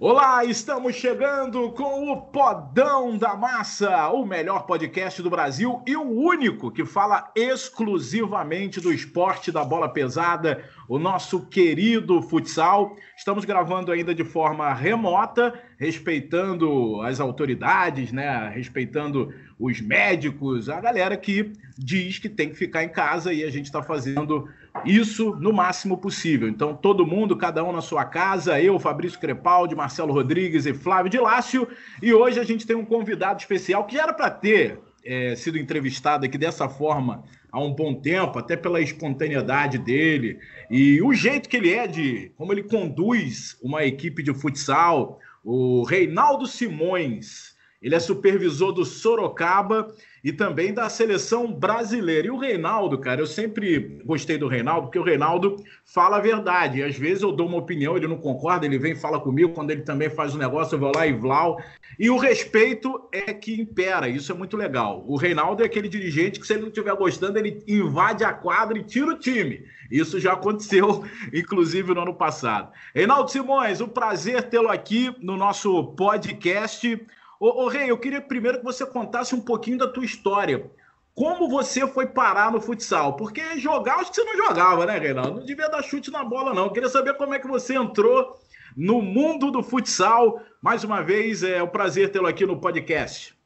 Olá, 0.00 0.44
estamos 0.44 0.94
chegando 0.94 1.72
com 1.72 2.12
o 2.12 2.22
Podão 2.30 3.18
da 3.18 3.34
Massa, 3.34 4.08
o 4.10 4.24
melhor 4.24 4.64
podcast 4.64 5.20
do 5.20 5.28
Brasil 5.28 5.82
e 5.84 5.96
o 5.96 6.08
único 6.08 6.70
que 6.70 6.84
fala 6.84 7.32
exclusivamente 7.34 8.80
do 8.80 8.92
esporte 8.92 9.50
da 9.50 9.64
bola 9.64 9.88
pesada, 9.88 10.62
o 10.88 11.00
nosso 11.00 11.46
querido 11.46 12.22
futsal. 12.22 12.94
Estamos 13.16 13.44
gravando 13.44 13.90
ainda 13.90 14.14
de 14.14 14.22
forma 14.22 14.72
remota, 14.72 15.52
respeitando 15.76 17.02
as 17.02 17.18
autoridades, 17.18 18.12
né? 18.12 18.52
Respeitando 18.54 19.34
os 19.58 19.80
médicos, 19.80 20.68
a 20.68 20.80
galera 20.80 21.16
que 21.16 21.52
diz 21.76 22.20
que 22.20 22.28
tem 22.28 22.50
que 22.50 22.54
ficar 22.54 22.84
em 22.84 22.88
casa 22.88 23.32
e 23.32 23.42
a 23.42 23.50
gente 23.50 23.66
está 23.66 23.82
fazendo 23.82 24.48
isso 24.84 25.36
no 25.36 25.52
máximo 25.52 25.98
possível. 25.98 26.48
Então, 26.48 26.74
todo 26.74 27.06
mundo, 27.06 27.36
cada 27.36 27.64
um 27.64 27.72
na 27.72 27.80
sua 27.80 28.04
casa, 28.04 28.60
eu, 28.60 28.78
Fabrício 28.78 29.18
Crepaldi, 29.18 29.74
Marcelo 29.74 30.12
Rodrigues 30.12 30.66
e 30.66 30.74
Flávio 30.74 31.10
de 31.10 31.18
Lácio. 31.18 31.68
E 32.02 32.12
hoje 32.12 32.40
a 32.40 32.44
gente 32.44 32.66
tem 32.66 32.76
um 32.76 32.84
convidado 32.84 33.40
especial 33.40 33.84
que 33.84 33.98
era 33.98 34.12
para 34.12 34.30
ter 34.30 34.78
é, 35.04 35.34
sido 35.36 35.58
entrevistado 35.58 36.26
aqui 36.26 36.36
dessa 36.36 36.68
forma 36.68 37.24
há 37.50 37.60
um 37.60 37.72
bom 37.72 37.94
tempo, 37.94 38.38
até 38.38 38.56
pela 38.56 38.80
espontaneidade 38.80 39.78
dele 39.78 40.38
e 40.70 41.00
o 41.00 41.14
jeito 41.14 41.48
que 41.48 41.56
ele 41.56 41.72
é 41.72 41.86
de 41.86 42.30
como 42.36 42.52
ele 42.52 42.62
conduz 42.62 43.56
uma 43.62 43.84
equipe 43.84 44.22
de 44.22 44.34
futsal. 44.34 45.18
O 45.42 45.82
Reinaldo 45.84 46.46
Simões, 46.46 47.54
ele 47.80 47.94
é 47.94 48.00
supervisor 48.00 48.72
do 48.72 48.84
Sorocaba 48.84 49.88
e 50.22 50.32
também 50.32 50.72
da 50.72 50.88
seleção 50.88 51.52
brasileira. 51.52 52.26
E 52.26 52.30
o 52.30 52.38
Reinaldo, 52.38 52.98
cara, 52.98 53.20
eu 53.20 53.26
sempre 53.26 54.00
gostei 54.04 54.36
do 54.36 54.48
Reinaldo, 54.48 54.86
porque 54.86 54.98
o 54.98 55.02
Reinaldo 55.02 55.56
fala 55.84 56.16
a 56.16 56.20
verdade. 56.20 56.78
E 56.78 56.82
às 56.82 56.96
vezes 56.96 57.22
eu 57.22 57.32
dou 57.32 57.46
uma 57.46 57.58
opinião, 57.58 57.96
ele 57.96 58.08
não 58.08 58.18
concorda, 58.18 58.66
ele 58.66 58.78
vem 58.78 58.92
e 58.92 58.96
fala 58.96 59.20
comigo. 59.20 59.52
Quando 59.52 59.70
ele 59.70 59.82
também 59.82 60.10
faz 60.10 60.34
um 60.34 60.38
negócio, 60.38 60.74
eu 60.74 60.80
vou 60.80 60.92
lá 60.94 61.06
e 61.06 61.12
vlau. 61.12 61.60
E 61.98 62.10
o 62.10 62.16
respeito 62.16 63.08
é 63.12 63.32
que 63.32 63.60
impera, 63.60 64.08
isso 64.08 64.30
é 64.32 64.34
muito 64.34 64.56
legal. 64.56 65.04
O 65.06 65.16
Reinaldo 65.16 65.62
é 65.62 65.66
aquele 65.66 65.88
dirigente 65.88 66.40
que, 66.40 66.46
se 66.46 66.52
ele 66.52 66.62
não 66.62 66.68
estiver 66.68 66.94
gostando, 66.94 67.38
ele 67.38 67.62
invade 67.66 68.24
a 68.24 68.32
quadra 68.32 68.78
e 68.78 68.84
tira 68.84 69.12
o 69.12 69.18
time. 69.18 69.64
Isso 69.90 70.20
já 70.20 70.34
aconteceu, 70.34 71.04
inclusive, 71.32 71.94
no 71.94 72.02
ano 72.02 72.14
passado. 72.14 72.70
Reinaldo 72.94 73.30
Simões, 73.30 73.80
um 73.80 73.88
prazer 73.88 74.42
tê-lo 74.44 74.68
aqui 74.68 75.14
no 75.20 75.36
nosso 75.36 75.84
podcast. 75.94 77.00
Ô, 77.40 77.64
ô 77.64 77.68
Rei, 77.68 77.90
eu 77.90 77.98
queria 77.98 78.20
primeiro 78.20 78.58
que 78.58 78.64
você 78.64 78.84
contasse 78.84 79.34
um 79.34 79.40
pouquinho 79.40 79.78
da 79.78 79.88
tua 79.88 80.04
história. 80.04 80.70
Como 81.14 81.48
você 81.48 81.86
foi 81.86 82.06
parar 82.06 82.52
no 82.52 82.60
futsal? 82.60 83.16
Porque 83.16 83.58
jogar, 83.58 83.96
acho 83.96 84.10
que 84.10 84.16
você 84.16 84.24
não 84.24 84.36
jogava, 84.36 84.86
né, 84.86 84.98
Reinaldo? 84.98 85.40
Não 85.40 85.46
devia 85.46 85.68
dar 85.68 85.82
chute 85.82 86.10
na 86.10 86.24
bola, 86.24 86.54
não. 86.54 86.66
Eu 86.66 86.72
queria 86.72 86.88
saber 86.88 87.14
como 87.14 87.34
é 87.34 87.38
que 87.38 87.48
você 87.48 87.74
entrou 87.74 88.36
no 88.76 89.02
mundo 89.02 89.50
do 89.50 89.62
futsal. 89.62 90.40
Mais 90.62 90.84
uma 90.84 91.02
vez, 91.02 91.42
é 91.42 91.62
um 91.62 91.68
prazer 91.68 92.12
tê-lo 92.12 92.28
aqui 92.28 92.46
no 92.46 92.60
podcast. 92.60 93.36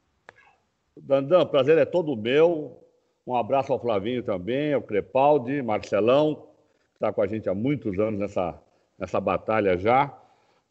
Dandan, 0.95 1.45
prazer 1.47 1.77
é 1.77 1.85
todo 1.85 2.15
meu. 2.15 2.79
Um 3.25 3.35
abraço 3.35 3.73
ao 3.73 3.79
Flavinho 3.79 4.21
também, 4.21 4.73
ao 4.73 4.81
Crepaldi, 4.81 5.61
Marcelão, 5.61 6.35
que 6.35 6.95
está 6.95 7.11
com 7.11 7.21
a 7.21 7.27
gente 7.27 7.49
há 7.49 7.55
muitos 7.55 7.97
anos 7.97 8.19
nessa, 8.19 8.59
nessa 8.99 9.19
batalha 9.19 9.77
já. 9.77 10.15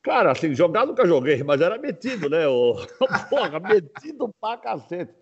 Cara, 0.03 0.33
assim, 0.33 0.55
jogar 0.55 0.84
nunca 0.84 1.06
joguei, 1.06 1.42
mas 1.45 1.61
era 1.61 1.78
metido, 1.78 2.28
né? 2.28 2.47
O... 2.48 2.75
Porra, 3.31 3.61
metido 3.61 4.34
pra 4.41 4.56
cacete. 4.56 5.12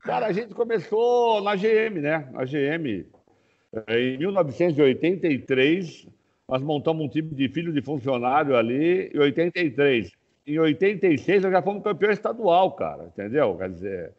Cara, 0.00 0.26
a 0.26 0.32
gente 0.32 0.54
começou 0.54 1.40
na 1.42 1.56
GM, 1.56 2.00
né? 2.00 2.28
Na 2.32 2.44
GM. 2.44 3.06
Em 3.88 4.18
1983, 4.18 6.06
nós 6.48 6.62
montamos 6.62 7.04
um 7.04 7.08
time 7.08 7.34
de 7.34 7.48
filhos 7.48 7.74
de 7.74 7.82
funcionário 7.82 8.56
ali, 8.56 9.10
em 9.12 9.18
83. 9.18 10.12
Em 10.46 10.58
86, 10.58 11.42
nós 11.42 11.52
já 11.52 11.62
fomos 11.62 11.82
campeão 11.82 12.10
estadual, 12.10 12.72
cara, 12.72 13.06
entendeu? 13.06 13.56
Quer 13.56 13.70
dizer, 13.70 14.12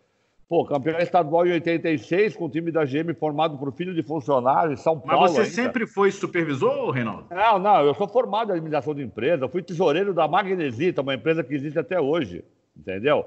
Pô, 0.50 0.64
campeão 0.64 0.98
estadual 1.00 1.46
em 1.46 1.52
86, 1.52 2.38
com 2.38 2.46
o 2.46 2.50
time 2.50 2.72
da 2.72 2.86
GM 2.86 3.14
formado 3.20 3.58
por 3.58 3.74
filho 3.74 3.94
de 3.94 4.02
funcionário 4.02 4.72
em 4.72 4.78
São 4.78 4.98
Paulo. 4.98 5.24
Mas 5.24 5.32
você 5.32 5.42
ainda. 5.42 5.52
sempre 5.52 5.86
foi 5.86 6.10
supervisor, 6.10 6.90
Reinaldo? 6.92 7.26
Não, 7.30 7.60
não, 7.60 7.86
eu 7.86 7.94
sou 7.94 8.08
formado 8.08 8.50
em 8.50 8.54
administração 8.54 8.96
de 8.96 9.04
empresa, 9.04 9.44
eu 9.44 9.50
fui 9.50 9.62
tesoureiro 9.62 10.14
da 10.14 10.26
Magnesita, 10.26 11.02
uma 11.02 11.16
empresa 11.16 11.44
que 11.44 11.54
existe 11.54 11.78
até 11.78 12.00
hoje, 12.00 12.46
entendeu? 12.78 13.26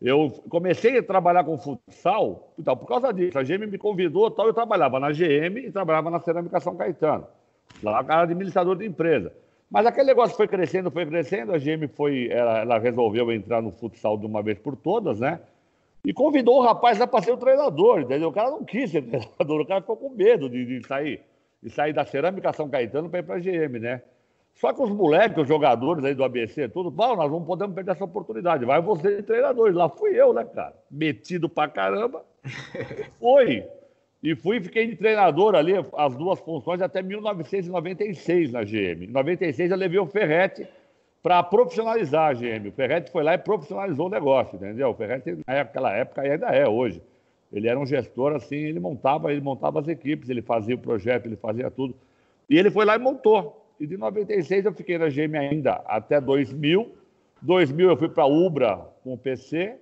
Eu 0.00 0.30
comecei 0.48 0.96
a 0.96 1.02
trabalhar 1.02 1.42
com 1.42 1.58
futsal 1.58 2.54
então, 2.56 2.76
por 2.76 2.86
causa 2.86 3.12
disso. 3.12 3.36
A 3.36 3.42
GM 3.42 3.66
me 3.66 3.76
convidou, 3.76 4.30
tal, 4.30 4.46
eu 4.46 4.54
trabalhava 4.54 5.00
na 5.00 5.10
GM 5.10 5.58
e 5.58 5.72
trabalhava 5.72 6.08
na 6.08 6.20
Cerâmica 6.20 6.60
São 6.60 6.76
Caetano. 6.76 7.26
Lá 7.82 7.98
era 7.98 8.22
administrador 8.22 8.76
de 8.76 8.86
empresa. 8.86 9.32
Mas 9.68 9.86
aquele 9.86 10.06
negócio 10.06 10.36
foi 10.36 10.46
crescendo, 10.46 10.90
foi 10.90 11.04
crescendo, 11.04 11.52
a 11.52 11.58
GM 11.58 11.88
foi, 11.88 12.28
ela, 12.30 12.60
ela 12.60 12.78
resolveu 12.78 13.30
entrar 13.32 13.60
no 13.60 13.72
futsal 13.72 14.16
de 14.16 14.24
uma 14.24 14.42
vez 14.42 14.58
por 14.58 14.76
todas, 14.76 15.18
né? 15.18 15.40
E 16.04 16.12
convidou 16.12 16.58
o 16.58 16.62
rapaz 16.62 16.98
lá 16.98 17.06
para 17.06 17.22
ser 17.22 17.32
o 17.32 17.36
treinador, 17.36 18.00
entendeu? 18.00 18.28
O 18.28 18.32
cara 18.32 18.50
não 18.50 18.64
quis 18.64 18.90
ser 18.90 19.02
treinador, 19.08 19.60
o 19.60 19.66
cara 19.66 19.80
ficou 19.80 19.96
com 19.96 20.10
medo 20.10 20.48
de, 20.48 20.64
de 20.64 20.86
sair, 20.86 21.20
de 21.62 21.70
sair 21.70 21.92
da 21.92 22.04
Cerâmica 22.04 22.52
São 22.52 22.68
Caetano 22.68 23.08
para 23.08 23.20
ir 23.20 23.22
para 23.22 23.36
a 23.36 23.38
GM, 23.38 23.78
né? 23.78 24.02
Só 24.54 24.72
que 24.72 24.82
os 24.82 24.90
moleques, 24.90 25.38
os 25.38 25.48
jogadores 25.48 26.04
aí 26.04 26.14
do 26.14 26.24
ABC, 26.24 26.68
tudo, 26.68 26.90
nós 26.90 27.30
não 27.30 27.42
podemos 27.42 27.74
perder 27.74 27.92
essa 27.92 28.04
oportunidade. 28.04 28.64
Vai 28.64 28.80
você 28.82 29.16
de 29.16 29.22
treinador. 29.22 29.72
Lá 29.72 29.88
fui 29.88 30.10
eu, 30.10 30.34
né, 30.34 30.44
cara? 30.44 30.74
Metido 30.90 31.48
pra 31.48 31.66
caramba. 31.68 32.24
Foi. 33.18 33.64
E 34.22 34.34
fui 34.34 34.58
e 34.58 34.60
fiquei 34.60 34.86
de 34.86 34.96
treinador 34.96 35.54
ali, 35.54 35.72
as 35.96 36.14
duas 36.14 36.38
funções, 36.40 36.82
até 36.82 37.00
1996 37.00 38.52
na 38.52 38.62
GM. 38.62 39.04
Em 39.04 39.10
96 39.10 39.70
eu 39.70 39.76
levei 39.78 39.98
o 39.98 40.06
Ferretti 40.06 40.68
para 41.22 41.42
profissionalizar 41.42 42.30
a 42.30 42.32
GM. 42.32 42.68
O 42.68 42.72
Ferretti 42.72 43.10
foi 43.10 43.22
lá 43.22 43.34
e 43.34 43.38
profissionalizou 43.38 44.06
o 44.06 44.10
negócio, 44.10 44.56
entendeu? 44.56 44.88
O 44.90 44.94
Ferretti, 44.94 45.38
naquela 45.46 45.92
época, 45.92 46.26
e 46.26 46.30
ainda 46.30 46.46
é 46.48 46.68
hoje. 46.68 47.02
Ele 47.52 47.68
era 47.68 47.78
um 47.78 47.84
gestor, 47.84 48.34
assim, 48.34 48.56
ele 48.56 48.80
montava, 48.80 49.30
ele 49.32 49.40
montava 49.40 49.80
as 49.80 49.88
equipes, 49.88 50.30
ele 50.30 50.40
fazia 50.40 50.74
o 50.74 50.78
projeto, 50.78 51.26
ele 51.26 51.36
fazia 51.36 51.70
tudo. 51.70 51.94
E 52.48 52.58
ele 52.58 52.70
foi 52.70 52.84
lá 52.84 52.96
e 52.96 52.98
montou. 52.98 53.66
E 53.78 53.86
de 53.86 53.96
96 53.96 54.66
eu 54.66 54.72
fiquei 54.72 54.98
na 54.98 55.08
GM 55.08 55.36
ainda 55.36 55.82
até 55.86 56.20
2000. 56.20 56.94
2000 57.42 57.88
eu 57.88 57.96
fui 57.96 58.08
para 58.08 58.26
Ubra 58.26 58.76
com 59.02 59.14
o 59.14 59.18
PC. 59.18 59.76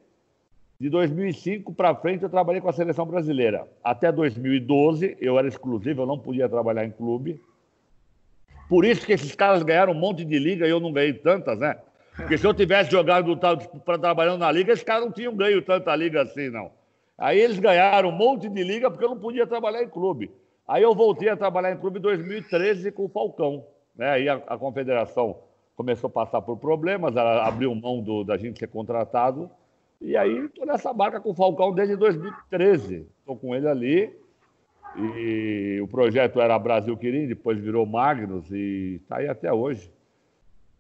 De 0.81 0.89
2005 0.89 1.75
para 1.75 1.95
frente 1.95 2.23
eu 2.23 2.31
trabalhei 2.31 2.61
com 2.61 2.69
a 2.69 2.73
seleção 2.73 3.05
brasileira. 3.05 3.67
Até 3.83 4.13
2012 4.13 5.17
eu 5.21 5.39
era 5.39 5.49
exclusivo, 5.49 6.03
eu 6.03 6.07
não 6.07 6.19
podia 6.19 6.49
trabalhar 6.49 6.85
em 6.85 6.91
clube. 6.91 7.41
Por 8.69 8.85
isso 8.85 9.07
que 9.07 9.13
esses 9.13 9.35
caras 9.35 9.63
ganharam 9.63 9.93
um 9.93 9.99
monte 9.99 10.25
de 10.25 10.39
liga 10.39 10.67
e 10.67 10.71
eu 10.71 10.79
não 10.79 10.93
ganhei 10.93 11.15
tantas, 11.15 11.59
né? 11.59 11.79
Porque 12.15 12.37
se 12.37 12.47
eu 12.47 12.53
tivesse 12.53 12.91
jogado 12.91 13.37
para 13.85 13.99
trabalhando 13.99 14.41
na 14.41 14.51
liga, 14.51 14.73
esses 14.73 14.85
caras 14.85 15.05
não 15.05 15.13
tinham 15.13 15.35
ganho 15.35 15.63
tanta 15.63 15.95
liga 15.95 16.23
assim, 16.23 16.51
não. 16.51 16.71
Aí 17.17 17.39
eles 17.39 17.59
ganharam 17.59 18.11
um 18.11 18.13
monte 18.13 18.49
de 18.49 18.63
liga 18.63 18.91
porque 18.91 19.05
eu 19.05 19.11
não 19.11 19.19
podia 19.19 19.47
trabalhar 19.47 19.83
em 19.83 19.89
clube. 19.89 20.31
Aí 20.67 20.83
eu 20.83 20.95
voltei 20.95 21.29
a 21.29 21.37
trabalhar 21.37 21.73
em 21.73 21.79
clube 21.79 21.99
em 21.99 22.03
2013 22.03 22.93
com 22.93 23.07
o 23.07 23.09
Falcão. 23.09 23.65
Né? 23.97 24.11
Aí 24.11 24.29
a, 24.29 24.35
a 24.47 24.59
confederação 24.59 25.39
começou 25.75 26.09
a 26.09 26.11
passar 26.11 26.43
por 26.43 26.57
problemas, 26.59 27.17
ela 27.17 27.47
abriu 27.47 27.75
mão 27.75 28.03
do, 28.03 28.25
da 28.25 28.37
gente 28.37 28.59
ser 28.59 28.67
contratado. 28.67 29.51
E 30.01 30.17
aí 30.17 30.47
estou 30.47 30.67
nessa 30.67 30.93
marca 30.93 31.21
com 31.21 31.31
o 31.31 31.35
Falcão 31.35 31.73
desde 31.73 31.97
2013. 31.97 33.07
Estou 33.21 33.37
com 33.37 33.55
ele 33.55 33.67
ali. 33.67 34.17
E 35.01 35.81
o 35.81 35.87
projeto 35.87 36.41
era 36.41 36.59
Brasil 36.59 36.97
Quirim, 36.97 37.29
depois 37.29 37.59
virou 37.59 37.87
Magnus 37.87 38.51
e 38.51 39.01
está 39.01 39.19
aí 39.19 39.29
até 39.29 39.53
hoje. 39.53 39.91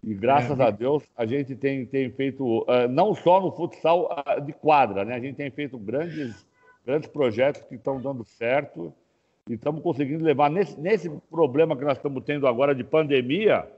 E 0.03 0.13
graças 0.13 0.59
é. 0.59 0.63
a 0.65 0.71
Deus 0.71 1.05
a 1.17 1.25
gente 1.25 1.55
tem, 1.55 1.87
tem 1.87 2.11
feito, 2.11 2.63
uh, 2.63 2.89
não 2.91 3.15
só 3.15 3.41
no 3.41 3.53
futsal 3.53 4.11
uh, 4.11 4.41
de 4.41 4.53
quadra, 4.53 5.05
né? 5.05 5.15
A 5.15 5.21
gente 5.21 5.37
tem 5.37 5.51
feito 5.51 5.79
grandes, 5.79 6.45
grandes 6.85 7.09
projetos 7.09 7.63
que 7.63 7.77
estão 7.77 8.01
dando 8.01 8.25
certo 8.25 8.93
e 9.49 9.55
estamos 9.55 9.83
conseguindo 9.83 10.25
levar 10.25 10.51
nesse, 10.51 10.79
nesse 10.81 11.09
problema 11.31 11.77
que 11.77 11.85
nós 11.85 11.97
estamos 11.97 12.25
tendo 12.25 12.47
agora 12.49 12.75
de 12.75 12.83
pandemia. 12.83 13.69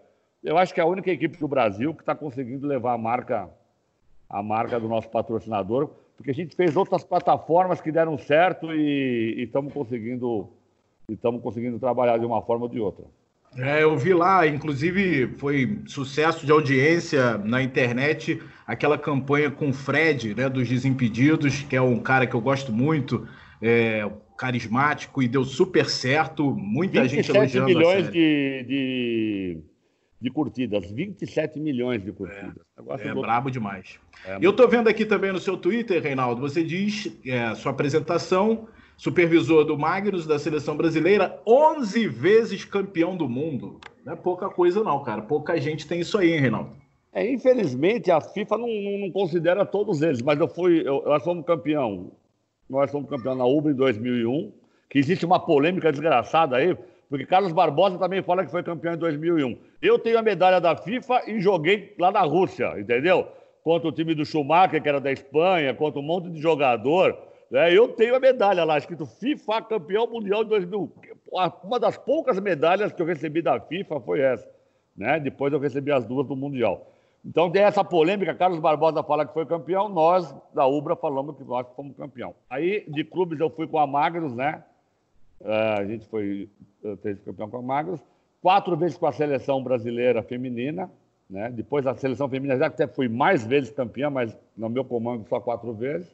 Eu 0.42 0.56
acho 0.56 0.72
que 0.72 0.80
é 0.80 0.82
a 0.82 0.86
única 0.86 1.10
equipe 1.10 1.38
do 1.38 1.48
Brasil 1.48 1.94
que 1.94 2.00
está 2.00 2.14
conseguindo 2.14 2.66
levar 2.66 2.94
a 2.94 2.98
marca, 2.98 3.50
a 4.28 4.42
marca 4.42 4.80
do 4.80 4.88
nosso 4.88 5.08
patrocinador 5.10 5.90
porque 6.20 6.32
a 6.32 6.34
gente 6.34 6.54
fez 6.54 6.76
outras 6.76 7.02
plataformas 7.02 7.80
que 7.80 7.90
deram 7.90 8.18
certo 8.18 8.74
e 8.74 9.42
estamos 9.42 9.72
conseguindo 9.72 10.50
estamos 11.08 11.40
conseguindo 11.40 11.78
trabalhar 11.78 12.18
de 12.18 12.26
uma 12.26 12.42
forma 12.42 12.66
ou 12.66 12.70
de 12.70 12.78
outra. 12.78 13.06
É, 13.56 13.82
eu 13.82 13.96
vi 13.96 14.12
lá, 14.12 14.46
inclusive 14.46 15.28
foi 15.38 15.78
sucesso 15.86 16.44
de 16.44 16.52
audiência 16.52 17.38
na 17.38 17.62
internet, 17.62 18.38
aquela 18.66 18.98
campanha 18.98 19.50
com 19.50 19.70
o 19.70 19.72
Fred, 19.72 20.34
né, 20.34 20.46
dos 20.50 20.68
Desimpedidos, 20.68 21.62
que 21.62 21.74
é 21.74 21.80
um 21.80 21.98
cara 21.98 22.26
que 22.26 22.36
eu 22.36 22.40
gosto 22.40 22.70
muito, 22.70 23.26
é, 23.62 24.06
carismático 24.36 25.22
e 25.22 25.26
deu 25.26 25.42
super 25.42 25.86
certo, 25.86 26.54
muita 26.54 27.08
gente 27.08 27.30
elogiando. 27.30 27.66
milhões 27.66 28.12
de, 28.12 28.64
de 28.68 29.58
de 30.20 30.30
curtidas, 30.30 30.90
27 30.90 31.58
milhões 31.58 32.04
de 32.04 32.12
curtidas. 32.12 32.54
É, 32.76 33.08
é 33.08 33.14
do... 33.14 33.20
brabo 33.22 33.50
demais. 33.50 33.98
É, 34.24 34.38
eu 34.40 34.50
estou 34.50 34.68
vendo 34.68 34.88
aqui 34.88 35.06
também 35.06 35.32
no 35.32 35.38
seu 35.38 35.56
Twitter, 35.56 36.02
Reinaldo, 36.02 36.40
você 36.40 36.62
diz, 36.62 37.18
é, 37.24 37.54
sua 37.54 37.72
apresentação, 37.72 38.68
supervisor 38.96 39.64
do 39.64 39.78
Magnus, 39.78 40.26
da 40.26 40.38
seleção 40.38 40.76
brasileira, 40.76 41.40
11 41.46 42.06
vezes 42.08 42.64
campeão 42.66 43.16
do 43.16 43.28
mundo. 43.28 43.80
Não 44.04 44.12
é 44.12 44.16
pouca 44.16 44.50
coisa 44.50 44.84
não, 44.84 45.02
cara. 45.02 45.22
Pouca 45.22 45.58
gente 45.58 45.86
tem 45.86 46.00
isso 46.00 46.18
aí, 46.18 46.32
hein, 46.32 46.40
Reinaldo? 46.40 46.70
É, 47.12 47.28
infelizmente, 47.28 48.10
a 48.10 48.20
FIFA 48.20 48.58
não, 48.58 48.68
não, 48.68 49.10
considera 49.10 49.64
todos 49.64 50.02
eles, 50.02 50.22
mas 50.22 50.38
eu 50.38 50.46
fui, 50.46 50.86
eu, 50.86 51.02
nós 51.04 51.24
fomos 51.24 51.44
campeão, 51.44 52.12
nós 52.68 52.90
fomos 52.90 53.08
campeão 53.08 53.34
na 53.34 53.44
UBA 53.44 53.72
em 53.72 53.74
2001, 53.74 54.52
que 54.88 54.98
existe 54.98 55.24
uma 55.24 55.40
polêmica 55.40 55.90
desgraçada 55.90 56.56
aí, 56.56 56.76
porque 57.10 57.26
Carlos 57.26 57.52
Barbosa 57.52 57.98
também 57.98 58.22
fala 58.22 58.44
que 58.44 58.52
foi 58.52 58.62
campeão 58.62 58.94
em 58.94 58.98
2001. 58.98 59.58
Eu 59.82 59.98
tenho 59.98 60.16
a 60.16 60.22
medalha 60.22 60.60
da 60.60 60.76
FIFA 60.76 61.22
e 61.26 61.40
joguei 61.40 61.92
lá 61.98 62.12
na 62.12 62.20
Rússia, 62.20 62.78
entendeu? 62.78 63.26
Contra 63.64 63.88
o 63.88 63.92
time 63.92 64.14
do 64.14 64.24
Schumacher, 64.24 64.80
que 64.80 64.88
era 64.88 65.00
da 65.00 65.10
Espanha, 65.10 65.74
contra 65.74 65.98
um 65.98 66.04
monte 66.04 66.30
de 66.30 66.40
jogador. 66.40 67.18
Né? 67.50 67.76
Eu 67.76 67.88
tenho 67.88 68.14
a 68.14 68.20
medalha 68.20 68.62
lá, 68.62 68.78
escrito 68.78 69.04
FIFA 69.04 69.60
campeão 69.62 70.06
mundial 70.06 70.44
de 70.44 70.50
2001. 70.50 70.88
Uma 71.64 71.80
das 71.80 71.98
poucas 71.98 72.38
medalhas 72.38 72.92
que 72.92 73.02
eu 73.02 73.06
recebi 73.06 73.42
da 73.42 73.58
FIFA 73.58 74.00
foi 74.00 74.20
essa. 74.20 74.48
Né? 74.96 75.18
Depois 75.18 75.52
eu 75.52 75.58
recebi 75.58 75.90
as 75.90 76.04
duas 76.04 76.28
do 76.28 76.36
Mundial. 76.36 76.92
Então 77.24 77.50
tem 77.50 77.62
essa 77.62 77.84
polêmica, 77.84 78.34
Carlos 78.34 78.60
Barbosa 78.60 79.02
fala 79.02 79.26
que 79.26 79.34
foi 79.34 79.44
campeão, 79.44 79.88
nós 79.88 80.34
da 80.54 80.66
Ubra 80.66 80.96
falamos 80.96 81.36
que 81.36 81.44
nós 81.44 81.66
fomos 81.74 81.96
campeão. 81.96 82.34
Aí 82.48 82.84
de 82.88 83.04
clubes 83.04 83.38
eu 83.40 83.50
fui 83.50 83.66
com 83.66 83.78
a 83.78 83.86
Magros, 83.86 84.32
né? 84.34 84.62
Uh, 85.40 85.78
a 85.78 85.84
gente 85.84 86.06
foi 86.06 86.48
fez 87.02 87.20
campeão 87.20 87.50
com 87.50 87.58
a 87.58 87.62
Magros, 87.62 88.00
quatro 88.40 88.76
vezes 88.76 88.96
com 88.96 89.06
a 89.06 89.12
seleção 89.12 89.62
brasileira 89.62 90.22
feminina, 90.22 90.90
né? 91.28 91.50
Depois 91.50 91.86
a 91.86 91.94
seleção 91.94 92.28
feminina 92.28 92.58
já 92.58 92.66
até 92.66 92.86
fui 92.86 93.08
mais 93.08 93.46
vezes 93.46 93.70
campeã, 93.70 94.10
mas 94.10 94.36
no 94.56 94.68
meu 94.68 94.84
comando 94.84 95.26
só 95.28 95.38
quatro 95.40 95.72
vezes. 95.72 96.08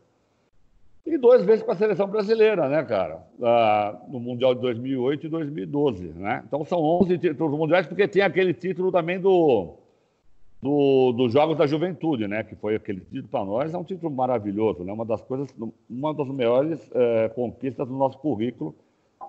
E 1.07 1.17
duas 1.17 1.45
vezes 1.45 1.63
com 1.63 1.71
a 1.71 1.77
seleção 1.77 2.09
brasileira, 2.09 2.69
né, 2.69 2.83
cara? 2.83 3.25
Uh, 3.39 4.13
no 4.13 4.19
Mundial 4.19 4.55
de 4.57 4.61
2008 4.61 5.27
e 5.27 5.29
2012, 5.29 6.03
né? 6.17 6.43
Então 6.47 6.65
são 6.65 6.81
11 6.81 7.17
títulos 7.19 7.57
mundiais, 7.57 7.87
porque 7.87 8.09
tem 8.09 8.23
aquele 8.23 8.53
título 8.53 8.91
também 8.91 9.21
do, 9.21 9.75
do, 10.61 11.13
dos 11.13 11.33
Jogos 11.33 11.57
da 11.57 11.67
Juventude, 11.67 12.27
né? 12.27 12.43
Que 12.43 12.57
foi 12.57 12.75
aquele 12.75 13.01
título 13.01 13.29
para 13.29 13.45
nós, 13.45 13.73
é 13.73 13.79
um 13.79 13.85
título 13.85 14.13
maravilhoso, 14.13 14.83
né? 14.83 14.93
Uma 14.93 15.05
das 15.05 15.23
coisas, 15.23 15.49
uma 15.89 16.13
das 16.13 16.27
maiores 16.27 16.91
é, 16.93 17.29
conquistas 17.29 17.87
do 17.87 17.95
nosso 17.95 18.19
currículo 18.19 18.75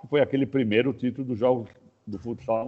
que 0.02 0.08
foi 0.08 0.22
aquele 0.22 0.46
primeiro 0.46 0.94
título 0.94 1.28
dos 1.28 1.40
Jogos 1.40 1.70
do 2.06 2.18
futsal 2.18 2.66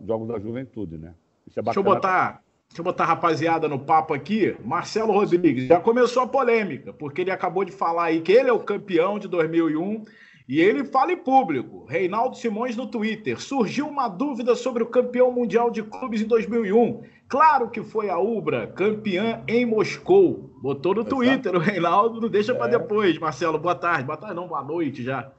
nos 0.00 0.06
Jogos 0.06 0.28
da 0.28 0.38
Juventude, 0.38 0.98
né? 0.98 1.14
Isso 1.46 1.58
é 1.58 1.62
bacana. 1.62 1.74
Deixa 1.74 1.80
eu 1.80 1.84
botar, 1.84 2.42
deixa 2.68 2.80
eu 2.80 2.84
botar 2.84 3.04
a 3.04 3.06
rapaziada 3.06 3.68
no 3.68 3.78
papo 3.78 4.12
aqui. 4.12 4.56
Marcelo 4.64 5.12
Rodrigues, 5.12 5.66
já 5.66 5.80
começou 5.80 6.22
a 6.22 6.26
polêmica, 6.26 6.92
porque 6.92 7.20
ele 7.20 7.30
acabou 7.30 7.64
de 7.64 7.72
falar 7.72 8.04
aí 8.04 8.20
que 8.20 8.32
ele 8.32 8.48
é 8.48 8.52
o 8.52 8.60
campeão 8.60 9.18
de 9.18 9.28
2001 9.28 10.04
e 10.46 10.60
ele 10.60 10.84
fala 10.84 11.12
em 11.12 11.16
público. 11.16 11.86
Reinaldo 11.86 12.36
Simões 12.36 12.76
no 12.76 12.86
Twitter. 12.86 13.40
Surgiu 13.40 13.88
uma 13.88 14.08
dúvida 14.08 14.54
sobre 14.54 14.82
o 14.82 14.86
campeão 14.86 15.32
mundial 15.32 15.70
de 15.70 15.82
clubes 15.82 16.20
em 16.20 16.26
2001. 16.26 17.02
Claro 17.28 17.70
que 17.70 17.82
foi 17.82 18.10
a 18.10 18.18
Ubra, 18.18 18.66
campeã 18.66 19.42
em 19.48 19.64
Moscou. 19.64 20.50
Botou 20.60 20.94
no 20.94 21.00
Exato. 21.00 21.16
Twitter 21.16 21.54
o 21.54 21.58
Reinaldo, 21.58 22.20
não 22.20 22.28
deixa 22.28 22.52
é. 22.52 22.54
para 22.54 22.78
depois. 22.78 23.18
Marcelo, 23.18 23.58
boa 23.58 23.74
tarde. 23.74 24.04
Boa 24.04 24.18
tarde, 24.18 24.36
não, 24.36 24.46
boa 24.46 24.62
noite 24.62 25.02
já. 25.02 25.32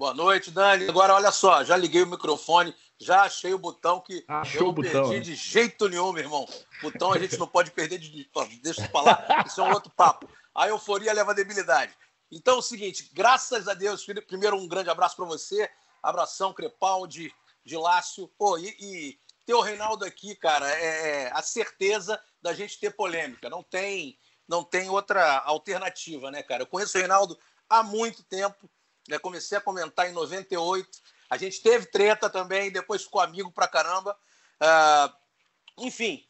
Boa 0.00 0.14
noite, 0.14 0.50
Dani. 0.50 0.88
Agora, 0.88 1.14
olha 1.14 1.30
só, 1.30 1.62
já 1.62 1.76
liguei 1.76 2.02
o 2.02 2.06
microfone, 2.06 2.74
já 2.98 3.24
achei 3.24 3.52
o 3.52 3.58
botão 3.58 4.00
que 4.00 4.24
Achou 4.26 4.62
eu 4.62 4.66
não 4.68 4.72
botão, 4.72 4.92
perdi 5.10 5.14
né? 5.16 5.20
de 5.20 5.34
jeito 5.34 5.90
nenhum, 5.90 6.10
meu 6.10 6.22
irmão. 6.22 6.48
Botão 6.80 7.12
a 7.12 7.18
gente 7.18 7.36
não 7.36 7.46
pode 7.46 7.70
perder 7.70 7.98
de. 7.98 8.26
Deixa 8.62 8.80
eu 8.80 8.88
falar, 8.88 9.44
isso 9.46 9.60
é 9.60 9.64
um 9.64 9.74
outro 9.74 9.92
papo. 9.94 10.26
A 10.54 10.68
euforia 10.68 11.12
leva 11.12 11.32
a 11.32 11.34
debilidade. 11.34 11.92
Então 12.32 12.54
é 12.54 12.58
o 12.60 12.62
seguinte, 12.62 13.10
graças 13.12 13.68
a 13.68 13.74
Deus, 13.74 14.02
primeiro 14.26 14.56
um 14.56 14.66
grande 14.66 14.88
abraço 14.88 15.16
para 15.16 15.26
você, 15.26 15.70
abração 16.02 16.54
Crepaldi, 16.54 17.30
de 17.62 17.76
Lácio. 17.76 18.26
Pô, 18.38 18.56
e, 18.56 18.74
e 18.80 19.18
ter 19.44 19.52
o 19.52 19.60
Reinaldo 19.60 20.06
aqui, 20.06 20.34
cara, 20.34 20.66
é, 20.76 21.24
é 21.24 21.30
a 21.34 21.42
certeza 21.42 22.18
da 22.40 22.54
gente 22.54 22.80
ter 22.80 22.96
polêmica. 22.96 23.50
Não 23.50 23.62
tem, 23.62 24.18
não 24.48 24.64
tem 24.64 24.88
outra 24.88 25.40
alternativa, 25.40 26.30
né, 26.30 26.42
cara? 26.42 26.62
Eu 26.62 26.66
conheço 26.66 26.96
o 26.96 27.00
Reinaldo 27.00 27.38
há 27.68 27.82
muito 27.82 28.22
tempo 28.22 28.66
né? 29.10 29.18
Comecei 29.18 29.58
a 29.58 29.60
comentar 29.60 30.08
em 30.08 30.12
98. 30.12 30.88
A 31.28 31.36
gente 31.36 31.60
teve 31.60 31.86
treta 31.86 32.30
também, 32.30 32.70
depois 32.70 33.02
ficou 33.02 33.20
amigo 33.20 33.52
pra 33.52 33.68
caramba. 33.68 34.16
Uh, 34.60 35.84
enfim, 35.86 36.24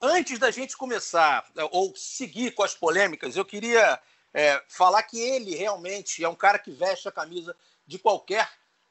antes 0.00 0.38
da 0.38 0.50
gente 0.50 0.76
começar 0.76 1.46
é, 1.56 1.64
ou 1.72 1.94
seguir 1.96 2.52
com 2.52 2.62
as 2.62 2.74
polêmicas, 2.74 3.36
eu 3.36 3.44
queria 3.44 4.00
é, 4.32 4.62
falar 4.68 5.02
que 5.02 5.18
ele 5.18 5.54
realmente 5.54 6.22
é 6.22 6.28
um 6.28 6.34
cara 6.34 6.58
que 6.58 6.70
veste 6.70 7.08
a 7.08 7.12
camisa 7.12 7.56
de 7.86 7.98
qualquer 7.98 8.50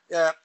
é, 0.10 0.36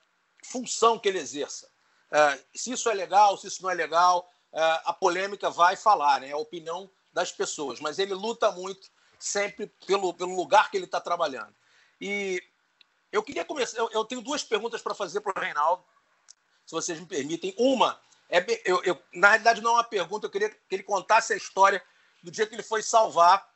função 0.44 0.98
que 0.98 1.08
ele 1.08 1.18
exerça. 1.18 1.68
É, 2.10 2.38
se 2.54 2.72
isso 2.72 2.88
é 2.88 2.94
legal, 2.94 3.36
se 3.38 3.46
isso 3.46 3.62
não 3.62 3.70
é 3.70 3.74
legal, 3.74 4.30
é, 4.52 4.60
a 4.84 4.92
polêmica 4.92 5.50
vai 5.50 5.76
falar, 5.76 6.20
né? 6.20 6.28
É 6.28 6.32
a 6.32 6.38
opinião 6.38 6.90
das 7.12 7.32
pessoas. 7.32 7.80
Mas 7.80 7.98
ele 7.98 8.14
luta 8.14 8.50
muito 8.52 8.90
sempre 9.18 9.66
pelo, 9.86 10.12
pelo 10.12 10.34
lugar 10.34 10.70
que 10.70 10.76
ele 10.76 10.84
está 10.84 11.00
trabalhando. 11.00 11.54
E 12.00 12.42
eu 13.12 13.22
queria 13.22 13.44
começar. 13.44 13.78
Eu, 13.78 13.90
eu 13.92 14.04
tenho 14.04 14.22
duas 14.22 14.42
perguntas 14.42 14.80
para 14.80 14.94
fazer 14.94 15.20
para 15.20 15.38
o 15.38 15.40
Reinaldo, 15.40 15.84
se 16.64 16.72
vocês 16.72 16.98
me 16.98 17.06
permitem. 17.06 17.54
Uma, 17.58 18.00
é, 18.28 18.44
eu, 18.64 18.82
eu, 18.82 19.00
na 19.12 19.28
realidade, 19.28 19.60
não 19.60 19.72
é 19.72 19.74
uma 19.74 19.84
pergunta, 19.84 20.26
eu 20.26 20.30
queria 20.30 20.48
que 20.48 20.74
ele 20.74 20.82
contasse 20.82 21.34
a 21.34 21.36
história 21.36 21.82
do 22.22 22.30
dia 22.30 22.46
que 22.46 22.54
ele 22.54 22.62
foi 22.62 22.82
salvar 22.82 23.46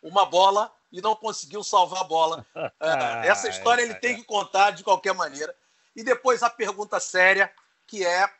uma 0.00 0.24
bola 0.24 0.72
e 0.92 1.02
não 1.02 1.16
conseguiu 1.16 1.64
salvar 1.64 2.02
a 2.02 2.04
bola. 2.04 2.46
É, 2.80 3.26
essa 3.26 3.48
história 3.48 3.82
ele 3.82 3.94
tem 3.96 4.14
que 4.14 4.22
contar 4.22 4.70
de 4.70 4.84
qualquer 4.84 5.12
maneira. 5.12 5.54
E 5.96 6.04
depois 6.04 6.44
a 6.44 6.48
pergunta 6.48 7.00
séria, 7.00 7.52
que 7.86 8.06
é 8.06 8.32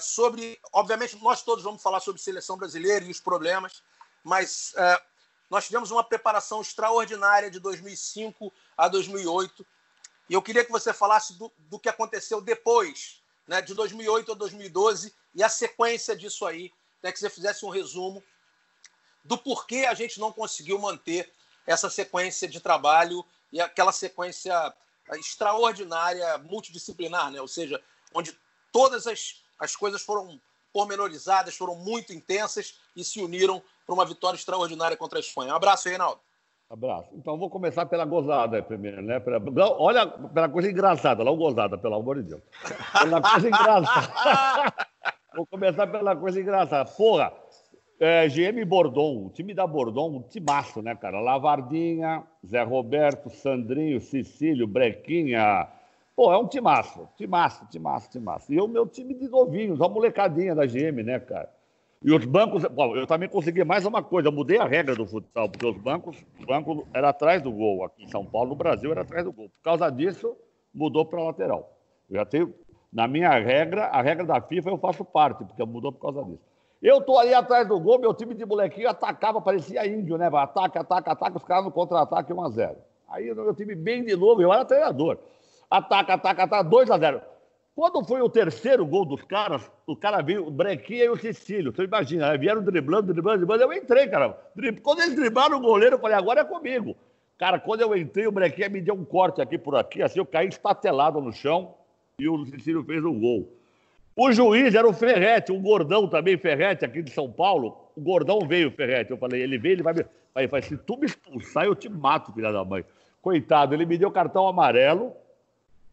sobre. 0.00 0.60
Obviamente, 0.72 1.16
nós 1.20 1.42
todos 1.42 1.64
vamos 1.64 1.82
falar 1.82 1.98
sobre 1.98 2.22
seleção 2.22 2.56
brasileira 2.56 3.04
e 3.04 3.10
os 3.10 3.18
problemas, 3.20 3.82
mas 4.22 4.72
nós 5.50 5.66
tivemos 5.66 5.90
uma 5.90 6.04
preparação 6.04 6.60
extraordinária 6.60 7.50
de 7.50 7.58
2005 7.58 8.52
a 8.82 8.88
2008 8.88 9.64
e 10.32 10.34
eu 10.34 10.40
queria 10.40 10.64
que 10.64 10.72
você 10.72 10.94
falasse 10.94 11.38
do, 11.38 11.52
do 11.58 11.78
que 11.78 11.90
aconteceu 11.90 12.40
depois, 12.40 13.22
né, 13.46 13.60
de 13.60 13.74
2008 13.74 14.32
a 14.32 14.34
2012, 14.34 15.14
e 15.34 15.42
a 15.42 15.48
sequência 15.50 16.16
disso 16.16 16.46
aí, 16.46 16.72
né, 17.02 17.12
que 17.12 17.18
você 17.18 17.28
fizesse 17.28 17.66
um 17.66 17.68
resumo 17.68 18.24
do 19.22 19.36
porquê 19.36 19.84
a 19.84 19.92
gente 19.92 20.18
não 20.18 20.32
conseguiu 20.32 20.78
manter 20.78 21.30
essa 21.66 21.90
sequência 21.90 22.48
de 22.48 22.60
trabalho 22.60 23.24
e 23.52 23.60
aquela 23.60 23.92
sequência 23.92 24.74
extraordinária, 25.12 26.38
multidisciplinar, 26.38 27.30
né? 27.30 27.38
ou 27.38 27.46
seja, 27.46 27.78
onde 28.14 28.34
todas 28.72 29.06
as, 29.06 29.42
as 29.58 29.76
coisas 29.76 30.00
foram 30.00 30.40
pormenorizadas, 30.72 31.54
foram 31.54 31.74
muito 31.74 32.14
intensas 32.14 32.76
e 32.96 33.04
se 33.04 33.20
uniram 33.20 33.62
para 33.84 33.94
uma 33.94 34.06
vitória 34.06 34.38
extraordinária 34.38 34.96
contra 34.96 35.18
a 35.18 35.20
Espanha. 35.20 35.52
Um 35.52 35.56
abraço, 35.56 35.90
Reinaldo. 35.90 36.22
Abraço. 36.72 37.10
Então, 37.12 37.36
vou 37.36 37.50
começar 37.50 37.84
pela 37.84 38.06
gozada 38.06 38.62
primeiro, 38.62 39.02
né? 39.02 39.20
Pela, 39.20 39.38
olha, 39.78 40.06
pela 40.06 40.48
coisa 40.48 40.70
engraçada, 40.70 41.22
lá 41.22 41.30
gozada, 41.30 41.76
pelo 41.76 41.96
amor 41.96 42.22
de 42.22 42.30
Deus. 42.30 42.40
Pela 42.98 43.20
coisa 43.20 43.46
engraçada. 43.46 44.72
vou 45.36 45.44
começar 45.44 45.86
pela 45.86 46.16
coisa 46.16 46.40
engraçada. 46.40 46.90
Porra, 46.96 47.30
é, 48.00 48.26
GM 48.26 48.64
Bordon, 48.64 49.26
o 49.26 49.28
time 49.28 49.52
da 49.52 49.66
Bordon, 49.66 50.16
um 50.16 50.22
timaço, 50.22 50.80
né, 50.80 50.94
cara? 50.94 51.20
Lavardinha, 51.20 52.22
Zé 52.42 52.62
Roberto, 52.62 53.28
Sandrinho, 53.28 54.00
Cecílio, 54.00 54.66
Brequinha. 54.66 55.68
Pô, 56.16 56.32
é 56.32 56.38
um 56.38 56.46
timaço, 56.46 57.06
timaço, 57.18 57.66
timaço, 57.68 58.10
timaço. 58.10 58.50
E 58.50 58.58
o 58.58 58.66
meu 58.66 58.86
time 58.86 59.12
de 59.12 59.28
novinhos, 59.28 59.78
a 59.82 59.88
molecadinha 59.90 60.54
da 60.54 60.64
GM, 60.64 61.02
né, 61.02 61.20
cara? 61.20 61.50
E 62.04 62.12
os 62.12 62.24
bancos, 62.24 62.64
bom, 62.64 62.96
eu 62.96 63.06
também 63.06 63.28
consegui 63.28 63.62
mais 63.62 63.86
uma 63.86 64.02
coisa, 64.02 64.26
eu 64.28 64.32
mudei 64.32 64.58
a 64.58 64.64
regra 64.64 64.96
do 64.96 65.06
futsal, 65.06 65.48
porque 65.48 65.64
os 65.64 65.76
bancos, 65.76 66.16
o 66.40 66.44
banco 66.44 66.88
era 66.92 67.10
atrás 67.10 67.40
do 67.40 67.52
gol, 67.52 67.84
aqui 67.84 68.02
em 68.02 68.08
São 68.08 68.26
Paulo, 68.26 68.50
no 68.50 68.56
Brasil, 68.56 68.90
era 68.90 69.02
atrás 69.02 69.24
do 69.24 69.32
gol. 69.32 69.48
Por 69.48 69.62
causa 69.62 69.88
disso, 69.88 70.36
mudou 70.74 71.06
para 71.06 71.22
lateral. 71.22 71.78
Eu 72.10 72.16
já 72.16 72.24
tenho, 72.24 72.52
na 72.92 73.06
minha 73.06 73.30
regra, 73.38 73.84
a 73.86 74.02
regra 74.02 74.24
da 74.24 74.40
FIFA 74.40 74.70
eu 74.70 74.78
faço 74.78 75.04
parte, 75.04 75.44
porque 75.44 75.64
mudou 75.64 75.92
por 75.92 76.00
causa 76.00 76.24
disso. 76.24 76.42
Eu 76.82 77.00
tô 77.00 77.16
ali 77.16 77.32
atrás 77.32 77.68
do 77.68 77.78
gol, 77.78 78.00
meu 78.00 78.12
time 78.12 78.34
de 78.34 78.44
molequinho 78.44 78.88
atacava, 78.88 79.40
parecia 79.40 79.86
índio, 79.86 80.18
né? 80.18 80.26
Ataca, 80.26 80.80
ataca, 80.80 81.12
ataca, 81.12 81.36
os 81.36 81.44
caras 81.44 81.64
no 81.64 81.70
contra-ataque 81.70 82.32
1x0. 82.32 82.74
Aí 83.08 83.30
o 83.30 83.36
meu 83.36 83.54
time 83.54 83.76
bem 83.76 84.04
de 84.04 84.16
novo, 84.16 84.42
eu 84.42 84.52
era 84.52 84.64
treinador. 84.64 85.18
Ataca, 85.70 86.14
ataca, 86.14 86.42
ataca, 86.42 86.68
2x0. 86.68 87.22
Quando 87.74 88.04
foi 88.04 88.20
o 88.20 88.28
terceiro 88.28 88.84
gol 88.84 89.06
dos 89.06 89.22
caras, 89.22 89.70
o 89.86 89.96
cara 89.96 90.20
veio, 90.20 90.46
o 90.46 90.50
Brequinha 90.50 91.04
e 91.04 91.08
o 91.08 91.16
Cecílio. 91.16 91.72
Você 91.72 91.84
imagina, 91.84 92.36
vieram 92.36 92.62
driblando, 92.62 93.12
driblando, 93.12 93.38
driblando. 93.38 93.62
Eu 93.62 93.72
entrei, 93.72 94.06
cara. 94.08 94.38
Quando 94.82 95.00
eles 95.00 95.16
driblaram 95.16 95.56
o 95.56 95.60
goleiro, 95.60 95.96
eu 95.96 95.98
falei, 95.98 96.16
agora 96.16 96.42
é 96.42 96.44
comigo. 96.44 96.94
Cara, 97.38 97.58
quando 97.58 97.80
eu 97.80 97.96
entrei, 97.96 98.26
o 98.26 98.32
Brequinha 98.32 98.68
me 98.68 98.80
deu 98.80 98.94
um 98.94 99.04
corte 99.04 99.40
aqui 99.40 99.56
por 99.56 99.74
aqui, 99.74 100.02
assim, 100.02 100.18
eu 100.18 100.26
caí 100.26 100.48
estatelado 100.48 101.20
no 101.20 101.32
chão 101.32 101.74
e 102.18 102.28
o 102.28 102.44
Cecílio 102.46 102.84
fez 102.84 103.02
o 103.02 103.12
gol. 103.12 103.48
O 104.14 104.30
juiz 104.30 104.74
era 104.74 104.86
o 104.86 104.92
Ferrete, 104.92 105.50
um 105.50 105.62
gordão 105.62 106.06
também, 106.06 106.36
Ferrete, 106.36 106.84
aqui 106.84 107.02
de 107.02 107.10
São 107.10 107.32
Paulo. 107.32 107.90
O 107.96 108.00
gordão 108.02 108.40
veio, 108.46 108.70
Ferrete. 108.70 109.10
Eu 109.10 109.16
falei, 109.16 109.40
ele 109.40 109.56
veio, 109.56 109.76
ele 109.76 109.82
vai 109.82 109.94
me. 109.94 110.04
Aí, 110.34 110.48
se 110.62 110.76
tu 110.76 110.98
me 110.98 111.06
expulsar, 111.06 111.64
eu 111.64 111.74
te 111.74 111.88
mato, 111.88 112.32
filha 112.32 112.52
da 112.52 112.62
mãe. 112.62 112.84
Coitado, 113.22 113.74
ele 113.74 113.86
me 113.86 113.96
deu 113.96 114.10
cartão 114.10 114.46
amarelo 114.46 115.14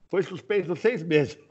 foi 0.10 0.24
suspenso 0.24 0.76
seis 0.76 1.04
meses 1.04 1.36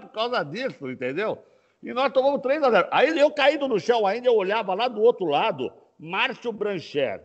por 0.00 0.08
causa 0.12 0.42
disso, 0.42 0.90
entendeu? 0.90 1.38
E 1.82 1.92
nós 1.92 2.12
tomamos 2.12 2.40
3 2.40 2.62
a 2.62 2.70
0. 2.70 2.88
Aí 2.90 3.18
eu 3.18 3.30
caído 3.30 3.68
no 3.68 3.78
chão 3.78 4.06
ainda, 4.06 4.26
eu 4.26 4.34
olhava 4.34 4.74
lá 4.74 4.88
do 4.88 5.00
outro 5.00 5.26
lado, 5.26 5.72
Márcio 5.98 6.52
Brancher. 6.52 7.24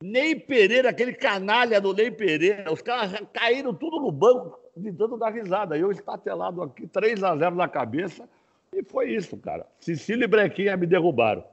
Ney 0.00 0.34
Pereira, 0.36 0.90
aquele 0.90 1.14
canalha 1.14 1.80
do 1.80 1.92
Ney 1.92 2.10
Pereira, 2.10 2.72
os 2.72 2.82
caras 2.82 3.12
caíram 3.32 3.74
tudo 3.74 4.00
no 4.00 4.12
banco, 4.12 4.58
tentando 4.80 5.16
dar 5.16 5.30
risada. 5.30 5.76
Eu 5.76 5.90
estatelado 5.90 6.62
aqui, 6.62 6.86
3 6.86 7.24
a 7.24 7.36
0 7.36 7.54
na 7.54 7.68
cabeça, 7.68 8.28
e 8.72 8.82
foi 8.82 9.10
isso, 9.10 9.36
cara. 9.36 9.66
Cecília 9.80 10.24
e 10.24 10.28
Brequinha 10.28 10.76
me 10.76 10.86
derrubaram. 10.86 11.44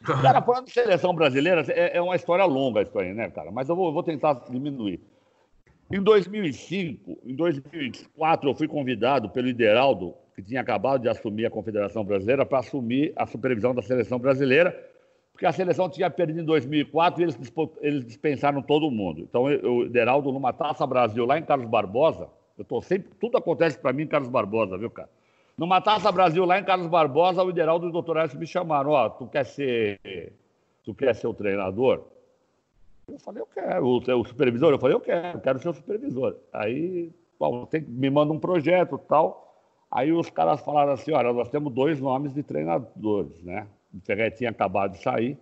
Cara, 0.22 0.42
falando 0.42 0.66
de 0.66 0.72
seleção 0.72 1.14
brasileira, 1.14 1.64
é, 1.68 1.96
é, 1.96 2.02
uma 2.02 2.14
história 2.14 2.44
longa 2.44 2.82
isso 2.82 2.96
aí, 2.98 3.14
né, 3.14 3.30
cara? 3.30 3.50
Mas 3.50 3.68
eu 3.68 3.74
vou, 3.74 3.92
vou 3.92 4.02
tentar 4.02 4.34
diminuir. 4.50 5.00
Em 5.90 6.02
2005, 6.02 7.18
em 7.24 7.34
2004, 7.34 8.50
eu 8.50 8.54
fui 8.54 8.66
convidado 8.66 9.28
pelo 9.28 9.46
Ideraldo, 9.46 10.14
que 10.34 10.42
tinha 10.42 10.60
acabado 10.60 11.02
de 11.02 11.08
assumir 11.08 11.46
a 11.46 11.50
Confederação 11.50 12.04
Brasileira, 12.04 12.44
para 12.44 12.58
assumir 12.58 13.12
a 13.14 13.24
supervisão 13.24 13.72
da 13.72 13.80
seleção 13.80 14.18
brasileira, 14.18 14.76
porque 15.32 15.46
a 15.46 15.52
seleção 15.52 15.88
tinha 15.88 16.10
perdido 16.10 16.40
em 16.40 16.44
2004 16.44 17.20
e 17.20 17.24
eles, 17.24 17.38
eles 17.80 18.04
dispensaram 18.04 18.60
todo 18.62 18.90
mundo. 18.90 19.20
Então, 19.20 19.44
o 19.44 19.84
Ideraldo, 19.84 20.32
numa 20.32 20.52
Taça 20.52 20.84
Brasil, 20.84 21.24
lá 21.24 21.38
em 21.38 21.44
Carlos 21.44 21.68
Barbosa, 21.68 22.28
eu 22.58 22.64
tô 22.64 22.82
sempre, 22.82 23.10
tudo 23.20 23.38
acontece 23.38 23.78
para 23.78 23.92
mim 23.92 24.02
em 24.04 24.08
Carlos 24.08 24.30
Barbosa, 24.30 24.76
viu, 24.76 24.90
cara? 24.90 25.08
Numa 25.56 25.80
Taça 25.80 26.10
Brasil, 26.10 26.44
lá 26.44 26.58
em 26.58 26.64
Carlos 26.64 26.88
Barbosa, 26.88 27.44
o 27.44 27.50
Ideraldo 27.50 27.88
e 27.88 27.92
o 27.92 28.18
Edson 28.18 28.38
me 28.38 28.46
chamaram, 28.46 28.90
ó, 28.90 29.06
oh, 29.06 29.10
tu 29.10 29.26
quer 29.26 29.44
ser, 29.44 30.00
tu 30.82 30.92
quer 30.92 31.14
ser 31.14 31.28
o 31.28 31.34
treinador? 31.34 32.04
Eu 33.08 33.20
falei, 33.20 33.40
eu 33.40 33.46
quero. 33.46 33.86
O, 33.86 33.98
o 33.98 34.24
supervisor? 34.24 34.72
Eu 34.72 34.78
falei, 34.78 34.96
eu 34.96 35.00
quero, 35.00 35.40
quero 35.40 35.58
ser 35.60 35.68
o 35.68 35.74
supervisor. 35.74 36.36
Aí, 36.52 37.12
bom, 37.38 37.64
tem, 37.64 37.80
me 37.82 38.10
manda 38.10 38.32
um 38.32 38.38
projeto 38.38 38.98
tal. 38.98 39.62
Aí 39.88 40.12
os 40.12 40.28
caras 40.28 40.60
falaram 40.60 40.92
assim, 40.92 41.12
olha, 41.12 41.32
nós 41.32 41.48
temos 41.48 41.72
dois 41.72 42.00
nomes 42.00 42.34
de 42.34 42.42
treinadores, 42.42 43.40
né? 43.44 43.68
O 43.94 44.00
Ferretti 44.00 44.38
tinha 44.38 44.50
acabado 44.50 44.92
de 44.92 45.02
sair. 45.02 45.38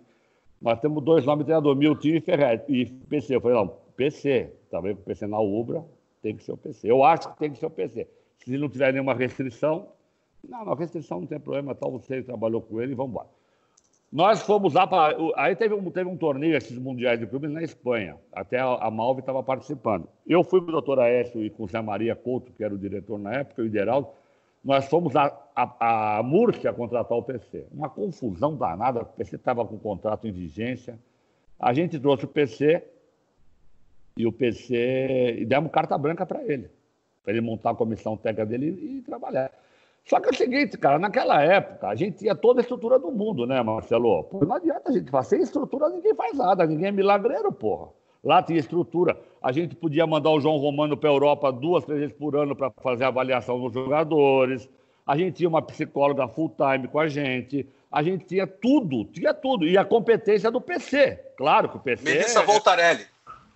Nós 0.61 0.79
temos 0.79 1.03
dois 1.03 1.25
nomes 1.25 1.39
de 1.39 1.45
treinador, 1.45 1.75
Milton 1.75 2.07
e 2.09 2.21
Ferretti. 2.21 2.71
E 2.71 2.85
PC. 2.85 3.35
Eu 3.35 3.41
falei, 3.41 3.57
não, 3.57 3.67
PC. 3.95 4.53
Também 4.69 4.95
com 4.95 5.01
PC 5.01 5.25
na 5.25 5.39
Ubra, 5.39 5.83
tem 6.21 6.35
que 6.35 6.43
ser 6.43 6.51
o 6.51 6.57
PC. 6.57 6.89
Eu 6.89 7.03
acho 7.03 7.31
que 7.31 7.39
tem 7.39 7.51
que 7.51 7.57
ser 7.57 7.65
o 7.65 7.71
PC. 7.71 8.07
Se 8.37 8.55
não 8.57 8.69
tiver 8.69 8.93
nenhuma 8.93 9.15
restrição, 9.15 9.87
não, 10.47 10.63
não, 10.65 10.75
restrição 10.75 11.21
não 11.21 11.27
tem 11.27 11.39
problema, 11.39 11.73
tal, 11.73 11.91
você 11.91 12.21
trabalhou 12.21 12.61
com 12.61 12.79
ele, 12.79 12.93
vamos 12.93 13.11
embora. 13.11 13.27
Nós 14.11 14.41
fomos 14.41 14.73
lá 14.73 14.87
para. 14.87 15.17
Aí 15.35 15.55
teve 15.55 15.73
um, 15.73 15.91
teve 15.91 16.09
um 16.09 16.15
torneio, 16.15 16.55
esses 16.55 16.77
mundiais 16.77 17.19
de 17.19 17.27
clubes, 17.27 17.51
na 17.51 17.63
Espanha. 17.63 18.17
Até 18.31 18.59
a, 18.59 18.75
a 18.75 18.91
Malve 18.91 19.19
estava 19.19 19.43
participando. 19.43 20.07
Eu 20.25 20.43
fui 20.43 20.61
com 20.61 20.69
o 20.69 20.71
doutor 20.71 20.99
Aécio 20.99 21.43
e 21.43 21.49
com 21.49 21.63
o 21.63 21.67
Zé 21.67 21.81
Maria 21.81 22.15
Couto, 22.15 22.51
que 22.53 22.63
era 22.63 22.73
o 22.73 22.77
diretor 22.77 23.19
na 23.19 23.33
época, 23.33 23.61
o 23.61 23.65
Ideraldo. 23.65 24.07
Nós 24.63 24.85
fomos 24.87 25.15
a, 25.15 25.25
a, 25.55 26.17
a 26.17 26.23
Múrcia 26.23 26.73
contratar 26.73 27.17
o 27.17 27.23
PC. 27.23 27.67
Uma 27.71 27.89
confusão 27.89 28.55
danada, 28.55 29.01
o 29.01 29.05
PC 29.05 29.35
estava 29.35 29.65
com 29.65 29.75
o 29.75 29.79
contrato 29.79 30.27
em 30.27 30.31
vigência. 30.31 30.97
A 31.59 31.73
gente 31.73 31.99
trouxe 31.99 32.25
o 32.25 32.27
PC 32.27 32.83
e 34.17 34.25
o 34.25 34.31
PC. 34.31 35.37
E 35.39 35.45
demos 35.45 35.71
carta 35.71 35.97
branca 35.97 36.25
para 36.25 36.43
ele, 36.43 36.69
para 37.23 37.33
ele 37.33 37.41
montar 37.41 37.71
a 37.71 37.75
comissão 37.75 38.17
técnica 38.17 38.45
dele 38.45 38.67
e, 38.67 38.97
e 38.97 39.01
trabalhar. 39.01 39.51
Só 40.05 40.19
que 40.19 40.27
é 40.27 40.31
o 40.31 40.35
seguinte, 40.35 40.77
cara, 40.77 40.99
naquela 40.99 41.41
época 41.41 41.87
a 41.87 41.95
gente 41.95 42.19
tinha 42.19 42.35
toda 42.35 42.59
a 42.59 42.61
estrutura 42.61 42.99
do 42.99 43.11
mundo, 43.11 43.47
né, 43.47 43.61
Marcelo? 43.63 44.23
Pô, 44.25 44.45
não 44.45 44.55
adianta 44.55 44.89
a 44.89 44.91
gente 44.91 45.09
fazer 45.09 45.37
sem 45.37 45.41
estrutura, 45.41 45.89
ninguém 45.89 46.13
faz 46.13 46.37
nada, 46.37 46.65
ninguém 46.65 46.87
é 46.87 46.91
milagreiro, 46.91 47.51
porra. 47.51 47.89
Lá 48.23 48.41
tinha 48.41 48.59
estrutura. 48.59 49.17
A 49.41 49.51
gente 49.51 49.75
podia 49.75 50.05
mandar 50.05 50.31
o 50.31 50.39
João 50.39 50.57
Romano 50.57 50.97
para 50.97 51.09
a 51.09 51.13
Europa 51.13 51.51
duas, 51.51 51.85
três 51.85 51.99
vezes 51.99 52.15
por 52.15 52.35
ano 52.35 52.55
para 52.55 52.71
fazer 52.81 53.03
avaliação 53.03 53.59
dos 53.59 53.73
jogadores. 53.73 54.67
A 55.05 55.15
gente 55.15 55.35
tinha 55.35 55.49
uma 55.49 55.61
psicóloga 55.61 56.27
full 56.27 56.49
time 56.49 56.87
com 56.87 56.99
a 56.99 57.07
gente. 57.07 57.67
A 57.91 58.01
gente 58.01 58.25
tinha 58.25 58.47
tudo, 58.47 59.05
tinha 59.05 59.31
tudo. 59.31 59.67
E 59.67 59.77
a 59.77 59.85
competência 59.85 60.49
do 60.49 60.59
PC. 60.59 61.17
Claro 61.37 61.69
que 61.69 61.77
o 61.77 61.79
PC. 61.79 62.03
Melissa 62.03 62.39
é... 62.39 62.43
Voltarelli. 62.43 63.05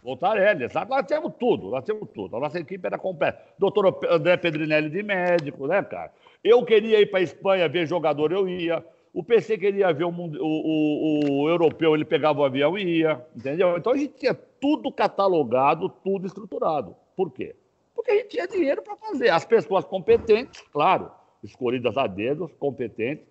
Voltarelli, 0.04 0.64
exato. 0.66 0.90
Nós 0.90 1.06
temos 1.06 1.34
tudo, 1.40 1.72
nós 1.72 1.84
temos 1.84 2.08
tudo. 2.14 2.38
A 2.38 2.40
nossa 2.40 2.60
equipe 2.60 2.86
era 2.86 2.98
completa. 2.98 3.42
Doutor 3.58 3.98
André 4.10 4.38
Pedrinelli 4.38 4.90
de 4.90 5.02
médico, 5.02 5.66
né, 5.66 5.82
cara? 5.82 6.12
Eu 6.44 6.64
queria 6.64 7.02
ir 7.02 7.08
para 7.08 7.20
a 7.20 7.24
Espanha 7.24 7.68
ver 7.68 7.86
jogador, 7.86 8.32
eu 8.32 8.48
ia. 8.48 8.84
O 9.14 9.24
PC 9.24 9.58
queria 9.58 9.92
ver 9.92 10.06
o, 10.06 10.10
o, 10.10 11.42
o, 11.42 11.50
europeu, 11.50 11.96
ele 11.96 12.06
pegava 12.06 12.40
o 12.40 12.46
avião 12.46 12.78
e 12.78 13.00
ia, 13.00 13.26
entendeu? 13.36 13.76
Então 13.78 13.94
a 13.94 13.98
gente 13.98 14.14
tinha 14.14 14.34
tudo 14.34 14.92
catalogado, 14.92 15.90
tudo 15.90 16.28
estruturado. 16.28 16.96
Por 17.16 17.32
quê? 17.32 17.56
Porque 17.96 18.12
a 18.12 18.16
gente 18.16 18.30
tinha 18.30 18.48
dinheiro 18.48 18.82
para 18.82 18.96
fazer. 18.96 19.30
As 19.30 19.44
pessoas 19.44 19.84
competentes, 19.84 20.62
claro, 20.72 21.12
escolhidas 21.44 21.98
a 21.98 22.08
dedos, 22.08 22.52
competentes. 22.60 23.26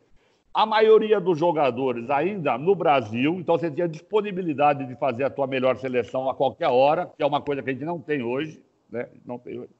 A 0.52 0.66
maioria 0.66 1.20
dos 1.20 1.38
jogadores 1.38 2.10
ainda 2.10 2.58
no 2.58 2.74
Brasil, 2.74 3.36
então 3.38 3.56
você 3.56 3.70
tinha 3.70 3.88
disponibilidade 3.88 4.84
de 4.86 4.96
fazer 4.96 5.24
a 5.24 5.30
tua 5.30 5.46
melhor 5.46 5.76
seleção 5.76 6.28
a 6.28 6.34
qualquer 6.34 6.68
hora, 6.68 7.06
que 7.16 7.22
é 7.22 7.26
uma 7.26 7.40
coisa 7.40 7.62
que 7.62 7.70
a 7.70 7.72
gente 7.72 7.84
não 7.84 8.00
tem 8.00 8.22
hoje, 8.22 8.60
né? 8.90 9.08
Não 9.24 9.38
tem 9.38 9.60
hoje. 9.60 9.70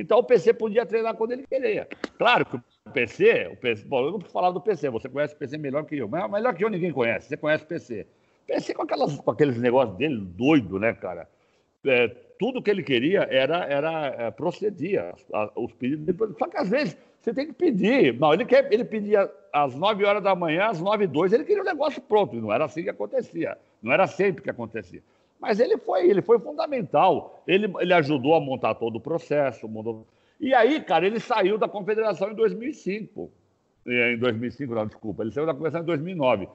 Então 0.00 0.18
o 0.18 0.24
PC 0.24 0.54
podia 0.54 0.86
treinar 0.86 1.14
quando 1.14 1.32
ele 1.32 1.46
queria. 1.46 1.88
Claro 2.16 2.46
que 2.46 2.56
o 2.56 2.90
PC, 2.92 3.50
o 3.52 3.56
PC 3.56 3.84
bom, 3.84 4.00
eu 4.00 4.12
não 4.12 4.18
vou 4.18 4.28
falar 4.28 4.50
do 4.50 4.60
PC, 4.60 4.90
você 4.90 5.08
conhece 5.08 5.34
o 5.34 5.38
PC 5.38 5.58
melhor 5.58 5.84
que 5.84 5.96
eu, 5.96 6.08
mas 6.08 6.30
melhor 6.30 6.54
que 6.54 6.64
eu 6.64 6.70
ninguém 6.70 6.92
conhece, 6.92 7.28
você 7.28 7.36
conhece 7.36 7.64
o 7.64 7.66
PC. 7.66 8.06
PC 8.46 8.74
com, 8.74 8.82
aquelas, 8.82 9.14
com 9.16 9.30
aqueles 9.30 9.58
negócios 9.58 9.96
dele 9.98 10.16
doido, 10.20 10.78
né, 10.78 10.94
cara? 10.94 11.28
É, 11.84 12.08
tudo 12.38 12.62
que 12.62 12.70
ele 12.70 12.82
queria 12.82 13.26
era, 13.30 13.64
era 13.64 14.06
é, 14.18 14.30
procedia 14.30 15.14
a, 15.32 15.50
os 15.54 15.72
pedidos. 15.72 16.36
Só 16.38 16.48
que 16.48 16.56
às 16.56 16.68
vezes 16.68 16.96
você 17.20 17.34
tem 17.34 17.46
que 17.46 17.52
pedir. 17.52 18.18
Não, 18.18 18.32
ele, 18.32 18.44
quer, 18.44 18.72
ele 18.72 18.84
pedia 18.84 19.30
às 19.52 19.74
9 19.74 20.04
horas 20.04 20.22
da 20.22 20.34
manhã, 20.34 20.66
às 20.66 20.80
9 20.80 21.04
e 21.04 21.06
2, 21.06 21.32
ele 21.32 21.44
queria 21.44 21.62
o 21.62 21.66
negócio 21.66 22.00
pronto. 22.00 22.36
E 22.36 22.40
não 22.40 22.52
era 22.52 22.64
assim 22.64 22.82
que 22.82 22.90
acontecia. 22.90 23.58
Não 23.82 23.92
era 23.92 24.06
sempre 24.06 24.42
que 24.42 24.50
acontecia. 24.50 25.02
Mas 25.40 25.60
ele 25.60 25.76
foi, 25.78 26.08
ele 26.08 26.20
foi 26.20 26.38
fundamental. 26.38 27.42
Ele, 27.46 27.72
ele 27.78 27.94
ajudou 27.94 28.34
a 28.34 28.40
montar 28.40 28.74
todo 28.74 28.96
o 28.96 29.00
processo. 29.00 29.68
Montou... 29.68 30.06
E 30.40 30.54
aí, 30.54 30.80
cara, 30.80 31.06
ele 31.06 31.20
saiu 31.20 31.56
da 31.56 31.68
confederação 31.68 32.30
em 32.30 32.34
2005. 32.34 33.30
Em 33.86 34.18
2005, 34.18 34.74
não, 34.74 34.86
desculpa. 34.86 35.22
Ele 35.22 35.30
saiu 35.30 35.46
da 35.46 35.52
confederação 35.52 35.82
em 35.82 35.86
2009. 35.86 36.48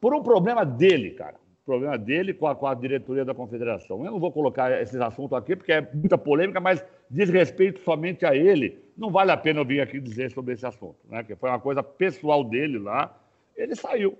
Por 0.00 0.14
um 0.14 0.22
problema 0.22 0.64
dele, 0.64 1.10
cara. 1.10 1.36
Problema 1.64 1.96
dele 1.98 2.32
com 2.32 2.46
a, 2.46 2.54
com 2.54 2.66
a 2.66 2.74
diretoria 2.74 3.24
da 3.24 3.34
confederação. 3.34 4.04
Eu 4.04 4.10
não 4.10 4.18
vou 4.18 4.32
colocar 4.32 4.80
esses 4.80 4.98
assuntos 5.00 5.36
aqui, 5.36 5.54
porque 5.54 5.72
é 5.72 5.88
muita 5.92 6.16
polêmica, 6.16 6.58
mas 6.58 6.84
diz 7.08 7.28
respeito 7.28 7.80
somente 7.80 8.24
a 8.24 8.34
ele. 8.34 8.78
Não 8.96 9.10
vale 9.10 9.30
a 9.30 9.36
pena 9.36 9.60
eu 9.60 9.64
vir 9.64 9.80
aqui 9.80 10.00
dizer 10.00 10.32
sobre 10.32 10.54
esse 10.54 10.66
assunto, 10.66 10.96
né? 11.08 11.22
Que 11.22 11.36
foi 11.36 11.50
uma 11.50 11.60
coisa 11.60 11.82
pessoal 11.82 12.42
dele 12.42 12.78
lá. 12.78 13.14
Ele 13.56 13.76
saiu. 13.76 14.18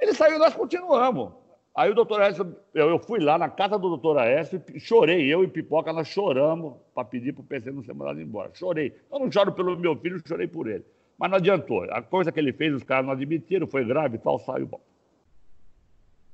Ele 0.00 0.14
saiu 0.14 0.38
nós 0.38 0.54
continuamos. 0.54 1.32
Aí 1.78 1.92
o 1.92 1.94
doutor 1.94 2.20
Aécio, 2.20 2.56
eu, 2.74 2.98
fui 2.98 3.20
lá 3.20 3.38
na 3.38 3.48
casa 3.48 3.78
do 3.78 3.88
doutor 3.88 4.18
Aécio, 4.18 4.60
chorei, 4.78 5.32
eu 5.32 5.44
e 5.44 5.46
Pipoca, 5.46 5.92
nós 5.92 6.08
choramos 6.08 6.74
para 6.92 7.04
pedir 7.04 7.32
para 7.32 7.42
o 7.42 7.44
PC 7.44 7.70
não 7.70 7.84
ser 7.84 7.94
mandado 7.94 8.20
embora. 8.20 8.50
Chorei. 8.52 8.92
Eu 9.08 9.20
não 9.20 9.30
choro 9.30 9.52
pelo 9.52 9.78
meu 9.78 9.94
filho, 9.94 10.20
chorei 10.26 10.48
por 10.48 10.66
ele. 10.66 10.84
Mas 11.16 11.30
não 11.30 11.36
adiantou. 11.36 11.84
A 11.84 12.02
coisa 12.02 12.32
que 12.32 12.40
ele 12.40 12.52
fez, 12.52 12.74
os 12.74 12.82
caras 12.82 13.06
não 13.06 13.12
admitiram, 13.12 13.64
foi 13.68 13.84
grave 13.84 14.16
e 14.16 14.18
tal, 14.18 14.40
saiu 14.40 14.66
bom. 14.66 14.80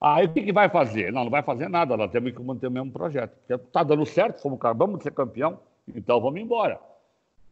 Aí 0.00 0.24
o 0.24 0.32
que, 0.32 0.44
que 0.44 0.50
vai 0.50 0.70
fazer? 0.70 1.12
Não, 1.12 1.24
não 1.24 1.30
vai 1.30 1.42
fazer 1.42 1.68
nada, 1.68 1.94
nós 1.94 2.10
temos 2.10 2.32
que 2.32 2.42
manter 2.42 2.68
o 2.68 2.70
mesmo 2.70 2.90
projeto. 2.90 3.36
Está 3.46 3.82
dando 3.82 4.06
certo, 4.06 4.40
fomos, 4.40 4.58
vamos 4.74 5.02
ser 5.02 5.12
campeão, 5.12 5.60
então 5.94 6.22
vamos 6.22 6.40
embora. 6.40 6.80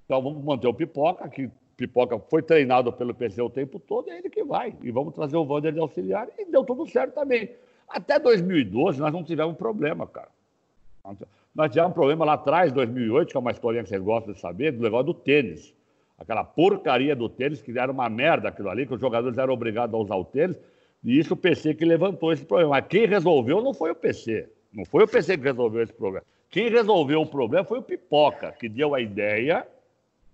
Então 0.07 0.23
vamos 0.23 0.43
manter 0.43 0.67
o 0.67 0.73
Pipoca, 0.73 1.29
que 1.29 1.51
Pipoca 1.77 2.19
foi 2.19 2.41
treinado 2.41 2.91
pelo 2.91 3.13
PC 3.13 3.43
o 3.43 3.51
tempo 3.51 3.79
todo, 3.79 4.11
é 4.11 4.17
ele 4.17 4.31
que 4.31 4.43
vai. 4.43 4.75
E 4.83 4.91
vamos 4.91 5.13
trazer 5.15 5.37
o 5.37 5.45
Wander 5.45 5.75
de 5.75 5.79
auxiliar, 5.79 6.27
e 6.39 6.47
deu 6.47 6.65
tudo 6.65 6.87
certo 6.87 7.13
também. 7.13 7.51
Até 7.93 8.19
2012 8.19 8.99
nós 8.99 9.13
não 9.13 9.23
tivemos 9.23 9.55
problema, 9.57 10.07
cara. 10.07 10.29
Nós 11.55 11.71
tivemos 11.71 11.91
um 11.91 11.95
problema 11.95 12.25
lá 12.25 12.33
atrás, 12.35 12.73
2008, 12.73 13.31
que 13.31 13.37
é 13.37 13.41
uma 13.41 13.51
história 13.51 13.83
que 13.83 13.89
vocês 13.91 14.03
gostam 14.03 14.33
de 14.33 14.41
saber, 14.41 14.73
do 14.73 14.83
negócio 14.83 15.07
do 15.07 15.15
tênis. 15.15 15.75
Aquela 16.19 16.43
porcaria 16.43 17.15
do 17.15 17.29
tênis, 17.29 17.61
que 17.61 17.79
era 17.79 17.93
uma 17.93 18.09
merda 18.09 18.49
aquilo 18.49 18.71
ali, 18.71 18.87
que 18.87 18.95
os 18.95 19.01
jogadores 19.01 19.37
eram 19.37 19.53
obrigados 19.53 19.95
a 19.95 19.99
usar 19.99 20.17
o 20.17 20.25
tênis, 20.25 20.59
e 21.05 21.19
isso 21.19 21.35
o 21.35 21.37
PC 21.37 21.75
que 21.75 21.85
levantou 21.85 22.33
esse 22.33 22.45
problema. 22.45 22.71
Mas 22.71 22.87
quem 22.87 23.07
resolveu 23.07 23.61
não 23.61 23.75
foi 23.75 23.91
o 23.91 23.95
PC. 23.95 24.49
Não 24.73 24.87
foi 24.87 25.05
o 25.05 25.09
PC 25.09 25.37
que 25.37 25.45
resolveu 25.45 25.83
esse 25.83 25.93
problema. 25.93 26.25
Quem 26.49 26.71
resolveu 26.71 27.21
o 27.21 27.27
problema 27.27 27.65
foi 27.65 27.79
o 27.79 27.83
Pipoca, 27.83 28.53
que 28.53 28.69
deu 28.69 28.95
a 28.95 29.01
ideia, 29.01 29.67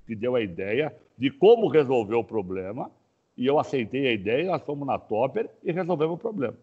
que 0.07 0.15
deu 0.15 0.37
a 0.37 0.41
ideia 0.41 0.95
de 1.17 1.31
como 1.31 1.67
resolver 1.67 2.15
o 2.15 2.23
problema, 2.23 2.91
e 3.37 3.47
eu 3.47 3.59
aceitei 3.59 4.07
a 4.07 4.13
ideia, 4.13 4.51
nós 4.51 4.63
fomos 4.63 4.87
na 4.87 4.99
Topper 4.99 5.49
e 5.65 5.73
resolvemos 5.73 6.15
o 6.15 6.19
problema. 6.19 6.55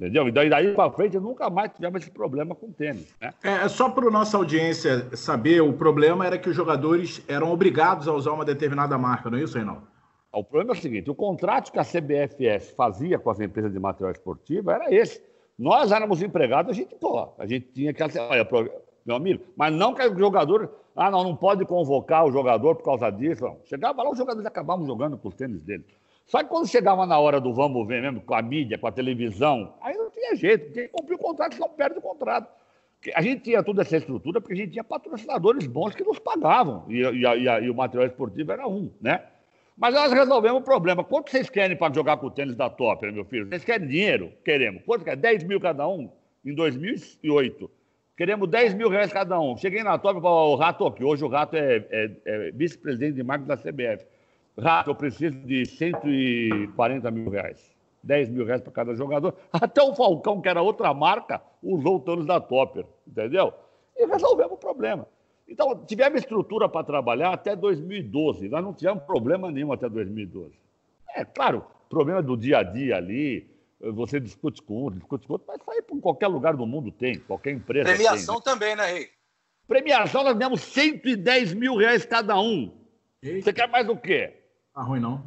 Entendeu? 0.00 0.26
E 0.26 0.32
daí, 0.32 0.50
daí 0.50 0.74
para 0.74 0.90
frente 0.90 1.18
nunca 1.18 1.48
mais 1.48 1.70
tivemos 1.72 2.02
esse 2.02 2.10
problema 2.10 2.54
com 2.54 2.72
tênis. 2.72 3.14
Né? 3.20 3.32
É, 3.42 3.50
é 3.64 3.68
só 3.68 3.88
para 3.88 4.08
a 4.08 4.10
nossa 4.10 4.36
audiência 4.36 5.14
saber, 5.16 5.60
o 5.60 5.72
problema 5.72 6.26
era 6.26 6.38
que 6.38 6.48
os 6.48 6.56
jogadores 6.56 7.22
eram 7.28 7.52
obrigados 7.52 8.08
a 8.08 8.12
usar 8.12 8.32
uma 8.32 8.44
determinada 8.44 8.98
marca, 8.98 9.30
não 9.30 9.38
é 9.38 9.42
isso, 9.42 9.56
Reinaldo? 9.56 9.86
O 10.32 10.42
problema 10.42 10.72
é 10.72 10.78
o 10.78 10.80
seguinte: 10.80 11.10
o 11.10 11.14
contrato 11.14 11.70
que 11.70 11.78
a 11.78 11.84
CBFS 11.84 12.70
fazia 12.70 13.18
com 13.18 13.30
as 13.30 13.38
empresas 13.38 13.72
de 13.72 13.78
material 13.78 14.12
esportivo 14.12 14.70
era 14.70 14.92
esse. 14.92 15.22
Nós 15.58 15.92
éramos 15.92 16.22
empregados, 16.22 16.72
a 16.72 16.74
gente, 16.74 16.94
pô, 16.94 17.28
a 17.38 17.46
gente 17.46 17.66
tinha 17.72 17.92
que. 17.92 18.02
Olha, 18.02 18.48
meu 19.04 19.16
amigo, 19.16 19.44
mas 19.54 19.72
não 19.72 19.94
que 19.94 20.02
o 20.02 20.18
jogador. 20.18 20.72
Ah, 20.94 21.10
não, 21.10 21.24
não 21.24 21.36
pode 21.36 21.64
convocar 21.64 22.24
o 22.24 22.32
jogador 22.32 22.76
por 22.76 22.84
causa 22.84 23.10
disso. 23.10 23.44
Não. 23.44 23.58
Chegava 23.64 24.02
lá, 24.02 24.10
os 24.10 24.18
jogadores 24.18 24.46
acabavam 24.46 24.86
jogando 24.86 25.16
com 25.16 25.28
os 25.28 25.34
tênis 25.34 25.62
dele. 25.62 25.84
Só 26.26 26.42
que 26.42 26.48
quando 26.48 26.66
chegava 26.66 27.04
na 27.06 27.18
hora 27.18 27.40
do 27.40 27.52
vamos 27.52 27.86
ver 27.86 28.00
mesmo, 28.00 28.20
com 28.20 28.34
a 28.34 28.42
mídia, 28.42 28.78
com 28.78 28.86
a 28.86 28.92
televisão, 28.92 29.74
aí 29.80 29.96
não 29.96 30.10
tinha 30.10 30.34
jeito, 30.34 30.72
tinha 30.72 30.86
que 30.86 30.92
cumprir 30.92 31.14
o 31.14 31.18
contrato, 31.18 31.54
senão 31.54 31.68
perde 31.68 31.98
o 31.98 32.02
contrato. 32.02 32.48
A 33.14 33.20
gente 33.20 33.42
tinha 33.42 33.62
toda 33.62 33.82
essa 33.82 33.96
estrutura 33.96 34.40
porque 34.40 34.54
a 34.54 34.56
gente 34.56 34.72
tinha 34.72 34.84
patrocinadores 34.84 35.66
bons 35.66 35.94
que 35.94 36.04
nos 36.04 36.18
pagavam, 36.18 36.84
e, 36.88 37.02
e, 37.02 37.24
e, 37.24 37.64
e 37.64 37.70
o 37.70 37.74
material 37.74 38.06
esportivo 38.06 38.52
era 38.52 38.66
um, 38.66 38.90
né? 39.00 39.22
Mas 39.76 39.94
nós 39.94 40.12
resolvemos 40.12 40.60
o 40.60 40.64
problema. 40.64 41.02
Quanto 41.02 41.30
vocês 41.30 41.48
querem 41.48 41.76
para 41.76 41.92
jogar 41.92 42.16
com 42.18 42.26
o 42.26 42.30
tênis 42.30 42.54
da 42.54 42.68
Top, 42.68 43.10
meu 43.10 43.24
filho? 43.24 43.48
Vocês 43.48 43.64
querem 43.64 43.88
dinheiro? 43.88 44.32
Queremos. 44.44 44.82
Quanto 44.84 45.04
quer? 45.04 45.16
10 45.16 45.44
mil 45.44 45.60
cada 45.60 45.88
um 45.88 46.10
em 46.44 46.54
2008. 46.54 47.70
Queremos 48.16 48.48
10 48.48 48.74
mil 48.74 48.88
reais 48.88 49.12
cada 49.12 49.40
um. 49.40 49.56
Cheguei 49.56 49.82
na 49.82 49.98
Top 49.98 50.18
e 50.18 50.22
falei, 50.22 50.52
o 50.52 50.56
Rato 50.56 50.86
aqui. 50.86 51.02
Hoje 51.02 51.24
o 51.24 51.28
Rato 51.28 51.56
é, 51.56 51.84
é, 51.90 52.10
é 52.24 52.50
vice-presidente 52.52 53.14
de 53.14 53.22
marketing 53.22 53.48
da 53.48 53.56
CBF. 53.56 54.06
Rato, 54.58 54.90
eu 54.90 54.94
preciso 54.94 55.36
de 55.38 55.64
140 55.64 57.10
mil 57.10 57.30
reais. 57.30 57.72
10 58.02 58.30
mil 58.30 58.44
reais 58.44 58.60
para 58.60 58.72
cada 58.72 58.94
jogador. 58.94 59.34
Até 59.52 59.82
o 59.82 59.94
Falcão, 59.94 60.40
que 60.40 60.48
era 60.48 60.60
outra 60.60 60.92
marca, 60.92 61.40
usou 61.62 61.96
o 61.96 62.00
tênis 62.00 62.26
da 62.26 62.40
Topper, 62.40 62.84
entendeu? 63.06 63.52
E 63.96 64.06
resolvemos 64.06 64.52
o 64.52 64.56
problema. 64.56 65.06
Então, 65.48 65.84
tivemos 65.86 66.20
estrutura 66.20 66.68
para 66.68 66.84
trabalhar 66.84 67.32
até 67.32 67.54
2012. 67.54 68.48
Nós 68.48 68.64
não 68.64 68.72
tivemos 68.72 69.02
problema 69.04 69.50
nenhum 69.50 69.72
até 69.72 69.88
2012. 69.88 70.54
É 71.14 71.24
claro, 71.24 71.64
problema 71.88 72.22
do 72.22 72.36
dia 72.36 72.58
a 72.58 72.62
dia 72.62 72.96
ali, 72.96 73.50
você 73.80 74.18
discute 74.18 74.62
com 74.62 74.86
um, 74.86 74.90
discute 74.90 75.26
com 75.26 75.34
outro, 75.34 75.46
mas 75.48 75.62
sair 75.62 75.82
para 75.82 75.96
qualquer 75.98 76.28
lugar 76.28 76.56
do 76.56 76.66
mundo 76.66 76.90
tem, 76.90 77.18
qualquer 77.18 77.52
empresa 77.52 77.84
Premiação 77.84 78.40
tem, 78.40 78.52
né? 78.52 78.58
também, 78.58 78.76
né, 78.76 78.92
Rei? 78.92 79.08
Premiação, 79.68 80.24
nós 80.24 80.36
demos 80.36 80.60
110 80.62 81.54
mil 81.54 81.76
reais 81.76 82.04
cada 82.04 82.38
um. 82.40 82.72
Eita. 83.22 83.42
Você 83.42 83.52
quer 83.52 83.68
mais 83.68 83.88
o 83.88 83.96
quê? 83.96 84.41
Tá 84.74 84.82
ruim, 84.82 85.00
não. 85.00 85.22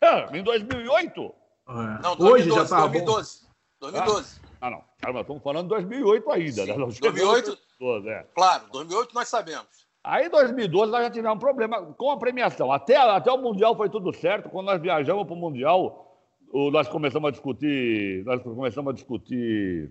É, 0.00 0.38
em 0.38 0.42
2008? 0.42 1.20
É. 1.68 1.72
Não, 2.02 2.16
2012, 2.16 2.22
Hoje 2.22 2.50
já 2.50 2.64
tá 2.66 2.80
2012. 2.80 3.40
Bom. 3.42 3.48
2012. 3.80 4.40
Ah, 4.60 4.70
não. 4.70 4.84
Caramba, 4.98 5.20
estamos 5.22 5.42
falando 5.42 5.62
de 5.64 5.68
2008 5.70 6.30
ainda. 6.30 6.66
Né? 6.66 6.74
2008, 6.74 7.46
2012, 7.80 8.08
é. 8.08 8.26
Claro, 8.34 8.64
2008 8.72 9.14
nós 9.14 9.28
sabemos. 9.28 9.86
Aí 10.04 10.26
em 10.26 10.30
2012 10.30 10.90
nós 10.90 11.02
já 11.04 11.10
tivemos 11.10 11.36
um 11.36 11.40
problema 11.40 11.82
com 11.94 12.10
a 12.10 12.16
premiação. 12.16 12.72
Até, 12.72 12.96
até 12.96 13.30
o 13.30 13.38
Mundial 13.38 13.76
foi 13.76 13.88
tudo 13.88 14.12
certo. 14.12 14.50
Quando 14.50 14.66
nós 14.66 14.80
viajamos 14.80 15.24
para 15.24 15.34
o 15.34 15.36
Mundial, 15.36 16.18
nós 16.52 16.88
começamos 16.88 17.28
a 17.28 17.30
discutir, 17.30 18.24
nós 18.24 18.42
começamos 18.42 18.90
a 18.90 18.94
discutir 18.94 19.90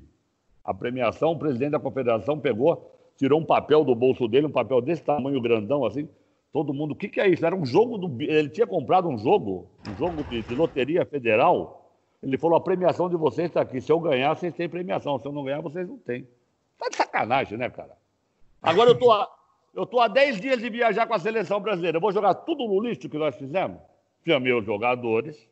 a 0.64 0.74
premiação, 0.74 1.32
o 1.32 1.40
presidente 1.40 1.72
da 1.72 1.80
confederação 1.80 2.40
pegou, 2.40 2.92
tirou 3.18 3.40
um 3.40 3.46
papel 3.46 3.84
do 3.84 3.96
bolso 3.96 4.28
dele, 4.28 4.48
um 4.48 4.52
papel 4.52 4.82
desse 4.82 5.02
tamanho 5.02 5.42
grandão 5.42 5.86
assim. 5.86 6.08
Todo 6.54 6.74
mundo, 6.74 6.92
o 6.92 6.96
que, 6.96 7.08
que 7.08 7.22
é 7.22 7.30
isso? 7.30 7.46
Era 7.46 7.56
um 7.56 7.66
jogo 7.66 7.98
do. 7.98 8.22
Ele 8.22 8.50
tinha 8.50 8.68
comprado 8.68 9.08
um 9.08 9.18
jogo, 9.18 9.68
um 9.90 9.96
jogo 9.96 10.24
de, 10.26 10.42
de 10.42 10.56
loteria 10.56 11.06
federal. 11.06 11.90
Ele 12.22 12.38
falou: 12.38 12.58
a 12.58 12.62
premiação 12.62 13.10
de 13.10 13.16
vocês 13.16 13.48
está 13.48 13.62
aqui. 13.62 13.80
Se 13.80 13.92
eu 13.92 14.00
ganhar, 14.00 14.36
vocês 14.36 14.54
têm 14.54 14.68
premiação. 14.68 15.18
Se 15.18 15.26
eu 15.26 15.32
não 15.32 15.44
ganhar, 15.44 15.62
vocês 15.62 15.88
não 15.88 15.98
têm. 15.98 16.28
Tá 16.78 16.90
de 16.90 16.96
sacanagem, 16.98 17.58
né, 17.58 17.70
cara? 17.70 17.96
Agora 18.62 18.90
eu 18.90 19.00
tô, 19.00 19.12
a, 19.12 19.28
eu 19.74 19.86
tô 19.86 20.00
há 20.00 20.08
10 20.08 20.42
dias 20.42 20.60
de 20.60 20.70
viajar 20.70 21.08
com 21.08 21.14
a 21.14 21.20
seleção 21.20 21.60
brasileira. 21.60 21.98
Eu 21.98 22.02
vou 22.02 22.12
jogar 22.12 22.34
tudo 22.34 22.68
no 22.68 22.82
lixo 22.82 23.10
que 23.10 23.18
nós 23.18 23.36
fizemos? 23.36 23.80
Chamei 24.26 24.54
os 24.54 24.66
jogadores 24.66 25.48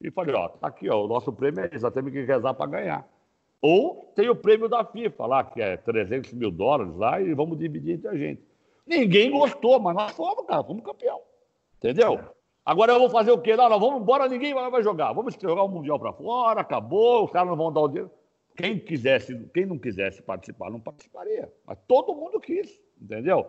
e 0.00 0.10
falei, 0.10 0.34
ó, 0.34 0.48
tá 0.48 0.68
aqui, 0.68 0.88
ó, 0.88 1.04
o 1.04 1.08
nosso 1.08 1.32
prêmio 1.32 1.60
é 1.60 1.70
isso, 1.72 1.82
nós 1.82 1.94
temos 1.94 2.12
que 2.12 2.22
rezar 2.22 2.52
para 2.52 2.66
ganhar. 2.66 3.08
Ou 3.60 4.12
tem 4.14 4.28
o 4.28 4.36
prêmio 4.36 4.68
da 4.68 4.84
FIFA 4.84 5.26
lá, 5.26 5.44
que 5.44 5.60
é 5.60 5.76
300 5.76 6.32
mil 6.34 6.50
dólares 6.50 6.94
lá, 6.96 7.20
e 7.20 7.32
vamos 7.32 7.58
dividir 7.58 7.94
entre 7.94 8.08
a 8.08 8.16
gente. 8.16 8.42
Ninguém 8.86 9.30
gostou, 9.30 9.80
mas 9.80 9.94
nós 9.94 10.12
fomos, 10.12 10.46
cara, 10.46 10.62
fomos 10.62 10.84
campeão. 10.84 11.20
Entendeu? 11.78 12.20
Agora 12.64 12.92
eu 12.92 12.98
vou 12.98 13.10
fazer 13.10 13.30
o 13.30 13.38
quê? 13.38 13.56
Não, 13.56 13.68
não, 13.68 13.78
vamos 13.78 14.02
embora, 14.02 14.28
ninguém 14.28 14.54
vai 14.54 14.82
jogar. 14.82 15.12
Vamos 15.12 15.34
jogar 15.40 15.62
o 15.62 15.68
Mundial 15.68 15.98
para 15.98 16.12
fora, 16.12 16.60
acabou, 16.60 17.24
os 17.24 17.30
caras 17.30 17.48
não 17.48 17.56
vão 17.56 17.72
dar 17.72 17.80
o 17.80 17.88
dinheiro. 17.88 18.10
Quem 18.56 18.78
quisesse, 18.78 19.36
quem 19.52 19.66
não 19.66 19.78
quisesse 19.78 20.22
participar, 20.22 20.70
não 20.70 20.80
participaria. 20.80 21.52
Mas 21.66 21.78
todo 21.86 22.14
mundo 22.14 22.40
quis, 22.40 22.80
entendeu? 23.00 23.46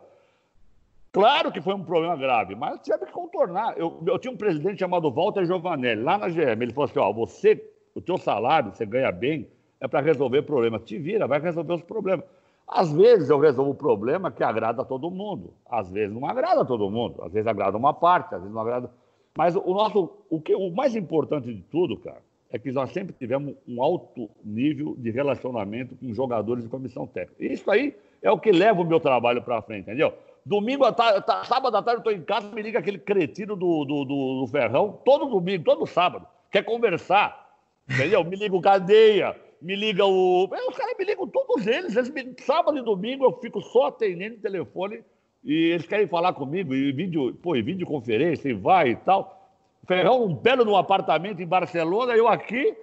Claro 1.12 1.52
que 1.52 1.62
foi 1.62 1.74
um 1.74 1.84
problema 1.84 2.16
grave, 2.16 2.54
mas 2.54 2.80
tive 2.82 3.06
que 3.06 3.12
contornar. 3.12 3.76
Eu, 3.78 4.04
eu 4.06 4.20
tinha 4.20 4.32
um 4.32 4.38
presidente 4.38 4.80
chamado 4.80 5.10
Walter 5.10 5.46
Giovanelli, 5.46 6.04
lá 6.04 6.18
na 6.18 6.28
GM. 6.28 6.62
Ele 6.62 6.74
falou 6.74 6.90
assim: 6.90 7.00
ó, 7.00 7.12
você, 7.12 7.72
o 7.96 8.02
teu 8.02 8.18
salário, 8.18 8.72
você 8.72 8.86
ganha 8.86 9.12
bem, 9.12 9.50
é 9.80 9.88
para 9.88 10.02
resolver 10.02 10.44
problemas. 10.44 10.84
Te 10.84 11.00
vira, 11.00 11.26
vai 11.26 11.40
resolver 11.40 11.74
os 11.74 11.82
problemas. 11.82 12.26
Às 12.68 12.92
vezes 12.92 13.30
eu 13.30 13.40
resolvo 13.40 13.72
o 13.72 13.76
problema 13.76 14.30
que 14.30 14.44
agrada 14.44 14.82
a 14.82 14.86
todo 14.86 15.10
mundo. 15.10 15.54
Às 15.70 15.90
vezes 15.90 16.14
não 16.14 16.28
agrada 16.28 16.62
a 16.62 16.66
todo 16.66 16.90
mundo. 16.90 17.24
Às 17.24 17.32
vezes 17.32 17.48
agrada 17.48 17.78
uma 17.78 17.94
parte, 17.94 18.36
às 18.36 18.42
vezes 18.42 18.54
não 18.54 18.62
agrada. 18.62 18.92
Mas 19.38 19.56
o 19.56 19.74
nosso, 19.74 20.12
o, 20.30 20.42
que, 20.42 20.54
o 20.54 20.70
mais 20.72 20.96
importante 20.96 21.54
de 21.54 21.62
tudo, 21.62 21.96
cara, 21.98 22.22
é 22.50 22.58
que 22.58 22.72
nós 22.72 22.92
sempre 22.92 23.14
tivemos 23.18 23.56
um 23.68 23.82
alto 23.82 24.30
nível 24.44 24.96
de 24.98 25.12
relacionamento 25.12 25.96
com 25.96 26.14
jogadores 26.14 26.64
de 26.64 26.70
comissão 26.70 27.06
técnica. 27.06 27.54
Isso 27.54 27.70
aí 27.70 27.96
é 28.22 28.32
o 28.32 28.40
que 28.40 28.52
leva 28.52 28.82
o 28.82 28.86
meu 28.86 29.00
trabalho 29.00 29.42
para 29.42 29.62
frente, 29.62 29.82
entendeu? 29.82 30.14
Domingo, 30.46 30.86
à 30.86 30.94
tarde, 30.94 31.26
sábado 31.46 31.76
à 31.76 31.84
tarde, 31.84 31.98
eu 31.98 32.10
estou 32.10 32.14
em 32.14 32.24
casa, 32.24 32.50
me 32.54 32.62
liga 32.62 32.80
aquele 32.80 32.98
cretino 32.98 33.56
do, 33.56 33.84
do, 33.84 34.06
do, 34.06 34.40
do, 34.42 34.48
Ferrão, 34.48 34.98
todo 35.04 35.30
domingo, 35.30 35.64
todo 35.64 35.86
sábado, 35.86 36.26
quer 36.50 36.64
conversar, 36.64 37.50
entendeu? 37.90 38.24
Me 38.24 38.36
liga 38.38 38.56
o 38.56 38.62
Cadeia, 38.62 39.36
me 39.62 39.76
liga 39.76 40.06
o. 40.06 40.44
Os 40.44 40.78
caras 40.78 40.96
me 40.98 41.06
ligam 41.06 41.28
todos 41.28 41.66
eles, 41.68 41.96
eles 41.96 42.10
me... 42.10 42.36
sábado 42.40 42.78
e 42.78 42.82
domingo 42.82 43.26
eu 43.26 43.34
fico 43.34 43.62
só 43.62 43.88
atendendo 43.88 44.38
telefone 44.38 45.04
e 45.44 45.72
eles 45.72 45.86
querem 45.86 46.08
falar 46.08 46.34
comigo, 46.34 46.76
e 46.76 46.92
vídeo, 46.92 47.34
pô, 47.36 47.56
e 47.56 47.62
videoconferência, 47.62 48.50
e 48.50 48.54
vai 48.54 48.90
e 48.90 48.96
tal. 48.98 49.50
Ferrão, 49.86 50.26
um 50.26 50.34
belo 50.34 50.66
num 50.66 50.76
apartamento 50.76 51.42
em 51.42 51.48
Barcelona, 51.48 52.14
eu 52.14 52.28
aqui, 52.28 52.76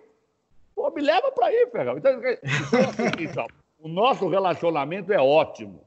pô, 0.75 0.91
me 0.91 1.03
leva 1.03 1.31
para 1.31 1.47
aí, 1.47 1.69
Ferrão. 1.71 1.99
Então, 1.99 2.21
então, 3.21 3.47
o 3.79 3.89
nosso 3.89 4.27
relacionamento 4.29 5.13
é 5.13 5.19
ótimo. 5.19 5.81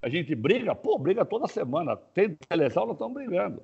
A 0.00 0.08
gente 0.08 0.34
briga, 0.34 0.74
pô, 0.74 0.98
briga 0.98 1.24
toda 1.24 1.48
semana. 1.48 1.96
Tem 1.96 2.36
seleção, 2.48 2.86
nós 2.86 2.94
estamos 2.94 3.14
brigando. 3.14 3.62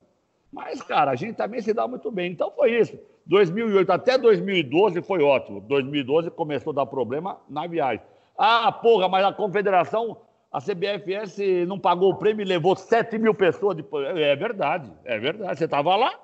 Mas, 0.52 0.82
cara, 0.82 1.10
a 1.10 1.16
gente 1.16 1.36
também 1.36 1.60
se 1.60 1.72
dá 1.72 1.86
muito 1.86 2.10
bem. 2.10 2.32
Então 2.32 2.50
foi 2.50 2.78
isso. 2.78 2.98
2008 3.28 3.92
até 3.92 4.16
2012 4.16 5.02
foi 5.02 5.22
ótimo. 5.22 5.60
2012 5.60 6.30
começou 6.30 6.72
a 6.72 6.76
dar 6.76 6.86
problema 6.86 7.38
na 7.48 7.66
viagem. 7.66 8.00
Ah, 8.36 8.72
porra, 8.72 9.06
mas 9.08 9.24
a 9.24 9.32
confederação, 9.32 10.16
a 10.50 10.60
CBFS 10.60 11.38
não 11.66 11.78
pagou 11.78 12.12
o 12.12 12.16
prêmio 12.16 12.42
e 12.42 12.48
levou 12.48 12.74
7 12.74 13.18
mil 13.18 13.34
pessoas. 13.34 13.76
De... 13.76 13.84
É 14.22 14.34
verdade, 14.34 14.90
é 15.04 15.18
verdade. 15.18 15.58
Você 15.58 15.66
estava 15.66 15.94
lá? 15.94 16.18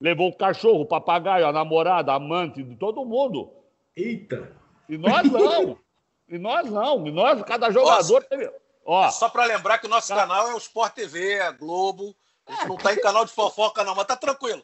Levou 0.00 0.28
o 0.28 0.36
cachorro, 0.36 0.80
o 0.80 0.86
papagaio, 0.86 1.46
a 1.46 1.52
namorada, 1.52 2.12
a 2.12 2.16
amante 2.16 2.62
de 2.62 2.74
todo 2.74 3.04
mundo. 3.04 3.50
Eita! 3.96 4.52
E 4.88 4.96
nós 4.98 5.30
não. 5.30 5.78
e 6.28 6.38
nós 6.38 6.70
não. 6.70 7.06
E 7.06 7.10
nós, 7.12 7.42
cada 7.42 7.70
jogador 7.70 8.24
teve. 8.24 8.50
Ó, 8.84 9.04
é 9.04 9.10
só 9.10 9.28
para 9.28 9.44
lembrar 9.44 9.78
que 9.78 9.86
o 9.86 9.90
nosso 9.90 10.08
cara... 10.08 10.22
canal 10.22 10.48
é 10.48 10.54
o 10.54 10.58
Sport 10.58 10.94
TV, 10.94 11.40
a 11.40 11.52
Globo. 11.52 12.14
A 12.46 12.52
gente 12.52 12.64
é, 12.64 12.68
não 12.68 12.76
está 12.76 12.92
em 12.92 13.00
canal 13.00 13.24
de 13.24 13.32
fofoca, 13.32 13.84
não, 13.84 13.94
mas 13.94 14.06
tá 14.06 14.16
tranquilo. 14.16 14.62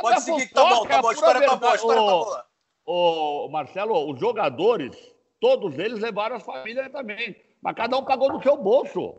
Pode 0.00 0.20
seguir 0.20 0.48
que 0.48 0.54
tá 0.54 0.64
bom, 0.64 0.86
tá 0.86 1.02
bom. 1.02 1.08
A 1.08 1.12
história 1.12 1.46
tá 1.46 1.56
tá. 1.58 2.44
Ô, 2.86 3.48
Marcelo, 3.50 4.10
os 4.10 4.20
jogadores, 4.20 4.96
todos 5.40 5.78
eles 5.78 6.00
levaram 6.00 6.36
as 6.36 6.42
famílias 6.42 6.90
também. 6.92 7.36
Mas 7.62 7.74
cada 7.74 7.96
um 7.96 8.04
pagou 8.04 8.30
do 8.30 8.42
seu 8.42 8.56
bolso. 8.56 9.14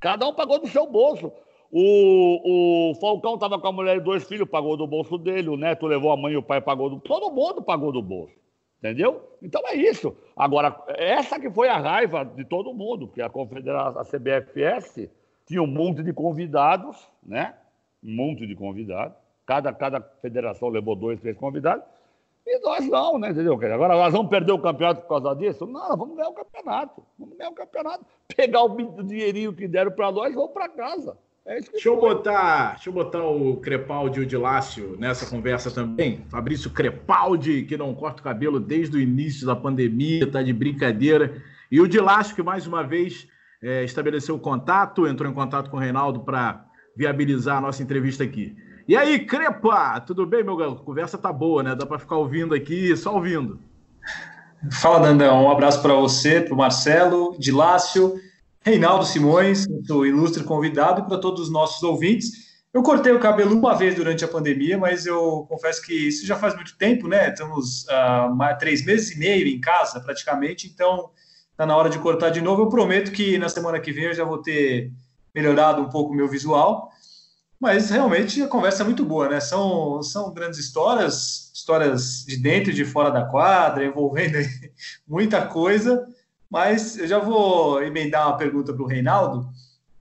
Cada 0.00 0.26
um 0.26 0.34
pagou 0.34 0.58
do 0.58 0.68
seu 0.68 0.86
bolso. 0.86 1.30
O, 1.70 2.90
o 2.90 2.94
Falcão 2.94 3.34
estava 3.34 3.58
com 3.58 3.66
a 3.66 3.72
mulher 3.72 3.96
e 3.96 4.00
dois 4.00 4.24
filhos, 4.24 4.48
pagou 4.48 4.76
do 4.76 4.86
bolso 4.86 5.18
dele. 5.18 5.48
O 5.48 5.56
neto 5.56 5.86
levou 5.86 6.10
a 6.10 6.16
mãe 6.16 6.32
e 6.32 6.36
o 6.36 6.42
pai 6.42 6.60
pagou 6.60 6.88
do. 6.88 7.00
Todo 7.00 7.30
mundo 7.30 7.60
pagou 7.60 7.92
do 7.92 8.00
bolso. 8.00 8.34
Entendeu? 8.78 9.36
Então 9.42 9.62
é 9.66 9.74
isso. 9.74 10.16
Agora, 10.36 10.76
essa 10.96 11.40
que 11.40 11.50
foi 11.50 11.68
a 11.68 11.78
raiva 11.78 12.24
de 12.24 12.44
todo 12.44 12.74
mundo, 12.74 13.06
porque 13.06 13.22
a 13.22 13.28
Confederação, 13.28 14.00
a 14.00 14.04
CBFS, 14.04 15.10
tinha 15.46 15.62
um 15.62 15.66
monte 15.66 16.02
de 16.02 16.12
convidados, 16.12 16.96
né? 17.22 17.54
Um 18.02 18.14
monte 18.14 18.46
de 18.46 18.54
convidados. 18.54 19.16
Cada, 19.46 19.72
cada 19.72 20.00
federação 20.20 20.68
levou 20.68 20.96
dois, 20.96 21.20
três 21.20 21.36
convidados. 21.36 21.84
E 22.46 22.58
nós 22.60 22.88
não, 22.88 23.18
né? 23.18 23.30
Entendeu? 23.30 23.54
Agora 23.54 23.94
nós 23.94 24.12
vamos 24.12 24.28
perder 24.28 24.52
o 24.52 24.58
campeonato 24.58 25.02
por 25.02 25.08
causa 25.08 25.34
disso? 25.34 25.66
Não, 25.66 25.96
vamos 25.96 26.16
ganhar 26.16 26.28
o 26.28 26.34
campeonato. 26.34 27.02
Vamos 27.18 27.36
ganhar 27.36 27.50
o 27.50 27.54
campeonato. 27.54 28.04
Pegar 28.36 28.62
o 28.62 29.02
dinheirinho 29.02 29.52
que 29.52 29.66
deram 29.66 29.90
para 29.90 30.12
nós 30.12 30.32
e 30.32 30.36
vamos 30.36 30.52
para 30.52 30.68
casa. 30.68 31.16
É 31.44 31.60
deixa, 31.60 31.88
eu 31.88 31.96
botar, 31.96 32.74
deixa 32.74 32.88
eu 32.88 32.92
botar 32.92 33.24
o 33.24 33.56
Crepaldi 33.58 34.18
e 34.18 34.22
o 34.24 34.26
Dilácio 34.26 34.96
nessa 34.98 35.30
conversa 35.30 35.70
também. 35.70 36.24
Fabrício 36.28 36.70
Crepaldi, 36.70 37.62
que 37.62 37.76
não 37.76 37.94
corta 37.94 38.20
o 38.20 38.24
cabelo 38.24 38.58
desde 38.58 38.96
o 38.96 39.00
início 39.00 39.46
da 39.46 39.54
pandemia, 39.54 40.28
tá 40.28 40.42
de 40.42 40.52
brincadeira. 40.52 41.40
E 41.70 41.80
o 41.80 41.86
Dilácio, 41.86 42.34
que 42.34 42.42
mais 42.42 42.66
uma 42.66 42.82
vez 42.82 43.28
é, 43.62 43.84
estabeleceu 43.84 44.34
o 44.34 44.40
contato, 44.40 45.06
entrou 45.06 45.30
em 45.30 45.34
contato 45.34 45.70
com 45.70 45.76
o 45.76 45.80
Reinaldo 45.80 46.20
para 46.20 46.64
viabilizar 46.96 47.58
a 47.58 47.60
nossa 47.60 47.82
entrevista 47.82 48.24
aqui. 48.24 48.56
E 48.88 48.96
aí, 48.96 49.18
Crepa, 49.26 50.00
tudo 50.00 50.24
bem, 50.24 50.44
meu? 50.44 50.62
A 50.62 50.76
conversa 50.76 51.18
tá 51.18 51.32
boa, 51.32 51.60
né? 51.60 51.74
Dá 51.74 51.84
para 51.84 51.98
ficar 51.98 52.18
ouvindo 52.18 52.54
aqui, 52.54 52.96
só 52.96 53.12
ouvindo. 53.14 53.58
Fala, 54.70 55.00
Dandão. 55.00 55.44
Um 55.44 55.50
abraço 55.50 55.82
para 55.82 55.92
você, 55.94 56.40
para 56.40 56.54
o 56.54 56.56
Marcelo, 56.56 57.36
Dilácio 57.36 58.14
Reinaldo 58.60 59.04
Simões, 59.04 59.66
o 59.90 60.06
ilustre 60.06 60.44
convidado, 60.44 61.00
e 61.00 61.04
para 61.04 61.18
todos 61.18 61.42
os 61.42 61.50
nossos 61.50 61.82
ouvintes. 61.82 62.46
Eu 62.72 62.80
cortei 62.80 63.12
o 63.12 63.18
cabelo 63.18 63.56
uma 63.56 63.74
vez 63.74 63.96
durante 63.96 64.24
a 64.24 64.28
pandemia, 64.28 64.78
mas 64.78 65.04
eu 65.04 65.46
confesso 65.48 65.82
que 65.82 65.92
isso 65.92 66.24
já 66.24 66.36
faz 66.36 66.54
muito 66.54 66.78
tempo, 66.78 67.08
né? 67.08 67.30
Estamos 67.30 67.88
há 67.88 68.28
uh, 68.28 68.58
três 68.58 68.84
meses 68.84 69.16
e 69.16 69.18
meio 69.18 69.48
em 69.48 69.60
casa, 69.60 69.98
praticamente, 69.98 70.68
então 70.68 71.10
está 71.50 71.66
na 71.66 71.76
hora 71.76 71.90
de 71.90 71.98
cortar 71.98 72.30
de 72.30 72.40
novo. 72.40 72.62
Eu 72.62 72.68
prometo 72.68 73.10
que 73.10 73.36
na 73.36 73.48
semana 73.48 73.80
que 73.80 73.90
vem 73.90 74.04
eu 74.04 74.14
já 74.14 74.24
vou 74.24 74.38
ter 74.38 74.92
melhorado 75.34 75.82
um 75.82 75.88
pouco 75.88 76.12
o 76.12 76.16
meu 76.16 76.28
visual. 76.28 76.90
Mas 77.58 77.90
realmente 77.90 78.42
a 78.42 78.48
conversa 78.48 78.82
é 78.82 78.84
muito 78.84 79.04
boa, 79.04 79.28
né? 79.28 79.40
São, 79.40 80.02
são 80.02 80.32
grandes 80.32 80.58
histórias, 80.58 81.50
histórias 81.54 82.24
de 82.26 82.36
dentro 82.36 82.70
e 82.70 82.74
de 82.74 82.84
fora 82.84 83.10
da 83.10 83.24
quadra, 83.24 83.84
envolvendo 83.84 84.36
muita 85.08 85.46
coisa. 85.46 86.06
Mas 86.50 86.98
eu 86.98 87.08
já 87.08 87.18
vou 87.18 87.82
emendar 87.82 88.28
uma 88.28 88.36
pergunta 88.36 88.72
para 88.72 88.82
o 88.82 88.86
Reinaldo, 88.86 89.48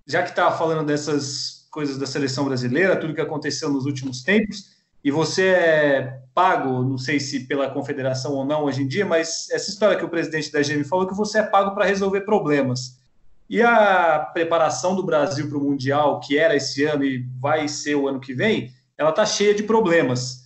já 0.06 0.22
que 0.22 0.30
está 0.30 0.52
falando 0.52 0.86
dessas 0.86 1.68
coisas 1.72 1.98
da 1.98 2.06
seleção 2.06 2.46
brasileira, 2.46 2.96
tudo 2.96 3.14
que 3.14 3.22
aconteceu 3.22 3.70
nos 3.70 3.86
últimos 3.86 4.22
tempos, 4.22 4.76
e 5.04 5.12
você 5.12 5.48
é 5.48 6.20
pago, 6.34 6.84
não 6.84 6.98
sei 6.98 7.20
se 7.20 7.42
pela 7.42 7.70
confederação 7.70 8.34
ou 8.34 8.46
não 8.46 8.64
hoje 8.64 8.82
em 8.82 8.88
dia, 8.88 9.06
mas 9.06 9.50
essa 9.52 9.70
história 9.70 9.98
que 9.98 10.06
o 10.06 10.10
presidente 10.10 10.52
da 10.52 10.62
GM 10.62 10.84
falou 10.84 11.08
que 11.08 11.14
você 11.14 11.40
é 11.40 11.44
pago 11.44 11.74
para 11.76 11.86
resolver 11.86 12.22
problemas. 12.22 13.00
E 13.50 13.62
a 13.62 14.20
preparação 14.34 14.96
do 14.96 15.06
Brasil 15.06 15.48
para 15.48 15.58
o 15.58 15.64
Mundial, 15.64 16.20
que 16.20 16.38
era 16.38 16.56
esse 16.56 16.84
ano 16.84 17.04
e 17.04 17.26
vai 17.40 17.68
ser 17.68 17.96
o 17.96 18.08
ano 18.08 18.20
que 18.20 18.34
vem, 18.34 18.72
ela 18.98 19.12
está 19.12 19.26
cheia 19.26 19.54
de 19.54 19.64
problemas. 19.64 20.46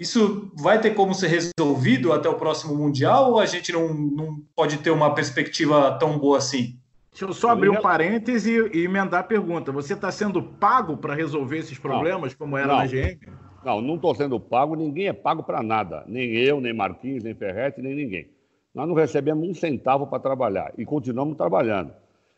Isso 0.00 0.50
vai 0.56 0.80
ter 0.80 0.90
como 0.94 1.14
ser 1.14 1.28
resolvido 1.28 2.12
até 2.12 2.28
o 2.28 2.34
próximo 2.34 2.74
Mundial 2.74 3.30
ou 3.30 3.38
a 3.38 3.46
gente 3.46 3.70
não, 3.70 3.94
não 3.94 4.42
pode 4.56 4.78
ter 4.78 4.90
uma 4.90 5.14
perspectiva 5.14 5.92
tão 5.92 6.18
boa 6.18 6.38
assim? 6.38 6.76
Deixa 7.12 7.26
eu 7.26 7.32
só 7.32 7.50
abrir 7.50 7.68
um 7.68 7.80
parêntese 7.80 8.50
e, 8.72 8.84
emendar 8.84 9.20
a 9.20 9.22
pergunta. 9.22 9.70
Você 9.70 9.92
está 9.92 10.10
sendo 10.10 10.42
pago 10.42 10.96
para 10.96 11.14
resolver 11.14 11.58
esses 11.58 11.78
problemas, 11.78 12.32
não, 12.32 12.38
como 12.38 12.56
era 12.56 12.66
não, 12.66 12.78
na 12.78 12.86
GM? 12.86 13.18
Não, 13.64 13.80
não 13.80 13.94
estou 13.96 14.14
sendo 14.14 14.40
pago, 14.40 14.74
ninguém 14.74 15.08
é 15.08 15.12
pago 15.12 15.42
para 15.42 15.62
nada. 15.62 16.04
Nem 16.08 16.32
eu, 16.32 16.60
nem 16.60 16.72
Marquinhos, 16.72 17.22
nem 17.22 17.34
Ferretti, 17.34 17.80
nem 17.80 17.94
ninguém. 17.94 18.28
Nós 18.74 18.88
não 18.88 18.94
recebemos 18.94 19.46
um 19.46 19.54
centavo 19.54 20.06
para 20.06 20.18
trabalhar 20.18 20.72
e 20.76 20.84
continuamos 20.86 21.36
trabalhando. 21.36 21.92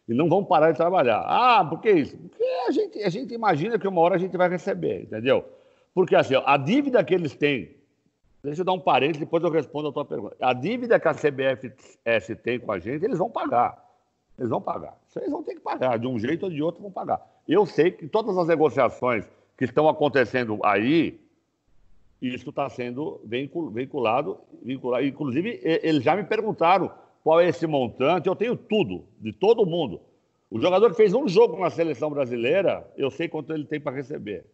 E 0.09 0.13
não 0.13 0.29
vamos 0.29 0.49
parar 0.49 0.71
de 0.71 0.77
trabalhar. 0.77 1.25
Ah, 1.27 1.65
por 1.65 1.81
que 1.81 1.91
isso? 1.91 2.17
Porque 2.17 2.43
a 2.43 2.71
gente, 2.71 3.03
a 3.03 3.09
gente 3.09 3.35
imagina 3.35 3.79
que 3.79 3.89
uma 3.89 4.01
hora 4.01 4.17
a 4.17 4.19
gente 4.19 4.37
vai 4.37 4.49
receber, 4.49 5.03
entendeu? 5.03 5.45
Porque 5.95 6.15
assim, 6.15 6.35
a 6.45 6.57
dívida 6.57 7.03
que 7.03 7.15
eles 7.15 7.35
têm, 7.35 7.71
deixa 8.43 8.61
eu 8.61 8.65
dar 8.65 8.73
um 8.73 8.81
parênteses, 8.81 9.21
depois 9.21 9.43
eu 9.43 9.51
respondo 9.51 9.89
a 9.89 9.93
tua 9.93 10.05
pergunta. 10.05 10.37
A 10.41 10.53
dívida 10.53 11.01
que 11.01 11.09
a 11.09 11.15
CBFS 11.15 12.37
tem 12.43 12.61
com 12.61 12.73
a 12.73 12.79
gente, 12.79 13.05
eles 13.05 13.19
vão 13.19 13.31
pagar. 13.31 13.83
Eles 14.39 14.51
vão 14.51 14.61
pagar. 14.61 14.95
Eles 15.17 15.31
vão 15.31 15.43
ter 15.43 15.55
que 15.55 15.61
pagar, 15.61 15.99
de 15.99 16.07
um 16.07 16.19
jeito 16.19 16.45
ou 16.45 16.51
de 16.51 16.63
outro 16.63 16.83
vão 16.83 16.91
pagar. 16.91 17.21
Eu 17.49 17.65
sei 17.65 17.91
que 17.91 18.07
todas 18.07 18.37
as 18.37 18.47
negociações 18.47 19.25
que 19.57 19.65
estão 19.65 19.89
acontecendo 19.89 20.59
aí, 20.65 21.21
isso 22.21 22.51
está 22.51 22.69
sendo 22.69 23.21
veiculado, 23.25 24.39
vinculado. 24.63 25.07
Inclusive, 25.07 25.61
eles 25.63 26.03
já 26.03 26.17
me 26.17 26.25
perguntaram 26.25 26.91
qual 27.25 27.41
é 27.41 27.49
esse 27.49 27.67
montante, 27.67 28.29
eu 28.29 28.37
tenho 28.37 28.55
tudo, 28.55 29.07
de 29.19 29.33
todo 29.33 29.65
mundo. 29.65 30.03
O 30.51 30.61
jogador 30.61 30.91
que 30.91 30.97
fez 30.97 31.15
um 31.15 31.27
jogo 31.27 31.59
na 31.59 31.71
seleção 31.71 32.11
brasileira, 32.11 32.87
eu 32.99 33.11
sei 33.11 33.29
quanto 33.29 33.53
ele 33.53 33.65
tem 33.65 33.81
para 33.81 33.97
receber. 33.97 34.45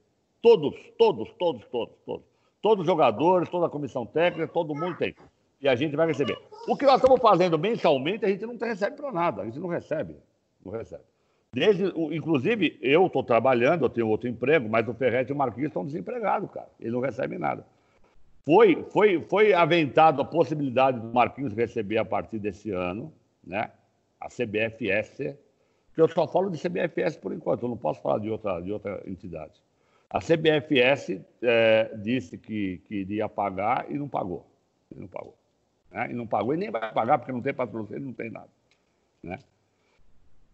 Todos, 0.41 0.75
todos, 0.97 1.31
todos, 1.33 1.67
todos, 1.67 1.95
todos. 2.07 2.25
Todos 2.63 2.83
os 2.83 2.87
jogadores, 2.87 3.49
toda 3.49 3.67
a 3.67 3.69
comissão 3.69 4.07
técnica, 4.07 4.47
todo 4.47 4.75
mundo 4.75 4.97
tem. 4.97 5.17
E 5.61 5.69
a 5.69 5.75
gente 5.75 5.97
vai 5.97 6.07
receber. 6.07 6.39
O 6.69 6.77
que 6.77 6.87
nós 6.87 7.03
estamos 7.03 7.21
fazendo 7.21 7.59
mensalmente, 7.59 8.25
a 8.25 8.29
gente 8.29 8.47
não 8.47 8.57
recebe 8.57 8.97
para 8.97 9.11
nada. 9.11 9.43
A 9.43 9.45
gente 9.47 9.59
não 9.59 9.69
recebe. 9.69 10.17
Não 10.65 10.73
recebe. 10.73 11.03
Desde, 11.53 11.87
inclusive, 12.15 12.79
eu 12.81 13.07
estou 13.07 13.25
trabalhando, 13.25 13.85
eu 13.85 13.91
tenho 13.91 14.09
outro 14.09 14.29
emprego, 14.29 14.69
mas 14.69 14.87
o 14.87 14.95
Ferretti 14.95 15.33
e 15.33 15.35
o 15.35 15.37
Marquinhos 15.37 15.69
estão 15.69 15.85
desempregados, 15.85 16.49
cara. 16.51 16.69
Eles 16.79 16.93
não 16.93 17.01
recebem 17.01 17.39
nada. 17.39 17.67
Foi, 18.45 18.85
foi, 18.91 19.21
foi 19.29 19.53
aventado 19.53 20.23
a 20.23 20.25
possibilidade 20.25 20.99
do 20.99 21.13
Marquinhos 21.13 21.53
receber 21.53 21.99
a 21.99 22.05
partir 22.05 22.39
desse 22.39 22.71
ano, 22.71 23.13
né? 23.45 23.71
A 24.21 24.29
CBFS, 24.29 25.37
que 25.95 26.01
eu 26.01 26.09
só 26.09 26.27
falo 26.27 26.51
de 26.51 26.59
CBFS 26.59 27.17
por 27.17 27.33
enquanto, 27.33 27.63
eu 27.63 27.69
não 27.69 27.77
posso 27.77 28.01
falar 28.03 28.19
de 28.19 28.31
outra, 28.31 28.61
de 28.61 28.73
outra 28.73 29.03
entidade. 29.07 29.63
A 30.09 30.19
CBFS 30.19 31.21
é, 31.43 31.91
disse 31.97 32.37
que, 32.37 32.79
que 32.89 32.97
iria 32.97 33.29
pagar 33.29 33.87
e 33.91 33.95
não 33.95 34.09
pagou. 34.09 34.47
E 34.95 34.99
não 34.99 35.07
pagou. 35.07 35.37
Né? 35.91 36.11
E 36.11 36.15
não 36.15 36.27
pagou 36.27 36.55
e 36.55 36.57
nem 36.57 36.71
vai 36.71 36.93
pagar 36.93 37.19
porque 37.19 37.33
não 37.33 37.41
tem 37.41 37.55
patrocínio, 37.55 38.07
não 38.07 38.13
tem 38.13 38.31
nada. 38.31 38.49
Né? 39.23 39.39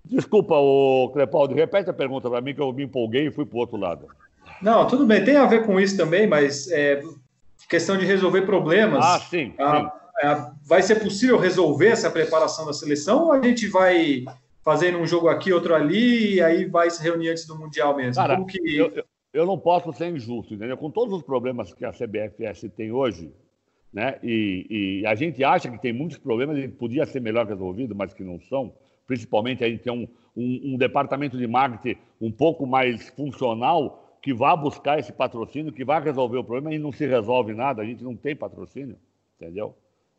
Desculpa, 0.05 0.55
o 0.57 1.11
Crepaldi, 1.13 1.55
repete 1.55 1.91
a 1.91 1.95
pergunta 1.95 2.29
para 2.29 2.41
mim 2.41 2.55
que 2.55 2.61
eu 2.61 2.73
me 2.73 2.85
empolguei 2.85 3.27
e 3.27 3.31
fui 3.31 3.47
para 3.47 3.57
o 3.57 3.61
outro 3.61 3.77
lado. 3.77 4.07
Não, 4.63 4.87
tudo 4.87 5.05
bem, 5.05 5.25
tem 5.25 5.37
a 5.37 5.47
ver 5.47 5.67
com 5.67 5.81
isso 5.81 5.97
também, 5.97 6.27
mas 6.27 6.71
é, 6.71 7.03
questão 7.69 7.97
de 7.97 8.05
resolver 8.05 8.43
problemas. 8.43 9.05
Ah, 9.05 9.19
sim. 9.19 9.55
A, 9.59 9.81
sim. 9.81 9.87
A, 10.23 10.53
vai 10.65 10.83
ser 10.83 10.97
possível 10.97 11.39
resolver 11.39 11.89
essa 11.89 12.11
preparação 12.11 12.67
da 12.67 12.73
seleção 12.73 13.25
ou 13.25 13.33
a 13.33 13.43
gente 13.43 13.67
vai 13.69 14.25
fazendo 14.67 14.99
um 14.99 15.07
jogo 15.07 15.29
aqui, 15.29 15.53
outro 15.53 15.75
ali, 15.75 16.35
e 16.35 16.43
aí 16.43 16.65
vai 16.65 16.91
se 16.91 17.01
reunir 17.01 17.29
antes 17.29 17.47
do 17.47 17.57
Mundial 17.57 17.97
mesmo? 17.97 18.15
Cara, 18.15 18.45
que... 18.45 18.77
eu, 18.77 18.91
eu, 18.93 19.05
eu, 19.33 19.47
não 19.47 19.57
posso 19.57 19.93
ser 19.93 20.09
injusto, 20.09 20.55
entendeu? 20.55 20.77
Com 20.77 20.91
todos 20.91 21.15
os 21.15 21.23
problemas 21.23 21.73
que 21.73 21.85
a 21.85 21.93
CBFS 21.93 22.69
tem 22.77 22.91
hoje, 22.91 23.33
né? 23.93 24.19
E, 24.25 25.03
e 25.03 25.07
a 25.07 25.15
gente 25.15 25.45
acha 25.45 25.71
que 25.71 25.81
tem 25.81 25.93
muitos 25.93 26.19
problemas 26.19 26.59
e 26.59 26.67
podia 26.67 27.07
ser 27.07 27.21
melhor 27.21 27.47
resolvido, 27.47 27.95
mas 27.95 28.13
que 28.13 28.25
não 28.25 28.41
são. 28.41 28.75
Principalmente 29.07 29.63
a 29.63 29.69
gente 29.69 29.85
tem 29.85 29.93
um, 29.93 30.09
um, 30.37 30.75
um 30.75 30.77
departamento 30.77 31.39
de 31.39 31.47
marketing 31.47 32.01
um 32.21 32.33
pouco 32.33 32.67
mais 32.67 33.09
funcional 33.11 34.06
que 34.27 34.35
vá 34.35 34.57
buscar 34.57 34.99
esse 34.99 35.13
patrocínio, 35.13 35.73
que 35.73 35.85
vai 35.85 36.03
resolver 36.03 36.37
o 36.37 36.43
problema 36.43 36.75
e 36.75 36.81
não 36.81 36.91
se 36.91 37.07
resolve 37.07 37.55
nada, 37.55 37.81
a 37.81 37.85
gente 37.85 38.03
não 38.03 38.17
tem 38.17 38.35
patrocínio, 38.35 38.97
entendeu? 39.41 39.73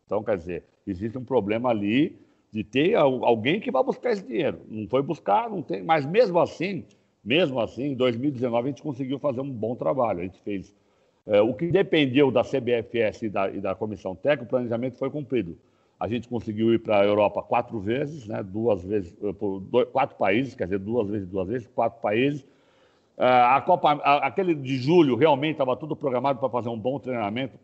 Então, 0.06 0.24
quer 0.24 0.38
dizer, 0.38 0.63
existe 0.88 1.17
um 1.17 1.26
problema 1.26 1.72
ali 1.72 2.17
de 2.50 2.63
ter 2.63 2.96
alguém 2.96 3.60
que 3.60 3.70
vai 3.70 3.84
buscar 3.84 4.13
esse 4.13 4.26
dinheiro. 4.26 4.62
Não 4.70 4.88
foi 4.88 5.02
buscar, 5.02 5.50
não 5.50 5.62
tem, 5.62 5.84
mas 5.84 6.06
mesmo 6.06 6.39
assim, 6.39 6.86
mesmo 7.22 7.60
assim, 7.60 7.88
em 7.88 7.96
2019 7.96 8.63
a 8.63 8.72
gente 8.72 8.82
conseguiu 8.82 9.20
fazer 9.20 9.41
um 9.41 9.52
bom 9.52 9.76
trabalho. 9.76 10.22
A 10.22 10.24
gente 10.24 10.39
fez 10.39 10.74
é, 11.26 11.41
o 11.41 11.54
que 11.54 11.67
dependeu 11.67 12.32
da 12.32 12.46
CBFS 12.46 13.24
e 13.24 13.30
da, 13.30 13.50
e 13.50 13.60
da 13.60 13.76
Comissão 13.76 14.15
Técnica, 14.15 14.46
o 14.46 14.48
planejamento 14.48 14.98
foi 14.98 15.10
cumprido. 15.10 15.58
A 16.00 16.08
gente 16.08 16.30
conseguiu 16.30 16.74
ir 16.74 16.80
para 16.80 17.02
a 17.02 17.06
Europa 17.06 17.43
quatro 17.43 17.78
vezes, 17.78 18.26
né, 18.26 18.41
duas 18.41 18.86
vezes, 18.86 19.13
dois, 19.70 19.89
quatro 19.89 20.15
países, 20.15 20.56
quer 20.56 20.63
dizer, 20.63 20.80
duas 20.80 21.10
vezes, 21.10 21.28
duas 21.28 21.50
vezes, 21.50 21.67
quatro 21.76 22.00
países 22.02 22.46
a 23.25 23.62
Copa, 23.62 23.93
aquele 24.21 24.53
de 24.53 24.77
julho, 24.77 25.15
realmente 25.15 25.53
estava 25.53 25.75
tudo 25.75 25.95
programado 25.95 26.39
para 26.39 26.49
fazer 26.49 26.69
um 26.69 26.77
bom 26.77 26.99
treinamento. 26.99 27.58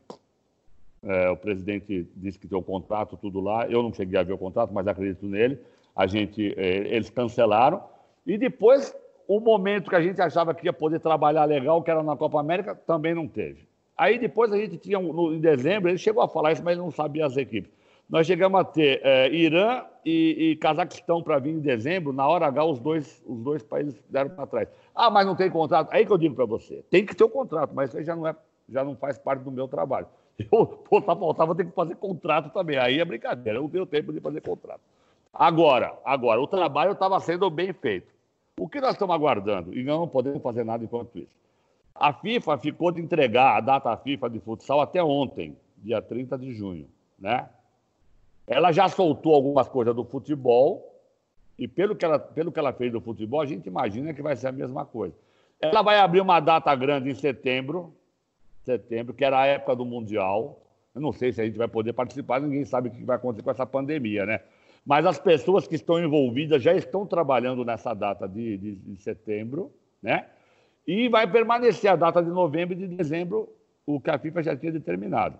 É, 1.04 1.30
o 1.30 1.38
presidente 1.38 2.08
disse 2.16 2.40
que 2.40 2.48
tem 2.48 2.58
o 2.58 2.64
contrato, 2.64 3.18
tudo 3.18 3.40
lá. 3.40 3.68
Eu 3.68 3.84
não 3.84 3.94
cheguei 3.94 4.20
a 4.20 4.24
ver 4.24 4.34
o 4.34 4.38
contrato, 4.38 4.74
mas 4.74 4.88
acredito 4.88 5.26
nele. 5.26 5.60
A 5.96 6.08
gente, 6.08 6.54
é, 6.58 6.96
eles 6.96 7.10
cancelaram. 7.10 7.84
E 8.26 8.38
depois, 8.38 8.96
o 9.28 9.40
momento 9.40 9.90
que 9.90 9.96
a 9.96 10.02
gente 10.02 10.22
achava 10.22 10.54
que 10.54 10.66
ia 10.66 10.74
poder 10.74 11.00
trabalhar 11.00 11.46
legal, 11.46 11.84
que 11.84 11.92
era 11.92 12.02
na 12.02 12.16
Copa 12.16 12.40
América, 12.40 12.74
também 12.74 13.14
não 13.14 13.28
teve. 13.28 13.68
Aí 13.98 14.18
depois 14.18 14.52
a 14.52 14.58
gente 14.58 14.78
tinha, 14.78 14.98
no, 14.98 15.34
em 15.34 15.40
dezembro, 15.40 15.90
ele 15.90 15.98
chegou 15.98 16.24
a 16.24 16.28
falar 16.28 16.54
isso, 16.54 16.64
mas 16.64 16.74
ele 16.74 16.82
não 16.82 16.92
sabia 16.92 17.26
as 17.26 17.38
equipes. 17.38 17.72
Nós 18.10 18.28
chegamos 18.28 18.60
a 18.60 18.64
ter 18.64 19.02
é, 19.04 19.30
Irã 19.30 19.84
e, 20.06 20.52
e 20.52 20.56
Cazaquistão 20.58 21.24
para 21.24 21.40
vir 21.40 21.52
em 21.52 21.60
dezembro, 21.60 22.14
na 22.14 22.28
hora 22.28 22.48
H 22.48 22.66
os 22.66 22.80
dois, 22.80 23.24
os 23.26 23.40
dois 23.40 23.64
países 23.64 23.96
deram 24.10 24.30
para 24.30 24.46
trás. 24.46 24.70
Ah, 24.94 25.10
mas 25.10 25.26
não 25.26 25.36
tem 25.36 25.50
contrato. 25.50 25.90
Aí 25.92 26.06
que 26.06 26.12
eu 26.12 26.18
digo 26.18 26.36
para 26.36 26.46
você, 26.46 26.84
tem 26.90 27.06
que 27.06 27.16
ter 27.16 27.24
o 27.24 27.28
um 27.28 27.32
contrato, 27.32 27.74
mas 27.74 27.94
isso 27.94 28.04
já 28.04 28.16
não, 28.16 28.28
é, 28.28 28.36
já 28.70 28.84
não 28.84 28.96
faz 28.96 29.18
parte 29.18 29.44
do 29.44 29.52
meu 29.52 29.68
trabalho. 29.68 30.08
Eu, 30.52 30.66
pô, 30.66 31.00
tá 31.00 31.16
faltava, 31.16 31.54
ter 31.54 31.64
que 31.64 31.72
fazer 31.72 31.96
contrato 31.96 32.50
também. 32.50 32.76
Aí 32.78 33.00
é 33.00 33.06
brincadeira, 33.06 33.60
eu 33.60 33.62
não 33.62 33.70
tenho 33.70 33.86
tempo 33.86 34.12
de 34.12 34.20
fazer 34.20 34.42
contrato. 34.42 34.82
Agora, 35.32 35.96
agora, 36.04 36.42
o 36.42 36.48
trabalho 36.48 36.94
estava 36.94 37.20
sendo 37.20 37.48
bem 37.52 37.72
feito. 37.72 38.12
O 38.60 38.68
que 38.68 38.82
nós 38.82 38.94
estamos 38.94 39.14
aguardando? 39.14 39.78
E 39.78 39.84
não 39.84 40.08
podemos 40.08 40.42
fazer 40.42 40.64
nada 40.64 40.84
enquanto 40.84 41.20
isso. 41.20 41.36
A 41.94 42.12
FIFA 42.14 42.58
ficou 42.58 42.92
de 42.92 43.02
entregar 43.02 43.58
a 43.58 43.62
data 43.62 43.96
FIFA 43.96 44.30
de 44.30 44.40
futsal 44.40 44.82
até 44.82 45.04
ontem, 45.04 45.56
dia 45.78 46.02
30 46.02 46.38
de 46.38 46.54
junho, 46.54 46.88
né? 47.18 47.48
Ela 48.48 48.72
já 48.72 48.88
soltou 48.90 49.34
algumas 49.34 49.68
coisas 49.68 49.96
do 49.96 50.04
futebol, 50.04 50.94
e 51.58 51.68
pelo 51.68 51.96
que, 51.96 52.04
ela, 52.04 52.20
pelo 52.20 52.52
que 52.52 52.60
ela 52.60 52.74
fez 52.74 52.92
do 52.92 53.00
futebol, 53.00 53.42
a 53.42 53.46
gente 53.46 53.68
imagina 53.68 54.14
que 54.14 54.22
vai 54.22 54.36
ser 54.36 54.48
a 54.48 54.52
mesma 54.52 54.86
coisa. 54.86 55.16
Ela 55.62 55.82
vai 55.82 55.98
abrir 55.98 56.20
uma 56.20 56.40
data 56.40 56.74
grande 56.76 57.10
em 57.10 57.16
setembro, 57.16 57.94
setembro, 58.64 59.14
que 59.14 59.24
era 59.24 59.40
a 59.40 59.46
época 59.46 59.76
do 59.76 59.86
Mundial. 59.86 60.62
Eu 60.94 61.02
não 61.02 61.14
sei 61.14 61.32
se 61.32 61.42
a 61.42 61.46
gente 61.46 61.58
vai 61.58 61.68
poder 61.68 61.94
participar, 61.94 62.42
ninguém 62.42 62.66
sabe 62.66 62.90
o 62.90 62.92
que 62.92 63.04
vai 63.04 63.16
acontecer 63.16 63.44
com 63.44 63.52
essa 63.52 63.66
pandemia, 63.66 64.26
né? 64.26 64.42
Mas 64.86 65.06
as 65.06 65.18
pessoas 65.18 65.66
que 65.66 65.76
estão 65.76 66.04
envolvidas 66.04 66.62
já 66.62 66.74
estão 66.74 67.06
trabalhando 67.06 67.64
nessa 67.64 67.94
data 67.94 68.28
de, 68.28 68.58
de, 68.58 68.76
de 68.76 69.02
setembro, 69.02 69.72
né? 70.02 70.28
E 70.86 71.08
vai 71.08 71.26
permanecer 71.32 71.90
a 71.90 71.96
data 71.96 72.22
de 72.22 72.30
novembro 72.30 72.74
e 72.76 72.88
de 72.88 72.88
dezembro, 72.88 73.50
o 73.86 74.02
que 74.02 74.10
a 74.10 74.18
FIFA 74.18 74.44
já 74.44 74.56
tinha 74.56 74.72
determinado. 74.72 75.38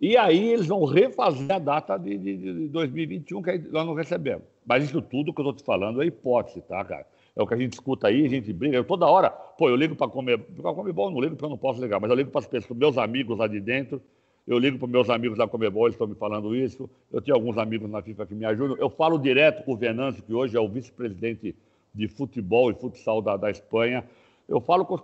E 0.00 0.16
aí 0.16 0.52
eles 0.52 0.66
vão 0.66 0.84
refazer 0.84 1.50
a 1.50 1.58
data 1.58 1.96
de, 1.98 2.16
de, 2.16 2.36
de 2.36 2.68
2021, 2.68 3.42
que 3.42 3.58
nós 3.70 3.84
não 3.84 3.94
recebemos. 3.94 4.44
Mas 4.64 4.84
isso 4.84 5.02
tudo 5.02 5.32
que 5.32 5.40
eu 5.40 5.50
estou 5.50 5.54
te 5.54 5.64
falando 5.64 6.02
é 6.02 6.06
hipótese, 6.06 6.60
tá, 6.62 6.84
cara? 6.84 7.06
É 7.34 7.42
o 7.42 7.46
que 7.46 7.54
a 7.54 7.56
gente 7.56 7.72
escuta 7.72 8.08
aí, 8.08 8.24
a 8.24 8.28
gente 8.28 8.52
briga. 8.52 8.76
Eu 8.76 8.84
toda 8.84 9.06
hora, 9.06 9.30
pô, 9.30 9.68
eu 9.68 9.76
ligo 9.76 9.96
para 9.96 10.08
comer. 10.08 10.38
Para 10.38 10.72
comer 10.72 10.92
bom, 10.92 11.10
não 11.10 11.20
ligo 11.20 11.34
porque 11.34 11.44
eu 11.44 11.50
não 11.50 11.58
posso 11.58 11.80
ligar, 11.80 12.00
mas 12.00 12.10
eu 12.10 12.16
ligo 12.16 12.30
para 12.30 12.46
pessoas, 12.46 12.78
meus 12.78 12.98
amigos 12.98 13.38
lá 13.38 13.46
de 13.46 13.60
dentro. 13.60 14.00
Eu 14.48 14.58
ligo 14.58 14.78
para 14.78 14.88
meus 14.88 15.10
amigos 15.10 15.36
da 15.36 15.46
Comebol, 15.46 15.84
eles 15.84 15.94
estão 15.94 16.06
me 16.06 16.14
falando 16.14 16.56
isso. 16.56 16.88
Eu 17.12 17.20
tenho 17.20 17.36
alguns 17.36 17.58
amigos 17.58 17.90
na 17.90 18.00
FIFA 18.00 18.26
que 18.26 18.34
me 18.34 18.46
ajudam. 18.46 18.78
Eu 18.78 18.88
falo 18.88 19.18
direto 19.18 19.62
com 19.62 19.74
o 19.74 19.76
Venâncio, 19.76 20.22
que 20.22 20.32
hoje 20.32 20.56
é 20.56 20.60
o 20.60 20.66
vice-presidente 20.66 21.54
de 21.94 22.08
futebol 22.08 22.70
e 22.70 22.74
futsal 22.74 23.20
da, 23.20 23.36
da 23.36 23.50
Espanha. 23.50 24.04
Eu 24.48 24.60
falo 24.60 24.86
com, 24.86 24.96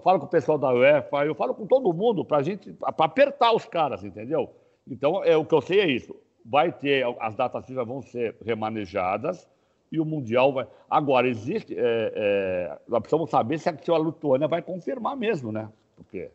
falo 0.00 0.18
com 0.18 0.26
o 0.26 0.28
pessoal 0.28 0.58
da 0.58 0.72
UEFA, 0.72 1.24
eu 1.24 1.34
falo 1.34 1.54
com 1.54 1.64
todo 1.64 1.92
mundo 1.92 2.24
para 2.24 2.42
gente, 2.42 2.72
para 2.72 3.04
apertar 3.04 3.54
os 3.54 3.64
caras, 3.64 4.02
entendeu? 4.02 4.50
Então, 4.86 5.22
é, 5.22 5.36
o 5.36 5.44
que 5.44 5.54
eu 5.54 5.60
sei 5.60 5.80
é 5.80 5.86
isso. 5.86 6.14
Vai 6.44 6.72
ter, 6.72 7.06
as 7.20 7.36
datas 7.36 7.64
FIFA 7.66 7.84
vão 7.84 8.02
ser 8.02 8.36
remanejadas 8.44 9.48
e 9.92 10.00
o 10.00 10.04
Mundial 10.04 10.52
vai. 10.52 10.66
Agora, 10.88 11.28
existe. 11.28 11.72
É, 11.78 12.12
é, 12.14 12.78
nós 12.88 13.00
precisamos 13.00 13.30
saber 13.30 13.58
se 13.58 13.68
a, 13.68 13.76
se 13.76 13.92
a 13.92 13.98
Lituânia 13.98 14.48
vai 14.48 14.60
confirmar 14.60 15.16
mesmo, 15.16 15.52
né? 15.52 15.70
Porque 15.94 16.30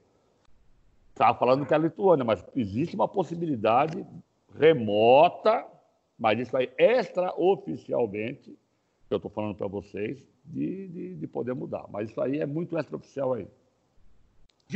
estava 1.09 1.37
falando 1.37 1.65
que 1.65 1.73
é 1.73 1.77
a 1.77 1.79
Lituânia, 1.79 2.23
mas 2.23 2.45
existe 2.55 2.95
uma 2.95 3.07
possibilidade 3.07 4.05
remota, 4.57 5.65
mas 6.17 6.39
isso 6.39 6.55
aí 6.55 6.69
extraoficialmente, 6.77 8.57
que 9.07 9.13
eu 9.13 9.17
estou 9.17 9.31
falando 9.31 9.55
para 9.55 9.67
vocês, 9.67 10.25
de, 10.45 10.87
de, 10.87 11.15
de, 11.15 11.27
poder 11.27 11.53
mudar. 11.53 11.85
Mas 11.91 12.09
isso 12.09 12.21
aí 12.21 12.39
é 12.39 12.45
muito 12.45 12.77
extraoficial 12.77 13.33
aí. 13.33 13.47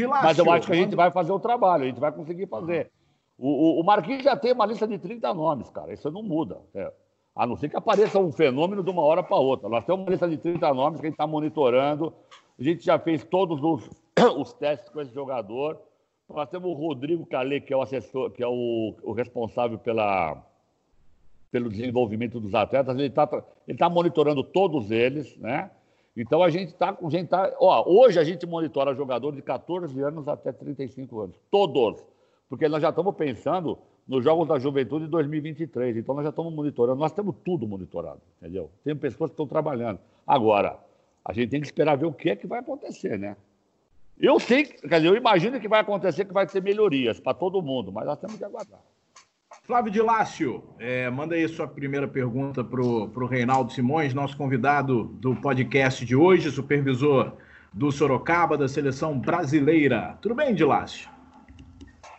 mas 0.08 0.38
eu 0.38 0.52
acho 0.52 0.68
que 0.68 0.74
a 0.74 0.76
gente 0.76 0.96
vai 0.96 1.12
fazer 1.12 1.32
o 1.32 1.40
trabalho, 1.40 1.84
a 1.84 1.88
gente 1.88 2.00
vai 2.00 2.12
conseguir 2.12 2.48
fazer. 2.48 2.92
O, 3.38 3.48
o, 3.48 3.82
o 3.82 3.84
Marquinhos 3.84 4.24
já 4.24 4.36
tem 4.36 4.52
uma 4.52 4.66
lista 4.66 4.88
de 4.88 4.98
30 4.98 5.34
nomes, 5.34 5.70
cara. 5.70 5.94
Isso 5.94 6.12
não 6.12 6.22
muda. 6.22 6.60
É. 6.74 6.92
A 7.36 7.48
não 7.48 7.56
ser 7.56 7.70
que 7.70 7.78
apareça 7.78 8.20
um 8.20 8.32
fenômeno 8.32 8.84
de 8.84 8.90
uma 8.90 9.02
hora 9.02 9.24
para 9.24 9.38
outra. 9.38 9.70
Nós 9.70 9.86
temos 9.86 10.02
uma 10.02 10.10
lista 10.10 10.28
de 10.28 10.38
30 10.38 10.74
nomes 10.74 11.00
que 11.00 11.06
a 11.06 11.10
gente 11.10 11.16
está 11.16 11.28
monitorando. 11.28 12.14
A 12.60 12.64
gente 12.64 12.84
já 12.84 13.00
fez 13.00 13.24
todos 13.24 13.64
os, 13.64 13.90
os 14.38 14.52
testes 14.54 14.90
com 14.90 15.00
esse 15.00 15.14
jogador. 15.14 15.80
Nós 16.28 16.50
temos 16.50 16.70
o 16.70 16.74
Rodrigo 16.74 17.26
Calê, 17.26 17.62
que 17.62 17.74
é 17.74 17.78
o 17.78 17.82
assessor, 17.82 18.30
que 18.32 18.44
é 18.44 18.48
o, 18.48 18.94
o 19.02 19.14
responsável 19.14 19.80
pela, 19.80 20.44
pelo 21.52 21.70
desenvolvimento 21.70 22.40
dos 22.40 22.54
atletas. 22.54 22.96
Ele 22.96 23.08
está 23.08 23.30
ele 23.68 23.78
tá 23.78 23.90
monitorando 23.90 24.44
todos 24.44 24.92
eles, 24.92 25.36
né? 25.38 25.72
Então 26.16 26.44
a 26.44 26.50
gente 26.50 26.70
está. 26.70 26.94
Tá, 26.94 27.56
ó, 27.60 27.84
hoje 27.88 28.20
a 28.20 28.24
gente 28.24 28.46
monitora 28.46 28.94
jogadores 28.94 29.38
de 29.38 29.42
14 29.42 30.00
anos 30.02 30.28
até 30.28 30.52
35 30.52 31.22
anos. 31.22 31.36
Todos 31.50 32.04
porque 32.50 32.68
nós 32.68 32.82
já 32.82 32.90
estamos 32.90 33.16
pensando 33.16 33.78
nos 34.08 34.24
Jogos 34.24 34.48
da 34.48 34.58
Juventude 34.58 35.06
de 35.06 35.12
2023. 35.12 35.98
Então, 35.98 36.16
nós 36.16 36.24
já 36.24 36.32
estamos 36.32 36.52
monitorando. 36.52 37.00
Nós 37.00 37.12
temos 37.12 37.36
tudo 37.46 37.68
monitorado, 37.68 38.20
entendeu? 38.42 38.72
Tem 38.84 38.96
pessoas 38.96 39.30
que 39.30 39.34
estão 39.34 39.46
trabalhando. 39.46 40.00
Agora, 40.26 40.80
a 41.24 41.32
gente 41.32 41.52
tem 41.52 41.62
que 41.62 41.68
esperar 41.68 41.96
ver 41.96 42.08
o 42.08 42.14
que 42.14 42.32
é 42.32 42.36
que 42.36 42.48
vai 42.48 42.60
acontecer, 42.60 43.20
né? 43.20 43.38
Eu 44.18 44.40
sei, 44.40 44.66
quer 44.66 44.98
dizer, 44.98 45.08
eu 45.08 45.16
imagino 45.16 45.62
que 45.62 45.68
vai 45.68 45.80
acontecer 45.80 46.26
que 46.26 46.34
vai 46.34 46.46
ter 46.46 46.62
melhorias 46.62 47.20
para 47.20 47.34
todo 47.34 47.62
mundo, 47.62 47.92
mas 47.92 48.06
nós 48.06 48.18
temos 48.18 48.36
que 48.36 48.44
aguardar. 48.44 48.82
Flávio 49.70 49.92
de 49.92 50.02
Lácio, 50.02 50.64
é, 50.80 51.08
manda 51.12 51.36
aí 51.36 51.48
sua 51.48 51.68
primeira 51.68 52.08
pergunta 52.08 52.64
para 52.64 52.82
o 52.82 53.28
Reinaldo 53.28 53.72
Simões, 53.72 54.16
nosso 54.16 54.36
convidado 54.36 55.04
do 55.04 55.36
podcast 55.36 56.04
de 56.04 56.16
hoje, 56.16 56.50
supervisor 56.50 57.34
do 57.72 57.92
Sorocaba, 57.92 58.58
da 58.58 58.68
seleção 58.68 59.20
brasileira. 59.20 60.18
Tudo 60.24 60.34
bem, 60.34 60.56
de 60.56 60.66
Lácio? 60.66 61.08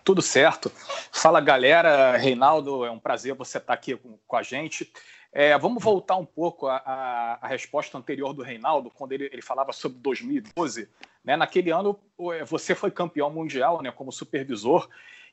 Tudo 0.04 0.22
certo. 0.22 0.70
Fala 1.10 1.40
galera, 1.40 2.16
Reinaldo, 2.16 2.84
é 2.84 2.90
um 2.92 3.00
prazer 3.00 3.34
você 3.34 3.58
estar 3.58 3.74
aqui 3.74 3.96
com, 3.96 4.16
com 4.28 4.36
a 4.36 4.44
gente. 4.44 4.88
É, 5.32 5.58
vamos 5.58 5.82
voltar 5.82 6.14
um 6.14 6.24
pouco 6.24 6.68
à, 6.68 7.36
resposta 7.42 7.98
anterior 7.98 8.32
do 8.32 8.44
Reinaldo, 8.44 8.92
quando 8.94 9.10
ele, 9.10 9.28
ele 9.32 9.42
falava 9.42 9.72
sobre 9.72 9.98
2012. 9.98 10.88
Né? 11.24 11.36
Naquele 11.36 11.72
ano, 11.72 11.98
você 12.46 12.76
foi 12.76 12.92
campeão 12.92 13.28
mundial 13.28 13.82
né, 13.82 13.90
como 13.90 14.12
supervisor, 14.12 14.88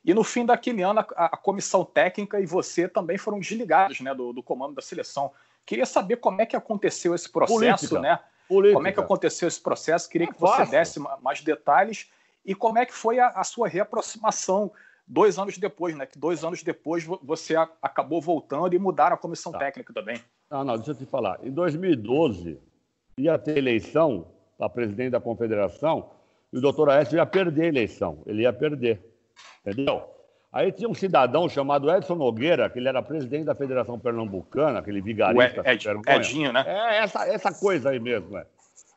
e 0.08 0.14
no 0.14 0.24
fim 0.24 0.46
daquele 0.46 0.82
ano, 0.82 1.02
a, 1.02 1.26
a 1.26 1.38
comissão 1.38 1.84
técnica 1.84 2.40
e 2.40 2.46
você 2.46 2.88
também 2.88 3.18
foram 3.18 3.42
desligados 3.42 4.00
né, 4.00 4.16
do, 4.16 4.32
do, 4.32 4.42
comando 4.42 4.74
da 4.74 4.82
seleção. 4.82 5.34
Queria 5.66 5.86
saber 5.86 6.16
como 6.16 6.42
é 6.42 6.46
que 6.46 6.56
aconteceu 6.56 7.14
esse 7.14 7.30
processo, 7.30 7.90
Política. 7.90 8.00
né? 8.00 8.20
Política. 8.48 8.78
Como 8.78 8.88
é 8.88 8.92
que 8.94 9.00
aconteceu 9.02 9.50
esse 9.50 9.62
processo? 9.62 10.10
Queria 10.10 10.30
é 10.30 10.32
que 10.32 10.40
você 10.40 10.66
desse 10.66 10.98
mais 11.22 11.42
detalhes 11.42 12.10
e 12.46 12.56
como 12.56 12.78
é 12.78 12.86
que 12.86 12.94
foi 12.94 13.20
a, 13.20 13.28
a 13.28 13.44
sua 13.44 13.68
reaproximação 13.68 14.72
dois 15.06 15.38
anos 15.38 15.58
depois, 15.58 15.94
né? 15.94 16.06
Que 16.06 16.18
dois 16.18 16.42
anos 16.46 16.64
depois 16.64 17.04
você 17.22 17.58
acabou 17.82 18.22
voltando 18.22 18.74
e 18.74 18.80
mudaram 18.80 19.16
a 19.16 19.20
comissão 19.20 19.52
tá. 19.52 19.60
técnica 19.60 19.94
também. 19.94 20.22
Não, 20.50 20.64
não, 20.64 20.78
deixa 20.78 20.92
eu 20.92 20.96
te 20.96 21.06
falar. 21.06 21.38
Em 21.44 21.52
2012, 21.52 22.58
ia 23.18 23.38
ter 23.38 23.58
eleição 23.58 24.26
para 24.58 24.70
presidente 24.70 25.12
da 25.12 25.20
confederação 25.20 26.12
e 26.54 26.58
o 26.60 26.62
doutor 26.62 26.90
Aécio 26.90 27.18
ia 27.18 27.26
perder 27.26 27.64
a 27.64 27.68
eleição. 27.68 28.24
Ele 28.26 28.44
ia 28.44 28.54
perder. 28.54 29.17
Entendeu? 29.66 30.04
Aí 30.52 30.72
tinha 30.72 30.90
um 30.90 30.94
cidadão 30.94 31.48
chamado 31.50 31.92
Edson 31.92 32.16
Nogueira, 32.16 32.70
que 32.70 32.80
ele 32.80 32.88
era 32.88 33.02
presidente 33.02 33.46
da 33.46 33.54
Federação 33.54 34.00
Pernambucana, 34.00 34.80
aquele 34.80 35.02
vigarista. 35.02 35.62
O 35.62 35.70
Ed, 35.70 35.88
Edinho, 36.08 36.54
né? 36.54 36.64
É 36.66 36.98
essa, 36.98 37.28
essa 37.28 37.54
coisa 37.54 37.90
aí 37.90 38.00
mesmo, 38.00 38.38
é. 38.38 38.46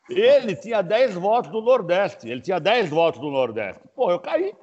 Ele 0.09 0.55
tinha 0.55 0.81
10 0.81 1.15
votos 1.15 1.51
do 1.51 1.61
Nordeste. 1.61 2.29
Ele 2.29 2.41
tinha 2.41 2.59
10 2.59 2.89
votos 2.89 3.19
do 3.21 3.29
Nordeste. 3.29 3.81
Pô, 3.95 4.11
eu 4.11 4.19
caí. 4.19 4.53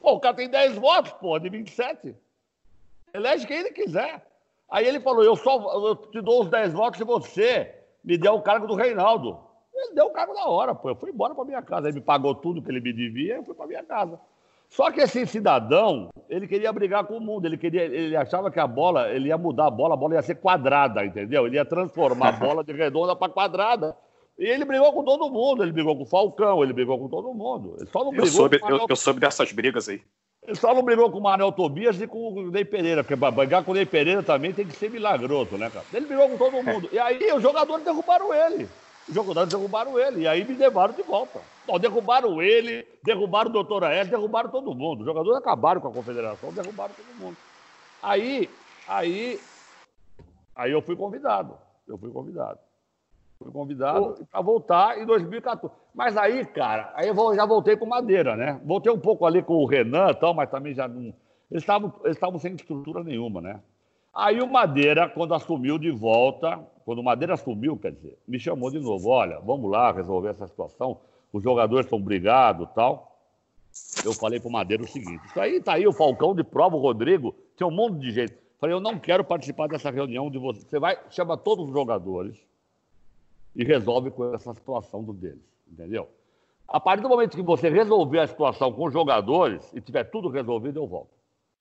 Pô, 0.00 0.12
o 0.12 0.20
cara 0.20 0.34
tem 0.34 0.48
10 0.48 0.76
votos, 0.76 1.12
pô, 1.12 1.38
de 1.38 1.48
27. 1.48 2.14
Elege 3.14 3.46
quem 3.46 3.58
ele 3.58 3.70
quiser. 3.70 4.24
Aí 4.70 4.86
ele 4.86 5.00
falou: 5.00 5.22
eu 5.22 5.36
só 5.36 5.56
eu 5.88 5.96
te 5.96 6.20
dou 6.20 6.42
os 6.42 6.50
10 6.50 6.72
votos 6.72 6.98
se 6.98 7.04
você 7.04 7.74
me 8.04 8.18
der 8.18 8.30
o 8.30 8.42
cargo 8.42 8.66
do 8.66 8.74
Reinaldo. 8.74 9.38
Ele 9.74 9.94
deu 9.94 10.06
o 10.06 10.12
cargo 10.12 10.34
na 10.34 10.46
hora, 10.46 10.74
pô. 10.74 10.90
Eu 10.90 10.96
fui 10.96 11.10
embora 11.10 11.34
para 11.34 11.44
minha 11.44 11.62
casa. 11.62 11.88
Ele 11.88 11.98
me 11.98 12.04
pagou 12.04 12.34
tudo 12.34 12.62
que 12.62 12.70
ele 12.70 12.80
me 12.80 12.92
devia 12.92 13.34
e 13.34 13.38
eu 13.38 13.44
fui 13.44 13.54
para 13.54 13.66
minha 13.66 13.84
casa. 13.84 14.18
Só 14.68 14.90
que 14.90 15.00
esse 15.00 15.26
cidadão, 15.26 16.10
ele 16.28 16.46
queria 16.46 16.72
brigar 16.72 17.04
com 17.04 17.16
o 17.16 17.20
mundo. 17.20 17.46
Ele 17.46 17.56
queria, 17.56 17.82
ele 17.84 18.16
achava 18.16 18.50
que 18.50 18.60
a 18.60 18.66
bola, 18.66 19.10
ele 19.10 19.28
ia 19.28 19.38
mudar 19.38 19.66
a 19.66 19.70
bola, 19.70 19.94
a 19.94 19.96
bola 19.96 20.14
ia 20.14 20.22
ser 20.22 20.36
quadrada, 20.36 21.04
entendeu? 21.04 21.46
Ele 21.46 21.56
ia 21.56 21.64
transformar 21.64 22.28
a 22.28 22.32
bola 22.38 22.64
de 22.64 22.72
redonda 22.72 23.14
para 23.14 23.32
quadrada. 23.32 23.96
E 24.38 24.44
ele 24.44 24.64
brigou 24.64 24.92
com 24.92 25.02
todo 25.02 25.30
mundo, 25.30 25.62
ele 25.62 25.72
brigou 25.72 25.96
com 25.96 26.02
o 26.02 26.06
Falcão, 26.06 26.62
ele 26.62 26.72
brigou 26.72 26.98
com 26.98 27.08
todo 27.08 27.32
mundo. 27.32 27.76
Ele 27.78 27.88
só 27.88 28.04
não 28.04 28.10
brigou 28.10 28.26
eu 28.26 28.32
soube, 28.32 28.58
com 28.58 28.68
eu, 28.68 28.86
eu 28.88 28.96
soube 28.96 29.20
dessas 29.20 29.50
brigas 29.50 29.88
aí. 29.88 30.02
Ele 30.46 30.56
só 30.56 30.74
não 30.74 30.82
brigou 30.82 31.10
com 31.10 31.18
o 31.18 31.22
Manel 31.22 31.50
Tobias 31.50 32.00
e 32.00 32.06
com 32.06 32.32
o 32.32 32.50
Ney 32.50 32.64
Pereira, 32.64 33.02
porque 33.02 33.16
para 33.16 33.32
brigar 33.32 33.64
com 33.64 33.72
o 33.72 33.74
Ney 33.74 33.86
Pereira 33.86 34.22
também 34.22 34.52
tem 34.52 34.66
que 34.66 34.76
ser 34.76 34.90
milagroso, 34.90 35.56
né, 35.56 35.70
cara? 35.70 35.84
Ele 35.92 36.06
brigou 36.06 36.28
com 36.28 36.36
todo 36.36 36.62
mundo. 36.62 36.88
E 36.92 36.98
aí 36.98 37.32
os 37.32 37.42
jogadores 37.42 37.84
derrubaram 37.84 38.32
ele. 38.32 38.68
Os 39.08 39.14
jogadores 39.14 39.50
derrubaram 39.50 39.98
ele. 39.98 40.22
E 40.22 40.28
aí 40.28 40.44
me 40.44 40.54
levaram 40.54 40.94
de 40.94 41.02
volta. 41.02 41.40
Bom, 41.66 41.78
derrubaram 41.78 42.42
ele, 42.42 42.86
derrubaram 43.04 43.50
o 43.50 43.52
doutor 43.52 43.84
Aécio, 43.84 44.10
derrubaram 44.10 44.50
todo 44.50 44.74
mundo. 44.74 45.00
Os 45.00 45.06
jogadores 45.06 45.38
acabaram 45.38 45.80
com 45.80 45.88
a 45.88 45.92
confederação, 45.92 46.52
derrubaram 46.52 46.94
todo 46.94 47.20
mundo. 47.20 47.36
Aí, 48.02 48.48
aí, 48.86 49.40
aí 50.54 50.72
eu 50.72 50.82
fui 50.82 50.96
convidado. 50.96 51.56
Eu 51.86 51.96
fui 51.98 52.10
convidado. 52.10 52.58
Fui 53.38 53.52
convidado 53.52 54.26
para 54.30 54.40
voltar 54.40 54.98
em 54.98 55.04
2014. 55.04 55.74
Mas 55.94 56.16
aí, 56.16 56.44
cara, 56.46 56.92
aí 56.94 57.08
eu 57.08 57.34
já 57.34 57.44
voltei 57.44 57.76
com 57.76 57.86
Madeira, 57.86 58.34
né? 58.34 58.60
Voltei 58.64 58.90
um 58.90 58.98
pouco 58.98 59.26
ali 59.26 59.42
com 59.42 59.54
o 59.54 59.66
Renan 59.66 60.10
e 60.10 60.14
tal, 60.14 60.34
mas 60.34 60.50
também 60.50 60.74
já 60.74 60.88
não. 60.88 61.12
Eles 61.50 61.62
estavam 61.62 61.92
eles 62.04 62.42
sem 62.42 62.54
estrutura 62.54 63.04
nenhuma, 63.04 63.40
né? 63.40 63.60
Aí 64.16 64.40
o 64.40 64.46
Madeira, 64.50 65.10
quando 65.10 65.34
assumiu 65.34 65.78
de 65.78 65.90
volta, 65.90 66.58
quando 66.86 67.00
o 67.00 67.04
Madeira 67.04 67.34
assumiu, 67.34 67.76
quer 67.76 67.92
dizer, 67.92 68.16
me 68.26 68.40
chamou 68.40 68.70
de 68.70 68.80
novo: 68.80 69.10
olha, 69.10 69.38
vamos 69.40 69.70
lá 69.70 69.92
resolver 69.92 70.30
essa 70.30 70.46
situação, 70.46 70.98
os 71.30 71.42
jogadores 71.42 71.84
estão 71.84 72.00
brigados 72.00 72.66
tal. 72.74 73.14
Eu 74.02 74.14
falei 74.14 74.40
para 74.40 74.48
o 74.48 74.52
Madeira 74.52 74.82
o 74.82 74.88
seguinte: 74.88 75.22
isso 75.26 75.38
aí 75.38 75.60
tá 75.60 75.74
aí 75.74 75.86
o 75.86 75.92
Falcão 75.92 76.34
de 76.34 76.42
prova, 76.42 76.76
o 76.76 76.80
Rodrigo, 76.80 77.34
tinha 77.58 77.66
um 77.66 77.70
monte 77.70 77.98
de 77.98 78.10
gente. 78.10 78.34
Falei, 78.58 78.74
eu 78.74 78.80
não 78.80 78.98
quero 78.98 79.22
participar 79.22 79.68
dessa 79.68 79.90
reunião 79.90 80.30
de 80.30 80.38
você. 80.38 80.62
Você 80.62 80.78
vai, 80.78 80.98
chama 81.10 81.36
todos 81.36 81.66
os 81.66 81.72
jogadores 81.72 82.38
e 83.54 83.64
resolve 83.64 84.10
com 84.10 84.34
essa 84.34 84.54
situação 84.54 85.04
do 85.04 85.12
deles, 85.12 85.44
entendeu? 85.70 86.08
A 86.66 86.80
partir 86.80 87.02
do 87.02 87.08
momento 87.10 87.36
que 87.36 87.42
você 87.42 87.68
resolver 87.68 88.20
a 88.20 88.26
situação 88.26 88.72
com 88.72 88.86
os 88.86 88.94
jogadores 88.94 89.70
e 89.74 89.80
tiver 89.82 90.04
tudo 90.04 90.30
resolvido, 90.30 90.80
eu 90.80 90.86
volto. 90.86 91.10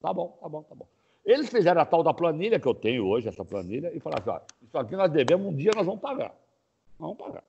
Tá 0.02 0.14
bom, 0.14 0.38
tá 0.40 0.48
bom, 0.48 0.64
tá 0.64 0.74
bom. 0.74 0.88
Eles 1.26 1.50
fizeram 1.50 1.82
a 1.82 1.86
tal 1.86 2.04
da 2.04 2.14
planilha 2.14 2.60
que 2.60 2.68
eu 2.68 2.76
tenho 2.76 3.06
hoje, 3.08 3.28
essa 3.28 3.44
planilha, 3.44 3.92
e 3.94 4.00
falaram 4.00 4.22
assim: 4.22 4.30
ó, 4.30 4.40
isso 4.62 4.78
aqui 4.78 4.96
nós 4.96 5.12
devemos, 5.12 5.48
um 5.48 5.56
dia 5.56 5.72
nós 5.76 5.86
vamos 5.86 6.00
pagar. 6.00 6.34
Vamos 7.00 7.18
pagar. 7.18 7.44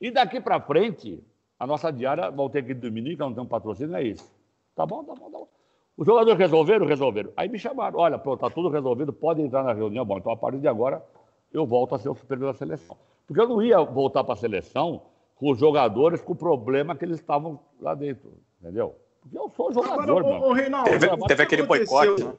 E 0.00 0.10
daqui 0.10 0.40
para 0.40 0.60
frente, 0.60 1.24
a 1.58 1.66
nossa 1.66 1.90
diária, 1.90 2.30
vão 2.30 2.50
ter 2.50 2.64
que 2.64 2.74
diminuir, 2.74 3.16
que 3.16 3.20
não 3.20 3.32
tem 3.32 3.42
um 3.42 3.46
patrocínio, 3.46 3.96
é 3.96 4.02
isso. 4.02 4.30
Tá 4.74 4.84
bom, 4.84 5.02
tá 5.02 5.14
bom, 5.14 5.30
tá 5.30 5.38
bom. 5.38 5.48
Os 5.96 6.06
jogadores 6.06 6.38
resolveram? 6.38 6.86
Resolveram. 6.86 7.32
Aí 7.36 7.48
me 7.48 7.58
chamaram: 7.58 7.98
olha, 7.98 8.18
pronto, 8.18 8.40
tá 8.40 8.50
tudo 8.50 8.68
resolvido, 8.68 9.12
pode 9.12 9.40
entrar 9.40 9.62
na 9.62 9.72
reunião. 9.72 10.04
Bom, 10.04 10.18
então 10.18 10.32
a 10.32 10.36
partir 10.36 10.58
de 10.58 10.68
agora 10.68 11.02
eu 11.52 11.66
volto 11.66 11.94
a 11.94 11.98
ser 11.98 12.10
o 12.10 12.14
superior 12.14 12.52
da 12.52 12.58
seleção. 12.58 12.96
Porque 13.26 13.40
eu 13.40 13.48
não 13.48 13.62
ia 13.62 13.80
voltar 13.80 14.22
para 14.24 14.34
a 14.34 14.36
seleção 14.36 15.02
com 15.36 15.50
os 15.50 15.58
jogadores 15.58 16.20
com 16.20 16.32
o 16.32 16.36
problema 16.36 16.94
que 16.94 17.04
eles 17.04 17.18
estavam 17.18 17.58
lá 17.80 17.94
dentro, 17.94 18.32
entendeu? 18.60 18.94
Porque 19.20 19.38
eu 19.38 19.50
sou 19.50 19.72
jogador, 19.72 20.02
Agora, 20.02 20.24
mano. 20.24 20.46
Ô, 20.46 20.52
Reinaldo, 20.52 20.90
teve, 20.90 21.16
teve 21.26 21.42
aquele 21.42 21.62
boicote, 21.62 22.24
né? 22.24 22.32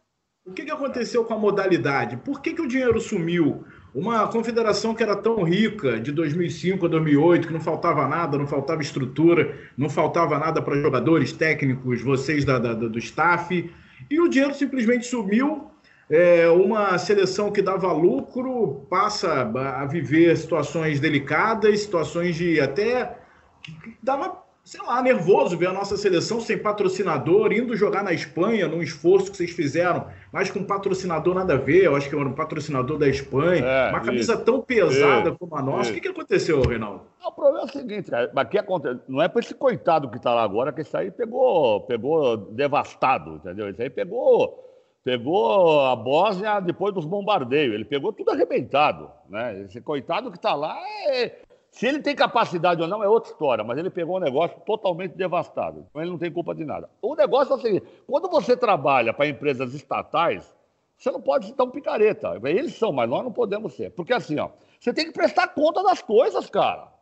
O 0.45 0.51
que, 0.51 0.65
que 0.65 0.71
aconteceu 0.71 1.23
com 1.23 1.34
a 1.34 1.39
modalidade? 1.39 2.17
Por 2.17 2.41
que, 2.41 2.53
que 2.53 2.62
o 2.62 2.67
dinheiro 2.67 2.99
sumiu 2.99 3.63
Uma 3.95 4.27
confederação 4.27 4.93
que 4.93 5.01
era 5.01 5.15
tão 5.15 5.41
rica 5.41 5.97
de 6.01 6.12
2005 6.12 6.86
a 6.86 6.89
2008, 6.89 7.47
que 7.47 7.53
não 7.53 7.62
faltava 7.62 8.06
nada, 8.10 8.38
não 8.38 8.45
faltava 8.45 8.82
estrutura, 8.82 9.58
não 9.77 9.89
faltava 9.89 10.38
nada 10.38 10.62
para 10.62 10.82
jogadores, 10.82 11.32
técnicos, 11.32 12.01
vocês 12.01 12.43
da, 12.43 12.60
da, 12.60 12.73
do 12.73 12.99
staff, 12.99 13.71
e 14.12 14.19
o 14.19 14.27
dinheiro 14.27 14.53
simplesmente 14.53 15.06
sumiu. 15.06 15.71
É, 16.10 16.49
uma 16.49 16.97
seleção 16.97 17.49
que 17.49 17.62
dava 17.62 17.93
lucro 17.93 18.86
passa 18.89 19.43
a 19.43 19.86
viver 19.86 20.36
situações 20.36 20.99
delicadas, 20.99 21.79
situações 21.79 22.36
de 22.36 22.60
até 22.60 23.17
que 23.62 23.97
dava 24.03 24.42
sei 24.63 24.82
lá, 24.82 25.02
nervoso 25.02 25.58
ver 25.58 25.67
a 25.67 25.73
nossa 25.73 25.97
seleção 25.97 26.39
sem 26.39 26.58
patrocinador, 26.58 27.52
indo 27.52 27.76
jogar 27.76 28.02
na 28.02 28.13
Espanha, 28.13 28.65
num 28.65 28.82
esforço 28.82 29.30
que 29.30 29.36
vocês 29.36 29.52
fizeram, 29.52 30.08
mas 30.32 30.49
com 30.49 30.63
patrocinador 30.63 31.36
nada 31.36 31.56
a 31.56 31.58
ver, 31.58 31.84
eu 31.84 31.95
acho 31.95 32.10
que 32.10 32.15
era 32.15 32.28
um 32.28 32.34
patrocinador 32.34 32.97
da 32.97 33.08
Espanha, 33.10 33.65
é, 33.65 33.89
uma 33.89 33.99
camisa 33.99 34.34
isso, 34.36 34.45
tão 34.45 34.62
pesada 34.62 35.30
isso, 35.30 35.38
como 35.38 35.56
a 35.58 35.62
nossa. 35.62 35.82
Isso. 35.82 35.91
O 35.91 35.93
que, 35.95 36.02
que 36.02 36.08
aconteceu, 36.08 36.62
Reinaldo? 36.62 37.02
Não, 37.21 37.28
o 37.28 37.32
problema 37.34 37.62
é 37.62 37.65
o 37.65 37.71
seguinte, 37.71 38.10
aqui 38.36 38.58
acontece, 38.58 39.02
não 39.08 39.21
é 39.21 39.28
para 39.28 39.41
esse 39.41 39.54
coitado 39.54 40.10
que 40.10 40.15
está 40.15 40.34
lá 40.34 40.43
agora, 40.43 40.71
que 40.71 40.82
isso 40.82 40.95
aí 40.95 41.12
pegou, 41.12 41.82
pegou 41.82 42.38
devastado, 42.38 43.36
entendeu? 43.36 43.69
Isso 43.69 43.82
aí 43.82 43.89
pegou 43.89 44.63
pegou 45.04 45.82
a 45.82 45.95
Bósnia 45.95 46.60
depois 46.60 46.93
dos 46.93 47.06
bombardeios. 47.06 47.73
Ele 47.73 47.86
pegou 47.86 48.13
tudo 48.13 48.32
arrebentado. 48.32 49.12
Né? 49.30 49.63
Esse 49.63 49.82
coitado 49.82 50.32
que 50.32 50.38
está 50.38 50.56
lá 50.56 50.80
é, 51.08 51.42
se 51.73 51.88
ele 51.88 51.99
tem 51.99 52.15
capacidade 52.15 52.83
ou 52.83 52.88
não 52.88 53.03
é 53.03 53.07
outra 53.09 53.31
história, 53.31 53.63
mas 53.63 53.79
ele 53.79 53.89
pegou 53.89 54.17
um 54.17 54.19
negócio 54.19 54.55
totalmente 54.59 55.17
devastado. 55.17 55.88
Então 55.89 56.03
ele 56.03 56.12
não 56.12 56.19
tem 56.19 56.31
culpa 56.31 56.53
de 56.53 56.63
nada. 56.63 56.88
O 57.01 57.15
negócio 57.15 57.51
é 57.51 57.55
o 57.57 57.59
seguinte: 57.59 57.88
quando 58.05 58.29
você 58.29 58.55
trabalha 58.55 59.12
para 59.12 59.27
empresas 59.27 59.73
estatais, 59.73 60.55
você 60.95 61.09
não 61.09 61.19
pode 61.19 61.47
ser 61.47 61.53
tão 61.53 61.71
picareta. 61.71 62.39
Eles 62.43 62.77
são, 62.77 62.91
mas 62.91 63.09
nós 63.09 63.23
não 63.23 63.31
podemos 63.31 63.73
ser. 63.73 63.89
Porque 63.89 64.13
assim, 64.13 64.38
ó, 64.38 64.51
você 64.79 64.93
tem 64.93 65.05
que 65.05 65.13
prestar 65.13 65.47
conta 65.47 65.81
das 65.81 65.99
coisas, 65.99 66.47
cara. 66.47 66.93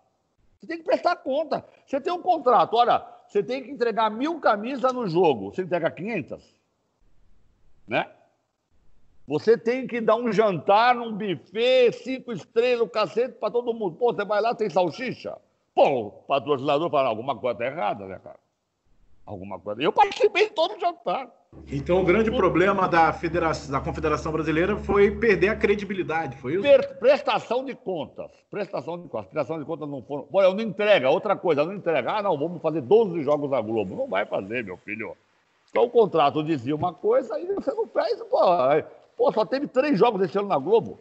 Você 0.58 0.68
tem 0.68 0.78
que 0.78 0.86
prestar 0.86 1.18
conta. 1.18 1.66
Você 1.86 2.00
tem 2.00 2.14
um 2.14 2.22
contrato, 2.22 2.78
olha, 2.78 3.06
você 3.28 3.44
tem 3.44 3.62
que 3.62 3.72
entregar 3.72 4.10
mil 4.10 4.40
camisas 4.40 4.94
no 4.94 5.06
jogo, 5.06 5.54
você 5.54 5.64
entrega 5.64 5.92
500, 5.92 6.42
né? 7.86 8.10
Você 9.28 9.58
tem 9.58 9.88
que 9.88 10.02
dar 10.02 10.16
um 10.16 10.32
jantar 10.32 10.96
num 10.96 11.14
buffet, 11.14 11.92
cinco 11.94 12.32
estrelas, 12.32 12.82
o 12.82 12.90
cacete 12.90 13.36
para 13.36 13.52
todo 13.52 13.74
mundo. 13.74 13.96
Pô, 13.96 14.14
você 14.14 14.26
vai 14.26 14.42
lá, 14.42 14.54
tem 14.54 14.70
salsicha? 14.70 15.38
Pô, 15.74 16.08
o 16.08 16.12
patrocinador 16.12 16.90
fala, 16.90 17.10
alguma 17.10 17.36
coisa 17.36 17.60
tá 17.60 17.66
errada, 17.66 18.06
né, 18.06 18.20
cara? 18.24 18.40
Alguma 19.26 19.60
coisa. 19.60 19.82
Eu 19.82 19.94
participei 19.94 20.50
de 20.50 20.54
todo 20.54 20.76
o 20.76 20.80
jantar. 20.80 21.30
Então 21.72 22.02
o 22.02 22.06
grande 22.06 22.32
problema 22.32 22.88
da, 22.88 23.12
federação, 23.14 23.72
da 23.72 23.80
Confederação 23.80 24.32
Brasileira 24.32 24.76
foi 24.78 25.12
perder 25.12 25.50
a 25.50 25.56
credibilidade, 25.56 26.38
foi 26.38 26.56
isso? 26.56 26.64
Prestação 27.00 27.64
de 27.64 27.76
contas. 27.76 28.32
Prestação 28.50 28.98
de 28.98 29.08
contas. 29.08 29.28
Prestação 29.28 29.60
de 29.60 29.66
contas 29.66 29.88
não 29.88 30.02
foram. 30.02 30.28
Eu 30.34 30.54
não 30.54 30.62
entrega, 30.62 31.10
outra 31.10 31.36
coisa, 31.36 31.64
não 31.64 31.74
entrega. 31.74 32.12
Ah, 32.12 32.24
não, 32.24 32.38
vamos 32.38 32.62
fazer 32.62 32.82
12 32.82 33.22
jogos 33.22 33.50
na 33.50 33.62
Globo. 33.62 33.96
Não 33.96 34.08
vai 34.08 34.26
fazer, 34.26 34.64
meu 34.64 34.78
filho. 34.78 35.16
Então 35.70 35.84
o 35.84 35.90
contrato 35.90 36.44
dizia 36.44 36.76
uma 36.76 36.94
coisa 36.94 37.40
e 37.40 37.54
você 37.54 37.72
não 37.74 37.88
faz, 37.88 38.22
pô. 38.24 38.40
Pô, 39.22 39.32
só 39.32 39.46
teve 39.46 39.68
três 39.68 40.00
jogos 40.00 40.20
esse 40.24 40.36
ano 40.36 40.48
na 40.48 40.58
Globo. 40.58 41.00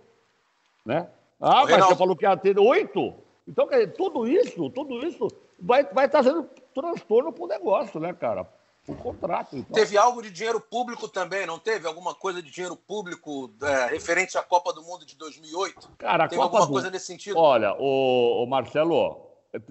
Né? 0.84 1.08
Ah, 1.40 1.64
mas 1.64 1.86
você 1.86 1.96
falou 1.96 2.14
que 2.14 2.26
ia 2.26 2.36
ter 2.36 2.58
oito. 2.58 3.14
Então, 3.48 3.66
quer 3.66 3.76
dizer, 3.76 3.94
tudo 3.94 4.28
isso, 4.28 4.68
tudo 4.68 4.98
isso 5.06 5.26
vai, 5.58 5.84
vai 5.84 6.06
trazendo 6.06 6.46
transtorno 6.74 7.32
para 7.32 7.44
o 7.44 7.48
negócio, 7.48 7.98
né, 7.98 8.12
cara? 8.12 8.46
O 8.86 8.94
contrato. 8.94 9.56
Então. 9.56 9.72
Teve 9.72 9.96
algo 9.96 10.20
de 10.20 10.30
dinheiro 10.30 10.60
público 10.60 11.08
também, 11.08 11.46
não 11.46 11.58
teve? 11.58 11.86
Alguma 11.86 12.14
coisa 12.14 12.42
de 12.42 12.50
dinheiro 12.50 12.76
público 12.76 13.50
é, 13.62 13.86
referente 13.86 14.36
à 14.36 14.42
Copa 14.42 14.70
do 14.70 14.82
Mundo 14.82 15.06
de 15.06 15.16
2008? 15.16 15.92
Cara, 15.96 16.28
teve 16.28 16.42
alguma 16.42 16.66
do... 16.66 16.72
coisa 16.72 16.90
nesse 16.90 17.06
sentido? 17.06 17.38
Olha, 17.38 17.74
o, 17.78 18.44
o, 18.44 18.46
Marcelo, 18.46 19.18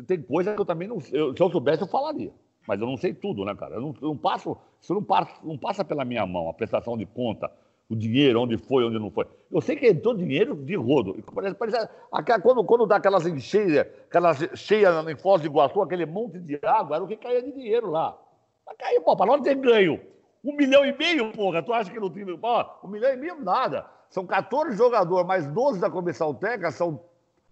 tem 0.08 0.24
coisa 0.24 0.56
que 0.56 0.62
eu 0.62 0.66
também 0.66 0.88
não 0.88 0.98
eu, 1.12 1.38
Se 1.38 1.44
eu 1.44 1.52
soubesse, 1.52 1.84
eu 1.84 1.88
falaria. 1.88 2.34
Mas 2.68 2.82
eu 2.82 2.88
não 2.88 2.98
sei 2.98 3.14
tudo, 3.14 3.46
né, 3.46 3.54
cara? 3.54 3.76
Eu 3.76 3.82
não, 3.82 3.96
eu 4.02 4.08
não 4.08 4.18
passo, 4.18 4.58
isso 4.82 4.92
não 4.92 5.06
não 5.44 5.56
passa 5.56 5.86
pela 5.86 6.04
minha 6.04 6.26
mão, 6.26 6.50
a 6.50 6.54
prestação 6.54 6.98
de 6.98 7.06
conta 7.06 7.52
o 7.90 7.96
dinheiro, 7.96 8.42
onde 8.42 8.56
foi, 8.56 8.84
onde 8.84 9.00
não 9.00 9.10
foi. 9.10 9.26
Eu 9.52 9.60
sei 9.62 9.76
que 9.76 9.88
entrou 9.88 10.14
dinheiro 10.14 10.56
de 10.56 10.76
rodo. 10.76 11.18
Parece, 11.34 11.56
parece, 11.56 11.90
quando, 12.44 12.64
quando 12.64 12.86
dá 12.86 12.98
aquelas 12.98 13.26
encheias, 13.26 13.88
aquelas 14.08 14.38
cheias 14.54 15.08
em 15.08 15.16
Foz 15.16 15.42
do 15.42 15.48
Iguaçu, 15.48 15.82
aquele 15.82 16.06
monte 16.06 16.40
de 16.40 16.60
água, 16.64 16.98
era 16.98 17.04
o 17.04 17.08
que 17.08 17.18
caía 17.18 17.42
de 17.42 17.52
dinheiro 17.52 17.90
lá. 17.90 18.16
Mas 18.66 18.78
caiu, 18.78 19.02
pô, 19.02 19.18
para 19.18 19.26
nós 19.26 19.42
ter 19.42 19.56
ganho. 19.56 20.00
Um 20.44 20.56
milhão 20.56 20.86
e 20.86 20.96
meio, 20.96 21.32
porra, 21.32 21.64
tu 21.64 21.74
acha 21.74 21.92
que 21.92 22.00
não 22.00 22.12
tem. 22.12 22.24
Pô, 22.38 22.66
um 22.84 22.88
milhão 22.88 23.12
e 23.12 23.18
meio, 23.18 23.44
nada. 23.44 23.88
São 24.12 24.26
14 24.26 24.78
jogadores, 24.78 25.26
mais 25.26 25.48
12 25.48 25.80
da 25.80 25.90
comissão 25.90 26.34
técnica, 26.34 26.72
são. 26.72 27.02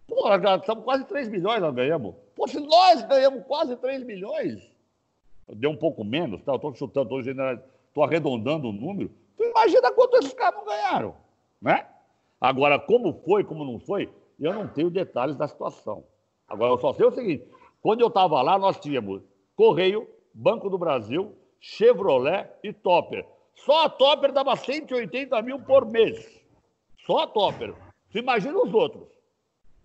Porra, 0.08 0.40
são 0.66 0.82
quase 0.82 1.04
3 1.06 1.30
milhões 1.30 1.60
nós 1.60 1.74
ganhamos. 1.74 2.14
Pô, 2.36 2.48
se 2.48 2.60
nós 2.60 3.02
ganhamos 3.04 3.44
quase 3.46 3.76
3 3.76 4.04
milhões, 4.04 4.72
deu 5.50 5.72
um 5.72 5.76
pouco 5.76 6.04
menos, 6.04 6.42
tá? 6.44 6.54
Eu 6.54 6.60
tô 6.60 6.74
chutando, 6.76 7.10
tô 7.94 8.04
arredondando 8.04 8.70
o 8.70 8.72
número. 8.72 9.12
Tu 9.38 9.44
imagina 9.44 9.92
quanto 9.92 10.18
esses 10.18 10.34
caras 10.34 10.60
não 10.60 10.66
ganharam, 10.66 11.16
né? 11.62 11.88
Agora, 12.42 12.80
como 12.80 13.14
foi, 13.26 13.44
como 13.44 13.64
não 13.64 13.80
foi, 13.80 14.10
eu 14.40 14.54
não 14.54 14.68
tenho 14.68 14.90
detalhes 14.90 15.36
da 15.36 15.48
situação. 15.48 16.04
Agora, 16.48 16.72
eu 16.72 16.78
só 16.78 16.94
sei 16.94 17.06
o 17.06 17.12
seguinte: 17.12 17.48
quando 17.82 18.02
eu 18.02 18.08
estava 18.08 18.42
lá, 18.42 18.58
nós 18.58 18.80
tínhamos 18.80 19.22
Correio, 19.56 20.08
Banco 20.34 20.70
do 20.70 20.78
Brasil, 20.78 21.36
Chevrolet 21.60 22.48
e 22.64 22.74
Topper. 22.74 23.26
Só 23.56 23.86
a 23.86 23.90
Topper 23.90 24.32
dava 24.32 24.56
180 24.56 25.42
mil 25.42 25.60
por 25.60 25.86
mês. 25.86 26.40
Só 27.06 27.24
a 27.24 27.28
Topper. 27.28 27.74
Você 28.10 28.20
imagina 28.20 28.58
os 28.58 28.74
outros. 28.74 29.04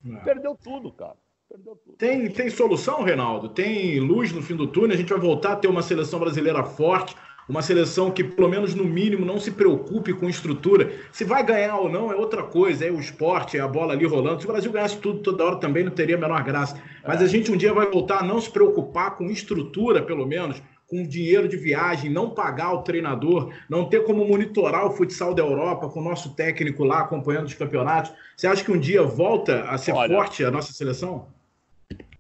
É. 0.07 0.17
Perdeu 0.25 0.57
tudo, 0.63 0.93
cara. 0.93 1.17
Perdeu 1.49 1.77
tudo. 1.77 1.97
Tem, 1.97 2.31
tem 2.31 2.51
solução, 2.51 3.03
Reinaldo? 3.03 3.49
Tem 3.49 3.99
luz 4.01 4.33
no 4.33 4.43
fim 4.43 4.57
do 4.57 4.67
túnel? 4.67 4.95
A 4.95 4.99
gente 4.99 5.09
vai 5.09 5.21
voltar 5.21 5.53
a 5.53 5.57
ter 5.57 5.69
uma 5.69 5.83
seleção 5.83 6.21
brasileira 6.21 6.65
forte 6.65 7.17
uma 7.49 7.63
seleção 7.63 8.11
que, 8.11 8.23
pelo 8.23 8.49
menos 8.49 8.75
no 8.75 8.85
mínimo, 8.85 9.25
não 9.25 9.39
se 9.39 9.51
preocupe 9.51 10.13
com 10.13 10.29
estrutura. 10.29 10.93
Se 11.11 11.25
vai 11.25 11.45
ganhar 11.45 11.77
ou 11.77 11.89
não 11.89 12.13
é 12.13 12.17
outra 12.17 12.43
coisa, 12.43 12.87
é 12.87 12.91
o 12.91 13.01
esporte, 13.01 13.57
é 13.57 13.61
a 13.61 13.69
bola 13.69 13.93
ali 13.93 14.07
rolando. 14.07 14.41
Se 14.41 14.47
o 14.47 14.53
Brasil 14.53 14.73
ganhasse 14.73 14.99
tudo 14.99 15.21
toda 15.21 15.45
hora 15.45 15.57
também 15.57 15.85
não 15.85 15.91
teria 15.91 16.17
a 16.17 16.21
menor 16.21 16.43
graça. 16.45 16.81
Mas 17.07 17.21
a 17.21 17.27
gente 17.27 17.51
um 17.51 17.57
dia 17.57 17.73
vai 17.73 17.91
voltar 17.91 18.21
a 18.21 18.23
não 18.23 18.41
se 18.41 18.51
preocupar 18.51 19.17
com 19.17 19.31
estrutura, 19.31 20.03
pelo 20.03 20.27
menos, 20.27 20.63
com 20.87 21.03
dinheiro 21.03 21.49
de 21.49 21.57
viagem, 21.57 22.11
não 22.11 22.31
pagar 22.31 22.75
o 22.75 22.83
treinador, 22.83 23.53
não 23.69 23.89
ter 23.89 24.05
como 24.05 24.25
monitorar 24.27 24.87
o 24.87 24.91
futsal 24.91 25.35
da 25.35 25.43
Europa 25.43 25.89
com 25.89 26.01
o 26.01 26.05
nosso 26.05 26.35
técnico 26.35 26.85
lá 26.85 27.01
acompanhando 27.01 27.47
os 27.47 27.55
campeonatos. 27.55 28.13
Você 28.37 28.47
acha 28.47 28.63
que 28.63 28.71
um 28.71 28.79
dia 28.79 29.03
volta 29.03 29.63
a 29.63 29.79
ser 29.79 29.93
Olha, 29.93 30.15
forte 30.15 30.45
a 30.45 30.51
nossa 30.51 30.73
seleção? 30.73 31.27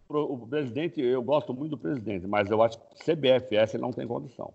O 0.09 0.47
presidente, 0.47 1.01
eu 1.01 1.23
gosto 1.23 1.55
muito 1.55 1.71
do 1.71 1.79
presidente, 1.79 2.27
mas 2.27 2.51
eu 2.51 2.63
acho 2.63 2.79
que 2.79 3.13
CBFS 3.13 3.75
não 3.75 3.93
tem 3.93 4.07
condição. 4.07 4.53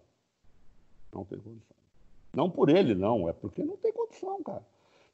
Não 1.13 1.23
tem 1.25 1.39
condição. 1.39 1.77
Não 2.33 2.49
por 2.49 2.69
ele, 2.69 2.93
não. 2.95 3.27
É 3.27 3.33
porque 3.33 3.63
não 3.63 3.77
tem 3.77 3.91
condição, 3.91 4.41
cara. 4.43 4.65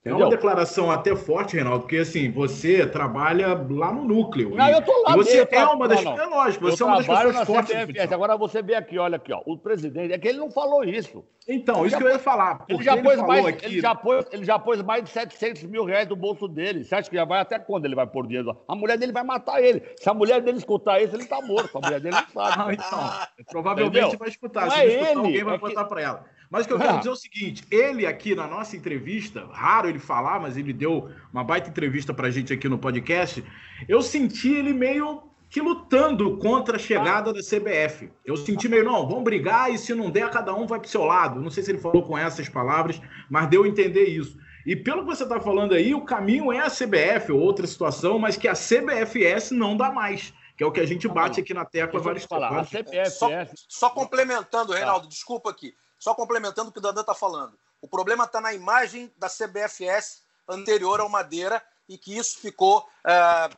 É 0.06 0.14
uma 0.14 0.30
declaração 0.30 0.92
até 0.92 1.16
forte, 1.16 1.56
Reinaldo, 1.56 1.82
porque 1.82 1.98
assim, 1.98 2.30
você 2.30 2.86
trabalha 2.86 3.54
lá 3.70 3.90
no 3.94 4.04
núcleo. 4.04 4.54
Não, 4.54 4.68
eu 4.68 4.82
tô 4.82 4.92
lá. 5.02 5.16
você 5.16 5.46
mesmo, 5.46 5.56
é 5.56 5.66
uma 5.66 5.88
das. 5.88 6.04
Não, 6.04 6.18
não. 6.18 6.24
É 6.24 6.26
lógico, 6.26 6.66
você 6.66 6.84
é 6.84 6.86
uma 6.86 6.98
das 6.98 7.08
pessoas 7.08 7.48
fortes. 7.48 7.72
CPFS. 7.74 8.12
Agora 8.12 8.36
você 8.36 8.62
vê 8.62 8.76
aqui, 8.76 9.00
olha 9.00 9.16
aqui, 9.16 9.32
ó. 9.32 9.42
O 9.46 9.58
presidente, 9.58 10.12
é 10.12 10.18
que 10.18 10.28
ele 10.28 10.40
não 10.40 10.52
falou 10.52 10.84
isso. 10.84 11.24
Então, 11.48 11.80
ele 11.80 11.88
isso 11.88 11.98
que 11.98 12.04
eu 12.04 12.10
ia 12.10 12.20
falar. 12.20 12.66
Ele 12.68 12.84
já, 12.84 12.98
pôs 12.98 13.18
mais, 13.22 13.46
aqui... 13.46 13.66
ele, 13.66 13.80
já 13.80 13.96
pôs, 13.96 14.26
ele 14.32 14.44
já 14.44 14.60
pôs 14.60 14.82
mais 14.82 15.04
de 15.06 15.10
700 15.10 15.64
mil 15.64 15.86
reais 15.86 16.08
do 16.08 16.18
bolso 16.18 16.50
dele. 16.50 16.84
Você 16.84 16.96
acha 16.96 17.10
que 17.10 17.16
já 17.16 17.24
vai 17.24 17.40
até 17.40 17.58
quando 17.58 17.86
ele 17.86 17.96
vai 17.96 18.08
pôr 18.08 18.28
dinheiro? 18.28 18.58
A 18.68 18.76
mulher 18.76 18.98
dele 18.98 19.14
vai 19.14 19.24
matar 19.24 19.62
ele. 19.64 19.82
Se 19.98 20.10
a 20.10 20.14
mulher 20.14 20.42
dele 20.42 20.58
escutar 20.58 21.02
isso, 21.02 21.16
ele 21.16 21.26
tá 21.26 21.42
morto. 21.42 21.78
A 21.78 21.82
mulher 21.82 22.02
dele 22.02 22.16
não 22.16 22.28
sabe. 22.28 22.78
Ah, 22.82 23.28
então. 23.38 23.46
Provavelmente 23.50 24.00
Entendeu? 24.00 24.20
vai 24.20 24.28
escutar. 24.30 24.66
Não 24.66 24.72
Se 24.72 24.80
é 24.80 24.86
escutar, 24.88 25.12
ele, 25.12 25.20
alguém 25.20 25.44
vai 25.46 25.56
é 25.56 25.58
botar 25.58 25.84
que... 25.84 25.90
pra 25.90 26.02
ela. 26.02 26.26
Mas 26.54 26.66
o 26.66 26.68
que 26.68 26.74
eu 26.76 26.80
quero 26.80 26.98
dizer 27.00 27.10
é 27.10 27.12
o 27.12 27.16
seguinte: 27.16 27.64
ele 27.72 28.06
aqui 28.06 28.36
na 28.36 28.46
nossa 28.46 28.78
entrevista, 28.78 29.50
raro 29.52 29.90
ele 29.90 29.98
falar, 29.98 30.40
mas 30.40 30.56
ele 30.56 30.72
deu 30.72 31.10
uma 31.34 31.44
baita 31.44 31.68
entrevista 31.68 32.14
pra 32.14 32.30
gente 32.30 32.54
aqui 32.54 32.70
no 32.70 32.78
podcast. 32.78 33.44
Eu 33.88 34.04
senti 34.04 34.54
ele 34.54 34.72
meio 34.72 35.24
que 35.50 35.60
lutando 35.60 36.38
contra 36.38 36.76
a 36.76 36.80
chegada 36.80 37.34
da 37.34 37.40
CBF. 37.40 38.12
Eu 38.24 38.38
senti 38.38 38.70
meio, 38.70 38.84
não, 38.84 39.08
vamos 39.08 39.24
brigar 39.24 39.74
e 39.74 39.80
se 39.80 39.96
não 39.96 40.12
der, 40.12 40.30
cada 40.30 40.54
um 40.54 40.68
vai 40.68 40.80
pro 40.80 40.88
seu 40.88 41.04
lado. 41.04 41.42
Não 41.42 41.50
sei 41.50 41.64
se 41.64 41.72
ele 41.72 41.80
falou 41.80 42.04
com 42.04 42.16
essas 42.16 42.48
palavras, 42.48 43.02
mas 43.32 43.48
deu 43.48 43.64
a 43.64 43.68
entender 43.68 44.06
isso. 44.06 44.38
E 44.64 44.76
pelo 44.76 45.02
que 45.02 45.08
você 45.08 45.24
está 45.24 45.42
falando 45.42 45.74
aí, 45.74 45.96
o 45.96 46.06
caminho 46.06 46.52
é 46.52 46.60
a 46.60 46.70
CBF 46.70 47.32
ou 47.32 47.40
outra 47.40 47.66
situação, 47.66 48.20
mas 48.20 48.38
que 48.38 48.48
a 48.48 48.54
CBFS 48.54 49.50
não 49.50 49.76
dá 49.76 49.92
mais. 49.92 50.32
Que 50.56 50.64
é 50.64 50.68
o 50.68 50.72
que 50.72 50.80
a 50.80 50.86
gente 50.86 51.08
bate 51.08 51.40
aqui 51.40 51.52
na 51.52 51.66
tecla 51.66 52.00
vários 52.00 52.26
falar. 52.26 52.60
A 52.60 52.64
CBFS... 52.64 53.18
Só, 53.18 53.30
só 53.68 53.90
complementando, 53.90 54.72
Reinaldo, 54.74 55.08
desculpa 55.08 55.50
aqui. 55.50 55.74
Só 56.04 56.14
complementando 56.14 56.70
o 56.70 56.74
que 56.74 56.80
o 56.80 56.82
Dandan 56.82 57.00
está 57.00 57.16
falando. 57.16 57.58
O 57.82 57.88
problema 57.88 58.26
está 58.26 58.42
na 58.42 58.54
imagem 58.54 59.10
da 59.16 59.30
CBFS 59.30 60.22
anterior 60.46 61.00
ao 61.00 61.08
Madeira 61.08 61.64
e 61.88 61.98
que 61.98 62.18
isso 62.18 62.40
ficou. 62.40 62.86
É... 63.08 63.50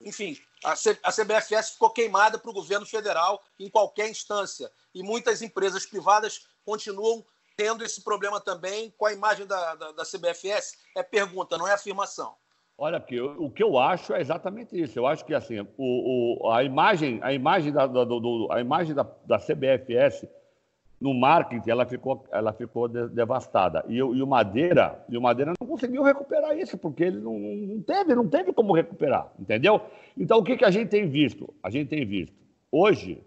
enfim, 0.00 0.36
a, 0.64 1.12
CBFS 1.12 1.70
ficou 1.70 1.90
queimada 1.90 2.36
para 2.36 2.50
o 2.50 2.52
governo 2.52 2.84
federal 2.84 3.40
em 3.60 3.70
qualquer 3.70 4.10
instância. 4.10 4.68
E 4.92 5.04
muitas 5.04 5.40
empresas 5.40 5.86
privadas 5.86 6.48
continuam 6.64 7.24
tendo 7.56 7.84
esse 7.84 8.02
problema 8.02 8.40
também 8.40 8.92
com 8.98 9.06
a 9.06 9.12
imagem 9.12 9.46
da, 9.46 9.76
da, 9.76 9.92
da 9.92 10.02
CBFS? 10.02 10.76
É 10.96 11.02
pergunta, 11.04 11.56
não 11.56 11.68
é 11.68 11.74
afirmação. 11.74 12.34
Olha 12.76 12.98
aqui, 12.98 13.20
o 13.20 13.48
que 13.52 13.62
eu 13.62 13.78
acho 13.78 14.12
é 14.12 14.20
exatamente 14.20 14.76
isso. 14.76 14.98
Eu 14.98 15.06
acho 15.06 15.24
que 15.24 15.32
assim, 15.32 15.60
o, 15.78 16.42
o 16.44 16.50
a 16.50 16.64
imagem, 16.64 17.20
a 17.22 17.32
imagem 17.32 17.72
da, 17.72 17.86
do, 17.86 18.04
do, 18.04 18.48
a 18.50 18.60
imagem 18.60 18.96
da, 18.96 19.06
da 19.24 19.38
CBFS 19.38 20.26
no 21.00 21.12
marketing 21.12 21.70
ela 21.70 21.84
ficou, 21.84 22.24
ela 22.30 22.52
ficou 22.52 22.88
devastada. 22.88 23.84
E, 23.88 23.96
e, 23.96 24.02
o 24.02 24.26
Madeira, 24.26 25.04
e 25.08 25.16
o 25.16 25.20
Madeira 25.20 25.52
não 25.58 25.66
conseguiu 25.66 26.02
recuperar 26.02 26.56
isso, 26.58 26.78
porque 26.78 27.04
ele 27.04 27.20
não, 27.20 27.38
não, 27.38 27.82
teve, 27.82 28.14
não 28.14 28.28
teve 28.28 28.52
como 28.52 28.72
recuperar, 28.72 29.30
entendeu? 29.38 29.80
Então 30.16 30.38
o 30.38 30.44
que, 30.44 30.56
que 30.56 30.64
a 30.64 30.70
gente 30.70 30.88
tem 30.88 31.08
visto? 31.08 31.52
A 31.62 31.70
gente 31.70 31.88
tem 31.88 32.04
visto. 32.04 32.34
Hoje, 32.72 33.22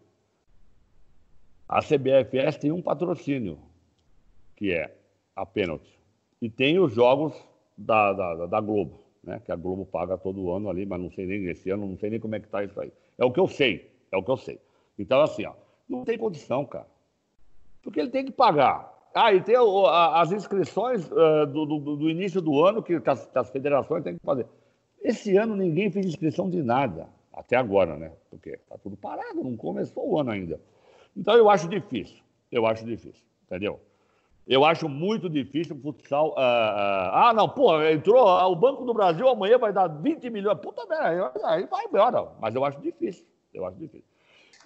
a 1.67 1.79
CBFS 1.81 2.57
tem 2.57 2.71
um 2.71 2.81
patrocínio, 2.81 3.59
que 4.55 4.73
é 4.73 4.95
a 5.35 5.45
pênalti. 5.45 5.97
E 6.41 6.49
tem 6.49 6.79
os 6.79 6.93
jogos 6.93 7.33
da, 7.77 8.13
da, 8.13 8.45
da 8.47 8.61
Globo, 8.61 9.03
né? 9.23 9.39
Que 9.45 9.51
a 9.51 9.55
Globo 9.55 9.85
paga 9.85 10.17
todo 10.17 10.51
ano 10.51 10.69
ali, 10.69 10.85
mas 10.85 10.99
não 10.99 11.11
sei 11.11 11.27
nem 11.27 11.45
esse 11.45 11.69
ano, 11.69 11.85
não 11.85 11.97
sei 11.97 12.09
nem 12.09 12.19
como 12.19 12.35
é 12.35 12.39
que 12.39 12.47
está 12.47 12.63
isso 12.63 12.79
aí. 12.79 12.91
É 13.17 13.23
o 13.23 13.31
que 13.31 13.39
eu 13.39 13.47
sei, 13.47 13.91
é 14.11 14.17
o 14.17 14.23
que 14.23 14.31
eu 14.31 14.37
sei. 14.37 14.59
Então, 14.97 15.21
assim, 15.21 15.45
ó, 15.45 15.53
não 15.87 16.03
tem 16.03 16.17
condição, 16.17 16.65
cara 16.65 16.87
porque 17.81 17.99
ele 17.99 18.09
tem 18.09 18.25
que 18.25 18.31
pagar. 18.31 18.93
Ah, 19.13 19.33
e 19.33 19.41
tem 19.41 19.55
as 19.55 20.31
inscrições 20.31 21.09
uh, 21.11 21.45
do, 21.47 21.65
do, 21.65 21.95
do, 21.95 22.09
início 22.09 22.41
do 22.41 22.63
ano 22.63 22.83
que 22.83 23.01
as, 23.05 23.29
as, 23.35 23.49
federações 23.49 24.03
têm 24.03 24.17
que 24.17 24.23
fazer. 24.23 24.45
Esse 25.01 25.35
ano 25.35 25.55
ninguém 25.55 25.89
fez 25.89 26.05
inscrição 26.05 26.49
de 26.49 26.61
nada, 26.61 27.07
até 27.33 27.55
agora, 27.55 27.97
né? 27.97 28.11
Porque 28.29 28.51
está 28.51 28.77
tudo 28.77 28.95
parado, 28.95 29.43
não 29.43 29.57
começou 29.57 30.07
o 30.07 30.19
ano 30.19 30.31
ainda. 30.31 30.61
Então 31.17 31.35
eu 31.35 31.49
acho 31.49 31.67
difícil, 31.67 32.21
eu 32.51 32.67
acho 32.67 32.85
difícil, 32.85 33.25
entendeu? 33.45 33.79
Eu 34.49 34.65
acho 34.65 34.89
muito 34.89 35.29
difícil 35.29 35.75
o 35.75 35.79
futsal. 35.79 36.31
Uh, 36.31 36.33
ah, 36.37 37.33
não, 37.35 37.47
pô, 37.47 37.81
entrou. 37.83 38.25
o 38.25 38.55
Banco 38.55 38.83
do 38.83 38.95
Brasil 38.95 39.27
amanhã 39.27 39.59
vai 39.59 39.71
dar 39.71 39.87
20 39.87 40.27
milhões. 40.31 40.57
Puta 40.59 40.87
merda, 40.87 41.31
aí 41.43 41.67
vai 41.67 41.85
embora. 41.85 42.31
Mas 42.39 42.55
eu 42.55 42.65
acho 42.65 42.81
difícil. 42.81 43.23
Eu 43.53 43.63
acho 43.65 43.77
difícil. 43.77 44.07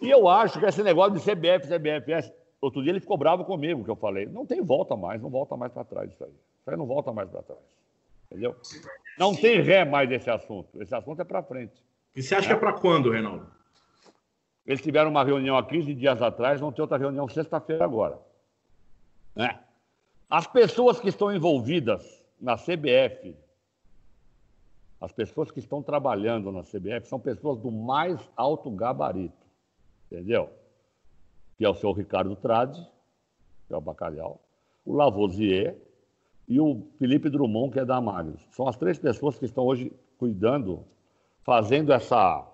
E 0.01 0.09
eu 0.09 0.28
acho 0.30 0.57
que 0.57 0.66
esse 0.66 0.82
negócio 0.84 1.14
de 1.14 1.20
CBF, 1.20 1.68
CBFS, 1.68 2.32
Outro 2.64 2.82
dia 2.82 2.93
ele 2.93 3.01
ficou 3.01 3.18
bravo 3.18 3.43
comigo, 3.43 3.84
que 3.84 3.91
eu 3.91 3.95
falei, 3.97 4.26
não 4.26 4.45
tem 4.45 4.61
volta 4.61 4.95
mais, 4.95 5.22
não 5.22 5.30
volta 5.30 5.57
mais 5.57 5.70
para 5.74 5.84
trás 5.84 6.09
isso 6.09 6.24
aí. 6.24 6.32
Isso 6.32 6.72
aí 6.72 6.78
não 6.78 6.86
volta 6.86 7.11
mais 7.11 7.30
para 7.30 7.43
trás. 7.43 7.59
Entendeu? 8.32 8.55
Não 9.20 9.36
tem 9.36 9.59
ré 9.59 9.84
mais 9.84 10.07
desse 10.07 10.30
assunto. 10.30 10.82
Esse 10.82 10.95
assunto 10.95 11.22
é 11.22 11.26
para 11.26 11.43
frente. 11.43 11.84
E 12.16 12.24
você 12.24 12.34
acha 12.36 12.45
é. 12.45 12.47
que 12.47 12.53
é 12.53 12.57
para 12.57 12.72
quando, 12.72 13.11
Reinaldo? 13.11 13.45
Eles 14.66 14.82
tiveram 14.82 15.09
uma 15.11 15.26
reunião 15.26 15.57
há 15.57 15.66
15 15.66 15.93
dias 15.93 16.22
atrás, 16.22 16.61
vão 16.61 16.72
ter 16.72 16.82
outra 16.82 16.97
reunião 16.97 17.28
sexta-feira 17.28 17.84
agora. 17.84 18.18
Né? 19.36 19.59
As 20.30 20.47
pessoas 20.47 21.01
que 21.01 21.09
estão 21.09 21.36
envolvidas 21.36 22.24
na 22.39 22.55
CBF, 22.55 23.36
as 25.01 25.11
pessoas 25.11 25.51
que 25.51 25.59
estão 25.59 25.84
trabalhando 25.84 26.49
na 26.49 26.61
CBF, 26.61 27.09
são 27.09 27.20
pessoas 27.20 27.59
do 27.59 27.70
mais 27.70 28.22
alto 28.38 28.72
gabarito. 28.72 29.45
Entendeu? 30.09 30.62
Que 31.64 31.68
é 31.68 31.70
o 31.70 31.76
senhor 31.76 31.93
Ricardo 31.93 32.36
Trade, 32.36 32.86
que 33.70 33.74
é 33.74 33.78
o 33.78 33.80
Bacalhau, 33.80 34.41
o 34.84 34.93
Lavoisier 34.93 35.78
e 36.45 36.59
o 36.59 36.86
Felipe 36.99 37.30
Drummond, 37.30 37.72
que 37.72 37.80
é 37.80 37.86
da 37.86 38.01
Magros. 38.01 38.45
São 38.51 38.68
as 38.68 38.76
três 38.76 38.99
pessoas 38.99 39.39
que 39.39 39.45
estão 39.45 39.64
hoje 39.64 39.89
cuidando, 40.18 40.86
fazendo 41.41 41.93
essa, 41.93 42.45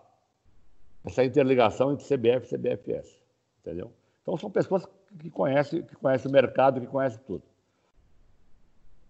essa 1.04 1.24
interligação 1.24 1.92
entre 1.92 2.06
CBF 2.06 2.46
e 2.46 2.56
CBFS. 2.56 3.20
Entendeu? 3.62 3.92
Então 4.22 4.38
são 4.38 4.52
pessoas 4.52 4.88
que 5.18 5.32
conhecem, 5.32 5.82
que 5.82 5.96
conhecem 5.96 6.30
o 6.30 6.32
mercado, 6.32 6.80
que 6.80 6.86
conhecem 6.86 7.20
tudo. 7.26 7.42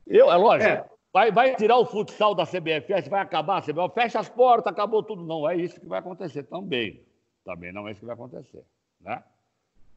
Eu, 0.07 0.31
é 0.31 0.37
lógico, 0.37 0.71
é. 0.71 0.89
Vai, 1.11 1.29
vai 1.29 1.57
tirar 1.57 1.77
o 1.77 1.85
futsal 1.85 2.33
da 2.33 2.45
CBFS, 2.45 3.09
vai 3.09 3.19
acabar, 3.19 3.57
a 3.57 3.61
CBF 3.61 3.93
fecha 3.93 4.17
as 4.17 4.29
portas, 4.29 4.71
acabou 4.71 5.03
tudo. 5.03 5.25
Não 5.25 5.49
é 5.49 5.57
isso 5.57 5.77
que 5.77 5.87
vai 5.87 5.99
acontecer 5.99 6.43
também. 6.43 7.05
Também 7.43 7.73
não 7.73 7.85
é 7.85 7.91
isso 7.91 7.99
que 7.99 8.05
vai 8.05 8.15
acontecer. 8.15 8.63
Né? 9.01 9.21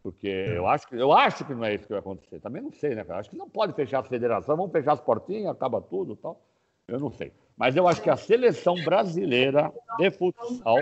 Porque 0.03 0.29
é. 0.29 0.59
eu 0.59 0.67
acho, 0.67 0.89
que, 0.89 0.97
eu 0.97 1.13
acho 1.13 1.45
que 1.45 1.55
não 1.55 1.65
é 1.65 1.75
isso 1.75 1.85
que 1.85 1.91
vai 1.91 2.01
acontecer. 2.01 2.41
Também 2.41 2.61
não 2.61 2.73
sei, 2.73 2.95
né, 2.95 3.05
cara? 3.05 3.21
Acho 3.21 3.31
que 3.31 3.37
não 3.37 3.49
pode 3.49 3.73
fechar 3.73 4.01
as 4.01 4.09
federações, 4.09 4.57
vamos 4.57 4.73
fechar 4.73 4.93
as 4.93 5.01
portinhas, 5.01 5.53
acaba 5.53 5.81
tudo 5.81 6.17
tal. 6.17 6.43
Eu 6.89 6.99
não 6.99 7.11
sei. 7.11 7.33
Mas 7.57 7.77
eu 7.77 7.87
acho 7.87 8.03
que 8.03 8.11
a 8.11 8.17
seleção 8.17 8.75
brasileira 8.85 9.73
de 9.99 10.11
futsal, 10.11 10.79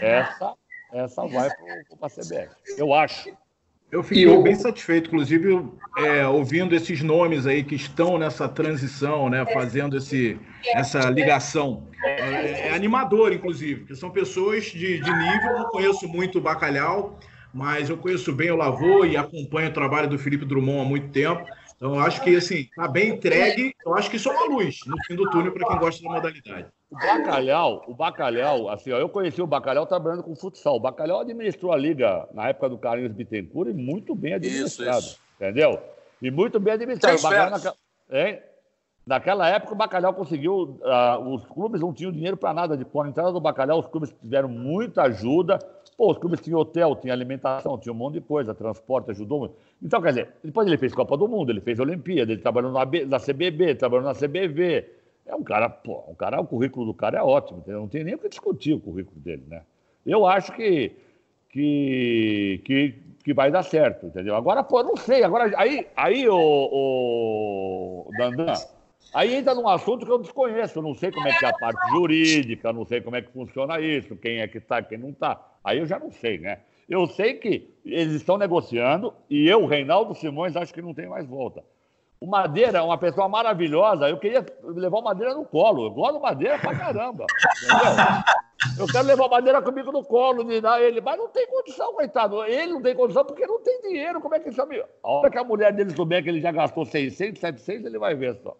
essa, 0.00 0.54
essa 0.92 1.26
vai 1.26 1.48
para 1.48 2.06
a 2.06 2.10
CBF. 2.10 2.50
Eu 2.76 2.92
acho. 2.92 3.32
Eu 3.90 4.04
fiquei 4.04 4.26
eu... 4.26 4.42
bem 4.42 4.54
satisfeito, 4.54 5.08
inclusive, 5.08 5.68
é, 5.98 6.26
ouvindo 6.26 6.74
esses 6.76 7.02
nomes 7.02 7.44
aí 7.46 7.64
que 7.64 7.74
estão 7.74 8.18
nessa 8.18 8.48
transição, 8.48 9.28
né, 9.28 9.44
fazendo 9.52 9.96
esse, 9.96 10.38
essa 10.74 11.10
ligação. 11.10 11.88
É, 12.04 12.68
é 12.68 12.74
animador, 12.74 13.32
inclusive, 13.32 13.80
porque 13.80 13.96
são 13.96 14.10
pessoas 14.10 14.66
de, 14.66 15.00
de 15.00 15.12
nível, 15.12 15.50
eu 15.50 15.58
não 15.58 15.70
conheço 15.70 16.08
muito 16.08 16.38
o 16.38 16.40
Bacalhau, 16.40 17.18
mas 17.52 17.90
eu 17.90 17.96
conheço 17.96 18.32
bem 18.32 18.50
o 18.50 18.56
Lavô 18.56 19.04
e 19.04 19.16
acompanho 19.16 19.70
o 19.70 19.72
trabalho 19.72 20.08
do 20.08 20.18
Felipe 20.18 20.44
Drummond 20.44 20.80
há 20.80 20.84
muito 20.84 21.08
tempo. 21.10 21.44
Então, 21.76 21.94
eu 21.94 22.00
acho 22.00 22.20
que, 22.20 22.36
assim, 22.36 22.68
tá 22.76 22.86
bem 22.86 23.14
entregue. 23.14 23.74
Eu 23.86 23.94
acho 23.94 24.10
que 24.10 24.16
isso 24.16 24.28
é 24.28 24.32
uma 24.32 24.54
luz 24.54 24.80
no 24.86 24.96
fim 25.04 25.16
do 25.16 25.28
túnel 25.30 25.50
para 25.52 25.66
quem 25.66 25.78
gosta 25.78 26.02
da 26.02 26.10
modalidade. 26.10 26.66
O 26.90 26.96
Bacalhau, 26.96 27.84
o 27.86 27.94
Bacalhau, 27.94 28.68
assim, 28.68 28.92
ó, 28.92 28.98
eu 28.98 29.08
conheci 29.08 29.40
o 29.40 29.46
Bacalhau 29.46 29.86
trabalhando 29.86 30.22
com 30.22 30.34
futsal. 30.34 30.76
O 30.76 30.80
Bacalhau 30.80 31.20
administrou 31.20 31.72
a 31.72 31.76
liga 31.78 32.28
na 32.34 32.48
época 32.48 32.68
do 32.68 32.76
Carlinhos 32.76 33.12
Bittencourt 33.12 33.70
e 33.70 33.72
muito 33.72 34.14
bem 34.14 34.34
administrado. 34.34 34.98
Isso, 34.98 35.08
isso. 35.12 35.20
Entendeu? 35.36 35.80
E 36.20 36.30
muito 36.30 36.60
bem 36.60 36.74
administrado. 36.74 37.18
O 37.18 37.22
Bacalhau, 37.22 37.50
naquela, 37.50 37.76
hein? 38.10 38.38
naquela 39.06 39.48
época, 39.48 39.72
o 39.72 39.76
Bacalhau 39.76 40.12
conseguiu. 40.12 40.78
Uh, 40.82 41.34
os 41.34 41.46
clubes 41.46 41.80
não 41.80 41.94
tinham 41.94 42.12
dinheiro 42.12 42.36
para 42.36 42.52
nada. 42.52 42.76
De, 42.76 42.84
com 42.84 43.00
a 43.00 43.08
entrada 43.08 43.32
do 43.32 43.40
Bacalhau, 43.40 43.78
os 43.78 43.86
clubes 43.86 44.14
tiveram 44.20 44.48
muita 44.48 45.04
ajuda. 45.04 45.58
Pô, 46.00 46.12
os 46.12 46.16
clubes 46.16 46.40
tinham 46.40 46.58
hotel, 46.58 46.96
tinha 46.96 47.12
alimentação, 47.12 47.76
tinha 47.76 47.92
um 47.92 47.94
monte 47.94 48.14
de 48.14 48.20
coisa, 48.22 48.54
transporte, 48.54 49.10
ajudou 49.10 49.40
muito. 49.40 49.54
Então, 49.82 50.00
quer 50.00 50.08
dizer, 50.08 50.28
depois 50.42 50.66
ele 50.66 50.78
fez 50.78 50.94
Copa 50.94 51.14
do 51.14 51.28
Mundo, 51.28 51.52
ele 51.52 51.60
fez 51.60 51.78
Olimpíada, 51.78 52.32
ele 52.32 52.40
trabalhou 52.40 52.72
na, 52.72 52.86
B, 52.86 53.04
na 53.04 53.18
CBB, 53.20 53.74
trabalhou 53.74 54.06
na 54.06 54.14
CBV. 54.14 54.88
É 55.26 55.34
um 55.34 55.42
cara, 55.42 55.68
pô, 55.68 56.02
um 56.08 56.14
cara, 56.14 56.40
o 56.40 56.46
currículo 56.46 56.86
do 56.86 56.94
cara 56.94 57.18
é 57.18 57.22
ótimo, 57.22 57.58
entendeu? 57.58 57.80
não 57.80 57.88
tem 57.88 58.02
nem 58.02 58.14
o 58.14 58.18
que 58.18 58.30
discutir 58.30 58.72
o 58.72 58.80
currículo 58.80 59.20
dele, 59.20 59.44
né? 59.46 59.60
Eu 60.06 60.26
acho 60.26 60.52
que, 60.52 60.90
que, 61.50 62.62
que, 62.64 62.94
que 63.22 63.34
vai 63.34 63.50
dar 63.50 63.62
certo, 63.62 64.06
entendeu? 64.06 64.34
Agora, 64.34 64.64
pô, 64.64 64.82
não 64.82 64.96
sei, 64.96 65.22
agora, 65.22 65.52
aí, 65.54 65.86
aí 65.94 66.26
o, 66.26 66.34
o 68.06 68.10
Dandan, 68.16 68.54
Aí 69.12 69.34
entra 69.34 69.54
num 69.54 69.68
assunto 69.68 70.06
que 70.06 70.12
eu 70.12 70.18
desconheço, 70.18 70.78
eu 70.78 70.82
não 70.82 70.94
sei 70.94 71.10
como 71.10 71.26
é 71.26 71.32
que 71.36 71.44
é 71.44 71.48
a 71.48 71.52
parte 71.52 71.90
jurídica, 71.90 72.72
não 72.72 72.84
sei 72.84 73.00
como 73.00 73.16
é 73.16 73.22
que 73.22 73.32
funciona 73.32 73.80
isso, 73.80 74.16
quem 74.16 74.40
é 74.40 74.46
que 74.46 74.58
está, 74.58 74.80
quem 74.82 74.98
não 74.98 75.10
está. 75.10 75.40
Aí 75.64 75.78
eu 75.78 75.86
já 75.86 75.98
não 75.98 76.10
sei, 76.10 76.38
né? 76.38 76.60
Eu 76.88 77.06
sei 77.06 77.34
que 77.34 77.68
eles 77.84 78.14
estão 78.14 78.38
negociando 78.38 79.12
e 79.28 79.48
eu, 79.48 79.66
Reinaldo 79.66 80.14
Simões, 80.14 80.56
acho 80.56 80.72
que 80.72 80.82
não 80.82 80.94
tem 80.94 81.08
mais 81.08 81.26
volta. 81.26 81.64
O 82.20 82.26
Madeira 82.26 82.78
é 82.78 82.82
uma 82.82 82.98
pessoa 82.98 83.28
maravilhosa, 83.28 84.08
eu 84.08 84.18
queria 84.18 84.44
levar 84.62 84.98
o 84.98 85.02
Madeira 85.02 85.34
no 85.34 85.44
colo. 85.44 85.86
Eu 85.86 85.90
gosto 85.90 86.14
do 86.14 86.20
Madeira 86.20 86.58
pra 86.58 86.76
caramba. 86.76 87.26
Entendeu? 87.64 88.40
Eu 88.78 88.86
quero 88.86 89.06
levar 89.06 89.24
o 89.24 89.30
Madeira 89.30 89.62
comigo 89.62 89.90
no 89.90 90.04
colo, 90.04 90.44
dar 90.60 90.82
ele, 90.82 91.00
mas 91.00 91.16
não 91.16 91.28
tem 91.28 91.46
condição, 91.46 91.94
coitado. 91.94 92.44
Ele 92.44 92.72
não 92.74 92.82
tem 92.82 92.94
condição 92.94 93.24
porque 93.24 93.46
não 93.46 93.60
tem 93.62 93.80
dinheiro. 93.80 94.20
Como 94.20 94.34
é 94.34 94.38
que 94.38 94.48
ele 94.48 94.54
chama? 94.54 94.74
A 95.02 95.10
hora 95.10 95.30
que 95.30 95.38
a 95.38 95.44
mulher 95.44 95.72
dele 95.72 95.96
souber 95.96 96.22
que 96.22 96.28
ele 96.28 96.42
já 96.42 96.52
gastou 96.52 96.84
600, 96.84 97.40
700, 97.40 97.86
ele 97.86 97.98
vai 97.98 98.14
ver 98.14 98.34
só. 98.42 98.54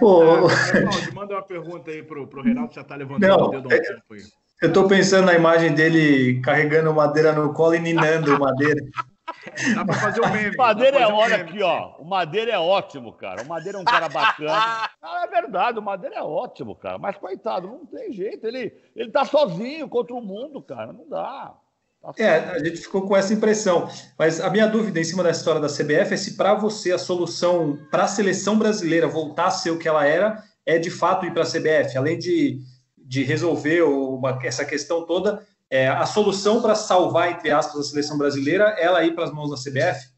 Ô, 0.00 0.46
ah, 0.46 1.12
manda 1.14 1.34
uma 1.34 1.42
pergunta 1.42 1.90
aí 1.90 2.02
pro, 2.02 2.26
pro 2.26 2.42
Reinaldo, 2.42 2.74
já 2.74 2.82
tá 2.82 2.96
levantando 2.96 3.38
não, 3.38 3.46
o 3.46 3.50
dedo 3.50 3.68
um 3.68 3.72
é, 3.72 3.80
tempo 3.80 4.14
aí. 4.14 4.22
Eu 4.60 4.72
tô 4.72 4.88
pensando 4.88 5.26
na 5.26 5.34
imagem 5.34 5.72
dele 5.72 6.40
carregando 6.40 6.92
madeira 6.92 7.32
no 7.32 7.52
colo 7.52 7.74
e 7.74 7.78
ninando 7.78 8.38
madeira. 8.38 8.80
Dá 9.74 9.84
pra 9.84 9.94
fazer 9.94 10.20
um 10.20 10.30
meme. 10.30 10.54
O 10.54 10.58
Madeira 10.58 10.98
é, 10.98 11.06
um 11.06 11.14
olha 11.14 11.36
aqui, 11.36 11.62
ó. 11.62 11.96
O 11.98 12.04
Madeira 12.04 12.52
é 12.52 12.58
ótimo, 12.58 13.12
cara. 13.12 13.42
O 13.42 13.48
Madeira 13.48 13.78
é 13.78 13.80
um 13.80 13.84
cara 13.84 14.08
bacana. 14.08 14.90
Não, 15.02 15.22
é 15.22 15.26
verdade, 15.26 15.78
o 15.78 15.82
Madeira 15.82 16.16
é 16.16 16.22
ótimo, 16.22 16.74
cara. 16.74 16.98
Mas, 16.98 17.16
coitado, 17.16 17.68
não 17.68 17.86
tem 17.86 18.12
jeito. 18.12 18.46
Ele, 18.46 18.72
ele 18.96 19.10
tá 19.10 19.24
sozinho 19.24 19.88
contra 19.88 20.14
o 20.14 20.20
mundo, 20.20 20.62
cara. 20.62 20.92
Não 20.92 21.08
dá. 21.08 21.54
Tá 22.00 22.12
é, 22.18 22.50
a 22.50 22.58
gente 22.58 22.78
ficou 22.78 23.02
com 23.02 23.16
essa 23.16 23.34
impressão. 23.34 23.88
Mas 24.18 24.40
a 24.40 24.48
minha 24.50 24.66
dúvida 24.66 25.00
em 25.00 25.04
cima 25.04 25.22
da 25.22 25.30
história 25.30 25.60
da 25.60 25.68
CBF 25.68 26.14
é 26.14 26.16
se 26.16 26.36
para 26.36 26.54
você 26.54 26.92
a 26.92 26.98
solução 26.98 27.78
para 27.90 28.04
a 28.04 28.08
seleção 28.08 28.58
brasileira 28.58 29.08
voltar 29.08 29.46
a 29.46 29.50
ser 29.50 29.70
o 29.70 29.78
que 29.78 29.88
ela 29.88 30.06
era 30.06 30.42
é 30.64 30.78
de 30.78 30.90
fato 30.90 31.26
ir 31.26 31.32
para 31.32 31.42
a 31.42 31.46
CBF, 31.46 31.96
além 31.96 32.18
de, 32.18 32.60
de 32.96 33.22
resolver 33.24 33.82
uma, 33.82 34.38
essa 34.42 34.64
questão 34.64 35.06
toda, 35.06 35.42
é, 35.70 35.88
a 35.88 36.04
solução 36.04 36.60
para 36.60 36.74
salvar, 36.74 37.32
entre 37.32 37.50
aspas, 37.50 37.80
a 37.80 37.90
seleção 37.90 38.18
brasileira 38.18 38.74
é 38.76 38.84
ela 38.84 39.02
ir 39.02 39.14
para 39.14 39.24
as 39.24 39.32
mãos 39.32 39.50
da 39.50 39.56
CBF? 39.56 40.10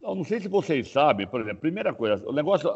Não, 0.00 0.14
não 0.14 0.24
sei 0.24 0.40
se 0.40 0.48
vocês 0.48 0.90
sabem, 0.90 1.26
por 1.26 1.40
exemplo, 1.40 1.60
primeira 1.60 1.92
coisa, 1.92 2.24
o 2.28 2.32
negócio 2.32 2.70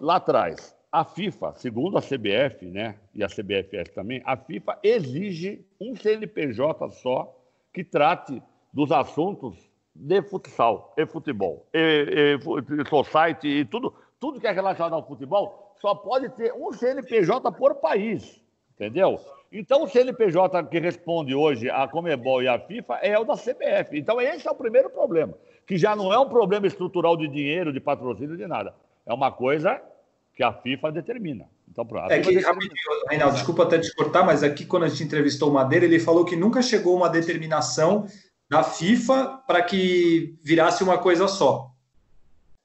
lá 0.00 0.16
atrás, 0.16 0.74
a 0.90 1.04
FIFA, 1.04 1.54
segundo 1.56 1.96
a 1.96 2.02
CBF, 2.02 2.66
né, 2.66 2.96
e 3.14 3.22
a 3.22 3.28
CBFS 3.28 3.90
também, 3.94 4.22
a 4.24 4.36
FIFA 4.36 4.78
exige 4.82 5.64
um 5.80 5.94
CNPJ 5.94 6.90
só 6.90 7.37
que 7.78 7.84
trate 7.84 8.42
dos 8.72 8.90
assuntos 8.90 9.56
de 9.94 10.20
futsal, 10.20 10.92
e 10.96 11.06
futebol, 11.06 11.64
e, 11.72 11.78
e, 11.78 12.82
e 12.82 12.88
society, 12.88 13.46
e 13.46 13.64
tudo, 13.64 13.94
tudo 14.18 14.40
que 14.40 14.48
é 14.48 14.50
relacionado 14.50 14.94
ao 14.94 15.06
futebol, 15.06 15.76
só 15.80 15.94
pode 15.94 16.28
ter 16.30 16.52
um 16.54 16.72
CNPJ 16.72 17.52
por 17.52 17.76
país, 17.76 18.42
entendeu? 18.74 19.20
Então, 19.52 19.84
o 19.84 19.88
CNPJ 19.88 20.64
que 20.64 20.80
responde 20.80 21.36
hoje 21.36 21.70
à 21.70 21.86
Comebol 21.86 22.42
e 22.42 22.48
à 22.48 22.58
FIFA 22.58 22.96
é 22.96 23.16
o 23.16 23.22
da 23.22 23.34
CBF. 23.34 23.96
Então, 23.96 24.20
esse 24.20 24.48
é 24.48 24.50
o 24.50 24.56
primeiro 24.56 24.90
problema, 24.90 25.34
que 25.64 25.78
já 25.78 25.94
não 25.94 26.12
é 26.12 26.18
um 26.18 26.28
problema 26.28 26.66
estrutural 26.66 27.16
de 27.16 27.28
dinheiro, 27.28 27.72
de 27.72 27.78
patrocínio, 27.78 28.36
de 28.36 28.46
nada. 28.48 28.74
É 29.06 29.14
uma 29.14 29.30
coisa 29.30 29.80
que 30.34 30.42
a 30.42 30.52
FIFA 30.52 30.90
determina. 30.90 31.48
Então, 31.70 31.86
pronto. 31.86 32.10
É 32.10 32.20
que, 32.20 32.38
rapidinho, 32.38 32.72
Reinaldo, 33.08 33.34
desculpa 33.34 33.62
até 33.62 33.78
te 33.78 33.94
cortar, 33.94 34.24
mas 34.24 34.42
aqui 34.42 34.64
quando 34.64 34.84
a 34.84 34.88
gente 34.88 35.04
entrevistou 35.04 35.50
o 35.50 35.54
Madeira, 35.54 35.84
ele 35.84 36.00
falou 36.00 36.24
que 36.24 36.36
nunca 36.36 36.62
chegou 36.62 36.96
uma 36.96 37.08
determinação 37.08 38.06
da 38.48 38.62
FIFA 38.62 39.42
para 39.46 39.62
que 39.62 40.36
virasse 40.42 40.82
uma 40.82 40.98
coisa 40.98 41.28
só. 41.28 41.70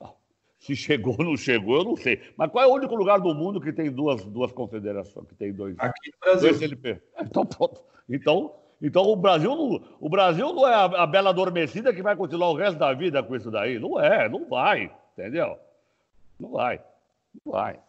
Se 0.60 0.76
chegou 0.76 1.16
ou 1.20 1.26
não 1.26 1.38
chegou, 1.38 1.80
eu 1.80 1.84
não 1.84 1.97
sei. 1.97 2.22
Mas 2.38 2.49
qual 2.49 2.64
é 2.64 2.68
o 2.68 2.74
único 2.74 2.95
lugar 2.95 3.20
do 3.20 3.36
mundo 3.36 3.60
que 3.60 3.74
tem 3.74 3.91
duas, 3.91 4.24
duas 4.24 4.51
confederações, 4.51 5.28
que 5.28 5.36
tem 5.36 5.51
dois, 5.51 5.76
Aqui 5.78 6.12
no 6.12 6.20
Brasil. 6.22 6.49
dois 6.49 6.62
LP? 6.62 7.01
Então, 7.20 7.45
pronto. 7.45 7.82
Então, 8.10 8.54
então 8.82 9.04
o 9.04 9.16
Brasil 9.16 9.56
não, 9.56 9.84
o 9.99 10.10
Brasil 10.10 10.54
não 10.54 10.68
é 10.68 10.74
a, 10.74 10.86
a 10.86 11.08
bela 11.08 11.30
adormecida 11.32 11.93
que 11.93 12.01
vai 12.01 12.16
continuar 12.16 12.49
o 12.49 12.56
resto 12.56 12.80
da 12.80 12.93
vida 12.93 13.22
com 13.22 13.36
isso 13.36 13.51
daí. 13.51 13.78
Não 13.78 13.99
é, 13.99 14.30
não 14.30 14.47
vai, 14.47 14.89
entendeu? 15.18 15.58
Não 16.39 16.51
vai. 16.51 16.82
Não 17.45 17.51
vai. 17.51 17.80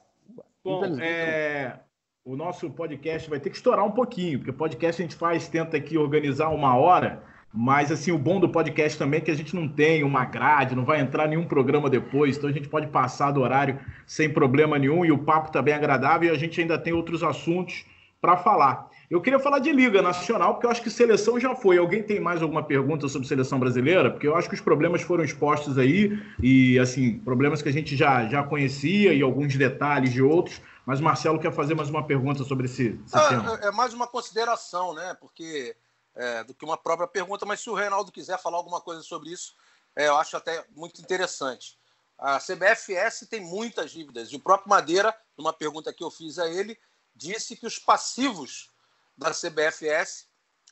Bom, 0.65 0.99
é, 0.99 1.79
o 2.25 2.35
nosso 2.35 2.71
podcast 2.71 3.29
vai 3.29 3.39
ter 3.39 3.51
que 3.51 3.57
estourar 3.57 3.85
um 3.85 3.91
pouquinho, 3.91 4.39
porque 4.39 4.51
podcast 4.51 5.03
a 5.03 5.05
gente 5.05 5.15
faz, 5.15 5.47
tenta 5.47 5.77
aqui 5.77 5.99
organizar 5.99 6.49
uma 6.49 6.75
hora, 6.75 7.23
mas 7.53 7.93
assim, 7.93 8.11
o 8.13 8.19
bom 8.19 8.41
do 8.41 8.49
podcast 8.49 8.99
também 8.99 9.19
é 9.19 9.21
que 9.21 9.31
a 9.31 9.37
gente 9.37 9.55
não 9.55 9.69
tem 9.69 10.03
uma 10.03 10.25
grade, 10.25 10.75
não 10.75 10.87
vai 10.87 11.01
entrar 11.01 11.29
nenhum 11.29 11.45
programa 11.45 11.91
depois, 11.91 12.39
então 12.39 12.49
a 12.49 12.53
gente 12.53 12.67
pode 12.67 12.87
passar 12.87 13.31
do 13.31 13.43
horário 13.43 13.79
sem 14.07 14.33
problema 14.33 14.79
nenhum 14.79 15.05
e 15.05 15.13
o 15.13 15.19
papo 15.19 15.53
tá 15.53 15.61
bem 15.61 15.75
agradável 15.75 16.33
e 16.33 16.35
a 16.35 16.39
gente 16.39 16.59
ainda 16.59 16.79
tem 16.79 16.95
outros 16.95 17.23
assuntos 17.23 17.85
para 18.19 18.39
falar. 18.39 18.89
Eu 19.15 19.21
queria 19.21 19.39
falar 19.39 19.61
de 19.61 19.71
Liga 19.71 20.03
Nacional, 20.03 20.55
porque 20.55 20.67
eu 20.67 20.71
acho 20.73 20.83
que 20.83 20.91
seleção 20.91 21.39
já 21.39 21.55
foi. 21.55 21.79
Alguém 21.79 22.03
tem 22.03 22.19
mais 22.19 22.43
alguma 22.43 22.65
pergunta 22.65 23.09
sobre 23.09 23.29
seleção 23.29 23.61
brasileira? 23.61 24.11
Porque 24.11 24.27
eu 24.27 24.35
acho 24.35 24.49
que 24.49 24.57
os 24.57 24.61
problemas 24.61 25.03
foram 25.03 25.23
expostos 25.23 25.79
aí, 25.79 26.21
e 26.43 26.77
assim, 26.81 27.21
problemas 27.21 27.63
que 27.63 27.69
a 27.69 27.73
gente 27.73 27.97
já, 27.97 28.27
já 28.27 28.43
conhecia 28.43 29.15
e 29.15 29.23
alguns 29.23 29.55
detalhes 29.55 30.13
de 30.13 30.21
outros. 30.21 30.61
Mas 30.85 30.99
o 30.99 31.05
Marcelo 31.05 31.39
quer 31.39 31.53
fazer 31.53 31.77
mais 31.77 31.89
uma 31.89 32.05
pergunta 32.05 32.43
sobre 32.43 32.67
esse, 32.67 33.01
esse 33.07 33.17
ah, 33.17 33.29
tema. 33.29 33.55
É 33.63 33.71
mais 33.71 33.95
uma 33.95 34.09
consideração, 34.09 34.93
né? 34.93 35.17
Porque 35.21 35.77
é, 36.17 36.43
do 36.43 36.53
que 36.53 36.65
uma 36.65 36.77
própria 36.77 37.07
pergunta, 37.07 37.47
mas 37.47 37.61
se 37.61 37.71
o 37.71 37.75
Reinaldo 37.75 38.11
quiser 38.11 38.43
falar 38.43 38.57
alguma 38.57 38.81
coisa 38.81 39.01
sobre 39.03 39.31
isso, 39.31 39.55
é, 39.95 40.09
eu 40.09 40.17
acho 40.17 40.37
até 40.37 40.65
muito 40.75 41.01
interessante. 41.01 41.79
A 42.19 42.41
CBFS 42.41 43.29
tem 43.31 43.41
muitas 43.41 43.93
dívidas, 43.93 44.33
e 44.33 44.35
o 44.35 44.41
próprio 44.41 44.69
Madeira, 44.69 45.17
numa 45.39 45.53
pergunta 45.53 45.93
que 45.93 46.03
eu 46.03 46.11
fiz 46.11 46.37
a 46.37 46.49
ele, 46.49 46.77
disse 47.15 47.55
que 47.55 47.65
os 47.65 47.79
passivos 47.79 48.74
da 49.17 49.31
CBFS 49.31 50.27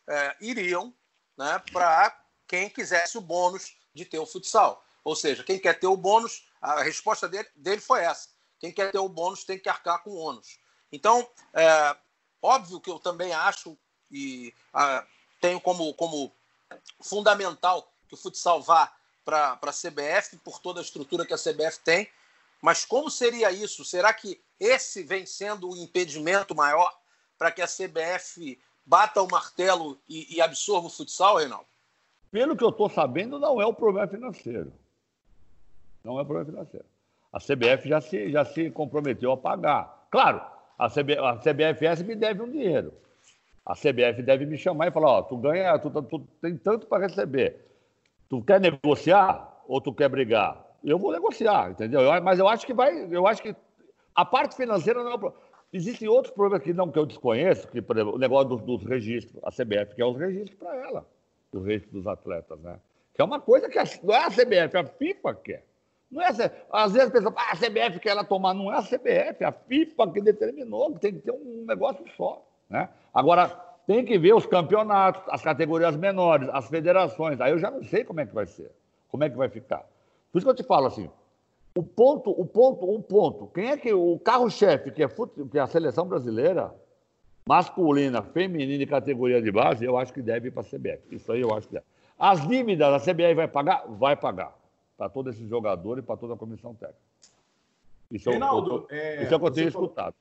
é, 0.08 0.36
iriam 0.40 0.94
né, 1.36 1.62
para 1.72 2.18
quem 2.46 2.68
quisesse 2.68 3.16
o 3.16 3.20
bônus 3.20 3.76
de 3.94 4.04
ter 4.04 4.18
o 4.18 4.26
futsal. 4.26 4.84
Ou 5.04 5.16
seja, 5.16 5.42
quem 5.42 5.58
quer 5.58 5.78
ter 5.78 5.86
o 5.86 5.96
bônus, 5.96 6.46
a 6.60 6.82
resposta 6.82 7.28
dele, 7.28 7.48
dele 7.56 7.80
foi 7.80 8.00
essa. 8.02 8.28
Quem 8.58 8.72
quer 8.72 8.92
ter 8.92 8.98
o 8.98 9.08
bônus 9.08 9.44
tem 9.44 9.58
que 9.58 9.68
arcar 9.68 10.02
com 10.02 10.10
o 10.10 10.18
ônus. 10.18 10.58
Então, 10.90 11.28
é, 11.54 11.96
óbvio 12.40 12.80
que 12.80 12.90
eu 12.90 12.98
também 12.98 13.32
acho 13.32 13.76
e 14.10 14.54
a, 14.72 15.04
tenho 15.40 15.60
como, 15.60 15.92
como 15.94 16.32
fundamental 17.00 17.92
que 18.06 18.14
o 18.14 18.18
futsal 18.18 18.62
vá 18.62 18.94
para 19.24 19.58
a 19.60 19.72
CBF, 19.72 20.36
por 20.38 20.58
toda 20.60 20.80
a 20.80 20.82
estrutura 20.82 21.24
que 21.24 21.32
a 21.32 21.38
CBF 21.38 21.80
tem. 21.82 22.08
Mas 22.60 22.84
como 22.84 23.10
seria 23.10 23.50
isso? 23.50 23.84
Será 23.84 24.12
que 24.12 24.40
esse 24.60 25.02
vem 25.02 25.26
sendo 25.26 25.70
o 25.70 25.76
impedimento 25.76 26.54
maior 26.54 26.96
para 27.42 27.50
que 27.50 27.60
a 27.60 27.66
CBF 27.66 28.56
bata 28.86 29.20
o 29.20 29.26
martelo 29.28 29.98
e, 30.08 30.36
e 30.36 30.40
absorva 30.40 30.86
o 30.86 30.90
futsal, 30.90 31.38
Reinaldo? 31.38 31.66
Pelo 32.30 32.56
que 32.56 32.62
eu 32.62 32.68
estou 32.68 32.88
sabendo, 32.88 33.36
não 33.36 33.60
é 33.60 33.66
o 33.66 33.74
problema 33.74 34.06
financeiro. 34.06 34.72
Não 36.04 36.20
é 36.20 36.22
o 36.22 36.24
problema 36.24 36.48
financeiro. 36.48 36.86
A 37.32 37.40
CBF 37.40 37.88
já 37.88 38.00
se, 38.00 38.30
já 38.30 38.44
se 38.44 38.70
comprometeu 38.70 39.32
a 39.32 39.36
pagar. 39.36 40.06
Claro, 40.08 40.40
a, 40.78 40.88
CB, 40.88 41.18
a 41.18 41.36
CBFS 41.36 42.02
me 42.04 42.14
deve 42.14 42.42
um 42.42 42.48
dinheiro. 42.48 42.94
A 43.66 43.74
CBF 43.74 44.22
deve 44.22 44.46
me 44.46 44.56
chamar 44.56 44.86
e 44.86 44.92
falar: 44.92 45.08
ó, 45.08 45.22
tu 45.22 45.36
ganha, 45.36 45.76
tu, 45.80 45.90
tu, 45.90 46.00
tu 46.00 46.20
tem 46.40 46.56
tanto 46.56 46.86
para 46.86 47.08
receber. 47.08 47.56
Tu 48.28 48.40
quer 48.42 48.60
negociar 48.60 49.64
ou 49.66 49.80
tu 49.80 49.92
quer 49.92 50.08
brigar? 50.08 50.64
Eu 50.84 50.96
vou 50.96 51.10
negociar, 51.10 51.72
entendeu? 51.72 52.02
Eu, 52.02 52.22
mas 52.22 52.38
eu 52.38 52.46
acho 52.46 52.64
que 52.64 52.72
vai, 52.72 53.08
eu 53.10 53.26
acho 53.26 53.42
que 53.42 53.52
a 54.14 54.24
parte 54.24 54.54
financeira 54.54 55.02
não 55.02 55.10
é 55.10 55.14
o 55.14 55.18
problema. 55.18 55.51
Existem 55.72 56.06
outros 56.06 56.34
problemas 56.34 56.62
que 56.62 56.74
não 56.74 56.90
que 56.90 56.98
eu 56.98 57.06
desconheço, 57.06 57.66
que, 57.68 57.80
por 57.80 57.96
exemplo, 57.96 58.14
o 58.14 58.18
negócio 58.18 58.48
dos, 58.50 58.62
dos 58.62 58.84
registros, 58.84 59.42
a 59.42 59.50
CBF 59.50 59.94
quer 59.94 60.04
os 60.04 60.16
registros 60.18 60.58
para 60.58 60.76
ela, 60.76 61.06
os 61.50 61.64
registros 61.64 61.92
dos 61.92 62.06
atletas, 62.06 62.60
né? 62.60 62.78
Que 63.14 63.22
é 63.22 63.24
uma 63.24 63.40
coisa 63.40 63.68
que 63.68 63.78
a, 63.78 63.84
não 64.02 64.14
é 64.14 64.24
a 64.24 64.30
CBF, 64.30 64.76
a 64.76 64.84
FIFA 64.84 65.34
quer. 65.34 65.64
Não 66.10 66.20
é, 66.20 66.28
às 66.70 66.92
vezes 66.92 67.08
a 67.08 67.10
pessoa 67.10 67.34
ah, 67.36 67.52
a 67.52 67.56
CBF 67.56 67.98
quer 68.00 68.10
ela 68.10 68.22
tomar, 68.22 68.52
não 68.52 68.70
é 68.70 68.76
a 68.76 68.82
CBF, 68.82 69.42
é 69.42 69.44
a 69.46 69.52
FIFA 69.52 70.12
que 70.12 70.20
determinou 70.20 70.92
que 70.92 71.00
tem 71.00 71.14
que 71.14 71.20
ter 71.20 71.32
um 71.32 71.64
negócio 71.66 72.04
só. 72.16 72.46
Né? 72.68 72.86
Agora, 73.14 73.48
tem 73.86 74.04
que 74.04 74.18
ver 74.18 74.34
os 74.34 74.44
campeonatos, 74.44 75.22
as 75.28 75.42
categorias 75.42 75.96
menores, 75.96 76.50
as 76.52 76.68
federações. 76.68 77.40
Aí 77.40 77.50
eu 77.50 77.58
já 77.58 77.70
não 77.70 77.82
sei 77.82 78.04
como 78.04 78.20
é 78.20 78.26
que 78.26 78.34
vai 78.34 78.46
ser, 78.46 78.70
como 79.08 79.24
é 79.24 79.30
que 79.30 79.36
vai 79.36 79.48
ficar. 79.48 79.86
Por 80.30 80.38
isso 80.38 80.46
que 80.46 80.50
eu 80.50 80.54
te 80.54 80.62
falo 80.62 80.86
assim, 80.86 81.10
o 81.74 81.82
ponto, 81.82 82.30
o 82.30 82.44
ponto, 82.44 82.90
um 82.90 83.00
ponto. 83.00 83.46
Quem 83.48 83.70
é 83.70 83.76
que 83.76 83.92
o 83.92 84.18
carro-chefe, 84.18 84.90
que, 84.90 85.02
é 85.02 85.08
que 85.08 85.58
é 85.58 85.60
a 85.60 85.66
seleção 85.66 86.06
brasileira, 86.06 86.74
masculina, 87.46 88.22
feminina 88.22 88.82
e 88.82 88.86
categoria 88.86 89.40
de 89.40 89.50
base, 89.50 89.84
eu 89.84 89.96
acho 89.96 90.12
que 90.12 90.20
deve 90.20 90.48
ir 90.48 90.50
para 90.50 90.62
a 90.62 90.64
CBF. 90.64 91.02
Isso 91.10 91.32
aí 91.32 91.40
eu 91.40 91.54
acho 91.54 91.66
que 91.66 91.74
deve. 91.74 91.86
As 92.18 92.46
dívidas 92.46 92.88
a 92.88 93.12
CBF 93.12 93.34
vai 93.34 93.48
pagar? 93.48 93.84
Vai 93.88 94.16
pagar. 94.16 94.56
Para 94.96 95.08
todos 95.08 95.34
esses 95.34 95.48
jogadores 95.48 96.04
e 96.04 96.06
para 96.06 96.16
toda 96.16 96.34
a 96.34 96.36
comissão 96.36 96.74
técnica. 96.74 97.00
Isso, 98.10 98.28
Reinaldo, 98.28 98.86
é, 98.90 99.16
é, 99.16 99.22
isso 99.22 99.32
é 99.32 99.36
o 99.36 99.40
que 99.40 99.46
eu 99.46 99.50
tenho 99.50 99.68
escutado. 99.68 100.14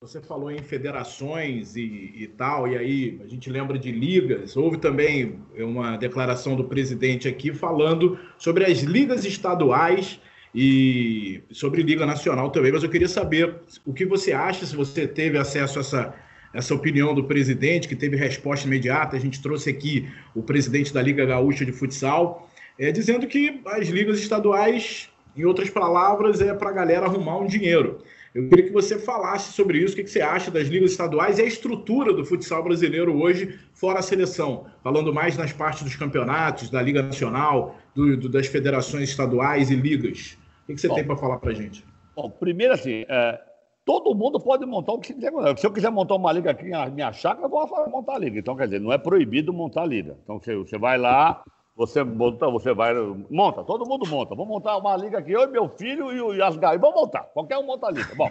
Você 0.00 0.20
falou 0.20 0.50
em 0.50 0.62
federações 0.62 1.76
e, 1.76 2.12
e, 2.16 2.26
tal, 2.26 2.66
e 2.66 2.76
aí 2.76 3.20
a 3.22 3.26
gente 3.26 3.48
lembra 3.48 3.78
de 3.78 3.92
ligas. 3.92 4.56
Houve 4.56 4.78
também 4.78 5.40
uma 5.58 5.96
declaração 5.96 6.56
do 6.56 6.64
presidente 6.64 7.28
aqui 7.28 7.52
falando 7.52 8.18
sobre 8.36 8.64
as 8.64 8.80
ligas 8.80 9.24
estaduais 9.24 10.18
e 10.54 11.42
sobre 11.52 11.82
Liga 11.82 12.04
Nacional 12.04 12.50
também, 12.50 12.72
mas 12.72 12.82
eu 12.82 12.90
queria 12.90 13.08
saber 13.08 13.54
o 13.84 13.92
que 13.92 14.04
você 14.04 14.32
acha, 14.32 14.66
se 14.66 14.74
você 14.74 15.06
teve 15.06 15.38
acesso 15.38 15.78
a 15.78 15.80
essa, 15.80 16.14
essa 16.52 16.74
opinião 16.74 17.14
do 17.14 17.24
presidente, 17.24 17.86
que 17.86 17.94
teve 17.94 18.16
resposta 18.16 18.66
imediata. 18.66 19.16
A 19.16 19.20
gente 19.20 19.40
trouxe 19.40 19.70
aqui 19.70 20.08
o 20.34 20.42
presidente 20.42 20.92
da 20.92 21.00
Liga 21.00 21.24
Gaúcha 21.24 21.64
de 21.64 21.72
Futsal, 21.72 22.50
é, 22.78 22.90
dizendo 22.90 23.26
que 23.26 23.60
as 23.66 23.88
ligas 23.88 24.18
estaduais, 24.18 25.08
em 25.36 25.44
outras 25.44 25.70
palavras, 25.70 26.40
é 26.40 26.52
para 26.52 26.70
a 26.70 26.72
galera 26.72 27.06
arrumar 27.06 27.38
um 27.38 27.46
dinheiro. 27.46 27.98
Eu 28.32 28.48
queria 28.48 28.66
que 28.66 28.72
você 28.72 28.96
falasse 28.96 29.52
sobre 29.52 29.78
isso, 29.78 29.94
o 29.94 29.96
que 29.96 30.06
você 30.06 30.20
acha 30.20 30.52
das 30.52 30.68
ligas 30.68 30.92
estaduais 30.92 31.38
e 31.38 31.42
a 31.42 31.44
estrutura 31.44 32.12
do 32.12 32.24
futsal 32.24 32.62
brasileiro 32.62 33.20
hoje, 33.20 33.58
fora 33.74 33.98
a 33.98 34.02
seleção, 34.02 34.66
falando 34.84 35.12
mais 35.12 35.36
nas 35.36 35.52
partes 35.52 35.82
dos 35.82 35.96
campeonatos, 35.96 36.70
da 36.70 36.80
Liga 36.80 37.02
Nacional, 37.02 37.76
do, 37.92 38.16
do, 38.16 38.28
das 38.28 38.46
federações 38.46 39.08
estaduais 39.08 39.70
e 39.70 39.74
ligas. 39.74 40.38
O 40.70 40.74
que 40.74 40.80
você 40.80 40.88
bom, 40.88 40.94
tem 40.94 41.06
para 41.06 41.16
falar 41.16 41.38
para 41.38 41.52
gente? 41.52 41.84
Bom, 42.14 42.30
primeiro 42.30 42.74
assim, 42.74 43.04
é, 43.08 43.40
todo 43.84 44.14
mundo 44.14 44.38
pode 44.38 44.64
montar 44.66 44.92
o 44.92 44.98
que 44.98 45.12
quiser. 45.14 45.32
Se 45.56 45.66
eu 45.66 45.72
quiser 45.72 45.90
montar 45.90 46.14
uma 46.14 46.32
liga 46.32 46.50
aqui 46.50 46.68
na 46.68 46.86
minha 46.86 47.12
chácara, 47.12 47.46
eu 47.46 47.50
vou 47.50 47.88
montar 47.88 48.14
a 48.14 48.18
liga. 48.18 48.38
Então, 48.38 48.56
quer 48.56 48.66
dizer, 48.66 48.80
não 48.80 48.92
é 48.92 48.98
proibido 48.98 49.52
montar 49.52 49.82
a 49.82 49.86
liga. 49.86 50.16
Então, 50.22 50.38
você, 50.38 50.54
você 50.54 50.78
vai 50.78 50.96
lá, 50.96 51.42
você 51.74 52.04
monta, 52.04 52.48
você 52.50 52.72
vai, 52.72 52.94
monta, 53.30 53.64
todo 53.64 53.88
mundo 53.88 54.06
monta. 54.08 54.34
Vamos 54.34 54.48
montar 54.48 54.76
uma 54.76 54.96
liga 54.96 55.18
aqui, 55.18 55.32
eu 55.32 55.42
e 55.42 55.46
meu 55.46 55.68
filho 55.68 56.12
e 56.12 56.20
o 56.20 56.34
Yasgai. 56.34 56.78
Vamos 56.78 57.00
montar, 57.00 57.24
qualquer 57.34 57.58
um 57.58 57.64
monta 57.64 57.86
a 57.86 57.90
liga. 57.90 58.14
Bom, 58.14 58.30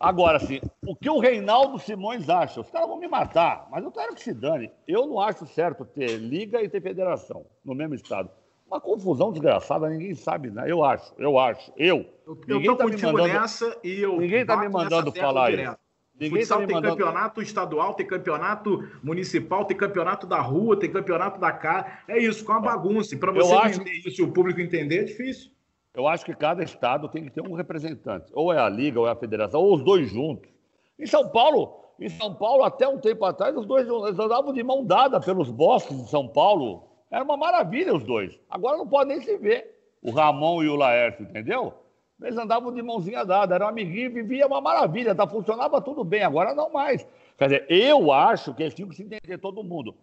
agora, 0.00 0.36
assim, 0.38 0.60
o 0.86 0.94
que 0.94 1.10
o 1.10 1.18
Reinaldo 1.18 1.78
Simões 1.78 2.28
acha? 2.30 2.60
Os 2.60 2.70
caras 2.70 2.88
vão 2.88 2.98
me 2.98 3.08
matar, 3.08 3.68
mas 3.70 3.84
eu 3.84 3.90
quero 3.90 4.14
que 4.14 4.22
se 4.22 4.32
dane. 4.32 4.70
Eu 4.86 5.06
não 5.06 5.20
acho 5.20 5.46
certo 5.46 5.84
ter 5.84 6.16
liga 6.16 6.62
e 6.62 6.68
ter 6.68 6.80
federação 6.80 7.44
no 7.64 7.74
mesmo 7.74 7.94
estado. 7.94 8.30
Uma 8.66 8.80
confusão 8.80 9.30
desgraçada, 9.30 9.88
ninguém 9.88 10.14
sabe, 10.14 10.50
né? 10.50 10.64
Eu 10.66 10.82
acho, 10.82 11.12
eu 11.18 11.38
acho, 11.38 11.72
eu. 11.76 12.04
Eu, 12.26 12.36
ninguém 12.48 12.66
eu 12.66 12.76
tá 12.76 12.84
me 12.84 12.96
mandando, 12.96 13.28
nessa 13.28 13.78
e 13.84 14.00
eu. 14.00 14.18
Ninguém 14.18 14.40
está 14.40 14.56
me 14.56 14.68
mandando 14.68 15.12
falar 15.12 15.52
isso. 15.52 15.76
Ninguém 16.18 16.40
Futsal 16.40 16.60
tá 16.60 16.66
tem 16.66 16.74
mandando... 16.74 16.96
campeonato 16.96 17.42
estadual, 17.42 17.94
tem 17.94 18.06
campeonato 18.06 18.88
municipal, 19.02 19.66
tem 19.66 19.76
campeonato 19.76 20.26
da 20.26 20.40
rua, 20.40 20.78
tem 20.78 20.90
campeonato 20.90 21.38
da 21.38 21.52
casa. 21.52 21.86
É 22.08 22.18
isso, 22.18 22.44
com 22.44 22.52
a 22.52 22.60
bagunça. 22.60 23.14
E 23.14 23.18
para 23.18 23.30
você 23.30 23.54
eu 23.54 23.66
entender 23.66 23.90
acho... 23.90 24.08
isso 24.08 24.22
e 24.22 24.24
o 24.24 24.32
público 24.32 24.60
entender, 24.60 25.00
é 25.00 25.04
difícil. 25.04 25.52
Eu 25.94 26.08
acho 26.08 26.24
que 26.24 26.34
cada 26.34 26.62
estado 26.62 27.08
tem 27.08 27.24
que 27.24 27.30
ter 27.30 27.42
um 27.42 27.54
representante. 27.54 28.30
Ou 28.32 28.52
é 28.52 28.58
a 28.58 28.68
liga, 28.68 28.98
ou 28.98 29.06
é 29.06 29.10
a 29.10 29.16
federação, 29.16 29.60
ou 29.60 29.74
os 29.74 29.82
dois 29.82 30.08
juntos. 30.08 30.50
Em 30.98 31.06
São 31.06 31.28
Paulo, 31.28 31.80
em 32.00 32.08
São 32.08 32.34
Paulo, 32.34 32.64
até 32.64 32.88
um 32.88 32.98
tempo 32.98 33.24
atrás, 33.24 33.56
os 33.56 33.66
dois 33.66 33.86
andavam 33.88 34.52
de 34.52 34.62
mão 34.62 34.84
dada 34.84 35.20
pelos 35.20 35.50
bosques 35.50 35.96
de 36.02 36.10
São 36.10 36.26
Paulo, 36.26 36.84
Era 37.10 37.24
uma 37.24 37.36
maravilha 37.36 37.94
os 37.94 38.04
dois. 38.04 38.38
Agora 38.50 38.76
não 38.76 38.86
pode 38.86 39.08
nem 39.08 39.20
se 39.20 39.36
ver. 39.36 39.74
O 40.02 40.10
Ramon 40.10 40.62
e 40.62 40.68
o 40.68 40.76
Laércio, 40.76 41.24
entendeu? 41.24 41.74
Eles 42.20 42.38
andavam 42.38 42.72
de 42.72 42.82
mãozinha 42.82 43.24
dada, 43.24 43.54
eram 43.54 43.68
amiguinhos, 43.68 44.14
vivia 44.14 44.46
uma 44.46 44.60
maravilha, 44.60 45.14
tá, 45.14 45.26
funcionava 45.26 45.80
tudo 45.80 46.02
bem, 46.02 46.22
agora 46.22 46.54
não 46.54 46.70
mais. 46.70 47.06
Quer 47.36 47.44
dizer, 47.44 47.66
eu 47.68 48.10
acho 48.10 48.54
que 48.54 48.62
eles 48.62 48.74
tinham 48.74 48.88
que 48.88 48.96
se 48.96 49.02
entender 49.02 49.38
todo 49.38 49.62
mundo. 49.62 49.94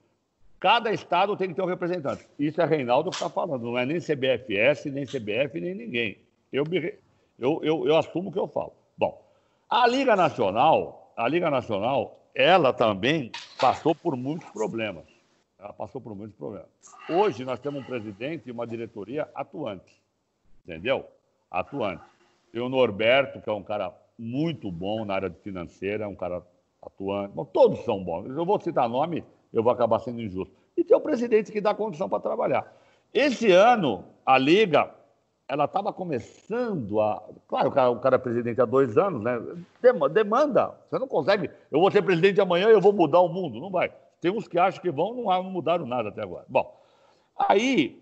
Cada 0.60 0.92
estado 0.92 1.36
tem 1.36 1.50
que 1.50 1.56
ter 1.56 1.62
um 1.62 1.68
representante. 1.68 2.26
Isso 2.38 2.62
é 2.62 2.66
Reinaldo 2.66 3.10
que 3.10 3.16
está 3.16 3.30
falando, 3.30 3.64
não 3.64 3.78
é 3.78 3.86
nem 3.86 4.00
CBFS, 4.00 4.86
nem 4.86 5.06
CBF, 5.06 5.60
nem 5.60 5.74
ninguém. 5.74 6.18
Eu, 6.52 6.64
me, 6.66 6.94
eu, 7.40 7.60
eu, 7.64 7.88
eu 7.88 7.98
assumo 7.98 8.30
o 8.30 8.32
que 8.32 8.40
eu 8.40 8.48
falo. 8.48 8.74
Bom, 8.98 9.22
a 9.70 9.88
Liga 9.88 10.16
Nacional, 10.16 11.12
a 11.18 11.28
Liga 11.28 11.50
Nacional, 11.50 12.20
ela 12.36 12.72
também 12.72 13.32
passou 13.60 13.96
por 13.96 14.16
muitos 14.16 14.48
problemas. 14.52 15.04
Ela 15.64 15.72
passou 15.72 16.02
por 16.02 16.14
muitos 16.14 16.36
problemas. 16.36 16.68
Hoje 17.10 17.46
nós 17.46 17.58
temos 17.58 17.82
um 17.82 17.86
presidente 17.86 18.50
e 18.50 18.52
uma 18.52 18.68
diretoria 18.68 19.30
atuante, 19.34 20.02
entendeu? 20.66 21.06
Atuante. 21.50 22.04
Tem 22.52 22.62
o 22.62 22.68
Norberto, 22.68 23.40
que 23.40 23.50
é 23.50 23.54
um 23.54 23.64
cara 23.64 23.94
muito 24.20 24.70
bom 24.70 25.06
na 25.06 25.16
área 25.16 25.32
financeira, 25.42 26.10
um 26.10 26.16
cara 26.16 26.46
atuante. 26.82 27.34
Bom, 27.34 27.46
todos 27.46 27.80
são 27.86 28.04
bons. 28.04 28.28
Eu 28.28 28.46
vou 28.46 28.60
citar 28.60 28.90
nome, 28.90 29.24
eu 29.54 29.64
vou 29.64 29.72
acabar 29.72 30.00
sendo 30.00 30.22
injusto. 30.22 30.54
E 30.76 30.84
tem 30.84 30.98
o 30.98 31.02
presidente 31.02 31.50
que 31.50 31.62
dá 31.62 31.74
condição 31.74 32.10
para 32.10 32.20
trabalhar. 32.20 32.76
Esse 33.14 33.50
ano, 33.52 34.04
a 34.26 34.38
Liga 34.38 34.94
ela 35.48 35.64
estava 35.64 35.94
começando 35.94 37.00
a. 37.00 37.24
Claro, 37.48 37.70
o 37.70 37.72
cara, 37.72 37.90
o 37.90 38.00
cara 38.00 38.16
é 38.16 38.20
presidente 38.20 38.60
há 38.60 38.66
dois 38.66 38.98
anos, 38.98 39.22
né? 39.22 39.40
Demanda. 40.12 40.74
Você 40.90 41.00
não 41.00 41.08
consegue. 41.08 41.50
Eu 41.72 41.80
vou 41.80 41.90
ser 41.90 42.02
presidente 42.02 42.42
amanhã 42.42 42.68
e 42.70 42.74
eu 42.74 42.82
vou 42.82 42.92
mudar 42.92 43.20
o 43.22 43.30
mundo. 43.30 43.62
Não 43.62 43.70
vai. 43.70 43.92
Tem 44.24 44.32
uns 44.32 44.48
que 44.48 44.58
acham 44.58 44.82
que 44.82 44.90
vão, 44.90 45.14
não, 45.14 45.44
mudaram 45.44 45.86
nada 45.86 46.08
até 46.08 46.22
agora. 46.22 46.46
Bom, 46.48 46.80
aí. 47.38 48.02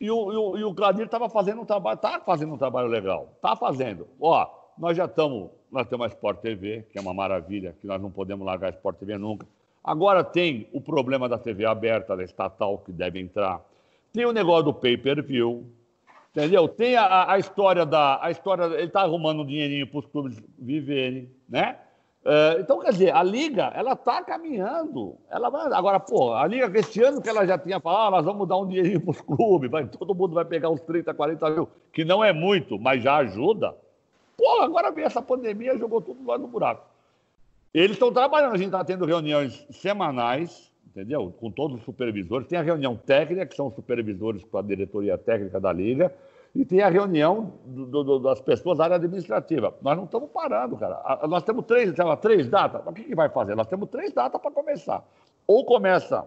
E 0.00 0.08
o, 0.08 0.32
e 0.32 0.36
o, 0.36 0.56
e 0.58 0.64
o 0.64 1.02
estava 1.02 1.28
fazendo 1.28 1.62
um 1.62 1.64
trabalho, 1.64 1.96
está 1.96 2.20
fazendo 2.20 2.54
um 2.54 2.56
trabalho 2.56 2.86
legal. 2.86 3.32
Está 3.34 3.56
fazendo. 3.56 4.06
Ó, 4.20 4.48
nós 4.78 4.96
já 4.96 5.06
estamos. 5.06 5.50
Nós 5.68 5.88
temos 5.88 6.06
a 6.06 6.08
Sport 6.10 6.38
TV, 6.38 6.86
que 6.92 6.96
é 6.96 7.00
uma 7.00 7.12
maravilha, 7.12 7.74
que 7.80 7.88
nós 7.88 8.00
não 8.00 8.08
podemos 8.08 8.46
largar 8.46 8.68
a 8.68 8.70
Sport 8.70 8.98
TV 8.98 9.18
nunca. 9.18 9.44
Agora 9.82 10.22
tem 10.22 10.68
o 10.72 10.80
problema 10.80 11.28
da 11.28 11.36
TV 11.36 11.64
aberta, 11.64 12.16
da 12.16 12.22
estatal, 12.22 12.78
que 12.78 12.92
deve 12.92 13.18
entrar. 13.18 13.60
Tem 14.12 14.24
o 14.24 14.32
negócio 14.32 14.66
do 14.66 14.74
pay-per-view, 14.74 15.66
Entendeu? 16.30 16.68
Tem 16.68 16.94
a, 16.94 17.32
a, 17.32 17.38
história 17.38 17.84
da. 17.84 18.24
A 18.24 18.30
história, 18.30 18.64
ele 18.64 18.84
está 18.84 19.02
arrumando 19.02 19.42
um 19.42 19.46
dinheirinho 19.46 19.88
para 19.88 19.98
os 19.98 20.06
clubes 20.06 20.40
viverem, 20.56 21.28
né? 21.48 21.78
Uh, 22.24 22.60
então, 22.60 22.78
quer 22.78 22.92
dizer, 22.92 23.14
a 23.14 23.22
Liga, 23.22 23.72
ela 23.74 23.94
está 23.94 24.22
caminhando. 24.22 25.16
Ela 25.28 25.50
vai, 25.50 25.72
agora, 25.72 25.98
pô, 25.98 26.32
a 26.32 26.46
Liga, 26.46 26.78
esse 26.78 27.02
ano 27.02 27.20
que 27.20 27.28
ela 27.28 27.44
já 27.44 27.58
tinha 27.58 27.80
falado, 27.80 28.14
ah, 28.14 28.16
nós 28.18 28.24
vamos 28.24 28.46
dar 28.46 28.58
um 28.58 28.66
dinheirinho 28.66 29.00
para 29.00 29.10
os 29.10 29.20
clubes, 29.20 29.68
vai, 29.68 29.86
todo 29.86 30.14
mundo 30.14 30.34
vai 30.34 30.44
pegar 30.44 30.70
uns 30.70 30.80
30, 30.82 31.12
40 31.12 31.50
mil, 31.50 31.68
que 31.92 32.04
não 32.04 32.22
é 32.22 32.32
muito, 32.32 32.78
mas 32.78 33.02
já 33.02 33.16
ajuda. 33.16 33.74
Pô, 34.36 34.60
agora 34.60 34.92
vem 34.92 35.04
essa 35.04 35.20
pandemia, 35.20 35.76
jogou 35.76 36.00
tudo 36.00 36.24
lá 36.24 36.38
no 36.38 36.46
buraco. 36.46 36.86
Eles 37.74 37.92
estão 37.92 38.12
trabalhando, 38.12 38.54
a 38.54 38.58
gente 38.58 38.66
está 38.66 38.84
tendo 38.84 39.04
reuniões 39.04 39.66
semanais, 39.70 40.70
entendeu? 40.86 41.34
Com 41.40 41.50
todos 41.50 41.78
os 41.78 41.84
supervisores. 41.84 42.46
Tem 42.46 42.58
a 42.58 42.62
reunião 42.62 42.94
técnica, 42.94 43.46
que 43.46 43.56
são 43.56 43.66
os 43.66 43.74
supervisores 43.74 44.44
com 44.44 44.58
a 44.58 44.62
diretoria 44.62 45.18
técnica 45.18 45.58
da 45.58 45.72
Liga, 45.72 46.14
e 46.54 46.64
tem 46.64 46.82
a 46.82 46.88
reunião 46.88 47.54
do, 47.64 48.04
do, 48.04 48.18
das 48.18 48.40
pessoas 48.40 48.78
da 48.78 48.84
área 48.84 48.96
administrativa. 48.96 49.74
Nós 49.80 49.96
não 49.96 50.04
estamos 50.04 50.28
parando, 50.30 50.76
cara. 50.76 51.26
Nós 51.26 51.42
temos 51.42 51.64
três, 51.64 51.96
lá, 51.96 52.16
três 52.16 52.48
datas. 52.48 52.82
O 52.86 52.92
que, 52.92 53.04
que 53.04 53.14
vai 53.14 53.30
fazer? 53.30 53.54
Nós 53.54 53.66
temos 53.66 53.88
três 53.88 54.12
datas 54.12 54.40
para 54.40 54.50
começar. 54.50 55.02
Ou 55.46 55.64
começa 55.64 56.26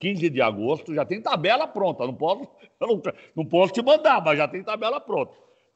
15 0.00 0.28
de 0.28 0.42
agosto, 0.42 0.92
já 0.92 1.04
tem 1.04 1.22
tabela 1.22 1.68
pronta. 1.68 2.04
Não 2.04 2.14
posso, 2.14 2.48
não, 2.80 3.00
não 3.34 3.44
posso 3.44 3.72
te 3.72 3.82
mandar, 3.82 4.22
mas 4.24 4.36
já 4.38 4.48
tem 4.48 4.62
tabela 4.62 5.00
pronta. 5.00 5.32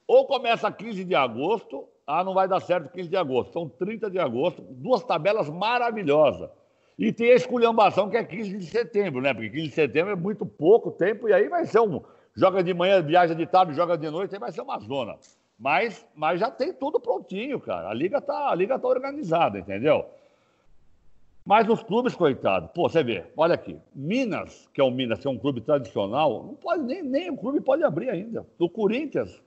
Ou 0.08 0.26
começa 0.26 0.70
15 0.72 1.04
de 1.04 1.14
agosto, 1.14 1.88
ah, 2.04 2.24
não 2.24 2.34
vai 2.34 2.48
dar 2.48 2.60
certo 2.60 2.90
15 2.90 3.08
de 3.08 3.16
agosto. 3.16 3.52
São 3.52 3.68
30 3.68 4.10
de 4.10 4.18
agosto, 4.18 4.60
duas 4.60 5.04
tabelas 5.04 5.48
maravilhosas. 5.48 6.50
E 6.98 7.12
tem 7.12 7.30
a 7.30 7.36
esculhambação 7.36 8.10
que 8.10 8.16
é 8.16 8.24
15 8.24 8.58
de 8.58 8.66
setembro, 8.66 9.22
né? 9.22 9.32
Porque 9.32 9.48
15 9.50 9.68
de 9.68 9.74
setembro 9.74 10.12
é 10.12 10.16
muito 10.16 10.44
pouco 10.44 10.90
tempo 10.90 11.28
e 11.28 11.32
aí 11.32 11.48
vai 11.48 11.64
ser 11.64 11.78
um. 11.78 12.02
Joga 12.34 12.62
de 12.62 12.72
manhã, 12.72 13.02
viaja 13.02 13.34
de 13.34 13.46
tarde, 13.46 13.74
joga 13.74 13.98
de 13.98 14.08
noite, 14.10 14.34
aí 14.34 14.40
vai 14.40 14.52
ser 14.52 14.62
uma 14.62 14.78
zona. 14.78 15.16
Mas, 15.58 16.06
mas 16.14 16.40
já 16.40 16.50
tem 16.50 16.72
tudo 16.72 16.98
prontinho, 16.98 17.60
cara. 17.60 17.90
A 17.90 17.94
liga 17.94 18.20
tá, 18.20 18.50
a 18.50 18.54
liga 18.54 18.78
tá 18.78 18.88
organizada, 18.88 19.58
entendeu? 19.58 20.06
Mas 21.44 21.68
os 21.68 21.82
clubes, 21.82 22.14
coitado, 22.14 22.68
pô, 22.68 22.88
você 22.88 23.02
vê, 23.02 23.24
olha 23.36 23.54
aqui, 23.54 23.78
Minas, 23.94 24.68
que 24.72 24.80
é 24.80 24.84
o 24.84 24.90
Minas, 24.90 25.18
que 25.18 25.26
é 25.26 25.30
um 25.30 25.38
clube 25.38 25.60
tradicional, 25.60 26.44
não 26.44 26.54
pode, 26.54 26.82
nem, 26.82 27.02
nem 27.02 27.30
o 27.30 27.36
clube 27.36 27.60
pode 27.60 27.82
abrir 27.82 28.10
ainda. 28.10 28.46
O 28.58 28.68
Corinthians, 28.68 29.42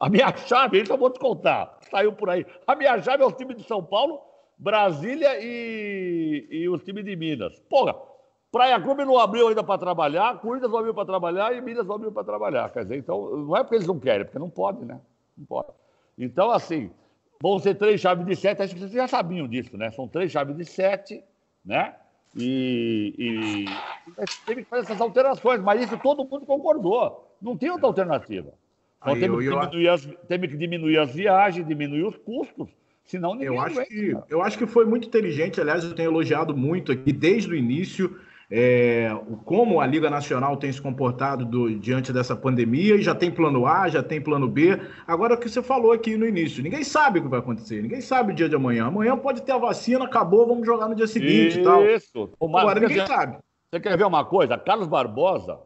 a 0.00 0.08
minha 0.08 0.34
chave, 0.36 0.80
isso 0.80 0.92
eu 0.92 0.98
vou 0.98 1.10
te 1.10 1.20
contar, 1.20 1.78
saiu 1.90 2.12
por 2.12 2.30
aí. 2.30 2.44
A 2.66 2.74
minha 2.74 3.00
chave 3.00 3.22
é 3.22 3.26
o 3.26 3.32
time 3.32 3.54
de 3.54 3.62
São 3.64 3.82
Paulo 3.82 4.20
Brasília 4.58 5.38
e, 5.40 6.46
e 6.50 6.68
os 6.68 6.82
times 6.82 7.04
de 7.04 7.14
Minas. 7.14 7.58
Porra, 7.68 7.94
Praia 8.56 8.80
Clube 8.80 9.04
não 9.04 9.18
abriu 9.18 9.48
ainda 9.48 9.62
para 9.62 9.78
trabalhar, 9.78 10.38
Corinthians 10.38 10.72
não 10.72 10.78
abriu 10.78 10.94
para 10.94 11.04
trabalhar 11.04 11.54
e 11.54 11.60
Minas 11.60 11.86
não 11.86 11.96
abriu 11.96 12.10
para 12.10 12.24
trabalhar. 12.24 12.70
Quer 12.70 12.84
dizer, 12.84 12.96
então, 12.96 13.36
não 13.36 13.54
é 13.54 13.62
porque 13.62 13.74
eles 13.74 13.86
não 13.86 14.00
querem, 14.00 14.22
é 14.22 14.24
porque 14.24 14.38
não 14.38 14.48
pode, 14.48 14.82
né? 14.82 14.98
Não 15.36 15.44
pode. 15.44 15.68
Então, 16.16 16.50
assim, 16.50 16.90
vão 17.38 17.58
ser 17.58 17.74
três 17.74 18.00
chaves 18.00 18.24
de 18.24 18.34
sete, 18.34 18.62
acho 18.62 18.72
que 18.72 18.80
vocês 18.80 18.92
já 18.92 19.06
sabiam 19.06 19.46
disso, 19.46 19.76
né? 19.76 19.90
São 19.90 20.08
três 20.08 20.32
chaves 20.32 20.56
de 20.56 20.64
sete, 20.64 21.22
né? 21.62 21.94
E, 22.34 23.14
e 23.18 23.64
teve 24.46 24.62
que 24.64 24.70
fazer 24.70 24.84
essas 24.84 25.00
alterações, 25.02 25.60
mas 25.60 25.82
isso 25.82 25.98
todo 25.98 26.24
mundo 26.24 26.46
concordou. 26.46 27.36
Não 27.40 27.58
tem 27.58 27.70
outra 27.70 27.86
alternativa. 27.86 28.54
Então, 29.02 29.14
Aí, 29.14 29.20
teve, 29.20 29.34
eu, 29.34 29.38
que 29.38 29.48
diminuir 29.50 29.88
as, 29.88 30.08
teve 30.26 30.48
que 30.48 30.56
diminuir 30.56 30.98
as 30.98 31.14
viagens, 31.14 31.66
diminuir 31.66 32.04
os 32.04 32.16
custos. 32.16 32.70
Senão 33.04 33.34
ninguém 33.34 33.48
eu 33.48 33.60
acho 33.60 33.84
que 33.84 34.16
Eu 34.30 34.42
acho 34.42 34.58
que 34.58 34.66
foi 34.66 34.86
muito 34.86 35.06
inteligente, 35.06 35.60
aliás, 35.60 35.84
eu 35.84 35.94
tenho 35.94 36.10
elogiado 36.10 36.56
muito 36.56 36.90
aqui 36.90 37.12
desde 37.12 37.52
o 37.52 37.54
início 37.54 38.18
é, 38.50 39.10
como 39.44 39.80
a 39.80 39.86
Liga 39.86 40.08
Nacional 40.08 40.56
tem 40.56 40.70
se 40.70 40.80
comportado 40.80 41.44
do, 41.44 41.78
diante 41.78 42.12
dessa 42.12 42.36
pandemia, 42.36 42.96
e 42.96 43.02
já 43.02 43.14
tem 43.14 43.30
plano 43.30 43.66
A, 43.66 43.88
já 43.88 44.02
tem 44.02 44.20
plano 44.20 44.48
B. 44.48 44.80
Agora, 45.06 45.34
o 45.34 45.38
que 45.38 45.48
você 45.48 45.62
falou 45.62 45.92
aqui 45.92 46.16
no 46.16 46.26
início, 46.26 46.62
ninguém 46.62 46.84
sabe 46.84 47.18
o 47.18 47.22
que 47.22 47.28
vai 47.28 47.40
acontecer, 47.40 47.82
ninguém 47.82 48.00
sabe 48.00 48.32
o 48.32 48.34
dia 48.34 48.48
de 48.48 48.54
amanhã. 48.54 48.86
Amanhã 48.86 49.16
pode 49.16 49.42
ter 49.42 49.52
a 49.52 49.58
vacina, 49.58 50.04
acabou, 50.04 50.46
vamos 50.46 50.66
jogar 50.66 50.88
no 50.88 50.94
dia 50.94 51.06
seguinte 51.06 51.48
Isso. 51.48 51.60
e 51.60 51.64
tal. 51.64 51.84
Isso. 51.84 52.30
Agora, 52.40 52.80
ninguém 52.80 53.06
sabe. 53.06 53.38
Você 53.70 53.80
quer 53.80 53.98
ver 53.98 54.06
uma 54.06 54.24
coisa? 54.24 54.56
Carlos 54.56 54.86
Barbosa, 54.86 55.58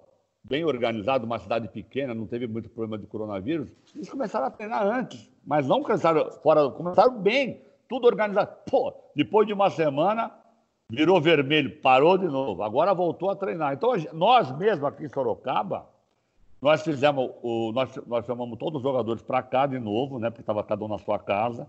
bem 0.43 0.64
organizado, 0.64 1.26
uma 1.26 1.39
cidade 1.39 1.68
pequena, 1.68 2.14
não 2.14 2.26
teve 2.26 2.47
muito 2.47 2.70
problema 2.70 2.99
de 2.99 3.07
coronavírus, 3.07 3.70
eles 3.95 4.09
começaram 4.09 4.47
a 4.47 4.51
treinar 4.51 4.87
antes, 4.87 5.31
mas 5.47 5.68
não 5.68 5.83
começaram 5.83 6.31
fora, 6.43 6.70
começaram 6.70 7.18
bem, 7.20 7.62
tudo 7.89 8.07
organizado. 8.07 8.51
Pô, 8.70 8.95
depois 9.14 9.47
de 9.47 9.53
uma 9.53 9.68
semana, 9.68 10.33
virou 10.91 11.20
vermelho, 11.20 11.70
parou 11.80 12.18
de 12.18 12.26
novo, 12.26 12.62
agora 12.62 12.93
voltou 12.93 13.30
a 13.30 13.36
treinar. 13.36 13.72
Então, 13.72 13.93
nós 14.12 14.51
mesmo 14.59 14.86
aqui 14.86 15.05
em 15.05 15.09
Sorocaba, 15.09 15.86
nós 16.61 16.82
fizemos, 16.82 17.30
o, 17.43 17.72
nós, 17.72 17.97
nós 18.07 18.26
chamamos 18.26 18.59
todos 18.59 18.78
os 18.78 18.82
jogadores 18.82 19.22
para 19.22 19.43
cá 19.43 19.66
de 19.66 19.78
novo, 19.78 20.18
né, 20.18 20.28
porque 20.28 20.43
estava 20.43 20.62
cada 20.64 20.84
um 20.84 20.88
na 20.88 20.99
sua 20.99 21.18
casa, 21.18 21.66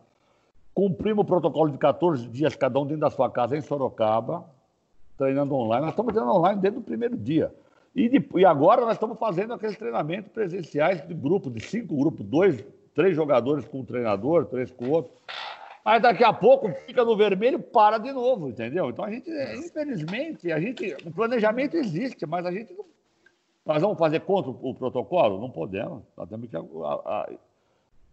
cumprimos 0.74 1.24
o 1.24 1.28
protocolo 1.28 1.70
de 1.70 1.78
14 1.78 2.28
dias, 2.28 2.56
cada 2.56 2.80
um 2.80 2.86
dentro 2.86 3.02
da 3.02 3.10
sua 3.10 3.30
casa 3.30 3.56
em 3.56 3.62
Sorocaba, 3.62 4.44
treinando 5.18 5.54
online. 5.54 5.82
Nós 5.82 5.92
estamos 5.92 6.14
treinando 6.14 6.38
online 6.38 6.60
desde 6.60 6.80
o 6.80 6.84
primeiro 6.84 7.16
dia. 7.16 7.54
E, 7.96 8.10
de, 8.10 8.28
e 8.36 8.46
agora 8.46 8.82
nós 8.82 8.94
estamos 8.94 9.20
fazendo 9.20 9.54
aqueles 9.54 9.78
treinamentos 9.78 10.32
presenciais 10.32 11.06
de 11.08 11.14
grupo, 11.14 11.50
de 11.52 11.60
cinco 11.60 11.96
grupos, 11.96 12.26
dois, 12.26 12.66
três 12.96 13.16
jogadores 13.16 13.66
com 13.66 13.82
um 13.82 13.86
treinador, 13.86 14.46
três 14.46 14.72
com 14.72 14.90
outro. 14.90 15.12
Mas 15.84 16.02
daqui 16.02 16.24
a 16.24 16.32
pouco 16.32 16.72
fica 16.86 17.04
no 17.04 17.18
vermelho, 17.18 17.60
para 17.60 17.98
de 17.98 18.12
novo, 18.12 18.50
entendeu? 18.50 18.90
Então 18.90 19.04
a 19.04 19.10
gente, 19.10 19.30
infelizmente, 19.58 20.52
a 20.52 20.60
gente, 20.60 20.96
o 21.06 21.12
planejamento 21.12 21.76
existe, 21.76 22.26
mas 22.26 22.46
a 22.46 22.52
gente 22.52 22.74
não. 22.74 22.86
Nós 23.66 23.82
vamos 23.82 23.98
fazer 23.98 24.22
contra 24.22 24.50
o 24.50 24.74
protocolo? 24.74 25.40
Não 25.40 25.50
podemos. 25.50 26.04
Nós 26.18 26.28
temos 26.28 26.50
que 26.50 26.56
a, 26.58 26.60
a, 26.60 27.30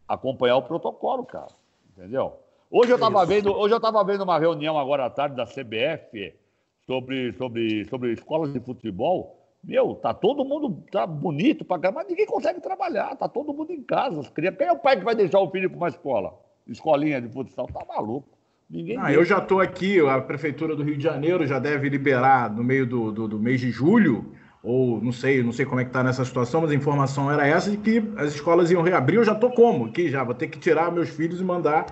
acompanhar 0.06 0.56
o 0.56 0.62
protocolo, 0.62 1.24
cara. 1.24 1.48
Entendeu? 1.90 2.34
Hoje 2.70 2.90
eu 2.90 2.96
estava 2.96 3.24
vendo, 3.24 3.50
hoje 3.52 3.74
eu 3.74 4.04
vendo 4.04 4.24
uma 4.24 4.38
reunião 4.38 4.78
agora 4.78 5.06
à 5.06 5.10
tarde 5.10 5.36
da 5.36 5.46
CBF 5.46 6.34
sobre, 6.86 7.32
sobre, 7.32 7.84
sobre 7.86 8.12
escolas 8.12 8.52
de 8.52 8.60
futebol. 8.60 9.38
Meu, 9.64 9.94
tá 9.94 10.14
todo 10.14 10.44
mundo 10.44 10.82
tá 10.92 11.06
bonito 11.06 11.64
para 11.64 11.80
cá, 11.80 11.92
mas 11.92 12.06
ninguém 12.06 12.26
consegue 12.26 12.60
trabalhar, 12.60 13.16
tá 13.16 13.26
todo 13.26 13.52
mundo 13.52 13.72
em 13.72 13.82
casa. 13.82 14.22
Quem 14.34 14.66
é 14.66 14.72
o 14.72 14.78
pai 14.78 14.98
que 14.98 15.04
vai 15.04 15.14
deixar 15.14 15.40
o 15.40 15.50
filho 15.50 15.68
para 15.68 15.76
uma 15.76 15.88
escola? 15.88 16.47
Escolinha 16.68 17.20
de 17.20 17.28
futsal, 17.28 17.66
tá 17.66 17.84
maluco. 17.88 18.28
Ninguém 18.68 18.98
ah, 19.00 19.10
eu 19.10 19.24
já 19.24 19.38
estou 19.38 19.60
aqui, 19.60 19.98
a 20.00 20.20
Prefeitura 20.20 20.76
do 20.76 20.82
Rio 20.82 20.96
de 20.96 21.02
Janeiro 21.02 21.46
já 21.46 21.58
deve 21.58 21.88
liberar 21.88 22.54
no 22.54 22.62
meio 22.62 22.86
do, 22.86 23.10
do, 23.10 23.26
do 23.26 23.38
mês 23.38 23.60
de 23.60 23.70
julho, 23.70 24.30
ou 24.62 25.00
não 25.00 25.10
sei, 25.10 25.42
não 25.42 25.52
sei 25.52 25.64
como 25.64 25.80
é 25.80 25.84
que 25.84 25.90
está 25.90 26.02
nessa 26.02 26.22
situação, 26.22 26.60
mas 26.60 26.70
a 26.70 26.74
informação 26.74 27.30
era 27.30 27.46
essa 27.46 27.70
de 27.70 27.78
que 27.78 28.02
as 28.18 28.34
escolas 28.34 28.70
iam 28.70 28.82
reabrir. 28.82 29.16
Eu 29.16 29.24
já 29.24 29.32
estou 29.32 29.50
como 29.50 29.86
aqui, 29.86 30.10
já 30.10 30.22
vou 30.22 30.34
ter 30.34 30.48
que 30.48 30.58
tirar 30.58 30.92
meus 30.92 31.08
filhos 31.08 31.40
e 31.40 31.44
mandar 31.44 31.86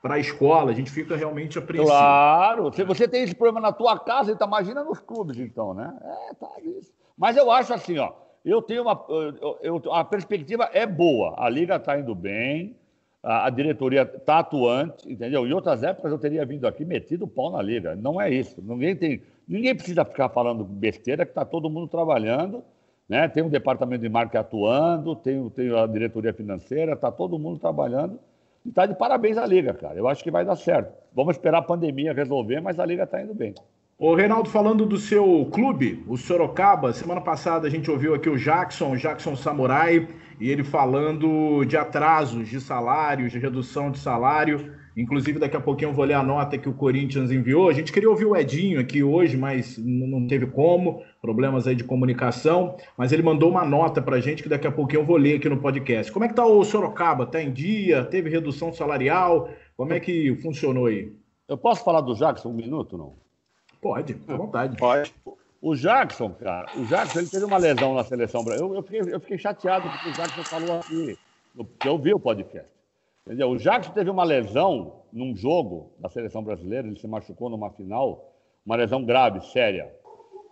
para 0.00 0.14
a 0.14 0.18
escola. 0.18 0.70
A 0.70 0.74
gente 0.74 0.90
fica 0.90 1.14
realmente 1.14 1.58
apreensivo. 1.58 1.90
Claro, 1.90 2.72
se 2.72 2.84
você 2.84 3.06
tem 3.06 3.22
esse 3.22 3.34
problema 3.34 3.60
na 3.60 3.72
tua 3.72 3.98
casa, 3.98 4.32
então 4.32 4.46
imagina 4.46 4.82
nos 4.82 5.00
clubes, 5.00 5.38
então, 5.38 5.74
né? 5.74 5.94
É, 6.02 6.34
tá 6.34 6.50
isso. 6.62 6.90
Mas 7.16 7.36
eu 7.36 7.50
acho 7.50 7.74
assim, 7.74 7.98
ó, 7.98 8.12
eu 8.44 8.62
tenho 8.62 8.82
uma. 8.82 9.04
Eu, 9.08 9.58
eu, 9.62 9.92
a 9.92 10.04
perspectiva 10.04 10.70
é 10.72 10.86
boa. 10.86 11.34
A 11.38 11.48
liga 11.48 11.76
está 11.76 11.98
indo 11.98 12.14
bem, 12.14 12.76
a, 13.24 13.46
a 13.46 13.50
diretoria 13.50 14.02
está 14.02 14.40
atuante, 14.40 15.10
entendeu? 15.10 15.46
Em 15.46 15.52
outras 15.52 15.82
épocas 15.82 16.12
eu 16.12 16.18
teria 16.18 16.44
vindo 16.44 16.66
aqui 16.66 16.84
metido 16.84 17.24
o 17.24 17.28
pau 17.28 17.50
na 17.50 17.62
liga. 17.62 17.96
Não 17.96 18.20
é 18.20 18.30
isso. 18.30 18.62
Ninguém 18.62 18.94
tem. 18.94 19.22
Ninguém 19.48 19.74
precisa 19.74 20.04
ficar 20.04 20.28
falando 20.28 20.62
besteira, 20.62 21.24
que 21.24 21.30
está 21.30 21.44
todo 21.44 21.70
mundo 21.70 21.88
trabalhando. 21.88 22.62
Né? 23.08 23.26
Tem 23.28 23.42
um 23.42 23.48
departamento 23.48 24.02
de 24.02 24.08
marketing 24.08 24.38
atuando, 24.38 25.16
tem, 25.16 25.48
tem 25.50 25.76
a 25.76 25.86
diretoria 25.86 26.32
financeira, 26.32 26.92
está 26.92 27.10
todo 27.10 27.38
mundo 27.38 27.58
trabalhando. 27.58 28.18
E 28.64 28.68
está 28.68 28.86
de 28.86 28.94
parabéns 28.94 29.36
à 29.36 29.46
Liga, 29.46 29.74
cara. 29.74 29.98
Eu 29.98 30.08
acho 30.08 30.22
que 30.22 30.30
vai 30.30 30.44
dar 30.44 30.56
certo. 30.56 30.92
Vamos 31.14 31.36
esperar 31.36 31.58
a 31.58 31.62
pandemia 31.62 32.12
resolver, 32.12 32.60
mas 32.60 32.78
a 32.78 32.86
Liga 32.86 33.04
está 33.04 33.22
indo 33.22 33.34
bem. 33.34 33.54
Ô, 33.96 34.12
Reinaldo, 34.12 34.50
falando 34.50 34.84
do 34.84 34.96
seu 34.96 35.48
clube, 35.52 36.02
o 36.08 36.16
Sorocaba, 36.16 36.92
semana 36.92 37.20
passada 37.20 37.68
a 37.68 37.70
gente 37.70 37.88
ouviu 37.88 38.12
aqui 38.12 38.28
o 38.28 38.36
Jackson, 38.36 38.90
o 38.90 38.96
Jackson 38.96 39.36
Samurai, 39.36 40.08
e 40.40 40.50
ele 40.50 40.64
falando 40.64 41.64
de 41.64 41.76
atrasos 41.76 42.48
de 42.48 42.60
salários, 42.60 43.30
de 43.30 43.38
redução 43.38 43.92
de 43.92 44.00
salário. 44.00 44.74
Inclusive, 44.96 45.38
daqui 45.38 45.56
a 45.56 45.60
pouquinho 45.60 45.90
eu 45.90 45.94
vou 45.94 46.04
ler 46.04 46.14
a 46.14 46.24
nota 46.24 46.58
que 46.58 46.68
o 46.68 46.74
Corinthians 46.74 47.30
enviou. 47.30 47.68
A 47.68 47.72
gente 47.72 47.92
queria 47.92 48.10
ouvir 48.10 48.24
o 48.24 48.36
Edinho 48.36 48.80
aqui 48.80 49.00
hoje, 49.00 49.36
mas 49.36 49.78
não 49.78 50.26
teve 50.26 50.46
como, 50.46 51.00
problemas 51.22 51.68
aí 51.68 51.76
de 51.76 51.84
comunicação. 51.84 52.76
Mas 52.98 53.12
ele 53.12 53.22
mandou 53.22 53.48
uma 53.48 53.64
nota 53.64 54.02
para 54.02 54.16
a 54.16 54.20
gente 54.20 54.42
que 54.42 54.48
daqui 54.48 54.66
a 54.66 54.72
pouquinho 54.72 55.02
eu 55.02 55.06
vou 55.06 55.16
ler 55.16 55.36
aqui 55.36 55.48
no 55.48 55.60
podcast. 55.60 56.10
Como 56.10 56.24
é 56.24 56.28
que 56.28 56.34
tá 56.34 56.44
o 56.44 56.64
Sorocaba? 56.64 57.26
Tá 57.26 57.40
em 57.40 57.52
dia? 57.52 58.04
Teve 58.04 58.28
redução 58.28 58.72
salarial? 58.72 59.48
Como 59.76 59.92
é 59.92 60.00
que 60.00 60.36
funcionou 60.42 60.86
aí? 60.86 61.12
Eu 61.48 61.56
posso 61.56 61.84
falar 61.84 62.00
do 62.00 62.14
Jackson 62.14 62.48
um 62.48 62.54
minuto, 62.54 62.98
não? 62.98 63.23
Pode, 63.84 64.18
à 64.26 64.34
vontade. 64.34 64.76
Pode. 64.78 65.14
O 65.60 65.76
Jackson, 65.76 66.30
cara, 66.30 66.66
o 66.74 66.86
Jackson 66.86 67.18
ele 67.18 67.28
teve 67.28 67.44
uma 67.44 67.58
lesão 67.58 67.94
na 67.94 68.02
seleção 68.02 68.42
brasileira. 68.42 68.74
Eu, 68.74 68.76
eu, 68.78 68.82
fiquei, 68.82 69.14
eu 69.14 69.20
fiquei 69.20 69.36
chateado 69.36 69.86
porque 69.90 70.08
o 70.08 70.12
Jackson 70.12 70.42
falou 70.42 70.78
aqui, 70.78 71.18
eu 71.84 71.98
vi 71.98 72.14
o 72.14 72.18
podcast. 72.18 72.66
Entendeu? 73.26 73.50
O 73.50 73.58
Jackson 73.58 73.92
teve 73.92 74.08
uma 74.08 74.24
lesão 74.24 75.02
num 75.12 75.36
jogo 75.36 75.92
da 75.98 76.08
seleção 76.08 76.42
brasileira, 76.42 76.88
ele 76.88 76.98
se 76.98 77.06
machucou 77.06 77.50
numa 77.50 77.70
final, 77.72 78.32
uma 78.64 78.74
lesão 78.74 79.04
grave, 79.04 79.42
séria. 79.52 79.94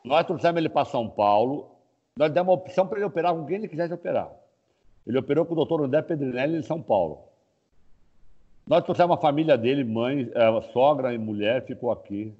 Nós 0.04 0.26
trouxemos 0.26 0.58
ele 0.58 0.68
para 0.68 0.84
São 0.84 1.08
Paulo, 1.08 1.70
nós 2.14 2.30
demos 2.30 2.48
uma 2.48 2.60
opção 2.60 2.86
para 2.86 2.98
ele 2.98 3.06
operar 3.06 3.34
com 3.34 3.46
quem 3.46 3.56
ele 3.56 3.68
quisesse 3.68 3.94
operar. 3.94 4.30
Ele 5.06 5.16
operou 5.16 5.46
com 5.46 5.54
o 5.54 5.56
doutor 5.56 5.82
André 5.82 6.02
Pedrinelli 6.02 6.58
em 6.58 6.62
São 6.62 6.82
Paulo. 6.82 7.20
Nós 8.66 8.84
trouxemos 8.84 9.16
a 9.16 9.20
família 9.20 9.56
dele, 9.56 9.84
mãe, 9.84 10.30
é, 10.34 10.60
sogra 10.72 11.14
e 11.14 11.18
mulher, 11.18 11.64
ficou 11.64 11.90
aqui. 11.90 12.36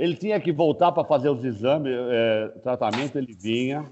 Ele 0.00 0.16
tinha 0.16 0.40
que 0.40 0.50
voltar 0.50 0.92
para 0.92 1.04
fazer 1.04 1.28
os 1.28 1.44
exames, 1.44 1.92
é, 1.92 2.48
tratamento, 2.62 3.18
ele 3.18 3.34
vinha. 3.34 3.84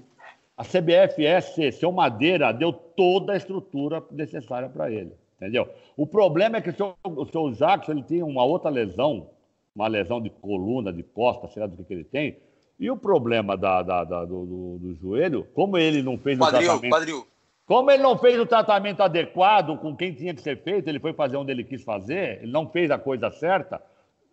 A 0.57 0.63
CBFS, 0.63 1.77
seu 1.77 1.91
Madeira, 1.91 2.51
deu 2.51 2.73
toda 2.73 3.33
a 3.33 3.37
estrutura 3.37 4.03
necessária 4.09 4.67
para 4.67 4.91
ele. 4.91 5.13
Entendeu? 5.35 5.69
O 5.95 6.07
problema 6.07 6.57
é 6.57 6.61
que 6.61 6.71
o 6.71 6.75
seu, 6.75 6.95
o 7.05 7.25
seu 7.27 7.51
Jackson 7.51 7.91
ele 7.91 8.01
tinha 8.01 8.25
uma 8.25 8.43
outra 8.43 8.71
lesão, 8.71 9.29
uma 9.75 9.87
lesão 9.87 10.19
de 10.19 10.31
coluna, 10.31 10.91
de 10.91 11.03
costa, 11.03 11.47
sei 11.47 11.61
lá 11.61 11.67
do 11.67 11.77
que, 11.77 11.83
que 11.83 11.93
ele 11.93 12.03
tem. 12.03 12.37
E 12.79 12.89
o 12.89 12.97
problema 12.97 13.55
da, 13.55 13.83
da, 13.83 14.03
da 14.03 14.25
do, 14.25 14.45
do, 14.47 14.77
do, 14.79 14.95
joelho, 14.95 15.45
como 15.53 15.77
ele 15.77 16.01
não 16.01 16.17
fez 16.17 16.39
quadril, 16.39 16.61
o 16.61 16.63
tratamento. 16.63 16.91
Quadril. 16.91 17.27
Como 17.67 17.91
ele 17.91 18.01
não 18.01 18.17
fez 18.17 18.39
o 18.39 18.47
tratamento 18.47 19.03
adequado 19.03 19.77
com 19.77 19.95
quem 19.95 20.11
tinha 20.11 20.33
que 20.33 20.41
ser 20.41 20.57
feito, 20.63 20.87
ele 20.87 20.99
foi 20.99 21.13
fazer 21.13 21.37
onde 21.37 21.51
ele 21.51 21.63
quis 21.63 21.83
fazer, 21.83 22.39
ele 22.41 22.51
não 22.51 22.67
fez 22.67 22.89
a 22.89 22.97
coisa 22.97 23.29
certa, 23.29 23.79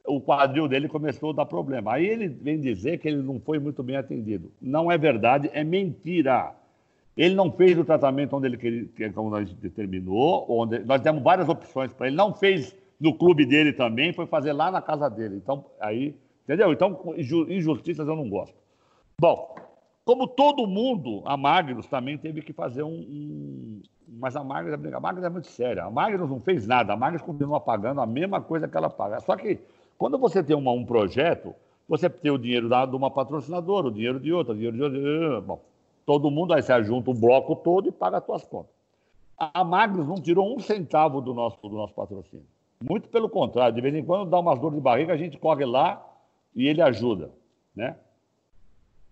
o 0.06 0.20
quadril 0.20 0.68
dele 0.68 0.88
começou 0.88 1.30
a 1.30 1.34
dar 1.34 1.46
problema. 1.46 1.94
Aí 1.94 2.06
ele 2.06 2.28
vem 2.28 2.60
dizer 2.60 2.98
que 2.98 3.08
ele 3.08 3.22
não 3.22 3.40
foi 3.40 3.58
muito 3.58 3.82
bem 3.82 3.96
atendido. 3.96 4.50
Não 4.60 4.90
é 4.90 4.96
verdade, 4.96 5.50
é 5.52 5.64
mentira. 5.64 6.54
Ele 7.16 7.34
não 7.34 7.50
fez 7.50 7.78
o 7.78 7.84
tratamento 7.84 8.36
onde 8.36 8.46
ele 8.46 8.56
queria, 8.56 9.12
como 9.12 9.34
a 9.34 9.42
gente 9.42 9.56
determinou, 9.56 10.44
onde 10.48 10.80
nós 10.80 11.00
demos 11.00 11.22
várias 11.22 11.48
opções 11.48 11.92
para 11.92 12.06
ele. 12.06 12.16
Não 12.16 12.34
fez 12.34 12.76
no 13.00 13.14
clube 13.14 13.46
dele 13.46 13.72
também, 13.72 14.12
foi 14.12 14.26
fazer 14.26 14.52
lá 14.52 14.70
na 14.70 14.82
casa 14.82 15.08
dele. 15.08 15.36
Então, 15.36 15.64
aí, 15.80 16.14
entendeu? 16.44 16.72
Então, 16.72 17.14
injustiças 17.16 18.06
eu 18.06 18.16
não 18.16 18.28
gosto. 18.28 18.54
Bom, 19.18 19.54
como 20.04 20.28
todo 20.28 20.66
mundo, 20.66 21.22
a 21.24 21.36
Magnus 21.36 21.86
também 21.86 22.18
teve 22.18 22.42
que 22.42 22.52
fazer 22.52 22.82
um. 22.82 22.90
um... 22.90 23.82
mas 24.06 24.36
a 24.36 24.44
Magnus, 24.44 24.94
a 24.94 25.00
Magnus 25.00 25.24
é 25.24 25.28
muito 25.30 25.48
séria. 25.48 25.84
A 25.84 25.90
Magnus 25.90 26.28
não 26.28 26.40
fez 26.40 26.66
nada, 26.66 26.92
a 26.92 26.96
Magnus 26.96 27.22
continua 27.22 27.60
pagando 27.60 28.00
a 28.00 28.06
mesma 28.06 28.40
coisa 28.40 28.68
que 28.68 28.76
ela 28.76 28.90
paga. 28.90 29.20
Só 29.20 29.34
que 29.36 29.58
quando 29.98 30.18
você 30.18 30.42
tem 30.42 30.56
uma, 30.56 30.72
um 30.72 30.84
projeto, 30.84 31.54
você 31.88 32.08
tem 32.08 32.30
o 32.30 32.38
dinheiro 32.38 32.68
da, 32.68 32.86
de 32.86 32.96
uma 32.96 33.10
patrocinadora, 33.10 33.88
o 33.88 33.92
dinheiro 33.92 34.20
de 34.20 34.32
outra, 34.32 34.52
o 34.52 34.56
dinheiro 34.56 34.76
de 34.76 34.82
outra. 34.82 35.40
Bom, 35.40 35.60
Todo 36.06 36.30
mundo 36.30 36.54
aí 36.54 36.62
se 36.62 36.82
junta 36.84 37.10
o 37.10 37.14
bloco 37.14 37.56
todo 37.56 37.88
e 37.88 37.92
paga 37.92 38.18
as 38.18 38.24
suas 38.24 38.44
contas. 38.44 38.70
A 39.36 39.64
Magnus 39.64 40.06
não 40.06 40.14
tirou 40.14 40.56
um 40.56 40.60
centavo 40.60 41.20
do 41.20 41.34
nosso, 41.34 41.60
do 41.60 41.74
nosso 41.74 41.92
patrocínio. 41.92 42.46
Muito 42.88 43.08
pelo 43.08 43.28
contrário, 43.28 43.74
de 43.74 43.80
vez 43.80 43.94
em 43.94 44.04
quando 44.04 44.30
dá 44.30 44.38
umas 44.38 44.58
dores 44.60 44.76
de 44.76 44.82
barriga, 44.82 45.12
a 45.12 45.16
gente 45.16 45.36
corre 45.36 45.64
lá 45.64 46.02
e 46.54 46.68
ele 46.68 46.80
ajuda, 46.80 47.32
né? 47.74 47.96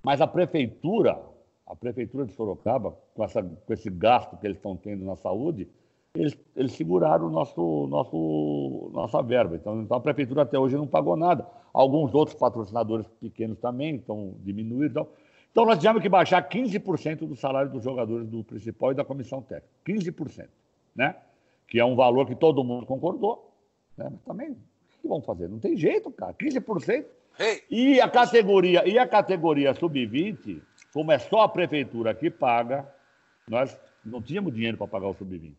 Mas 0.03 0.20
a 0.20 0.26
prefeitura, 0.26 1.20
a 1.66 1.74
prefeitura 1.74 2.24
de 2.24 2.32
Sorocaba, 2.32 2.97
com, 3.14 3.24
essa, 3.24 3.43
com 3.43 3.72
esse 3.72 3.91
gasto 3.91 4.37
que 4.37 4.47
eles 4.47 4.57
estão 4.57 4.76
tendo 4.76 5.05
na 5.05 5.16
saúde, 5.16 5.68
eles, 6.15 6.39
eles 6.55 6.73
seguraram 6.73 7.29
nosso, 7.29 7.87
nosso, 7.89 8.91
nossa 8.93 9.23
verba. 9.23 9.57
Então, 9.57 9.83
então, 9.83 9.97
a 9.97 10.01
prefeitura 10.01 10.43
até 10.43 10.59
hoje 10.59 10.77
não 10.77 10.87
pagou 10.87 11.17
nada. 11.17 11.47
Alguns 11.73 12.15
outros 12.15 12.37
patrocinadores 12.37 13.07
pequenos 13.21 13.59
também 13.59 13.97
estão 13.97 14.35
diminuindo. 14.41 14.87
Então, 14.87 15.09
então, 15.51 15.65
nós 15.67 15.79
tivemos 15.79 16.03
que 16.03 16.09
baixar 16.09 16.49
15% 16.49 17.29
do 17.29 17.37
salário 17.37 17.71
dos 17.71 17.83
jogadores 17.83 18.27
do 18.29 18.43
principal 18.43 18.91
e 18.91 18.95
da 18.95 19.05
comissão 19.05 19.41
técnica. 19.41 19.69
15%, 19.87 20.49
né? 20.97 21.15
Que 21.69 21.79
é 21.79 21.85
um 21.85 21.95
valor 21.95 22.27
que 22.27 22.35
todo 22.35 22.65
mundo 22.65 22.87
concordou. 22.87 23.53
Né? 23.97 24.09
Mas 24.11 24.21
também, 24.23 24.51
o 24.51 25.01
que 25.01 25.07
vão 25.07 25.23
fazer? 25.23 25.49
Não 25.49 25.61
tem 25.61 25.77
jeito, 25.77 26.11
cara. 26.11 26.35
15%. 26.35 27.05
Hey. 27.39 27.62
E 27.71 28.01
a 28.01 28.09
categoria, 28.09 28.89
e 28.89 28.99
a 28.99 29.07
categoria 29.07 29.75
sub-20, 29.75 30.61
como 30.93 31.12
é 31.12 31.19
só 31.19 31.43
a 31.43 31.49
prefeitura 31.49 32.15
que 32.15 32.31
paga, 32.31 32.89
nós 33.49 33.79
não 34.05 34.21
tínhamos 34.21 34.53
dinheiro 34.53 34.77
para 34.77 34.89
pagar 34.89 35.09
o 35.09 35.15
sub-20. 35.15 35.55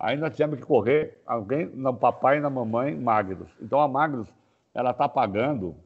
Aí 0.00 0.16
nós 0.16 0.32
tivemos 0.32 0.58
que 0.58 0.64
correr, 0.64 1.20
alguém, 1.26 1.66
no 1.66 1.92
papai 1.92 2.38
e 2.38 2.40
na 2.40 2.48
mamãe, 2.48 2.96
Magros. 2.96 3.50
Então 3.60 3.78
a 3.78 3.86
Magros, 3.86 4.26
ela 4.74 4.92
está 4.92 5.06
pagando 5.06 5.76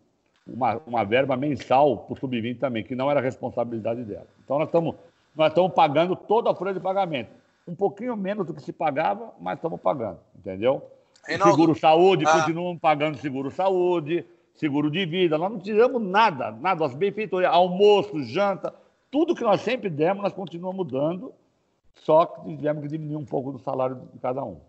uma, 0.46 0.80
uma 0.86 1.04
verba 1.04 1.36
mensal 1.36 1.98
para 1.98 2.12
o 2.12 2.16
sub-20 2.16 2.60
também, 2.60 2.84
que 2.84 2.94
não 2.94 3.10
era 3.10 3.20
responsabilidade 3.20 4.04
dela. 4.04 4.26
Então 4.44 4.58
nós 4.58 4.68
estamos 4.68 4.94
nós 5.34 5.48
estamos 5.48 5.72
pagando 5.72 6.14
toda 6.14 6.48
a 6.48 6.54
folha 6.54 6.72
de 6.72 6.78
pagamento. 6.78 7.30
Um 7.66 7.74
pouquinho 7.74 8.16
menos 8.16 8.46
do 8.46 8.54
que 8.54 8.62
se 8.62 8.72
pagava, 8.72 9.32
mas 9.40 9.56
estamos 9.56 9.80
pagando, 9.80 10.18
entendeu? 10.38 10.80
Reinaldo, 11.26 11.52
seguro 11.52 11.74
saúde, 11.74 12.24
ah. 12.24 12.38
continuamos 12.38 12.80
pagando 12.80 13.18
seguro 13.18 13.50
saúde, 13.50 14.24
seguro 14.54 14.90
de 14.90 15.04
vida. 15.04 15.36
Nós 15.36 15.50
não 15.50 15.58
tiramos 15.58 16.00
nada, 16.00 16.52
nada. 16.52 16.84
As 16.84 16.94
benfeitorias, 16.94 17.52
almoço, 17.52 18.22
janta, 18.22 18.72
tudo 19.10 19.34
que 19.34 19.42
nós 19.42 19.60
sempre 19.60 19.90
demos, 19.90 20.22
nós 20.22 20.32
continuamos 20.32 20.86
dando, 20.86 21.32
só 21.96 22.26
que 22.26 22.56
tivemos 22.56 22.82
que 22.82 22.88
diminuir 22.88 23.16
um 23.16 23.24
pouco 23.24 23.52
do 23.52 23.58
salário 23.58 23.96
de 24.12 24.18
cada 24.18 24.44
um. 24.44 24.60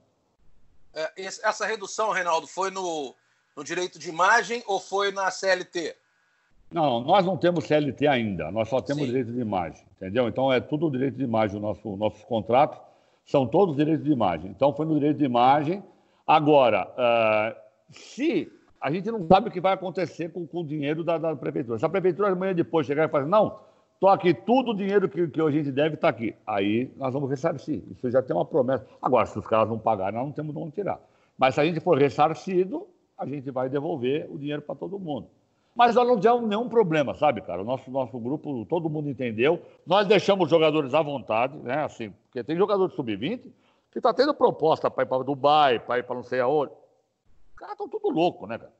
É, 0.93 1.11
essa 1.17 1.65
redução, 1.65 2.11
Reinaldo, 2.11 2.47
foi 2.47 2.71
no, 2.71 3.13
no 3.55 3.63
direito 3.63 3.99
de 3.99 4.09
imagem 4.09 4.63
ou 4.65 4.79
foi 4.79 5.11
na 5.11 5.29
CLT? 5.29 5.95
Não, 6.71 7.01
nós 7.01 7.25
não 7.25 7.37
temos 7.37 7.65
CLT 7.65 8.07
ainda, 8.07 8.51
nós 8.51 8.69
só 8.69 8.81
temos 8.81 9.03
Sim. 9.03 9.07
direito 9.07 9.31
de 9.31 9.39
imagem, 9.39 9.85
entendeu? 9.95 10.27
Então 10.27 10.51
é 10.51 10.59
tudo 10.59 10.89
direito 10.89 11.17
de 11.17 11.23
imagem, 11.23 11.57
o 11.57 11.61
nosso, 11.61 11.95
nossos 11.95 12.23
contratos 12.23 12.79
são 13.25 13.47
todos 13.47 13.75
direitos 13.75 14.05
de 14.05 14.11
imagem. 14.11 14.51
Então 14.51 14.73
foi 14.73 14.85
no 14.85 14.93
direito 14.95 15.17
de 15.17 15.25
imagem. 15.25 15.83
Agora, 16.27 16.87
uh, 16.91 17.55
se 17.91 18.51
a 18.79 18.91
gente 18.91 19.09
não 19.09 19.25
sabe 19.27 19.49
o 19.49 19.51
que 19.51 19.59
vai 19.59 19.73
acontecer 19.73 20.29
com, 20.29 20.45
com 20.45 20.61
o 20.61 20.65
dinheiro 20.65 21.03
da, 21.03 21.17
da, 21.17 21.35
prefeitura. 21.35 21.79
Se 21.79 21.85
a 21.85 21.89
prefeitura 21.89 22.31
amanhã 22.31 22.53
depois 22.53 22.85
chegar 22.85 23.05
e 23.05 23.11
falar, 23.11 23.25
não, 23.25 23.59
estou 24.05 24.09
aqui, 24.09 24.33
tudo 24.33 24.71
o 24.71 24.75
dinheiro 24.75 25.09
que, 25.09 25.27
que 25.27 25.41
a 25.41 25.49
gente 25.49 25.71
deve 25.71 25.95
está 25.95 26.09
aqui. 26.09 26.35
Aí 26.45 26.91
nós 26.95 27.13
vamos 27.13 27.29
ressarcir. 27.29 27.81
Isso 27.91 28.09
já 28.11 28.21
tem 28.21 28.35
uma 28.35 28.45
promessa. 28.45 28.85
Agora, 29.01 29.25
se 29.25 29.37
os 29.37 29.47
caras 29.47 29.67
não 29.67 29.79
pagarem, 29.79 30.13
nós 30.13 30.27
não 30.27 30.31
temos 30.31 30.53
de 30.53 30.61
onde 30.61 30.71
tirar. 30.71 30.99
Mas 31.37 31.55
se 31.55 31.61
a 31.61 31.65
gente 31.65 31.79
for 31.79 31.97
ressarcido, 31.97 32.87
a 33.17 33.25
gente 33.25 33.49
vai 33.49 33.67
devolver 33.67 34.27
o 34.29 34.37
dinheiro 34.37 34.61
para 34.61 34.75
todo 34.75 34.99
mundo. 34.99 35.27
Mas 35.75 35.95
nós 35.95 36.07
não 36.07 36.19
tivemos 36.19 36.47
nenhum 36.47 36.69
problema, 36.69 37.13
sabe, 37.15 37.41
cara? 37.41 37.61
O 37.61 37.65
nosso, 37.65 37.89
nosso 37.91 38.17
grupo, 38.19 38.65
todo 38.65 38.89
mundo 38.89 39.09
entendeu. 39.09 39.61
Nós 39.85 40.07
deixamos 40.07 40.45
os 40.45 40.49
jogadores 40.49 40.93
à 40.93 41.01
vontade, 41.01 41.57
né? 41.57 41.83
Assim, 41.83 42.11
porque 42.27 42.43
tem 42.43 42.55
jogador 42.55 42.87
de 42.87 42.95
sub-20 42.95 43.41
que 43.91 43.99
está 43.99 44.13
tendo 44.13 44.33
proposta 44.33 44.89
para 44.89 45.03
ir 45.03 45.07
para 45.07 45.23
Dubai, 45.23 45.79
para 45.79 45.99
ir 45.99 46.03
para 46.03 46.15
não 46.15 46.23
sei 46.23 46.39
aonde. 46.39 46.71
Os 46.71 47.57
caras 47.57 47.73
estão 47.73 47.89
tudo 47.89 48.09
louco, 48.09 48.45
né, 48.45 48.57
cara? 48.57 48.71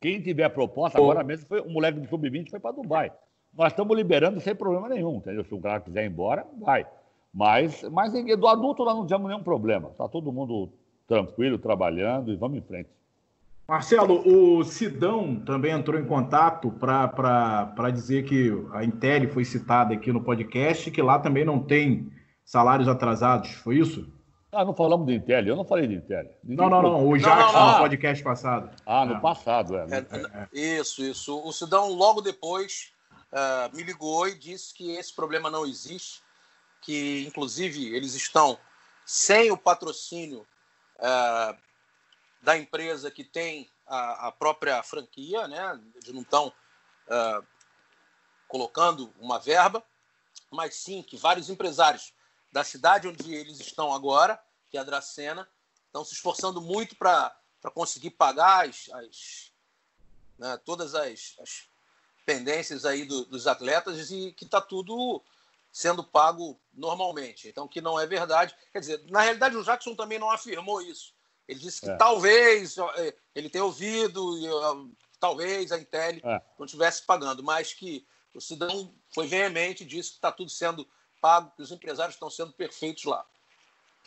Quem 0.00 0.20
tiver 0.20 0.48
proposta, 0.48 0.98
agora 0.98 1.22
mesmo 1.22 1.46
foi 1.46 1.60
um 1.60 1.70
moleque 1.70 2.00
do 2.00 2.08
sub-20 2.08 2.50
foi 2.50 2.60
para 2.60 2.72
Dubai. 2.72 3.12
Nós 3.56 3.72
estamos 3.72 3.96
liberando 3.96 4.40
sem 4.40 4.54
problema 4.54 4.88
nenhum, 4.88 5.16
entendeu? 5.16 5.44
Se 5.44 5.54
o 5.54 5.60
cara 5.60 5.80
quiser 5.80 6.04
ir 6.04 6.08
embora, 6.08 6.46
vai. 6.60 6.86
Mas, 7.32 7.82
mas 7.90 8.12
do 8.12 8.48
adulto 8.48 8.84
nós 8.84 8.94
não 8.94 9.06
tivemos 9.06 9.28
nenhum 9.28 9.42
problema. 9.42 9.88
Está 9.90 10.08
todo 10.08 10.32
mundo 10.32 10.70
tranquilo, 11.06 11.58
trabalhando 11.58 12.32
e 12.32 12.36
vamos 12.36 12.58
em 12.58 12.62
frente. 12.62 12.88
Marcelo, 13.66 14.22
o 14.26 14.64
Sidão 14.64 15.36
também 15.36 15.72
entrou 15.72 15.98
em 15.98 16.04
contato 16.04 16.70
para 16.70 17.90
dizer 17.90 18.24
que 18.24 18.52
a 18.72 18.84
Intel 18.84 19.30
foi 19.30 19.44
citada 19.44 19.94
aqui 19.94 20.12
no 20.12 20.22
podcast 20.22 20.90
que 20.90 21.00
lá 21.00 21.18
também 21.18 21.44
não 21.44 21.58
tem 21.58 22.10
salários 22.44 22.88
atrasados, 22.88 23.52
foi 23.52 23.76
isso? 23.76 24.12
Ah, 24.50 24.64
não 24.64 24.74
falamos 24.74 25.06
de 25.06 25.14
Intel, 25.14 25.46
eu 25.46 25.56
não 25.56 25.64
falei 25.64 25.86
de 25.86 25.94
Intel. 25.94 26.24
Ninguém 26.44 26.56
não, 26.56 26.68
não, 26.68 26.82
não, 26.82 27.08
o 27.08 27.16
Jackson 27.16 27.72
no 27.72 27.78
podcast 27.78 28.22
passado. 28.22 28.70
Ah, 28.84 29.06
no 29.06 29.14
é. 29.14 29.20
passado, 29.20 29.76
é. 29.76 29.86
é, 29.90 29.98
é. 30.00 30.78
Isso, 30.78 31.02
isso. 31.02 31.40
O 31.42 31.52
Sidão 31.52 31.90
logo 31.94 32.20
depois 32.20 32.92
uh, 33.32 33.74
me 33.74 33.82
ligou 33.82 34.28
e 34.28 34.34
disse 34.34 34.72
que 34.74 34.92
esse 34.92 35.12
problema 35.12 35.50
não 35.50 35.66
existe, 35.66 36.22
que 36.80 37.24
inclusive 37.26 37.94
eles 37.94 38.14
estão 38.14 38.58
sem 39.04 39.50
o 39.50 39.56
patrocínio 39.56 40.46
uh, 40.98 41.56
da 42.42 42.56
empresa 42.56 43.10
que 43.10 43.24
tem 43.24 43.70
a, 43.86 44.28
a, 44.28 44.32
própria 44.32 44.82
franquia, 44.82 45.46
né? 45.48 45.80
Eles 45.94 46.12
não 46.12 46.22
estão 46.22 46.48
uh, 46.48 47.46
colocando 48.48 49.12
uma 49.18 49.38
verba, 49.38 49.82
mas 50.50 50.74
sim 50.74 51.02
que 51.02 51.16
vários 51.16 51.48
empresários 51.48 52.12
da 52.52 52.62
cidade 52.62 53.08
onde 53.08 53.34
eles 53.34 53.60
estão 53.60 53.92
agora, 53.92 54.42
que 54.70 54.76
é 54.76 54.80
a 54.80 54.84
Dracena, 54.84 55.48
estão 55.86 56.04
se 56.04 56.14
esforçando 56.14 56.60
muito 56.60 56.96
para 56.96 57.34
conseguir 57.74 58.10
pagar 58.10 58.68
as, 58.68 58.90
as 58.90 59.52
né, 60.38 60.58
todas 60.64 60.94
as, 60.94 61.36
as, 61.40 61.68
pendências 62.24 62.84
aí 62.84 63.04
do, 63.04 63.24
dos 63.26 63.46
atletas 63.46 64.10
e 64.10 64.32
que 64.32 64.44
está 64.44 64.60
tudo 64.60 65.22
sendo 65.72 66.04
pago 66.04 66.60
normalmente. 66.72 67.48
Então, 67.48 67.66
que 67.66 67.80
não 67.80 67.98
é 67.98 68.06
verdade. 68.06 68.54
Quer 68.72 68.80
dizer, 68.80 69.04
na 69.08 69.22
realidade, 69.22 69.56
o 69.56 69.64
Jackson 69.64 69.94
também 69.94 70.18
não 70.18 70.30
afirmou 70.30 70.82
isso. 70.82 71.14
Ele 71.48 71.58
disse 71.58 71.80
que 71.80 71.90
é. 71.90 71.96
talvez 71.96 72.76
é, 72.78 73.14
ele 73.34 73.48
tenha 73.48 73.64
ouvido, 73.64 74.36
talvez 75.18 75.72
a 75.72 75.78
Intel 75.78 76.20
é. 76.22 76.42
não 76.58 76.66
estivesse 76.66 77.02
pagando, 77.04 77.42
mas 77.42 77.72
que 77.72 78.06
o 78.34 78.40
Cidão 78.40 78.94
foi 79.10 79.26
veemente, 79.26 79.84
disse 79.84 80.10
que 80.10 80.16
está 80.16 80.30
tudo 80.30 80.50
sendo 80.50 80.86
pago, 81.20 81.52
que 81.56 81.62
os 81.62 81.70
empresários 81.70 82.14
estão 82.14 82.30
sendo 82.30 82.52
perfeitos 82.52 83.04
lá. 83.04 83.24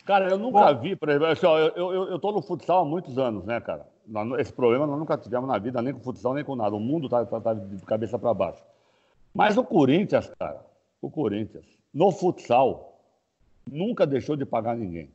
Cara, 0.06 0.28
eu 0.30 0.38
nunca 0.38 0.72
Bom, 0.72 0.80
vi, 0.80 0.94
por 0.94 1.08
exemplo, 1.08 1.26
assim, 1.26 1.44
ó, 1.46 1.58
eu 1.58 2.14
estou 2.14 2.32
no 2.32 2.40
futsal 2.40 2.82
há 2.82 2.84
muitos 2.84 3.18
anos, 3.18 3.44
né, 3.44 3.60
cara? 3.60 3.84
Esse 4.38 4.52
problema 4.52 4.86
nós 4.86 4.96
nunca 4.96 5.18
tivemos 5.18 5.48
na 5.48 5.58
vida, 5.58 5.82
nem 5.82 5.92
com 5.92 5.98
futsal, 5.98 6.32
nem 6.32 6.44
com 6.44 6.54
nada. 6.54 6.76
O 6.76 6.80
mundo 6.80 7.06
está 7.06 7.26
tá, 7.26 7.40
tá 7.40 7.54
de 7.54 7.84
cabeça 7.84 8.16
para 8.16 8.32
baixo. 8.32 8.62
Mas 9.34 9.56
o 9.56 9.64
Corinthians, 9.64 10.30
cara, 10.38 10.64
o 11.02 11.10
Corinthians, 11.10 11.66
no 11.92 12.12
futsal, 12.12 13.00
nunca 13.68 14.06
deixou 14.06 14.36
de 14.36 14.46
pagar 14.46 14.76
ninguém. 14.76 15.10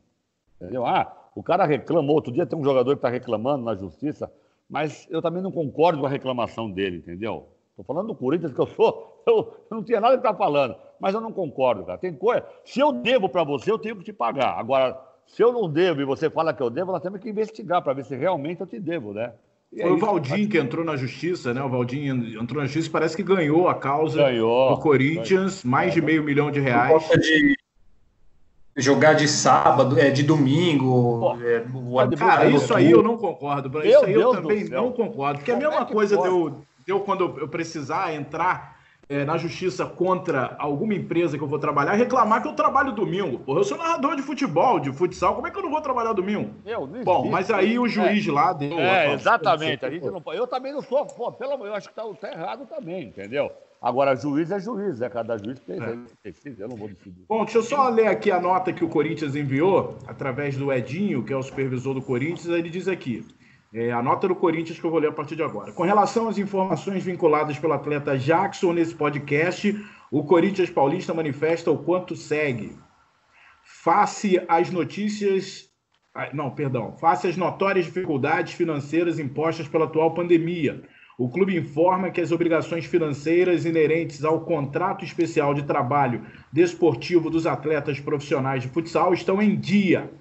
Entendeu? 0.59 0.85
Ah, 0.85 1.15
o 1.33 1.41
cara 1.41 1.65
reclamou. 1.65 2.15
Outro 2.15 2.33
dia 2.33 2.45
tem 2.45 2.59
um 2.59 2.63
jogador 2.63 2.91
que 2.91 2.97
está 2.97 3.09
reclamando 3.09 3.63
na 3.63 3.75
justiça, 3.75 4.29
mas 4.69 5.07
eu 5.09 5.21
também 5.21 5.41
não 5.41 5.53
concordo 5.53 6.01
com 6.01 6.05
a 6.05 6.09
reclamação 6.09 6.69
dele, 6.69 6.97
entendeu? 6.97 7.47
Estou 7.71 7.85
falando 7.85 8.07
do 8.07 8.15
Corinthians, 8.15 8.53
que 8.53 8.59
eu 8.59 8.67
sou. 8.67 9.09
Eu, 9.23 9.53
eu 9.69 9.77
não 9.77 9.83
tinha 9.83 10.01
nada 10.01 10.15
que 10.15 10.21
estar 10.21 10.31
tá 10.31 10.37
falando 10.37 10.75
mas 11.01 11.15
eu 11.15 11.19
não 11.19 11.31
concordo, 11.33 11.83
cara. 11.83 11.97
Tem 11.97 12.13
coisa. 12.13 12.45
Se 12.63 12.79
eu 12.79 12.93
devo 12.93 13.27
para 13.27 13.43
você, 13.43 13.71
eu 13.71 13.79
tenho 13.79 13.95
que 13.95 14.03
te 14.03 14.13
pagar. 14.13 14.59
Agora, 14.59 14.95
se 15.25 15.43
eu 15.43 15.51
não 15.51 15.67
devo 15.67 15.99
e 15.99 16.05
você 16.05 16.29
fala 16.29 16.53
que 16.53 16.61
eu 16.61 16.69
devo, 16.69 16.91
nós 16.91 17.01
temos 17.01 17.19
que 17.19 17.27
investigar 17.27 17.81
para 17.81 17.93
ver 17.93 18.05
se 18.05 18.15
realmente 18.15 18.61
eu 18.61 18.67
te 18.67 18.79
devo, 18.79 19.11
né? 19.11 19.33
E 19.73 19.81
Foi 19.81 19.91
o 19.91 19.97
Valdir 19.97 20.47
que 20.47 20.59
entrou 20.59 20.85
na 20.85 20.95
justiça, 20.95 21.53
né? 21.53 21.63
O 21.63 21.69
Valdir 21.69 22.07
entrou 22.07 22.61
na 22.61 22.65
justiça 22.65 22.87
e 22.87 22.91
parece 22.91 23.15
que 23.15 23.23
ganhou 23.23 23.67
a 23.67 23.73
causa 23.73 24.25
ganhou, 24.25 24.75
do 24.75 24.81
Corinthians, 24.81 25.63
ganhou. 25.63 25.71
mais 25.71 25.93
de 25.93 26.01
meio 26.01 26.23
milhão 26.23 26.51
de 26.51 26.59
reais. 26.59 27.03
De 27.09 27.55
jogar 28.77 29.13
de 29.13 29.27
sábado, 29.27 29.97
é 29.97 30.11
de 30.11 30.23
domingo. 30.23 31.35
É, 31.41 31.65
o... 31.73 32.17
Cara, 32.17 32.47
isso 32.49 32.73
aí 32.75 32.91
eu 32.91 33.01
não 33.01 33.17
concordo. 33.17 33.69
Isso 33.83 34.05
aí 34.05 34.13
eu 34.13 34.31
também 34.31 34.65
não 34.65 34.91
concordo. 34.91 35.39
Porque 35.39 35.51
a 35.51 35.57
mesma 35.57 35.85
coisa 35.85 36.21
deu, 36.21 36.61
deu 36.91 36.99
quando 36.99 37.39
eu 37.39 37.47
precisar 37.47 38.13
entrar 38.13 38.79
é, 39.07 39.25
na 39.25 39.37
justiça 39.37 39.85
contra 39.85 40.55
alguma 40.59 40.93
empresa 40.93 41.37
que 41.37 41.43
eu 41.43 41.47
vou 41.47 41.59
trabalhar 41.59 41.93
reclamar 41.93 42.41
que 42.41 42.47
eu 42.47 42.53
trabalho 42.53 42.91
domingo. 42.93 43.39
Porra, 43.39 43.59
eu 43.59 43.63
sou 43.63 43.77
narrador 43.77 44.15
de 44.15 44.21
futebol, 44.21 44.79
de 44.79 44.91
futsal, 44.91 45.35
como 45.35 45.47
é 45.47 45.51
que 45.51 45.57
eu 45.57 45.63
não 45.63 45.69
vou 45.69 45.81
trabalhar 45.81 46.13
domingo? 46.13 46.51
Eu, 46.65 46.85
não 46.87 47.03
Bom, 47.03 47.29
mas 47.29 47.49
aí 47.49 47.79
o 47.79 47.87
juiz 47.87 48.27
é, 48.27 48.31
lá 48.31 48.53
deu. 48.53 48.79
É, 48.79 49.13
exatamente. 49.13 49.85
A 49.85 49.89
gente 49.89 50.05
não, 50.05 50.21
eu 50.33 50.47
também 50.47 50.71
não 50.71 50.81
sou, 50.81 51.05
pô, 51.05 51.31
pelo 51.31 51.65
eu 51.65 51.73
acho 51.73 51.89
que 51.89 51.95
tá, 51.95 52.03
tá 52.19 52.31
errado 52.31 52.65
também, 52.65 53.07
entendeu? 53.07 53.51
Agora, 53.81 54.15
juiz 54.15 54.51
é 54.51 54.59
juiz, 54.59 55.01
é 55.01 55.09
cada 55.09 55.37
juiz 55.37 55.59
tem, 55.61 55.77
é. 55.81 56.31
eu 56.59 56.69
não 56.69 56.77
vou 56.77 56.87
decidir. 56.87 57.25
Bom, 57.27 57.43
deixa 57.43 57.57
eu 57.57 57.63
só 57.63 57.89
ler 57.89 58.07
aqui 58.07 58.31
a 58.31 58.39
nota 58.39 58.71
que 58.71 58.85
o 58.85 58.89
Corinthians 58.89 59.35
enviou, 59.35 59.97
através 60.07 60.55
do 60.55 60.71
Edinho, 60.71 61.23
que 61.23 61.33
é 61.33 61.35
o 61.35 61.41
supervisor 61.41 61.95
do 61.95 62.01
Corinthians, 62.01 62.47
ele 62.47 62.69
diz 62.69 62.87
aqui. 62.87 63.25
É, 63.73 63.89
a 63.89 64.01
nota 64.01 64.27
do 64.27 64.35
Corinthians 64.35 64.77
que 64.77 64.85
eu 64.85 64.91
vou 64.91 64.99
ler 64.99 65.07
a 65.07 65.13
partir 65.13 65.35
de 65.35 65.43
agora. 65.43 65.71
Com 65.71 65.83
relação 65.83 66.27
às 66.27 66.37
informações 66.37 67.05
vinculadas 67.05 67.57
pelo 67.57 67.71
atleta 67.71 68.17
Jackson 68.17 68.73
nesse 68.73 68.93
podcast, 68.93 69.73
o 70.11 70.25
Corinthians 70.25 70.69
Paulista 70.69 71.13
manifesta 71.13 71.71
o 71.71 71.77
quanto 71.77 72.13
segue. 72.13 72.75
Face 73.63 74.43
às 74.49 74.69
notícias. 74.69 75.69
Não, 76.33 76.51
perdão. 76.51 76.97
Face 76.97 77.27
às 77.27 77.37
notórias 77.37 77.85
dificuldades 77.85 78.53
financeiras 78.53 79.17
impostas 79.17 79.69
pela 79.69 79.85
atual 79.85 80.13
pandemia. 80.13 80.83
O 81.17 81.29
clube 81.29 81.55
informa 81.55 82.09
que 82.11 82.19
as 82.19 82.33
obrigações 82.33 82.83
financeiras 82.83 83.63
inerentes 83.63 84.25
ao 84.25 84.41
contrato 84.41 85.05
especial 85.05 85.53
de 85.53 85.63
trabalho 85.63 86.25
desportivo 86.51 87.29
dos 87.29 87.47
atletas 87.47 88.01
profissionais 88.01 88.63
de 88.63 88.69
futsal 88.69 89.13
estão 89.13 89.41
em 89.41 89.57
dia 89.57 90.11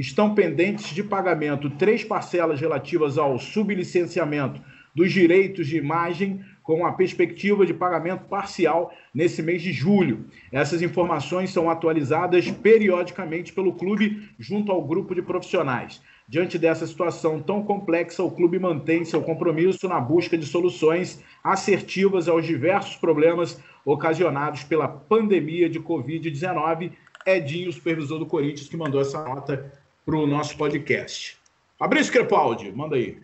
estão 0.00 0.34
pendentes 0.34 0.94
de 0.94 1.02
pagamento 1.02 1.70
três 1.70 2.04
parcelas 2.04 2.60
relativas 2.60 3.18
ao 3.18 3.38
sublicenciamento 3.38 4.60
dos 4.94 5.12
direitos 5.12 5.66
de 5.66 5.76
imagem, 5.76 6.40
com 6.62 6.84
a 6.84 6.92
perspectiva 6.92 7.64
de 7.64 7.72
pagamento 7.72 8.24
parcial 8.24 8.92
nesse 9.14 9.42
mês 9.42 9.62
de 9.62 9.72
julho. 9.72 10.26
Essas 10.52 10.82
informações 10.82 11.50
são 11.50 11.70
atualizadas 11.70 12.50
periodicamente 12.50 13.52
pelo 13.52 13.72
clube 13.72 14.28
junto 14.38 14.70
ao 14.70 14.84
grupo 14.84 15.14
de 15.14 15.22
profissionais. 15.22 16.02
Diante 16.28 16.58
dessa 16.58 16.86
situação 16.86 17.40
tão 17.40 17.62
complexa, 17.62 18.22
o 18.22 18.30
clube 18.30 18.58
mantém 18.58 19.02
seu 19.02 19.22
compromisso 19.22 19.88
na 19.88 19.98
busca 19.98 20.36
de 20.36 20.44
soluções 20.44 21.24
assertivas 21.42 22.28
aos 22.28 22.44
diversos 22.44 22.96
problemas 22.96 23.58
ocasionados 23.82 24.62
pela 24.62 24.86
pandemia 24.86 25.70
de 25.70 25.80
Covid-19. 25.80 26.92
Edinho, 27.24 27.72
supervisor 27.72 28.18
do 28.18 28.26
Corinthians, 28.26 28.68
que 28.68 28.76
mandou 28.76 29.00
essa 29.00 29.24
nota 29.24 29.72
para 30.08 30.16
o 30.16 30.26
nosso 30.26 30.56
podcast. 30.56 31.36
Fabrício 31.78 32.10
Crepaldi, 32.10 32.72
manda 32.72 32.96
aí. 32.96 33.18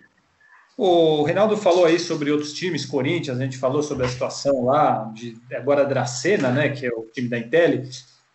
O 0.77 1.23
Reinaldo 1.23 1.57
falou 1.57 1.87
aí 1.87 1.99
sobre 1.99 2.31
outros 2.31 2.53
times, 2.53 2.85
Corinthians, 2.85 3.41
a 3.41 3.43
gente 3.43 3.57
falou 3.57 3.83
sobre 3.83 4.05
a 4.05 4.09
situação 4.09 4.67
lá, 4.67 5.11
de 5.15 5.35
agora 5.55 5.87
Dracena, 5.87 6.51
né, 6.51 6.69
que 6.69 6.85
é 6.85 6.91
o 6.91 7.09
time 7.11 7.27
da 7.27 7.39
Intel. 7.39 7.85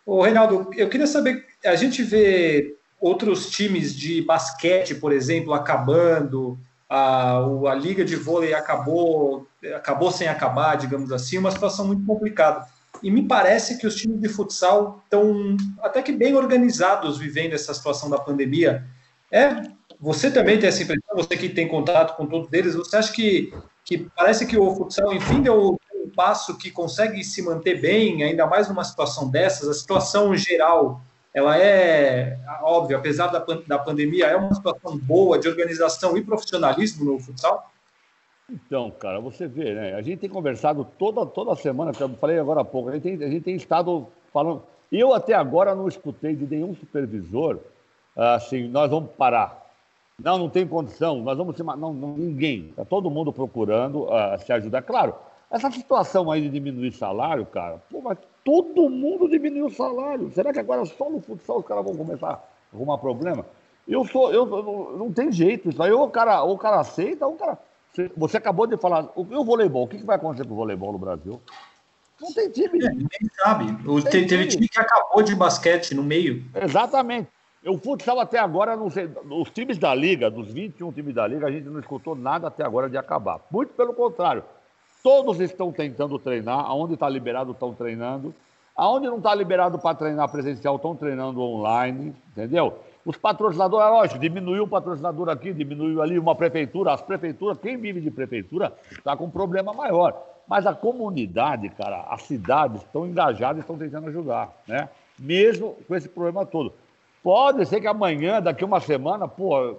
O 0.04 0.20
Reinaldo, 0.20 0.68
eu 0.76 0.88
queria 0.88 1.06
saber, 1.06 1.46
a 1.64 1.76
gente 1.76 2.02
vê 2.02 2.74
outros 3.00 3.48
times 3.50 3.94
de 3.94 4.20
basquete, 4.22 4.96
por 4.96 5.12
exemplo, 5.12 5.54
acabando, 5.54 6.58
a, 6.88 7.36
a 7.38 7.74
liga 7.76 8.04
de 8.04 8.16
vôlei 8.16 8.52
acabou, 8.52 9.46
acabou 9.76 10.10
sem 10.10 10.26
acabar, 10.26 10.74
digamos 10.74 11.12
assim, 11.12 11.38
uma 11.38 11.52
situação 11.52 11.86
muito 11.86 12.04
complicada. 12.04 12.66
E 13.02 13.10
me 13.10 13.26
parece 13.26 13.78
que 13.78 13.86
os 13.86 13.94
times 13.94 14.20
de 14.20 14.28
futsal 14.28 15.00
estão 15.04 15.56
até 15.80 16.02
que 16.02 16.12
bem 16.12 16.34
organizados 16.34 17.18
vivendo 17.18 17.54
essa 17.54 17.72
situação 17.72 18.10
da 18.10 18.18
pandemia. 18.18 18.84
É, 19.32 19.62
você 19.98 20.30
também 20.30 20.58
tem 20.58 20.68
essa 20.68 20.82
impressão, 20.82 21.14
você 21.14 21.36
que 21.36 21.48
tem 21.48 21.68
contato 21.68 22.16
com 22.16 22.26
todos 22.26 22.52
eles, 22.52 22.74
você 22.74 22.96
acha 22.96 23.12
que, 23.12 23.52
que 23.84 24.10
parece 24.16 24.46
que 24.46 24.58
o 24.58 24.74
futsal, 24.74 25.12
enfim, 25.12 25.42
deu 25.42 25.78
um 25.94 26.10
passo 26.10 26.56
que 26.58 26.70
consegue 26.70 27.22
se 27.22 27.42
manter 27.42 27.80
bem, 27.80 28.22
ainda 28.22 28.46
mais 28.46 28.68
numa 28.68 28.84
situação 28.84 29.30
dessas? 29.30 29.68
A 29.68 29.74
situação 29.74 30.36
geral, 30.36 31.00
ela 31.32 31.58
é, 31.58 32.38
óbvio, 32.62 32.96
apesar 32.96 33.28
da, 33.28 33.44
da 33.66 33.78
pandemia, 33.78 34.26
é 34.26 34.36
uma 34.36 34.54
situação 34.54 34.98
boa 34.98 35.38
de 35.38 35.48
organização 35.48 36.16
e 36.16 36.24
profissionalismo 36.24 37.04
no 37.04 37.18
futsal? 37.18 37.69
Então, 38.50 38.90
cara, 38.90 39.20
você 39.20 39.46
vê, 39.46 39.74
né? 39.74 39.94
A 39.94 40.02
gente 40.02 40.20
tem 40.20 40.30
conversado 40.30 40.86
toda, 40.98 41.24
toda 41.24 41.54
semana, 41.54 41.92
eu 41.98 42.08
falei 42.10 42.38
agora 42.38 42.60
há 42.62 42.64
pouco, 42.64 42.88
a 42.88 42.92
gente, 42.92 43.02
tem, 43.02 43.14
a 43.14 43.30
gente 43.30 43.42
tem 43.42 43.54
estado 43.54 44.08
falando. 44.32 44.62
Eu 44.90 45.14
até 45.14 45.34
agora 45.34 45.74
não 45.74 45.86
escutei 45.86 46.34
de 46.34 46.46
nenhum 46.46 46.74
supervisor 46.74 47.60
assim, 48.16 48.68
nós 48.68 48.90
vamos 48.90 49.10
parar. 49.12 49.66
Não, 50.22 50.36
não 50.36 50.50
tem 50.50 50.66
condição, 50.66 51.20
nós 51.22 51.38
vamos 51.38 51.56
se. 51.56 51.62
Não, 51.62 51.94
não 51.94 52.16
ninguém. 52.16 52.68
Está 52.70 52.84
todo 52.84 53.10
mundo 53.10 53.32
procurando 53.32 54.04
uh, 54.04 54.38
se 54.44 54.52
ajudar. 54.52 54.82
Claro, 54.82 55.14
essa 55.50 55.70
situação 55.70 56.30
aí 56.30 56.42
de 56.42 56.50
diminuir 56.50 56.92
salário, 56.92 57.46
cara, 57.46 57.80
pô, 57.90 58.02
mas 58.02 58.18
todo 58.44 58.90
mundo 58.90 59.28
diminuiu 59.28 59.66
o 59.66 59.70
salário. 59.70 60.30
Será 60.32 60.52
que 60.52 60.58
agora 60.58 60.84
só 60.84 61.08
no 61.08 61.20
futsal 61.20 61.58
os 61.58 61.66
caras 61.66 61.84
vão 61.84 61.96
começar 61.96 62.32
a 62.32 62.76
arrumar 62.76 62.98
problema? 62.98 63.46
Eu 63.88 64.04
sou, 64.04 64.30
eu, 64.32 64.46
eu 64.46 64.96
não 64.98 65.10
tem 65.10 65.32
jeito 65.32 65.70
isso 65.70 65.82
aí. 65.82 65.90
Ou 65.90 66.04
o 66.04 66.10
cara, 66.10 66.42
ou 66.42 66.54
o 66.54 66.58
cara 66.58 66.80
aceita, 66.80 67.26
ou 67.26 67.34
o 67.34 67.36
cara. 67.36 67.58
Você 68.16 68.36
acabou 68.36 68.66
de 68.66 68.76
falar, 68.76 69.10
o, 69.16 69.22
o 69.22 69.44
voleibol, 69.44 69.84
o 69.84 69.88
que 69.88 69.98
vai 70.04 70.16
acontecer 70.16 70.46
com 70.46 70.52
o 70.54 70.56
voleibol 70.56 70.92
no 70.92 70.98
Brasil? 70.98 71.40
Não 72.20 72.32
tem 72.32 72.50
time. 72.50 72.84
É, 72.84 72.90
ninguém 72.90 73.30
sabe. 73.42 73.88
O, 73.88 74.02
tem 74.02 74.26
teve 74.26 74.46
time. 74.46 74.48
time 74.48 74.68
que 74.68 74.78
acabou 74.78 75.22
de 75.22 75.34
basquete 75.34 75.94
no 75.94 76.02
meio. 76.02 76.44
Exatamente. 76.54 77.28
O 77.66 77.76
futsal 77.78 78.18
até 78.20 78.38
agora, 78.38 78.76
não 78.76 78.88
sei, 78.88 79.10
os 79.28 79.50
times 79.50 79.76
da 79.76 79.94
Liga, 79.94 80.30
dos 80.30 80.50
21 80.50 80.92
times 80.92 81.14
da 81.14 81.26
Liga, 81.26 81.46
a 81.46 81.50
gente 81.50 81.68
não 81.68 81.80
escutou 81.80 82.14
nada 82.14 82.48
até 82.48 82.64
agora 82.64 82.88
de 82.88 82.96
acabar. 82.96 83.40
Muito 83.50 83.74
pelo 83.74 83.92
contrário. 83.92 84.42
Todos 85.02 85.40
estão 85.40 85.70
tentando 85.72 86.18
treinar, 86.18 86.60
aonde 86.60 86.94
está 86.94 87.08
liberado 87.08 87.52
estão 87.52 87.74
treinando. 87.74 88.34
Aonde 88.76 89.08
não 89.08 89.18
está 89.18 89.34
liberado 89.34 89.78
para 89.78 89.94
treinar 89.94 90.30
presencial, 90.30 90.76
estão 90.76 90.96
treinando 90.96 91.40
online, 91.40 92.14
entendeu? 92.32 92.78
Os 93.04 93.16
patrocinadores, 93.16 93.86
é 93.86 93.90
lógico, 93.90 94.18
diminuiu 94.18 94.64
um 94.64 94.68
patrocinador 94.68 95.28
aqui, 95.30 95.52
diminuiu 95.52 96.02
ali 96.02 96.18
uma 96.18 96.34
prefeitura. 96.34 96.92
As 96.92 97.00
prefeituras, 97.00 97.58
quem 97.58 97.76
vive 97.76 98.00
de 98.00 98.10
prefeitura, 98.10 98.72
está 98.90 99.16
com 99.16 99.24
um 99.24 99.30
problema 99.30 99.72
maior. 99.72 100.22
Mas 100.46 100.66
a 100.66 100.74
comunidade, 100.74 101.68
cara, 101.70 102.02
as 102.10 102.22
cidades 102.22 102.82
estão 102.82 103.06
engajadas 103.06 103.58
e 103.58 103.60
estão 103.60 103.78
tentando 103.78 104.08
ajudar, 104.08 104.52
né? 104.66 104.88
Mesmo 105.18 105.76
com 105.86 105.94
esse 105.94 106.08
problema 106.08 106.44
todo. 106.44 106.72
Pode 107.22 107.64
ser 107.66 107.80
que 107.80 107.86
amanhã, 107.86 108.40
daqui 108.40 108.64
uma 108.64 108.80
semana, 108.80 109.28
pô, 109.28 109.76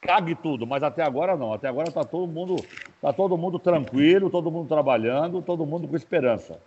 cague 0.00 0.34
tudo, 0.34 0.66
mas 0.66 0.82
até 0.82 1.02
agora 1.02 1.36
não. 1.36 1.52
Até 1.52 1.68
agora 1.68 1.88
está 1.88 2.04
todo 2.04 2.26
mundo, 2.26 2.56
tá 3.00 3.12
todo 3.12 3.36
mundo 3.36 3.58
tranquilo, 3.58 4.30
todo 4.30 4.50
mundo 4.50 4.68
trabalhando, 4.68 5.42
todo 5.42 5.66
mundo 5.66 5.86
com 5.86 5.96
esperança. 5.96 6.58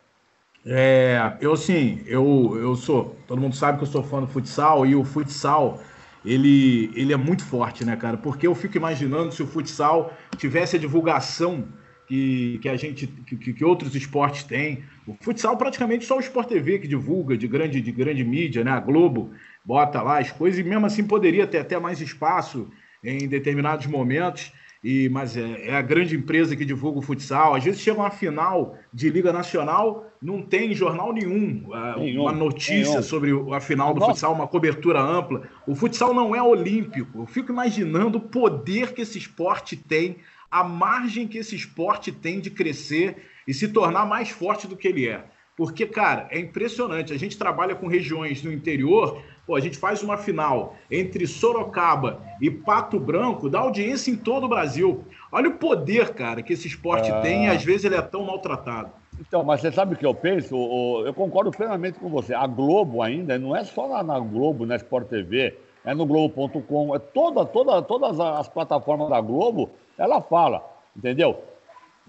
É, 0.66 1.38
eu 1.40 1.56
sim, 1.56 2.02
eu, 2.06 2.58
eu 2.60 2.76
sou. 2.76 3.18
Todo 3.28 3.42
mundo 3.42 3.56
sabe 3.56 3.78
que 3.78 3.84
eu 3.84 3.88
sou 3.88 4.04
fã 4.04 4.20
do 4.22 4.28
futsal 4.28 4.86
e 4.86 4.96
o 4.96 5.04
futsal 5.04 5.82
ele, 6.26 6.92
ele 6.96 7.14
é 7.14 7.18
muito 7.18 7.44
forte, 7.44 7.86
né, 7.86 7.96
cara? 7.96 8.18
Porque 8.18 8.46
eu 8.46 8.54
fico 8.54 8.78
imaginando 8.78 9.32
se 9.32 9.42
o 9.42 9.48
futsal 9.48 10.14
tivesse 10.38 10.76
a 10.76 10.80
divulgação 10.80 11.68
que, 12.08 12.60
que 12.62 12.68
a 12.68 12.76
gente 12.76 13.08
que, 13.08 13.54
que 13.54 13.64
outros 13.64 13.96
esportes 13.96 14.44
têm. 14.44 14.84
O 15.08 15.16
futsal 15.22 15.56
praticamente 15.56 16.06
só 16.06 16.18
o 16.18 16.20
Sport 16.20 16.50
TV 16.50 16.80
que 16.80 16.88
divulga 16.88 17.38
de 17.38 17.48
grande 17.48 17.80
de 17.80 17.92
grande 17.92 18.24
mídia, 18.24 18.64
né? 18.64 18.72
A 18.72 18.80
Globo 18.80 19.32
bota 19.64 20.02
lá 20.02 20.20
as 20.20 20.32
coisas 20.32 20.60
e 20.60 20.64
mesmo 20.64 20.86
assim 20.86 21.04
poderia 21.04 21.48
ter 21.48 21.60
até 21.60 21.80
mais 21.80 22.02
espaço 22.02 22.70
em 23.04 23.28
determinados 23.28 23.86
momentos. 23.86 24.52
E, 24.82 25.10
mas 25.10 25.36
é, 25.36 25.68
é, 25.68 25.76
a 25.76 25.82
grande 25.82 26.16
empresa 26.16 26.56
que 26.56 26.64
divulga 26.64 27.00
o 27.00 27.02
futsal. 27.02 27.54
Às 27.54 27.64
vezes 27.66 27.82
chega 27.82 28.00
uma 28.00 28.10
final 28.10 28.78
de 28.94 29.10
Liga 29.10 29.34
Nacional, 29.34 30.10
não 30.22 30.42
tem 30.42 30.74
jornal 30.74 31.12
nenhum, 31.12 31.66
uh, 31.68 32.00
nenhum 32.00 32.22
uma 32.22 32.32
notícia 32.32 32.92
nenhum. 32.92 33.04
sobre 33.04 33.32
a 33.54 33.60
final 33.60 33.94
do 33.94 34.00
Nossa. 34.00 34.14
futsal, 34.14 34.34
uma 34.34 34.48
cobertura 34.48 35.02
ampla. 35.02 35.44
O 35.68 35.76
futsal 35.76 36.14
não 36.14 36.34
é 36.34 36.42
olímpico. 36.42 37.20
Eu 37.20 37.26
fico 37.26 37.52
imaginando 37.52 38.20
o 38.20 38.22
poder 38.22 38.94
que 38.94 39.02
esse 39.02 39.18
esporte 39.18 39.76
tem, 39.76 40.18
a 40.50 40.64
margem 40.64 41.28
que 41.28 41.38
esse 41.38 41.56
esporte 41.56 42.12
tem 42.12 42.40
de 42.40 42.50
crescer 42.50 43.18
e 43.46 43.54
se 43.54 43.68
tornar 43.68 44.06
mais 44.06 44.30
forte 44.30 44.66
do 44.66 44.78
que 44.78 44.88
ele 44.88 45.08
é. 45.08 45.26
Porque, 45.58 45.86
cara, 45.86 46.26
é 46.32 46.40
impressionante. 46.40 47.12
A 47.12 47.18
gente 47.18 47.38
trabalha 47.38 47.76
com 47.76 47.86
regiões 47.86 48.42
do 48.42 48.50
interior 48.50 49.22
Pô, 49.50 49.56
a 49.56 49.60
gente 49.60 49.80
faz 49.80 50.04
uma 50.04 50.16
final 50.16 50.76
entre 50.92 51.26
Sorocaba 51.26 52.22
e 52.40 52.52
Pato 52.52 53.00
Branco, 53.00 53.50
dá 53.50 53.62
audiência 53.62 54.12
em 54.12 54.16
todo 54.16 54.44
o 54.44 54.48
Brasil. 54.48 55.04
Olha 55.32 55.50
o 55.50 55.54
poder, 55.54 56.14
cara, 56.14 56.44
que 56.44 56.54
esse 56.54 56.68
esporte 56.68 57.10
ah. 57.10 57.20
tem 57.22 57.48
e 57.48 57.50
às 57.50 57.64
vezes 57.64 57.86
ele 57.86 57.96
é 57.96 58.02
tão 58.04 58.24
maltratado. 58.24 58.92
Então, 59.20 59.44
mas 59.44 59.60
você 59.60 59.72
sabe 59.72 59.96
o 59.96 59.98
que 59.98 60.06
eu 60.06 60.14
penso? 60.14 60.56
Eu 61.04 61.16
concordo 61.16 61.50
plenamente 61.50 61.98
com 61.98 62.10
você. 62.10 62.32
A 62.32 62.46
Globo 62.46 63.02
ainda 63.02 63.40
não 63.40 63.56
é 63.56 63.64
só 63.64 64.04
na 64.04 64.20
Globo, 64.20 64.68
na 64.68 64.76
Sport 64.76 65.08
TV, 65.08 65.58
é 65.84 65.96
no 65.96 66.06
Globo.com, 66.06 66.94
é 66.94 67.00
toda, 67.00 67.44
toda, 67.44 67.82
todas 67.82 68.20
as 68.20 68.48
plataformas 68.48 69.10
da 69.10 69.20
Globo, 69.20 69.72
ela 69.98 70.22
fala, 70.22 70.64
entendeu? 70.96 71.44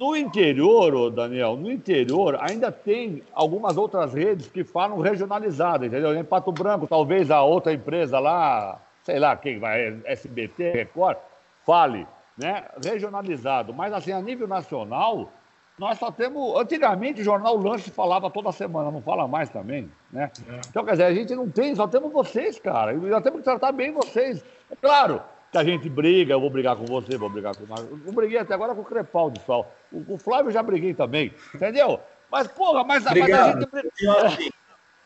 No 0.00 0.16
interior, 0.16 1.10
Daniel, 1.10 1.56
no 1.56 1.70
interior 1.70 2.38
ainda 2.40 2.72
tem 2.72 3.22
algumas 3.34 3.76
outras 3.76 4.14
redes 4.14 4.48
que 4.48 4.64
falam 4.64 4.98
regionalizado, 4.98 5.84
entendeu? 5.84 6.16
Em 6.16 6.24
Pato 6.24 6.50
Branco, 6.50 6.86
talvez 6.86 7.30
a 7.30 7.42
outra 7.42 7.70
empresa 7.74 8.18
lá, 8.18 8.80
sei 9.02 9.18
lá 9.18 9.36
quem 9.36 9.58
vai, 9.58 10.00
SBT, 10.06 10.70
Record, 10.70 11.18
fale, 11.66 12.06
né? 12.34 12.64
Regionalizado. 12.82 13.74
Mas 13.74 13.92
assim, 13.92 14.10
a 14.10 14.22
nível 14.22 14.48
nacional, 14.48 15.30
nós 15.78 15.98
só 15.98 16.10
temos. 16.10 16.58
Antigamente 16.58 17.20
o 17.20 17.24
jornal 17.24 17.58
Lance 17.58 17.90
falava 17.90 18.30
toda 18.30 18.50
semana, 18.52 18.90
não 18.90 19.02
fala 19.02 19.28
mais 19.28 19.50
também, 19.50 19.92
né? 20.10 20.30
É. 20.48 20.60
Então, 20.66 20.82
quer 20.82 20.92
dizer, 20.92 21.04
a 21.04 21.14
gente 21.14 21.34
não 21.34 21.50
tem, 21.50 21.74
só 21.74 21.86
temos 21.86 22.10
vocês, 22.10 22.58
cara. 22.58 22.94
E 22.94 22.96
nós 22.96 23.22
temos 23.22 23.40
que 23.40 23.44
tratar 23.44 23.70
bem 23.70 23.92
vocês. 23.92 24.42
É 24.70 24.76
claro, 24.76 25.20
que 25.50 25.58
a 25.58 25.64
gente 25.64 25.88
briga, 25.88 26.32
eu 26.32 26.40
vou 26.40 26.50
brigar 26.50 26.76
com 26.76 26.84
você, 26.84 27.16
vou 27.16 27.28
brigar 27.28 27.56
com 27.56 27.64
o 27.64 27.68
Marcos. 27.68 28.06
Eu 28.06 28.12
briguei 28.12 28.38
até 28.38 28.54
agora 28.54 28.74
com 28.74 28.82
o 28.82 28.84
Crepaldi 28.84 29.40
só. 29.44 29.68
O, 29.90 30.14
o 30.14 30.18
Flávio 30.18 30.50
já 30.50 30.62
briguei 30.62 30.94
também, 30.94 31.34
entendeu? 31.54 32.00
Mas, 32.30 32.46
porra, 32.46 32.84
mas, 32.84 33.04
mas 33.04 33.12
a 33.12 34.30
gente. 34.30 34.52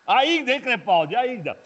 Ainda, 0.07 0.53
hein, 0.53 0.61
Crepaldi? 0.61 1.17
Ainda. 1.17 1.57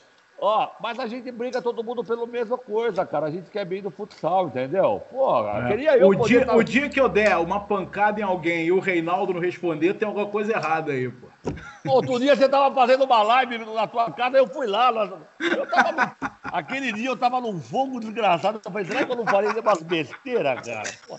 Ó, 0.41 0.70
mas 0.81 1.01
a 1.01 1.07
gente 1.09 1.33
briga 1.33 1.61
todo 1.61 1.83
mundo 1.83 2.05
pela 2.05 2.24
mesma 2.24 2.57
coisa, 2.57 3.05
cara. 3.05 3.26
A 3.26 3.31
gente 3.31 3.51
quer 3.51 3.64
bem 3.64 3.83
do 3.83 3.91
futsal, 3.91 4.47
entendeu? 4.47 5.03
Porra, 5.11 5.64
é. 5.64 5.68
queria 5.68 5.97
eu. 5.97 6.09
O 6.09 6.14
dia, 6.14 6.55
o 6.55 6.62
dia 6.62 6.89
que 6.89 7.01
eu 7.01 7.09
der 7.09 7.37
uma 7.39 7.59
pancada 7.59 8.20
em 8.20 8.22
alguém 8.22 8.66
e 8.66 8.72
o 8.72 8.79
Reinaldo 8.79 9.35
não 9.35 9.41
responder, 9.41 9.95
tem 9.95 10.07
alguma 10.07 10.26
coisa 10.26 10.53
errada 10.53 10.93
aí, 10.93 11.11
pô. 11.11 11.26
Outro 11.89 12.20
dia 12.20 12.37
você 12.37 12.49
tava 12.49 12.72
fazendo 12.72 13.03
uma 13.03 13.20
live 13.22 13.59
na 13.59 13.87
tua 13.89 14.12
casa, 14.12 14.39
eu 14.39 14.47
fui 14.47 14.68
lá. 14.68 14.93
Eu 15.41 15.66
tava, 15.66 16.16
aquele 16.53 16.92
dia 16.92 17.09
eu 17.09 17.16
tava 17.16 17.40
num 17.40 17.61
fogo 17.61 18.01
desgraçado. 18.01 18.61
Eu 18.64 18.70
falei, 18.70 18.86
será 18.86 19.05
que 19.05 19.12
eu 19.12 19.16
não 19.16 19.24
falei 19.24 19.51
umas 19.51 19.82
besteiras, 19.82 20.66
cara? 20.66 20.90
Pô. 21.07 21.18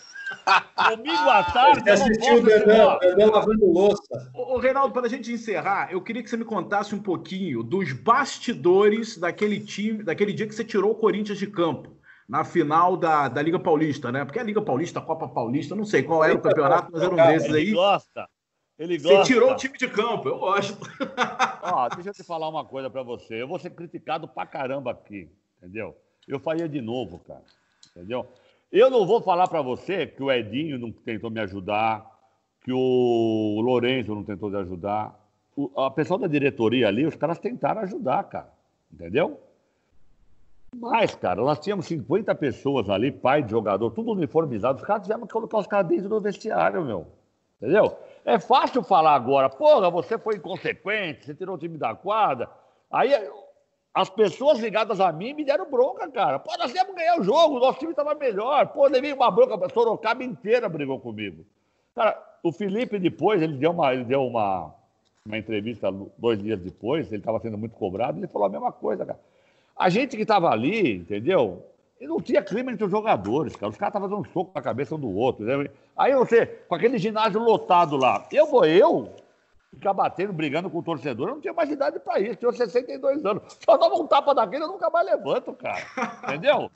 Domingo 0.96 1.30
à 1.30 1.44
tarde. 1.44 1.82
Você 1.84 1.90
assistiu 1.90 2.38
o 2.38 2.42
Dedé 2.44 3.26
lavando 3.26 3.66
louça. 3.66 4.32
Ô, 4.34 4.56
ô, 4.56 4.60
Reinaldo, 4.60 4.94
para 4.94 5.08
a 5.08 5.10
gente 5.10 5.32
encerrar, 5.32 5.92
eu 5.92 6.02
queria 6.02 6.22
que 6.22 6.30
você 6.30 6.38
me 6.38 6.46
contasse 6.46 6.94
um 6.94 7.02
pouquinho 7.02 7.64
dos 7.64 7.92
bastidores 7.94 9.18
daquele 9.18 9.60
time, 9.60 10.04
daquele 10.04 10.34
dia 10.34 10.48
que 10.48 10.54
você 10.54 10.64
tirou 10.64 10.92
o 10.92 10.96
Corinthians 10.96 11.40
de 11.40 11.48
campo. 11.48 11.98
Na 12.28 12.44
final 12.44 12.96
da, 12.96 13.28
da 13.28 13.42
Liga 13.42 13.60
Paulista, 13.60 14.12
né? 14.12 14.24
Porque 14.24 14.38
a 14.38 14.44
Liga 14.44 14.62
Paulista, 14.62 15.00
a 15.00 15.02
Copa 15.02 15.28
Paulista, 15.28 15.76
não 15.76 15.84
sei 15.84 16.04
qual 16.04 16.24
era 16.24 16.36
o 16.36 16.42
campeonato, 16.42 16.92
mas 16.92 17.02
era 17.02 17.12
um 17.12 17.16
desses 17.16 17.54
aí. 17.54 17.62
Ele 17.64 17.72
gosta. 17.72 18.30
Ele 18.80 18.98
gosta. 18.98 19.26
Você 19.26 19.34
tirou 19.34 19.52
o 19.52 19.56
time 19.58 19.78
de 19.78 19.90
campo, 19.90 20.30
eu 20.30 20.40
gosto. 20.40 20.78
Ó, 21.62 21.90
deixa 21.90 22.12
eu 22.12 22.14
te 22.14 22.24
falar 22.24 22.48
uma 22.48 22.64
coisa 22.64 22.90
para 22.90 23.04
você. 23.04 23.42
Eu 23.42 23.48
vou 23.48 23.60
ser 23.60 23.72
criticado 23.72 24.26
pra 24.26 24.46
caramba 24.46 24.92
aqui, 24.92 25.30
entendeu? 25.58 25.98
Eu 26.26 26.40
faria 26.40 26.68
de 26.70 26.80
novo, 26.80 27.20
cara. 27.20 27.44
Entendeu? 27.92 28.26
Eu 28.72 28.90
não 28.90 29.06
vou 29.06 29.22
falar 29.22 29.48
para 29.50 29.62
você 29.62 30.08
que 30.08 30.24
o 30.24 30.32
Edinho 30.32 30.80
não 30.80 30.92
tentou 30.94 31.30
me 31.30 31.42
ajudar, 31.42 32.10
que 32.64 32.72
o 32.72 33.60
Lourenço 33.62 34.16
não 34.16 34.24
tentou 34.24 34.50
me 34.50 34.58
ajudar. 34.58 35.20
O, 35.58 35.82
a 35.82 35.92
pessoa 35.92 36.18
da 36.18 36.28
diretoria 36.28 36.88
ali, 36.88 37.06
os 37.06 37.16
caras 37.16 37.38
tentaram 37.38 37.82
ajudar, 37.82 38.24
cara. 38.24 38.54
Entendeu? 38.94 39.42
Mas, 40.74 41.16
cara, 41.16 41.42
nós 41.42 41.60
tínhamos 41.60 41.86
50 41.88 42.34
pessoas 42.36 42.90
ali, 42.90 43.12
pai 43.12 43.44
de 43.44 43.52
jogador, 43.52 43.92
tudo 43.92 44.12
uniformizado. 44.12 44.78
Os 44.78 44.86
caras 44.86 45.02
tiveram 45.02 45.28
que 45.28 45.34
colocar 45.34 45.58
os 45.58 45.68
caras 45.68 45.88
dentro 45.88 46.08
do 46.08 46.22
vestiário, 46.22 46.86
meu. 46.86 47.19
Entendeu? 47.62 47.98
É 48.26 48.40
fácil 48.40 48.84
falar 48.84 49.16
agora, 49.16 49.50
porra, 49.50 49.90
você 49.90 50.18
foi 50.18 50.36
inconsequente, 50.36 51.26
você 51.26 51.36
tirou 51.36 51.56
o 51.56 51.58
time 51.58 51.78
da 51.78 51.94
quadra. 51.94 52.50
Aí 52.92 53.12
as 53.94 54.10
pessoas 54.10 54.60
ligadas 54.60 55.00
a 55.00 55.12
mim 55.12 55.34
me 55.34 55.44
deram 55.44 55.70
bronca, 55.70 56.10
cara. 56.10 56.40
Pô, 56.40 56.56
nós 56.58 56.74
íamos 56.74 56.96
ganhar 56.96 57.20
o 57.20 57.24
jogo, 57.24 57.60
nosso 57.60 57.80
time 57.80 57.92
estava 57.92 58.16
melhor. 58.16 58.68
Pô, 58.68 58.88
levei 58.88 59.12
uma 59.14 59.30
bronca, 59.30 59.70
Sorocaba 59.74 60.24
inteira 60.24 60.70
brigou 60.70 61.00
comigo. 61.00 61.46
Cara, 61.96 62.18
o 62.44 62.52
Felipe 62.52 62.98
depois, 62.98 63.42
ele 63.42 63.58
deu 63.58 63.72
uma, 63.72 63.94
ele 63.94 64.06
deu 64.06 64.26
uma, 64.26 64.74
uma 65.26 65.38
entrevista 65.38 65.92
dois 66.18 66.42
dias 66.42 66.60
depois, 66.60 67.08
ele 67.08 67.22
estava 67.22 67.40
sendo 67.40 67.58
muito 67.58 67.76
cobrado, 67.76 68.18
ele 68.18 68.28
falou 68.28 68.48
a 68.48 68.52
mesma 68.52 68.72
coisa, 68.72 69.06
cara. 69.06 69.20
A 69.76 69.90
gente 69.90 70.16
que 70.16 70.24
estava 70.24 70.50
ali, 70.50 70.98
entendeu? 70.98 71.66
E 72.00 72.08
não 72.08 72.22
tinha 72.22 72.42
clima 72.42 72.72
entre 72.72 72.86
os 72.86 72.92
jogadores, 72.92 73.56
cara. 73.56 73.70
Os 73.70 73.78
caras 73.78 73.92
estavam 73.92 74.08
dando 74.10 74.22
um 74.22 74.32
soco 74.32 74.52
na 74.56 74.62
cabeça 74.62 74.96
um 74.96 75.00
do 75.00 75.10
outro. 75.10 75.44
Entendeu? 75.44 75.72
Aí 75.98 76.16
você, 76.16 76.46
com 76.46 76.76
aquele 76.76 76.98
ginásio 76.98 77.42
lotado 77.42 77.98
lá, 77.98 78.26
eu 78.32 78.48
vou 78.48 78.66
eu, 78.66 79.14
ficar 79.74 79.94
batendo, 79.94 80.32
brigando 80.32 80.70
com 80.70 80.80
o 80.80 80.84
torcedor. 80.84 81.28
Eu 81.28 81.36
não 81.36 81.42
tinha 81.42 81.54
mais 81.54 81.70
idade 81.70 82.00
para 82.00 82.20
isso, 82.20 82.38
tinha 82.38 82.52
62 82.52 83.26
anos. 83.26 83.44
Só 83.66 83.78
dava 83.78 83.96
um 83.96 84.08
tapa 84.08 84.34
daquele, 84.34 84.64
eu 84.64 84.70
nunca 84.70 84.90
mais 84.90 85.06
levanto, 85.06 85.54
cara. 85.54 85.82
Entendeu? 86.24 86.72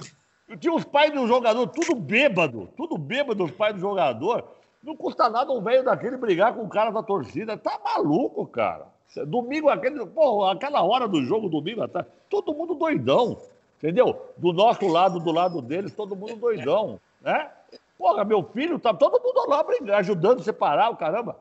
Eu 0.48 0.58
tinha 0.58 0.74
os 0.74 0.84
pais 0.84 1.12
do 1.14 1.26
jogador, 1.26 1.68
tudo 1.68 1.96
bêbado, 1.96 2.70
tudo 2.76 2.98
bêbado, 2.98 3.46
os 3.46 3.52
pais 3.52 3.74
do 3.76 3.80
jogador. 3.80 4.46
Não 4.84 4.98
custa 4.98 5.30
nada 5.30 5.54
um 5.54 5.62
velho 5.62 5.86
daquele 5.86 6.18
brigar 6.18 6.54
com 6.54 6.64
o 6.64 6.70
cara 6.70 6.92
da 6.92 7.02
torcida. 7.02 7.58
Tá 7.58 7.80
maluco, 7.82 8.46
cara. 8.46 8.88
Domingo, 9.26 9.70
aquele, 9.70 10.06
pô, 10.06 10.46
aquela 10.46 10.82
hora 10.82 11.08
do 11.08 11.24
jogo, 11.24 11.48
domingo 11.48 11.88
tá 11.88 12.06
todo 12.30 12.54
mundo 12.54 12.76
doidão. 12.76 13.38
Entendeu? 13.84 14.34
Do 14.38 14.54
nosso 14.54 14.88
lado, 14.88 15.20
do 15.20 15.30
lado 15.30 15.62
deles, 15.62 15.94
todo 15.94 16.16
mundo 16.16 16.38
doidão. 16.38 17.02
Né? 17.22 17.52
Porra, 17.98 18.24
meu 18.24 18.42
filho, 18.42 18.80
tá 18.80 18.94
todo 18.94 19.22
mundo 19.22 19.46
lá 19.50 19.66
ajudando 19.98 20.40
a 20.40 20.44
separar 20.44 20.90
o 20.90 20.96
caramba. 20.96 21.36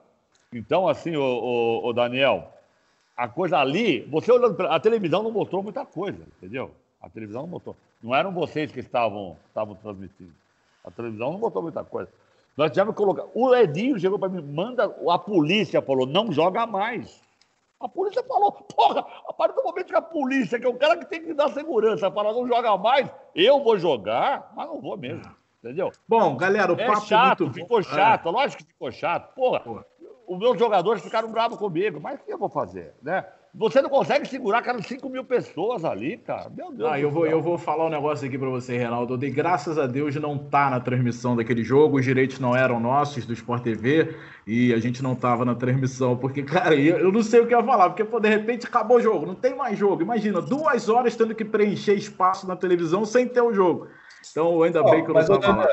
Então, 0.53 0.88
assim, 0.88 1.14
o, 1.14 1.22
o, 1.22 1.86
o, 1.86 1.93
Daniel, 1.93 2.53
a 3.16 3.28
coisa 3.28 3.59
ali, 3.59 4.01
você 4.11 4.32
olhando, 4.32 4.61
a 4.66 4.80
televisão 4.80 5.22
não 5.22 5.30
mostrou 5.30 5.62
muita 5.62 5.86
coisa, 5.86 6.18
entendeu? 6.36 6.72
A 7.01 7.09
televisão 7.09 7.43
não 7.43 7.49
mostrou. 7.49 7.76
Não 8.03 8.12
eram 8.12 8.32
vocês 8.32 8.72
que 8.72 8.80
estavam, 8.80 9.36
estavam 9.47 9.76
transmitindo. 9.76 10.32
A 10.84 10.90
televisão 10.90 11.30
não 11.30 11.38
mostrou 11.38 11.62
muita 11.62 11.84
coisa. 11.84 12.11
Nós 12.57 12.72
tivemos 12.72 12.93
que 12.93 13.01
colocar. 13.01 13.24
O 13.34 13.55
Edinho 13.55 14.01
chegou 14.01 14.18
para 14.18 14.28
mim, 14.28 14.43
manda. 14.43 14.93
A 15.09 15.18
polícia 15.18 15.80
falou, 15.80 16.09
não 16.09 16.32
joga 16.32 16.66
mais. 16.66 17.22
A 17.83 17.89
polícia 17.89 18.22
falou, 18.22 18.53
porra, 18.53 19.05
partir 19.43 19.57
do 19.57 19.64
momento 19.64 19.87
que 19.87 19.97
a 19.97 20.01
polícia, 20.01 20.59
que 20.59 20.64
é 20.64 20.68
o 20.68 20.78
cara 20.78 20.97
que 20.97 21.07
tem 21.07 21.20
que 21.20 21.35
dar 21.35 21.51
segurança, 21.51 22.12
fala 22.12 22.33
não 22.33 22.47
joga 22.47 22.76
mais, 22.78 23.11
eu 23.35 23.61
vou 23.61 23.76
jogar, 23.76 24.53
mas 24.55 24.68
não 24.68 24.80
vou 24.80 24.97
mesmo. 24.97 25.24
Entendeu? 25.59 25.91
Bom, 26.09 26.37
galera, 26.37 26.72
o 26.72 26.80
é 26.80 26.87
papo 26.87 27.01
chato, 27.01 27.43
é 27.43 27.47
muito 27.47 27.61
ficou 27.61 27.83
chato, 27.83 28.28
é. 28.28 28.33
lógico 28.33 28.62
que 28.62 28.68
ficou 28.68 28.93
chato. 28.93 29.35
Porra, 29.35 29.61
Porra, 29.61 29.85
os 30.28 30.39
meus 30.39 30.57
jogadores 30.59 31.03
ficaram 31.03 31.30
bravos 31.30 31.59
comigo, 31.59 32.01
mas 32.01 32.20
o 32.20 32.24
que 32.24 32.33
eu 32.33 32.39
vou 32.39 32.49
fazer, 32.49 32.95
né? 33.03 33.26
Você 33.55 33.82
não 33.82 33.90
consegue 33.90 34.26
segurar 34.26 34.61
aquelas 34.61 34.86
5 34.86 35.07
mil 35.11 35.24
pessoas 35.24 35.84
ali, 35.84 36.16
cara. 36.16 36.48
Meu 36.48 36.72
Deus. 36.72 36.90
Ah, 36.90 36.98
eu, 36.98 37.11
vou, 37.11 37.26
eu 37.26 37.42
vou 37.42 37.59
falar 37.59 37.84
um 37.84 37.90
negócio 37.90 38.26
aqui 38.26 38.38
para 38.38 38.48
você, 38.48 38.78
Reinaldo. 38.78 39.12
Eu 39.12 39.18
dei 39.18 39.30
graças 39.30 39.78
a 39.78 39.86
Deus 39.86 40.14
de 40.14 40.20
não 40.20 40.38
tá 40.38 40.70
na 40.70 40.80
transmissão 40.80 41.36
daquele 41.36 41.62
jogo. 41.62 41.98
Os 41.98 42.05
direitos 42.05 42.38
não 42.40 42.57
eram 42.57 42.80
nossos 42.80 43.26
do 43.26 43.34
Sport 43.34 43.62
TV 43.62 44.16
e 44.46 44.72
a 44.72 44.78
gente 44.78 45.03
não 45.03 45.14
tava 45.14 45.44
na 45.44 45.55
transmissão. 45.55 46.16
Porque, 46.16 46.42
cara, 46.42 46.74
eu, 46.74 46.96
eu 46.96 47.12
não 47.12 47.22
sei 47.22 47.40
o 47.40 47.46
que 47.46 47.53
ia 47.53 47.62
falar. 47.62 47.90
Porque, 47.90 48.05
pô, 48.05 48.18
de 48.18 48.28
repente 48.30 48.66
acabou 48.66 48.96
o 48.96 49.03
jogo, 49.03 49.26
não 49.26 49.34
tem 49.34 49.55
mais 49.55 49.78
jogo. 49.78 50.00
Imagina, 50.00 50.40
duas 50.40 50.88
horas 50.88 51.14
tendo 51.14 51.34
que 51.34 51.44
preencher 51.44 51.92
espaço 51.92 52.48
na 52.48 52.57
televisão 52.57 53.05
sem 53.05 53.28
ter 53.28 53.42
o 53.42 53.53
jogo. 53.53 53.86
Então, 54.30 54.62
ainda 54.62 54.80
oh, 54.80 54.90
bem 54.90 55.05
que 55.05 55.11
eu 55.11 55.14
não 55.14 55.20
estava 55.20 55.57
lá. 55.57 55.68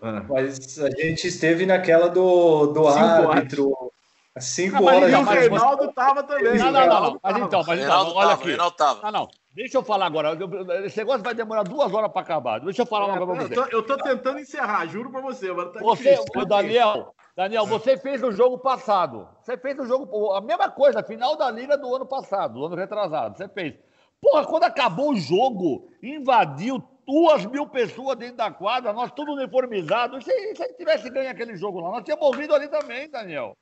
Ah. 0.00 0.24
Mas 0.26 0.78
a 0.78 0.88
gente 0.88 1.28
esteve 1.28 1.66
naquela 1.66 2.08
do, 2.08 2.68
do 2.68 2.88
árbitro. 2.88 3.68
Horas. 3.68 3.97
Cinco 4.40 4.76
não, 4.76 4.84
horas. 4.84 5.10
E 5.10 5.14
o 5.14 5.22
Reinaldo 5.22 5.84
estava 5.84 6.22
também. 6.22 6.58
Não, 6.58 6.70
não, 6.72 6.86
não, 6.86 7.00
não. 7.02 7.20
Mas 7.22 7.36
então, 7.38 7.62
mas 7.66 7.80
então, 7.80 8.12
olha 8.14 8.34
aqui. 8.34 8.46
Reinaldo 8.48 8.76
tava. 8.76 9.02
Não, 9.02 9.20
não. 9.20 9.28
Deixa 9.54 9.78
eu 9.78 9.82
falar 9.82 10.06
agora. 10.06 10.38
Esse 10.84 10.98
negócio 10.98 11.22
vai 11.22 11.34
demorar 11.34 11.64
duas 11.64 11.92
horas 11.92 12.12
para 12.12 12.20
acabar. 12.20 12.60
Deixa 12.60 12.82
eu 12.82 12.86
falar 12.86 13.06
uma 13.06 13.26
coisa 13.26 13.48
para 13.48 13.64
você. 13.64 13.74
Eu 13.74 13.82
tô, 13.82 13.96
tentando 13.96 14.38
encerrar, 14.38 14.86
juro 14.86 15.10
para 15.10 15.20
você. 15.20 15.52
Mas 15.52 15.72
tá 15.72 15.80
você, 15.80 16.14
difícil, 16.14 16.46
Daniel, 16.46 17.14
Daniel, 17.36 17.66
você 17.66 17.96
fez 17.96 18.22
o 18.22 18.30
jogo 18.30 18.58
passado. 18.58 19.28
Você 19.42 19.56
fez 19.56 19.78
o 19.78 19.84
jogo, 19.84 20.32
a 20.32 20.40
mesma 20.40 20.70
coisa, 20.70 21.02
final 21.02 21.36
da 21.36 21.50
liga 21.50 21.76
do 21.76 21.92
ano 21.94 22.06
passado, 22.06 22.54
do 22.54 22.66
ano 22.66 22.76
retrasado. 22.76 23.36
Você 23.36 23.48
fez. 23.48 23.74
Porra, 24.20 24.44
quando 24.44 24.64
acabou 24.64 25.12
o 25.12 25.16
jogo, 25.16 25.88
invadiu 26.02 26.82
duas 27.06 27.46
mil 27.46 27.66
pessoas 27.66 28.16
dentro 28.16 28.36
da 28.36 28.50
quadra, 28.50 28.92
nós 28.92 29.10
tudo 29.10 29.32
uniformizados. 29.32 30.24
Se, 30.24 30.30
se 30.54 30.62
a 30.62 30.66
gente 30.66 30.76
tivesse 30.76 31.08
ganho 31.10 31.30
aquele 31.30 31.56
jogo 31.56 31.80
lá, 31.80 31.90
nós 31.90 32.04
tínhamos 32.04 32.24
morrido 32.26 32.54
ali 32.54 32.68
também, 32.68 33.10
Daniel. 33.10 33.56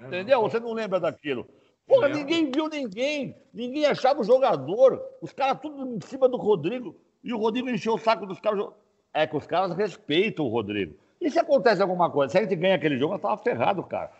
É, 0.00 0.06
Entendeu? 0.06 0.40
Você 0.42 0.58
não 0.58 0.72
lembra 0.72 0.98
daquilo. 0.98 1.46
Porra, 1.86 2.08
ninguém 2.08 2.50
viu 2.50 2.68
ninguém. 2.68 3.36
Ninguém 3.52 3.86
achava 3.86 4.20
o 4.20 4.24
jogador. 4.24 5.02
Os 5.20 5.32
caras 5.32 5.58
tudo 5.60 5.96
em 5.96 6.00
cima 6.00 6.28
do 6.28 6.36
Rodrigo. 6.36 6.96
E 7.22 7.32
o 7.32 7.38
Rodrigo 7.38 7.68
encheu 7.68 7.94
o 7.94 7.98
saco 7.98 8.26
dos 8.26 8.40
caras. 8.40 8.66
É 9.12 9.26
que 9.26 9.36
os 9.36 9.46
caras 9.46 9.76
respeitam 9.76 10.44
o 10.44 10.48
Rodrigo. 10.48 10.94
E 11.20 11.30
se 11.30 11.38
acontece 11.38 11.82
alguma 11.82 12.08
coisa? 12.10 12.32
Se 12.32 12.38
a 12.38 12.42
gente 12.42 12.56
ganha 12.56 12.76
aquele 12.76 12.96
jogo, 12.96 13.12
nós 13.12 13.22
tava 13.22 13.36
ferrado, 13.36 13.82
cara. 13.82 14.10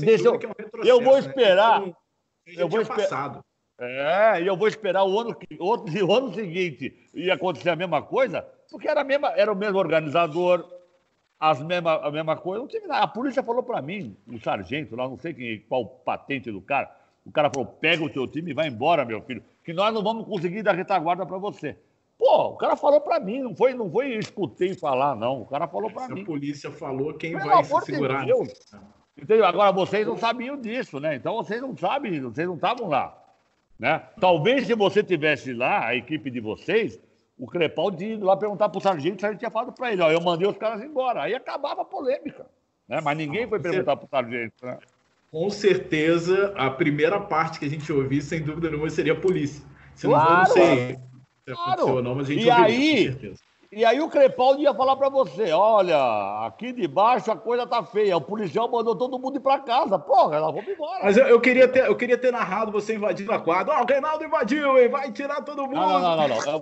Deixa 0.00 0.28
eu, 0.28 0.34
é 0.34 0.36
um 0.36 0.84
eu 0.84 1.00
vou 1.00 1.14
né? 1.14 1.20
esperar. 1.20 1.80
Né? 1.80 1.94
Eu 2.46 2.68
vou 2.68 2.80
esperar. 2.80 3.40
É, 3.78 4.40
e 4.42 4.46
eu 4.46 4.56
vou 4.56 4.68
esperar 4.68 5.04
o 5.04 5.18
ano, 5.18 5.36
o 5.58 6.14
ano 6.14 6.34
seguinte 6.34 6.94
e 7.14 7.30
acontecer 7.30 7.70
a 7.70 7.76
mesma 7.76 8.02
coisa, 8.02 8.46
porque 8.70 8.88
era, 8.88 9.02
mesma, 9.02 9.30
era 9.30 9.52
o 9.52 9.56
mesmo 9.56 9.78
organizador, 9.78 10.68
as 11.42 11.60
mesma, 11.60 11.96
a 11.96 12.10
mesma 12.12 12.36
coisa. 12.36 12.60
Não 12.60 12.68
tive 12.68 12.86
nada. 12.86 13.02
A 13.02 13.08
polícia 13.08 13.42
falou 13.42 13.64
para 13.64 13.82
mim, 13.82 14.16
o 14.28 14.38
sargento 14.38 14.94
lá, 14.94 15.08
não 15.08 15.18
sei 15.18 15.34
quem, 15.34 15.58
qual 15.68 15.84
patente 15.84 16.52
do 16.52 16.60
cara, 16.60 16.88
o 17.26 17.32
cara 17.32 17.50
falou: 17.52 17.66
pega 17.66 18.04
o 18.04 18.08
teu 18.08 18.28
time 18.28 18.52
e 18.52 18.54
vai 18.54 18.68
embora, 18.68 19.04
meu 19.04 19.20
filho, 19.22 19.42
que 19.64 19.72
nós 19.72 19.92
não 19.92 20.04
vamos 20.04 20.24
conseguir 20.24 20.62
dar 20.62 20.76
retaguarda 20.76 21.26
para 21.26 21.38
você. 21.38 21.76
Pô, 22.16 22.50
o 22.50 22.56
cara 22.56 22.76
falou 22.76 23.00
para 23.00 23.18
mim, 23.18 23.40
não 23.40 23.56
foi, 23.56 23.74
não 23.74 23.90
foi 23.90 24.14
escutei 24.14 24.74
falar, 24.74 25.16
não. 25.16 25.42
O 25.42 25.46
cara 25.46 25.66
falou 25.66 25.90
para 25.90 26.08
mim. 26.08 26.22
A 26.22 26.26
polícia 26.26 26.70
falou 26.70 27.14
quem 27.14 27.32
Pelo 27.32 27.44
vai 27.44 27.64
se 27.64 27.80
segurar. 27.86 28.24
De 28.24 28.32
Entendeu? 29.20 29.44
Agora 29.44 29.72
vocês 29.72 30.06
não 30.06 30.16
sabiam 30.16 30.56
disso, 30.56 31.00
né? 31.00 31.16
Então 31.16 31.34
vocês 31.34 31.60
não 31.60 31.76
sabem, 31.76 32.20
vocês 32.20 32.46
não 32.46 32.54
estavam 32.54 32.88
lá. 32.88 33.18
Né? 33.76 34.00
Talvez 34.20 34.68
se 34.68 34.74
você 34.74 35.02
tivesse 35.02 35.52
lá, 35.52 35.88
a 35.88 35.96
equipe 35.96 36.30
de 36.30 36.38
vocês, 36.38 37.00
o 37.42 37.46
Crepaldi 37.48 38.04
ir 38.04 38.22
lá 38.22 38.36
perguntar 38.36 38.68
para 38.68 38.78
o 38.78 38.80
sargento 38.80 39.20
se 39.20 39.26
a 39.26 39.30
gente 39.30 39.40
tinha 39.40 39.50
falado 39.50 39.72
para 39.72 39.92
ele, 39.92 40.00
ó, 40.00 40.08
eu 40.12 40.20
mandei 40.20 40.48
os 40.48 40.56
caras 40.56 40.80
embora. 40.80 41.22
Aí 41.22 41.34
acabava 41.34 41.82
a 41.82 41.84
polêmica. 41.84 42.46
Né? 42.88 43.00
Mas 43.00 43.18
ninguém 43.18 43.48
foi 43.48 43.58
perguntar 43.58 43.96
para 43.96 44.06
o 44.06 44.08
sargento. 44.08 44.64
Né? 44.64 44.78
Com 45.28 45.50
certeza, 45.50 46.54
a 46.56 46.70
primeira 46.70 47.18
parte 47.18 47.58
que 47.58 47.64
a 47.64 47.68
gente 47.68 47.92
ouvir, 47.92 48.22
sem 48.22 48.42
dúvida 48.42 48.70
nenhuma, 48.70 48.88
seria 48.90 49.14
a 49.14 49.16
polícia. 49.16 49.60
Se 49.92 50.06
claro, 50.06 50.30
não, 50.30 50.38
não 50.38 50.46
sei 50.46 50.98
se 51.44 51.52
aconteceu 51.52 51.94
ou 51.96 52.02
não, 52.02 52.14
mas 52.14 52.30
a 52.30 52.32
gente 52.32 52.46
e 52.46 52.48
ouviria, 52.48 52.64
aí, 52.64 53.06
com 53.06 53.12
certeza. 53.12 53.42
E 53.72 53.86
aí 53.86 53.98
o 54.02 54.08
Crepaldi 54.10 54.64
ia 54.64 54.74
falar 54.74 54.96
para 54.96 55.08
você, 55.08 55.50
olha, 55.50 55.96
aqui 56.46 56.74
de 56.74 56.86
baixo 56.86 57.32
a 57.32 57.36
coisa 57.36 57.66
tá 57.66 57.82
feia, 57.82 58.14
o 58.18 58.20
policial 58.20 58.70
mandou 58.70 58.94
todo 58.94 59.18
mundo 59.18 59.38
ir 59.38 59.40
para 59.40 59.60
casa. 59.60 59.98
Porra, 59.98 60.36
ela 60.36 60.52
vamos 60.52 60.68
embora. 60.68 61.02
Mas 61.02 61.16
eu, 61.16 61.26
eu, 61.26 61.40
queria 61.40 61.66
ter, 61.66 61.86
eu 61.86 61.96
queria 61.96 62.18
ter 62.18 62.30
narrado 62.30 62.70
você 62.70 62.94
invadindo 62.94 63.32
a 63.32 63.40
quadra. 63.40 63.72
Ó, 63.72 63.80
oh, 63.80 63.84
o 63.84 63.86
Reinaldo 63.86 64.22
invadiu, 64.22 64.78
hein? 64.78 64.90
Vai 64.90 65.10
tirar 65.10 65.40
todo 65.40 65.62
mundo. 65.62 65.76
Não, 65.76 65.98
não, 65.98 66.16
não, 66.16 66.28
não. 66.28 66.36
não. 66.42 66.52
Eu, 66.52 66.60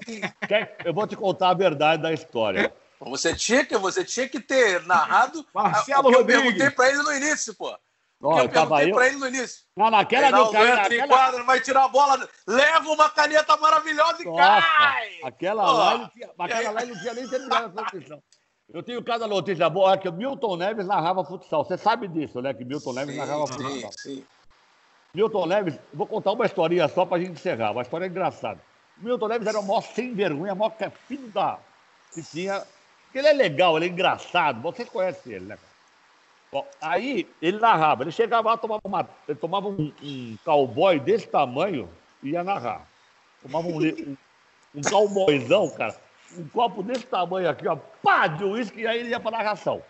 eu 0.85 0.95
vou 0.95 1.05
te 1.05 1.17
contar 1.17 1.51
a 1.51 1.55
verdade 1.55 2.01
da 2.01 2.13
história. 2.13 2.73
Você 3.01 3.35
tinha 3.35 3.65
que, 3.65 3.77
você 3.77 4.05
tinha 4.05 4.29
que 4.29 4.39
ter 4.39 4.87
narrado 4.87 5.45
Marcelo 5.53 6.09
o 6.09 6.13
que 6.13 6.17
Rodrigues. 6.17 6.37
eu 6.37 6.43
perguntei 6.43 6.71
para 6.71 6.91
ele 6.91 7.03
no 7.03 7.13
início, 7.13 7.57
pô. 7.57 7.77
Ó, 8.23 8.39
eu 8.39 8.49
perguntei 8.49 8.93
para 8.93 9.07
ele 9.07 9.17
no 9.17 9.29
início. 9.29 9.65
Não, 9.75 9.91
naquela 9.91 10.25
Reinaldo 10.25 10.53
meu 10.53 10.63
cara, 10.63 10.83
naquela... 10.83 11.09
quadra, 11.09 11.43
vai 11.45 11.61
tirar 11.61 11.85
a 11.85 11.89
bola, 11.89 12.29
leva 12.47 12.91
uma 12.91 13.09
caneta 13.09 13.57
maravilhosa 13.57 14.23
e 14.23 14.27
Nossa, 14.27 14.61
cai! 14.61 15.21
Aquela, 15.25 15.73
lá, 15.73 15.95
ele 15.95 16.09
tinha, 16.09 16.31
aquela 16.39 16.71
lá 16.71 16.83
ele 16.83 16.93
não 16.93 17.01
tinha 17.01 17.15
nem 17.15 17.29
terminado 17.29 17.81
a 17.81 17.85
transmissão. 17.85 18.23
Eu 18.73 18.83
tenho 18.83 19.03
cada 19.03 19.27
notícia 19.27 19.69
boa, 19.71 19.97
que 19.97 20.09
o 20.09 20.13
Milton 20.13 20.57
Neves 20.57 20.87
narrava 20.87 21.25
futsal. 21.25 21.65
Você 21.65 21.79
sabe 21.79 22.07
disso, 22.07 22.41
né? 22.43 22.53
Que 22.53 22.65
Milton 22.65 22.93
Neves 22.93 23.15
sim, 23.15 23.21
narrava 23.21 23.47
futsal. 23.47 23.93
Sim. 23.97 24.25
Milton 25.15 25.47
Neves, 25.47 25.79
vou 25.93 26.07
contar 26.07 26.33
uma 26.33 26.47
historinha 26.47 26.89
só 26.89 27.07
pra 27.07 27.19
gente 27.19 27.33
encerrar, 27.33 27.73
uma 27.73 27.83
história 27.83 28.07
engraçada. 28.07 28.61
Milton 28.99 29.29
Neves 29.29 29.49
era 29.49 29.59
o 29.59 29.67
maior 29.67 29.81
sem 29.81 30.15
vergonha, 30.15 30.53
o 30.53 30.57
maior 30.57 30.75
filho 31.09 31.29
da. 31.29 31.59
que 32.13 32.23
tinha. 32.23 32.63
Ele 33.13 33.27
é 33.27 33.33
legal, 33.33 33.77
ele 33.77 33.87
é 33.87 33.89
engraçado, 33.89 34.61
vocês 34.61 34.89
conhecem 34.89 35.33
ele, 35.33 35.47
né? 35.47 35.59
Bom, 36.53 36.67
aí 36.81 37.29
ele 37.41 37.59
narrava, 37.59 38.03
ele 38.03 38.11
chegava 38.11 38.51
lá, 38.51 38.57
tomava, 38.57 38.81
uma, 38.85 39.09
ele 39.29 39.39
tomava 39.39 39.69
um, 39.69 39.93
um 40.03 40.37
cowboy 40.45 40.99
desse 40.99 41.29
tamanho 41.29 41.89
e 42.23 42.31
ia 42.31 42.43
narrar. 42.43 42.89
Tomava 43.41 43.69
um, 43.69 43.79
um, 43.79 44.17
um 44.75 44.81
cowboyzão, 44.83 45.71
cara, 45.71 45.95
um 46.37 46.49
copo 46.49 46.83
desse 46.83 47.07
tamanho 47.07 47.49
aqui, 47.49 47.69
ó, 47.69 47.77
pá, 48.03 48.27
de 48.27 48.45
uísque, 48.45 48.81
e 48.81 48.87
aí 48.87 48.99
ele 48.99 49.11
ia 49.11 49.21
pra 49.21 49.31
narração. 49.31 49.81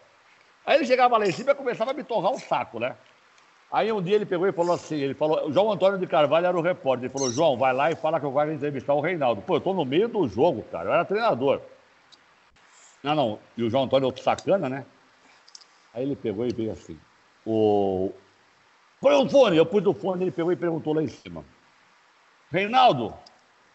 Aí 0.67 0.77
ele 0.77 0.87
chegava 0.87 1.17
lá 1.17 1.27
em 1.27 1.33
cima 1.33 1.53
e 1.53 1.55
começava 1.55 1.93
a 1.93 1.95
me 1.95 2.05
torrar 2.05 2.31
o 2.31 2.37
um 2.37 2.39
saco, 2.39 2.79
né? 2.79 2.95
Aí 3.73 3.91
um 3.91 4.03
dia 4.03 4.17
ele 4.17 4.27
pegou 4.27 4.47
e 4.47 4.53
falou 4.53 4.75
assim, 4.75 4.97
ele 4.97 5.15
falou, 5.15 5.51
João 5.53 5.73
Antônio 5.73 5.99
de 5.99 6.07
Carvalho 6.07 6.47
era 6.47 6.59
o 6.59 6.61
repórter, 6.61 7.05
ele 7.05 7.13
falou, 7.13 7.31
João, 7.31 7.57
vai 7.57 7.73
lá 7.73 7.91
e 7.91 7.97
fala 7.97 8.21
que 8.21 8.27
eu 8.27 8.33
vou 8.33 8.53
entrevistar 8.53 8.93
o 8.93 9.01
Reinaldo. 9.01 9.41
Pô, 9.43 9.57
eu 9.57 9.61
tô 9.61 9.73
no 9.73 9.85
meio 9.85 10.09
do 10.09 10.29
jogo, 10.29 10.63
cara, 10.71 10.91
eu 10.91 10.93
era 10.93 11.05
treinador. 11.05 11.63
Não, 13.03 13.15
não, 13.15 13.39
e 13.57 13.63
o 13.63 13.71
João 13.71 13.85
Antônio 13.85 14.05
é 14.05 14.09
outro 14.09 14.23
sacana, 14.23 14.69
né? 14.69 14.85
Aí 15.93 16.03
ele 16.03 16.17
pegou 16.17 16.47
e 16.47 16.53
veio 16.53 16.73
assim. 16.73 16.99
O... 17.45 18.13
Põe 19.01 19.15
o 19.15 19.29
fone, 19.29 19.57
eu 19.57 19.67
pus 19.67 19.85
o 19.87 19.95
fone, 19.95 20.25
ele 20.25 20.31
pegou 20.31 20.53
e 20.53 20.57
perguntou 20.57 20.93
lá 20.93 21.03
em 21.03 21.09
cima. 21.09 21.45
Reinaldo, 22.51 23.15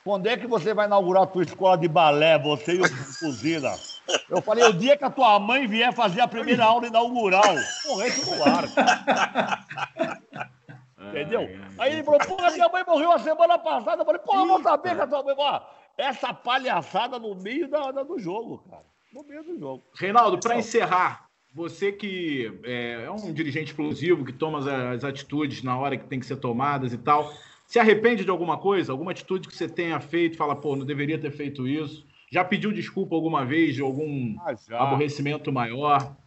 quando 0.03 0.27
é 0.27 0.37
que 0.37 0.45
você 0.45 0.73
vai 0.73 0.85
inaugurar 0.85 1.23
a 1.23 1.27
tua 1.27 1.43
escola 1.43 1.77
de 1.77 1.87
balé, 1.87 2.37
você 2.37 2.75
e 2.75 2.81
o 2.81 2.87
Fuzila? 2.87 3.73
Eu 4.29 4.39
falei, 4.39 4.63
o 4.63 4.73
dia 4.73 4.95
que 4.95 5.03
a 5.03 5.09
tua 5.09 5.39
mãe 5.39 5.65
vier 5.65 5.91
fazer 5.91 6.21
a 6.21 6.27
primeira 6.27 6.63
aula 6.63 6.85
inaugural. 6.85 7.55
Isso 7.55 8.35
no 8.35 8.43
ar. 8.43 8.65
Entendeu? 11.09 11.49
Aí 11.79 11.93
ele 11.93 12.03
falou, 12.03 12.19
porra, 12.19 12.51
minha 12.51 12.69
mãe 12.69 12.83
morreu 12.85 13.11
a 13.11 13.19
semana 13.19 13.57
passada. 13.57 14.01
Eu 14.01 14.05
falei, 14.05 14.21
porra, 14.21 14.41
eu 14.41 14.47
vou 14.47 14.61
saber 14.61 14.95
que 14.95 15.01
a 15.01 15.07
tua 15.07 15.23
mãe... 15.23 15.33
Ó, 15.35 15.61
essa 15.97 16.33
palhaçada 16.33 17.17
no 17.17 17.35
meio 17.35 17.67
da, 17.67 17.91
da, 17.91 18.03
do 18.03 18.19
jogo, 18.19 18.63
cara. 18.69 18.85
No 19.11 19.23
meio 19.23 19.43
do 19.43 19.57
jogo. 19.57 19.83
Reinaldo, 19.95 20.39
para 20.39 20.57
encerrar, 20.57 21.24
você 21.55 21.89
que 21.89 22.51
é, 22.65 23.05
é, 23.05 23.11
um 23.11 23.31
dirigente 23.31 23.67
explosivo, 23.67 24.25
que 24.25 24.33
toma 24.33 24.59
as, 24.91 25.05
atitudes 25.05 25.63
na 25.63 25.77
hora 25.77 25.95
que 25.95 26.05
tem 26.05 26.19
que 26.19 26.25
ser 26.25 26.35
tomadas 26.35 26.91
e 26.91 26.97
tal, 26.97 27.33
se 27.65 27.79
arrepende 27.79 28.25
de 28.25 28.29
alguma 28.29 28.57
coisa? 28.57 28.91
Alguma 28.91 29.11
atitude 29.11 29.47
que 29.47 29.55
você 29.55 29.69
tenha 29.69 29.97
feito, 30.01 30.35
fala, 30.35 30.53
pô, 30.53 30.75
não 30.75 30.85
deveria 30.85 31.17
ter 31.17 31.31
feito 31.31 31.65
isso? 31.65 32.05
Já 32.29 32.43
pediu 32.43 32.73
desculpa 32.73 33.15
alguma 33.15 33.45
vez 33.45 33.73
de 33.73 33.81
algum 33.81 34.35
ah, 34.41 34.53
aborrecimento 34.83 35.49
maior? 35.49 36.17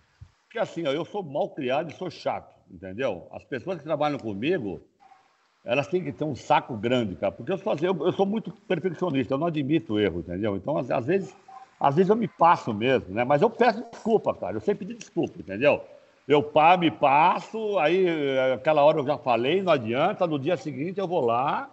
Porque 0.44 0.58
assim, 0.58 0.86
ó, 0.86 0.92
eu 0.92 1.04
sou 1.04 1.22
mal 1.22 1.50
criado 1.50 1.90
e 1.90 1.94
sou 1.94 2.10
chato, 2.10 2.56
entendeu? 2.70 3.28
As 3.30 3.44
pessoas 3.44 3.76
que 3.76 3.84
trabalham 3.84 4.18
comigo, 4.18 4.80
elas 5.62 5.88
têm 5.88 6.02
que 6.02 6.10
ter 6.10 6.24
um 6.24 6.34
saco 6.34 6.74
grande, 6.74 7.14
cara. 7.16 7.32
Porque 7.32 7.52
eu 7.52 7.58
sou, 7.58 7.76
eu, 7.82 8.06
eu 8.06 8.12
sou 8.12 8.24
muito 8.24 8.50
perfeccionista, 8.66 9.34
eu 9.34 9.38
não 9.38 9.48
admito 9.48 10.00
erro, 10.00 10.20
entendeu? 10.20 10.56
Então, 10.56 10.78
às, 10.78 10.90
às 10.90 11.06
vezes 11.06 11.36
às 11.80 11.94
vezes 11.94 12.10
eu 12.10 12.16
me 12.16 12.28
passo 12.28 12.74
mesmo, 12.74 13.14
né? 13.14 13.24
Mas 13.24 13.42
eu 13.42 13.50
peço 13.50 13.84
desculpa, 13.90 14.34
cara. 14.34 14.56
Eu 14.56 14.60
sempre 14.60 14.86
pedir 14.86 14.98
desculpa, 14.98 15.38
entendeu? 15.38 15.80
Eu 16.26 16.42
pá, 16.42 16.76
me 16.76 16.90
passo, 16.90 17.78
aí 17.78 18.06
aquela 18.52 18.84
hora 18.84 18.98
eu 18.98 19.06
já 19.06 19.16
falei, 19.16 19.62
não 19.62 19.72
adianta, 19.72 20.26
no 20.26 20.38
dia 20.38 20.56
seguinte 20.56 20.98
eu 20.98 21.08
vou 21.08 21.24
lá 21.24 21.70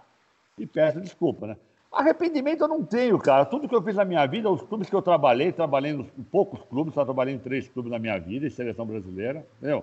e 0.57 0.65
peço 0.65 1.01
desculpa, 1.01 1.47
né? 1.47 1.57
Arrependimento 1.91 2.61
eu 2.61 2.67
não 2.67 2.83
tenho, 2.83 3.17
cara. 3.17 3.45
Tudo 3.45 3.67
que 3.67 3.75
eu 3.75 3.81
fiz 3.81 3.95
na 3.95 4.05
minha 4.05 4.25
vida, 4.25 4.49
os 4.49 4.61
clubes 4.61 4.89
que 4.89 4.95
eu 4.95 5.01
trabalhei, 5.01 5.51
trabalhei 5.51 5.91
em 5.91 6.23
poucos 6.23 6.61
clubes, 6.63 6.93
só 6.93 7.03
trabalhei 7.03 7.33
em 7.33 7.39
três 7.39 7.67
clubes 7.69 7.91
na 7.91 7.99
minha 7.99 8.17
vida, 8.19 8.45
em 8.45 8.49
seleção 8.49 8.85
brasileira, 8.85 9.45
entendeu? 9.57 9.81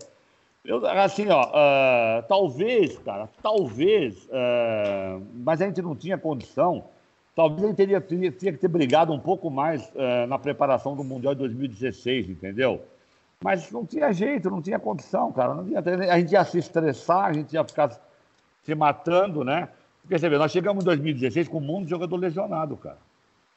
Eu, 0.65 0.87
assim, 0.87 1.29
ó, 1.29 1.43
uh, 1.43 2.23
talvez, 2.29 2.97
cara, 2.99 3.29
talvez, 3.43 4.27
uh, 4.27 5.23
mas 5.35 5.61
a 5.61 5.67
gente 5.67 5.83
não 5.83 5.97
tinha 5.97 6.17
condição. 6.17 6.85
Talvez 7.35 7.63
gente 7.63 7.77
teria, 7.77 8.01
teria, 8.01 8.31
teria 8.31 8.53
que 8.53 8.59
ter 8.59 8.69
brigado 8.69 9.13
um 9.13 9.19
pouco 9.19 9.51
mais 9.51 9.83
uh, 9.95 10.27
na 10.29 10.39
preparação 10.39 10.95
do 10.95 11.03
Mundial 11.03 11.35
de 11.35 11.41
2016, 11.41 12.29
entendeu? 12.29 12.83
Mas 13.43 13.71
não 13.71 13.87
tinha 13.87 14.13
jeito, 14.13 14.51
não 14.51 14.61
tinha 14.61 14.79
condição, 14.79 15.33
cara. 15.33 15.55
Não 15.55 15.65
tinha, 15.65 15.81
a 15.81 16.19
gente 16.19 16.33
ia 16.33 16.45
se 16.45 16.59
estressar, 16.59 17.25
a 17.25 17.33
gente 17.33 17.55
ia 17.55 17.65
ficar 17.65 17.99
se 18.63 18.75
matando, 18.75 19.45
né? 19.45 19.69
Porque 20.03 20.19
você 20.19 20.29
vê, 20.29 20.37
nós 20.37 20.53
chegamos 20.53 20.85
em 20.85 20.87
2016 20.87 21.49
com 21.49 21.59
um 21.59 21.61
monte 21.61 21.85
de 21.85 21.91
jogador 21.91 22.17
lesionado, 22.17 22.77
cara. 22.77 22.99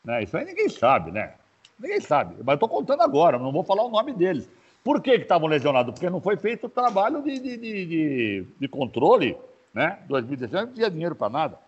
Né? 0.04 0.24
Isso 0.24 0.38
aí 0.38 0.46
ninguém 0.46 0.70
sabe, 0.70 1.12
né? 1.12 1.34
Ninguém 1.80 2.00
sabe. 2.00 2.36
Mas 2.44 2.54
eu 2.54 2.60
tô 2.60 2.68
contando 2.68 3.02
agora, 3.02 3.38
não 3.38 3.52
vou 3.52 3.64
falar 3.64 3.84
o 3.84 3.90
nome 3.90 4.14
deles. 4.14 4.50
Por 4.84 5.02
que 5.02 5.12
estavam 5.12 5.48
lesionados? 5.48 5.94
Porque 5.94 6.10
não 6.10 6.22
foi 6.22 6.38
feito 6.38 6.68
o 6.68 6.70
trabalho 6.70 7.22
de, 7.24 7.40
de, 7.40 7.58
de, 7.58 8.46
de 8.60 8.68
controle, 8.68 9.36
né? 9.74 10.00
2016 10.08 10.68
não 10.68 10.74
tinha 10.74 10.90
dinheiro 10.90 11.16
para 11.16 11.30
nada. 11.30 11.60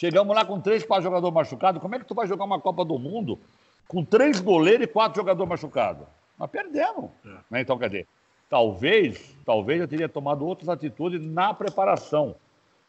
Chegamos 0.00 0.34
lá 0.34 0.46
com 0.46 0.58
três, 0.58 0.82
quatro 0.82 1.04
jogadores 1.04 1.34
machucados. 1.34 1.82
Como 1.82 1.94
é 1.94 1.98
que 1.98 2.06
tu 2.06 2.14
vai 2.14 2.26
jogar 2.26 2.46
uma 2.46 2.58
Copa 2.58 2.86
do 2.86 2.98
Mundo 2.98 3.38
com 3.86 4.02
três 4.02 4.40
goleiros 4.40 4.84
e 4.84 4.86
quatro 4.86 5.20
jogadores 5.20 5.46
machucados? 5.46 6.06
Nós 6.38 6.50
perdemos. 6.50 7.10
É. 7.22 7.28
Né? 7.50 7.60
Então, 7.60 7.76
quer 7.76 7.90
dizer, 7.90 8.06
talvez, 8.48 9.36
talvez 9.44 9.78
eu 9.78 9.86
teria 9.86 10.08
tomado 10.08 10.46
outras 10.46 10.70
atitudes 10.70 11.20
na 11.20 11.52
preparação. 11.52 12.34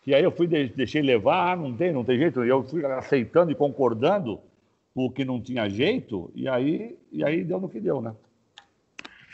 Que 0.03 0.15
aí 0.15 0.23
eu 0.23 0.31
fui, 0.31 0.47
deixei 0.47 1.01
levar, 1.01 1.51
ah, 1.51 1.55
não 1.57 1.75
tem, 1.75 1.91
não 1.91 2.05
tem 2.05 2.17
jeito. 2.17 2.45
Eu 2.45 2.63
fui 2.63 2.85
aceitando 2.85 3.51
e 3.51 3.55
concordando 3.55 4.39
com 4.95 5.05
o 5.05 5.11
que 5.11 5.25
não 5.25 5.41
tinha 5.41 5.67
jeito, 5.69 6.31
e 6.33 6.47
aí, 6.47 6.97
e 7.11 7.25
aí 7.25 7.43
deu 7.43 7.59
no 7.59 7.67
que 7.67 7.79
deu, 7.81 8.01
né? 8.01 8.15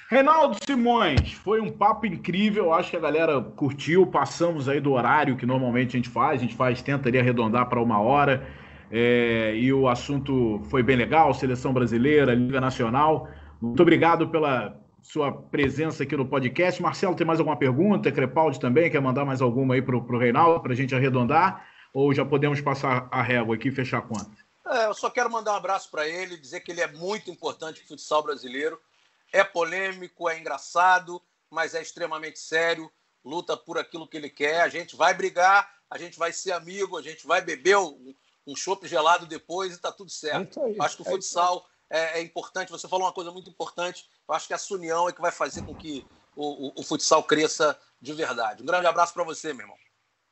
Reinaldo 0.10 0.58
Simões, 0.66 1.34
foi 1.34 1.60
um 1.60 1.70
papo 1.70 2.06
incrível, 2.06 2.74
acho 2.74 2.92
que 2.92 2.96
a 2.96 3.00
galera 3.00 3.42
curtiu, 3.42 4.08
passamos 4.08 4.70
aí 4.70 4.80
do 4.80 4.94
horário 4.94 5.36
que 5.36 5.46
normalmente 5.46 5.90
a 5.90 6.00
gente 6.00 6.08
faz, 6.08 6.40
a 6.40 6.44
gente 6.44 6.56
faz, 6.56 6.82
tenta 6.82 7.10
ali 7.10 7.20
arredondar 7.20 7.68
para 7.68 7.82
uma 7.82 8.00
hora, 8.00 8.48
é, 8.90 9.54
e 9.56 9.74
o 9.74 9.90
assunto 9.90 10.62
foi 10.70 10.82
bem 10.82 10.96
legal, 10.96 11.34
seleção 11.34 11.74
brasileira, 11.74 12.34
Liga 12.34 12.62
Nacional, 12.62 13.28
muito 13.62 13.82
obrigado 13.82 14.30
pela 14.30 14.80
sua 15.02 15.32
presença 15.32 16.04
aqui 16.04 16.16
no 16.16 16.26
podcast. 16.26 16.82
Marcelo, 16.82 17.16
tem 17.16 17.26
mais 17.26 17.40
alguma 17.40 17.58
pergunta? 17.58 18.12
Crepaldi 18.12 18.60
também, 18.60 18.90
quer 18.90 19.02
mandar 19.02 19.26
mais 19.26 19.42
alguma 19.42 19.74
aí 19.74 19.82
para 19.82 19.96
o 19.96 20.18
Reinaldo, 20.18 20.62
para 20.62 20.74
a 20.74 20.76
gente 20.76 20.94
arredondar, 20.94 21.66
ou 21.94 22.14
já 22.14 22.24
podemos 22.24 22.62
passar 22.62 23.08
a 23.12 23.22
régua 23.22 23.56
aqui 23.56 23.70
e 23.70 23.72
fechar 23.72 24.00
a 24.00 24.02
conta? 24.02 24.32
É, 24.70 24.86
eu 24.86 24.94
só 24.94 25.10
quero 25.10 25.32
mandar 25.32 25.54
um 25.54 25.58
abraço 25.58 25.90
para 25.90 26.08
ele, 26.08 26.38
dizer 26.38 26.60
que 26.60 26.72
ele 26.72 26.82
é 26.82 26.88
muito 26.88 27.32
importante 27.32 27.80
para 27.80 27.86
o 27.86 27.88
futsal 27.90 28.22
brasileiro, 28.22 28.78
é 29.32 29.44
polêmico, 29.44 30.30
é 30.30 30.40
engraçado, 30.40 31.22
mas 31.50 31.76
é 31.76 31.82
extremamente 31.82 32.40
sério, 32.40 32.92
luta 33.24 33.56
por 33.56 33.78
aquilo 33.78 34.08
que 34.08 34.18
ele 34.18 34.30
quer. 34.30 34.62
A 34.62 34.70
gente 34.70 34.96
vai 34.96 35.14
brigar, 35.14 35.70
a 35.90 35.98
gente 35.98 36.18
vai 36.18 36.32
ser 36.32 36.52
amigo, 36.52 36.98
a 36.98 37.02
gente 37.02 37.26
vai 37.26 37.42
beber 37.42 37.78
um, 37.78 38.14
um 38.46 38.56
chopp 38.56 38.88
gelado 38.88 39.26
depois 39.26 39.72
e 39.72 39.76
está 39.76 39.92
tudo 39.92 40.10
certo. 40.10 40.60
É 40.60 40.76
acho 40.80 40.98
que 40.98 41.04
o 41.04 41.08
é 41.08 41.12
futsal 41.12 41.66
é, 41.90 42.20
é, 42.20 42.22
importante. 42.22 42.72
Você 42.72 42.88
falou 42.88 43.06
uma 43.06 43.14
coisa 43.14 43.32
muito 43.32 43.50
importante. 43.50 44.06
Eu 44.28 44.36
acho 44.36 44.48
que 44.48 44.54
essa 44.54 44.74
união 44.74 45.08
é 45.08 45.14
que 45.14 45.22
vai 45.22 45.32
fazer 45.32 45.64
com 45.64 45.76
que 45.76 46.06
o, 46.36 46.68
o, 46.68 46.74
o 46.78 46.84
futsal 46.84 47.24
cresça 47.24 47.78
de 48.02 48.14
verdade. 48.14 48.64
Um 48.64 48.66
grande 48.66 48.88
abraço 48.88 49.14
para 49.14 49.24
você, 49.24 49.54
meu 49.54 49.64
irmão. 49.64 49.78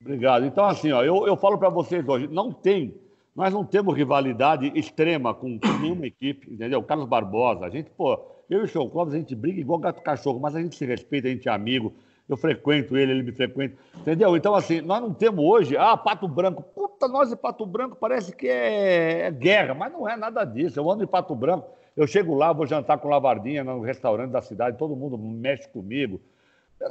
Obrigado. 0.01 0.45
Então, 0.45 0.65
assim, 0.65 0.91
ó, 0.91 1.03
eu, 1.03 1.25
eu 1.25 1.37
falo 1.37 1.57
para 1.57 1.69
vocês 1.69 2.07
hoje, 2.07 2.27
não 2.27 2.51
tem 2.51 3.01
nós 3.35 3.53
não 3.53 3.65
temos 3.65 3.95
rivalidade 3.95 4.71
extrema 4.73 5.33
com, 5.33 5.59
com 5.59 5.67
nenhuma 5.79 6.07
equipe, 6.07 6.49
entendeu? 6.51 6.81
Carlos 6.81 7.07
Barbosa, 7.07 7.65
a 7.65 7.69
gente, 7.69 7.89
pô, 7.89 8.15
eu 8.49 8.61
e 8.61 8.63
o 8.63 8.67
Show 8.67 8.89
Clóvis, 8.89 9.13
a 9.13 9.17
gente 9.17 9.35
briga 9.35 9.59
igual 9.59 9.79
gato 9.79 10.01
cachorro, 10.01 10.39
mas 10.39 10.55
a 10.55 10.61
gente 10.61 10.75
se 10.75 10.85
respeita, 10.85 11.27
a 11.27 11.31
gente 11.31 11.47
é 11.47 11.51
amigo. 11.51 11.93
Eu 12.27 12.35
frequento 12.35 12.97
ele, 12.97 13.11
ele 13.11 13.23
me 13.23 13.31
frequenta. 13.31 13.75
Entendeu? 13.95 14.35
Então, 14.35 14.55
assim, 14.55 14.81
nós 14.81 15.01
não 15.01 15.13
temos 15.13 15.45
hoje, 15.45 15.77
ah, 15.77 15.95
Pato 15.95 16.27
Branco. 16.27 16.63
Puta, 16.63 17.07
nós 17.07 17.31
e 17.31 17.35
Pato 17.35 17.65
Branco 17.65 17.95
parece 17.99 18.35
que 18.35 18.47
é, 18.47 19.27
é 19.27 19.31
guerra, 19.31 19.73
mas 19.73 19.91
não 19.93 20.09
é 20.09 20.17
nada 20.17 20.43
disso. 20.43 20.79
Eu 20.79 20.89
ando 20.89 21.03
em 21.03 21.07
Pato 21.07 21.35
Branco, 21.35 21.67
eu 21.95 22.07
chego 22.07 22.33
lá, 22.33 22.51
vou 22.51 22.65
jantar 22.65 22.97
com 22.97 23.07
Lavardinha 23.07 23.63
no 23.63 23.81
restaurante 23.81 24.31
da 24.31 24.41
cidade, 24.41 24.77
todo 24.77 24.95
mundo 24.95 25.17
mexe 25.17 25.67
comigo. 25.69 26.19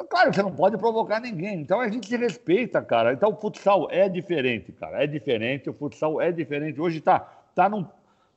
Claro, 0.09 0.32
você 0.32 0.43
não 0.43 0.52
pode 0.52 0.78
provocar 0.78 1.20
ninguém. 1.20 1.60
Então 1.60 1.81
a 1.81 1.89
gente 1.89 2.09
se 2.09 2.16
respeita, 2.16 2.81
cara. 2.81 3.12
Então 3.12 3.31
o 3.31 3.36
futsal 3.36 3.89
é 3.90 4.09
diferente, 4.09 4.72
cara. 4.72 5.02
É 5.02 5.06
diferente, 5.06 5.68
o 5.68 5.74
futsal 5.74 6.20
é 6.20 6.32
diferente. 6.32 6.81
Hoje 6.81 6.98
está 6.98 7.20
tá 7.55 7.68
num 7.68 7.85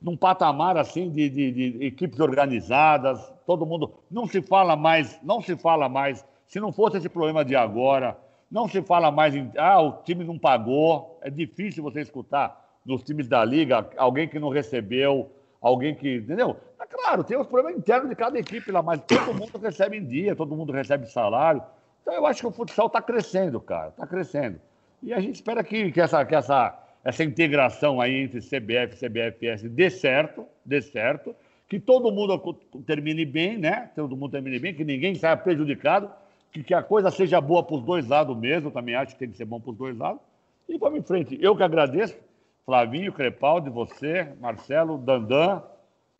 num 0.00 0.16
patamar 0.16 0.76
assim 0.76 1.10
de, 1.10 1.28
de, 1.28 1.52
de, 1.52 1.84
equipes 1.84 2.20
organizadas, 2.20 3.32
todo 3.46 3.66
mundo 3.66 3.92
não 4.10 4.26
se 4.26 4.40
fala 4.40 4.76
mais, 4.76 5.18
não 5.22 5.40
se 5.40 5.56
fala 5.56 5.88
mais. 5.88 6.24
Se 6.46 6.60
não 6.60 6.72
fosse 6.72 6.98
esse 6.98 7.08
problema 7.08 7.44
de 7.44 7.54
agora, 7.56 8.16
não 8.50 8.68
se 8.68 8.80
fala 8.80 9.10
mais 9.10 9.34
em 9.34 9.50
ah, 9.56 9.80
o 9.80 10.02
time 10.02 10.24
não 10.24 10.38
pagou. 10.38 11.18
É 11.22 11.30
difícil 11.30 11.82
você 11.82 12.00
escutar 12.00 12.64
nos 12.84 13.02
times 13.02 13.28
da 13.28 13.44
liga 13.44 13.88
alguém 13.96 14.28
que 14.28 14.38
não 14.38 14.48
recebeu, 14.48 15.30
alguém 15.60 15.94
que, 15.94 16.16
entendeu? 16.16 16.56
É 16.80 16.86
claro, 16.86 17.24
tem 17.24 17.36
os 17.36 17.46
problemas 17.46 17.78
internos 17.78 18.08
de 18.08 18.16
cada 18.16 18.38
equipe 18.38 18.70
lá, 18.70 18.82
mas 18.82 19.00
todo 19.02 19.34
mundo 19.34 19.58
recebe 19.58 19.98
em 19.98 20.04
dia, 20.04 20.34
todo 20.34 20.56
mundo 20.56 20.72
recebe 20.72 21.06
salário. 21.06 21.62
Então 22.02 22.14
eu 22.14 22.24
acho 22.24 22.40
que 22.40 22.46
o 22.46 22.52
futsal 22.52 22.86
está 22.86 23.02
crescendo, 23.02 23.60
cara, 23.60 23.88
está 23.88 24.06
crescendo. 24.06 24.60
E 25.02 25.12
a 25.12 25.20
gente 25.20 25.34
espera 25.34 25.62
que, 25.62 25.92
que 25.92 26.00
essa, 26.00 26.24
que 26.24 26.34
essa 26.34 26.76
essa 27.04 27.24
integração 27.24 28.00
aí 28.00 28.22
entre 28.22 28.40
CBF 28.40 28.94
e 28.94 29.08
CBFS 29.08 29.62
dê 29.68 29.90
certo, 29.90 30.46
dê 30.64 30.80
certo, 30.82 31.34
que 31.68 31.78
todo 31.78 32.10
mundo 32.10 32.38
termine 32.86 33.24
bem, 33.24 33.58
né? 33.58 33.90
Todo 33.94 34.16
mundo 34.16 34.32
termine 34.32 34.58
bem, 34.58 34.74
que 34.74 34.84
ninguém 34.84 35.14
saia 35.14 35.36
prejudicado, 35.36 36.10
que, 36.50 36.62
que 36.62 36.74
a 36.74 36.82
coisa 36.82 37.10
seja 37.10 37.40
boa 37.40 37.62
para 37.62 37.76
os 37.76 37.82
dois 37.82 38.06
lados 38.08 38.36
mesmo, 38.36 38.70
também 38.70 38.94
acho 38.94 39.12
que 39.12 39.18
tem 39.18 39.30
que 39.30 39.36
ser 39.36 39.44
bom 39.44 39.60
para 39.60 39.70
os 39.70 39.76
dois 39.76 39.96
lados. 39.96 40.20
E 40.68 40.78
vamos 40.78 40.98
em 40.98 41.02
frente. 41.02 41.38
Eu 41.40 41.56
que 41.56 41.62
agradeço, 41.62 42.16
Flavinho, 42.64 43.12
Crepaldi, 43.12 43.70
você, 43.70 44.28
Marcelo, 44.40 44.98
Dandan, 44.98 45.62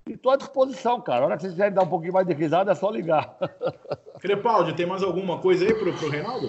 e 0.06 0.12
estou 0.12 0.32
à 0.32 0.36
disposição, 0.36 1.00
cara. 1.00 1.24
A 1.24 1.26
hora 1.26 1.36
que 1.36 1.42
vocês 1.42 1.52
quiserem 1.52 1.74
dar 1.74 1.82
um 1.82 1.88
pouquinho 1.88 2.14
mais 2.14 2.26
de 2.26 2.32
risada, 2.32 2.72
é 2.72 2.74
só 2.74 2.90
ligar. 2.90 3.36
Crepaldi, 4.20 4.74
tem 4.74 4.86
mais 4.86 5.02
alguma 5.02 5.38
coisa 5.38 5.66
aí 5.66 5.74
para 5.74 5.88
o 5.88 6.10
Reinaldo? 6.10 6.48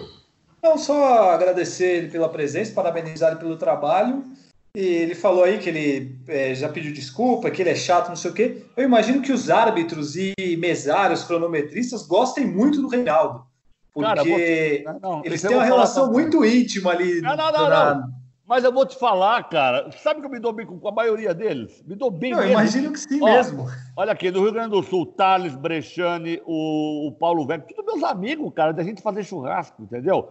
Não, 0.62 0.78
só 0.78 1.30
agradecer 1.32 1.98
ele 1.98 2.08
pela 2.10 2.30
presença, 2.30 2.74
parabenizar 2.74 3.32
ele 3.32 3.40
pelo 3.40 3.58
trabalho. 3.58 4.24
E 4.76 4.82
ele 4.82 5.16
falou 5.16 5.44
aí 5.44 5.58
que 5.58 5.70
ele 5.70 6.20
é, 6.28 6.54
já 6.54 6.70
pediu 6.70 6.94
desculpa, 6.94 7.50
que 7.50 7.62
ele 7.62 7.72
é 7.72 7.76
chato, 7.76 8.10
não 8.10 8.16
sei 8.16 8.32
o 8.32 8.34
quê. 8.34 8.64
Eu 8.78 8.84
imagino 8.84 9.22
que 9.22 9.32
os 9.32 9.50
árbitros 9.50 10.16
e 10.16 10.34
mesários, 10.58 11.24
cronometristas, 11.24 12.06
gostem 12.06 12.46
muito 12.46 12.82
do 12.82 12.88
Reinaldo. 12.88 13.44
Porque 13.94 14.84
Cara, 14.86 15.00
não, 15.02 15.12
não, 15.18 15.26
eles 15.26 15.42
têm 15.42 15.56
uma 15.56 15.66
relação 15.66 16.12
muito 16.12 16.46
íntima 16.46 16.92
ali. 16.92 17.20
Não, 17.22 17.36
não, 17.36 17.52
não, 17.52 17.70
na... 17.70 17.96
não. 17.96 18.20
Mas 18.50 18.64
eu 18.64 18.74
vou 18.74 18.84
te 18.84 18.98
falar, 18.98 19.48
cara. 19.48 19.92
Sabe 20.02 20.22
que 20.22 20.26
eu 20.26 20.32
me 20.32 20.40
dou 20.40 20.52
bem 20.52 20.66
com 20.66 20.88
a 20.88 20.92
maioria 20.92 21.36
deles? 21.36 21.84
Me 21.86 21.96
dou 21.96 22.10
bem 22.10 22.34
mesmo. 22.34 22.50
imagino 22.50 22.92
que 22.92 23.00
sim 23.00 23.22
Ó, 23.22 23.26
mesmo. 23.26 23.68
Olha 23.96 24.12
aqui, 24.12 24.32
no 24.32 24.42
Rio 24.42 24.52
Grande 24.52 24.72
do 24.72 24.82
Sul, 24.82 25.06
Thales, 25.06 25.56
Brechane, 25.56 26.42
o, 26.46 27.08
o 27.08 27.12
Paulo 27.12 27.46
Velho, 27.46 27.64
tudo 27.68 27.86
meus 27.86 28.04
amigos, 28.04 28.52
cara, 28.56 28.72
da 28.72 28.84
gente 28.84 29.04
fazer 29.04 29.24
churrasco, 29.24 29.84
entendeu? 29.84 30.30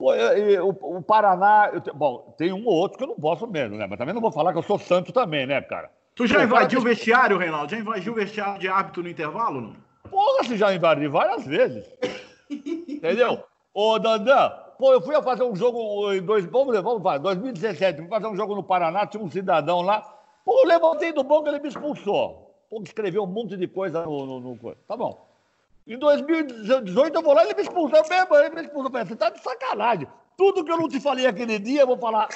O, 0.00 1.02
Paraná, 1.02 1.70
bom, 1.94 2.34
tem 2.38 2.52
um 2.52 2.66
ou 2.66 2.72
outro 2.72 2.96
que 2.96 3.04
eu 3.04 3.08
não 3.08 3.16
posso 3.16 3.46
mesmo, 3.46 3.76
né? 3.76 3.86
Mas 3.86 3.98
também 3.98 4.14
não 4.14 4.22
vou 4.22 4.32
falar 4.32 4.52
que 4.52 4.58
eu 4.58 4.62
sou 4.62 4.78
santo 4.78 5.12
também, 5.12 5.46
né, 5.46 5.60
cara? 5.60 5.90
Tu 6.14 6.26
já 6.26 6.38
Pô, 6.38 6.44
invadiu 6.44 6.80
o 6.80 6.82
vestiário, 6.82 7.36
Reinaldo? 7.36 7.70
Já 7.70 7.78
invadiu 7.78 8.12
o 8.12 8.16
vestiário 8.16 8.58
de 8.58 8.66
árbitro 8.66 9.02
no 9.02 9.10
intervalo, 9.10 9.60
não? 9.60 9.76
Porra, 10.10 10.42
você 10.42 10.56
já 10.56 10.74
invadiu 10.74 11.10
várias 11.10 11.46
vezes. 11.46 11.84
Entendeu? 12.50 13.44
Ô, 13.74 13.98
Dandan, 13.98 14.50
pô, 14.78 14.92
eu 14.94 15.02
fui 15.02 15.14
a 15.14 15.22
fazer 15.22 15.42
um 15.42 15.54
jogo 15.54 16.12
em 16.12 16.22
dois, 16.22 16.46
vamos, 16.46 16.80
vamos 16.80 17.02
fazer, 17.02 17.20
2017, 17.20 17.98
fui 17.98 18.08
fazer 18.08 18.26
um 18.26 18.36
jogo 18.36 18.54
no 18.54 18.64
Paraná, 18.64 19.06
tinha 19.06 19.22
um 19.22 19.30
cidadão 19.30 19.82
lá. 19.82 20.00
Pô, 20.44 20.60
eu 20.60 20.66
levantei 20.66 21.12
do 21.12 21.22
banco, 21.22 21.46
ele 21.46 21.60
me 21.60 21.68
expulsou. 21.68 22.56
Pô, 22.70 22.80
escreveu 22.82 23.24
um 23.24 23.26
monte 23.26 23.56
de 23.56 23.68
coisa 23.68 24.02
no, 24.04 24.26
no, 24.26 24.40
no... 24.40 24.74
Tá 24.88 24.96
bom. 24.96 25.29
Em 25.86 25.98
2018 25.98 27.14
eu 27.14 27.22
vou 27.22 27.34
lá 27.34 27.42
e 27.42 27.48
ele 27.48 27.54
me 27.54 27.62
expulsou 27.62 28.02
mesmo, 28.08 28.36
ele 28.36 28.54
me 28.54 28.62
expulsou. 28.62 28.90
Você 28.90 29.16
tá 29.16 29.30
de 29.30 29.42
sacanagem. 29.42 30.06
Tudo 30.36 30.64
que 30.64 30.70
eu 30.70 30.78
não 30.78 30.88
te 30.88 31.00
falei 31.00 31.26
aquele 31.26 31.58
dia, 31.58 31.82
eu 31.82 31.86
vou 31.86 31.98
falar 31.98 32.28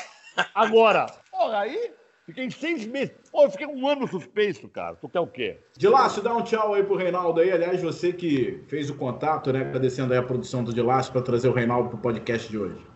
agora. 0.54 1.06
Porra, 1.30 1.60
aí 1.60 1.92
fiquei 2.26 2.50
seis 2.50 2.86
meses. 2.86 3.14
Pô, 3.30 3.42
eu 3.42 3.50
fiquei 3.50 3.66
um 3.66 3.88
ano 3.88 4.06
suspenso, 4.08 4.68
cara. 4.68 4.96
Tu 4.96 5.08
quer 5.08 5.20
o 5.20 5.26
quê? 5.26 5.58
Dilácio, 5.76 6.22
dá 6.22 6.34
um 6.34 6.42
tchau 6.42 6.74
aí 6.74 6.82
pro 6.82 6.96
Reinaldo 6.96 7.40
aí. 7.40 7.50
Aliás, 7.50 7.82
você 7.82 8.12
que 8.12 8.64
fez 8.68 8.90
o 8.90 8.96
contato, 8.96 9.52
né? 9.52 9.60
Agradecendo 9.60 10.12
aí 10.12 10.18
a 10.18 10.22
produção 10.22 10.64
do 10.64 10.72
Dilácio 10.72 11.12
para 11.12 11.22
trazer 11.22 11.48
o 11.48 11.52
Reinaldo 11.52 11.90
pro 11.90 11.98
podcast 11.98 12.48
de 12.48 12.58
hoje. 12.58 12.94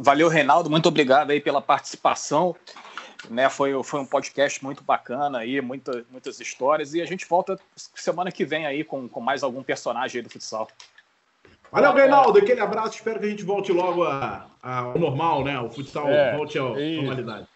Valeu, 0.00 0.28
Reinaldo. 0.28 0.70
Muito 0.70 0.88
obrigado 0.88 1.32
aí 1.32 1.40
pela 1.40 1.60
participação. 1.60 2.54
Né, 3.28 3.48
foi, 3.48 3.82
foi 3.82 4.00
um 4.00 4.06
podcast 4.06 4.62
muito 4.62 4.84
bacana 4.84 5.38
aí, 5.38 5.60
muita, 5.60 6.04
muitas 6.10 6.38
histórias. 6.40 6.94
E 6.94 7.02
a 7.02 7.04
gente 7.04 7.26
volta 7.26 7.58
semana 7.74 8.30
que 8.30 8.44
vem 8.44 8.64
aí 8.64 8.84
com, 8.84 9.08
com 9.08 9.20
mais 9.20 9.42
algum 9.42 9.62
personagem 9.62 10.22
do 10.22 10.30
futsal. 10.30 10.68
Valeu, 11.70 11.92
Reinaldo. 11.92 12.38
Aquele 12.38 12.60
abraço. 12.60 12.96
Espero 12.96 13.18
que 13.18 13.26
a 13.26 13.30
gente 13.30 13.44
volte 13.44 13.72
logo 13.72 14.04
ao 14.04 14.98
normal, 14.98 15.44
né? 15.44 15.58
O 15.60 15.68
futsal 15.68 16.08
é, 16.08 16.36
volte 16.36 16.58
à 16.58 16.62
normalidade. 16.62 17.46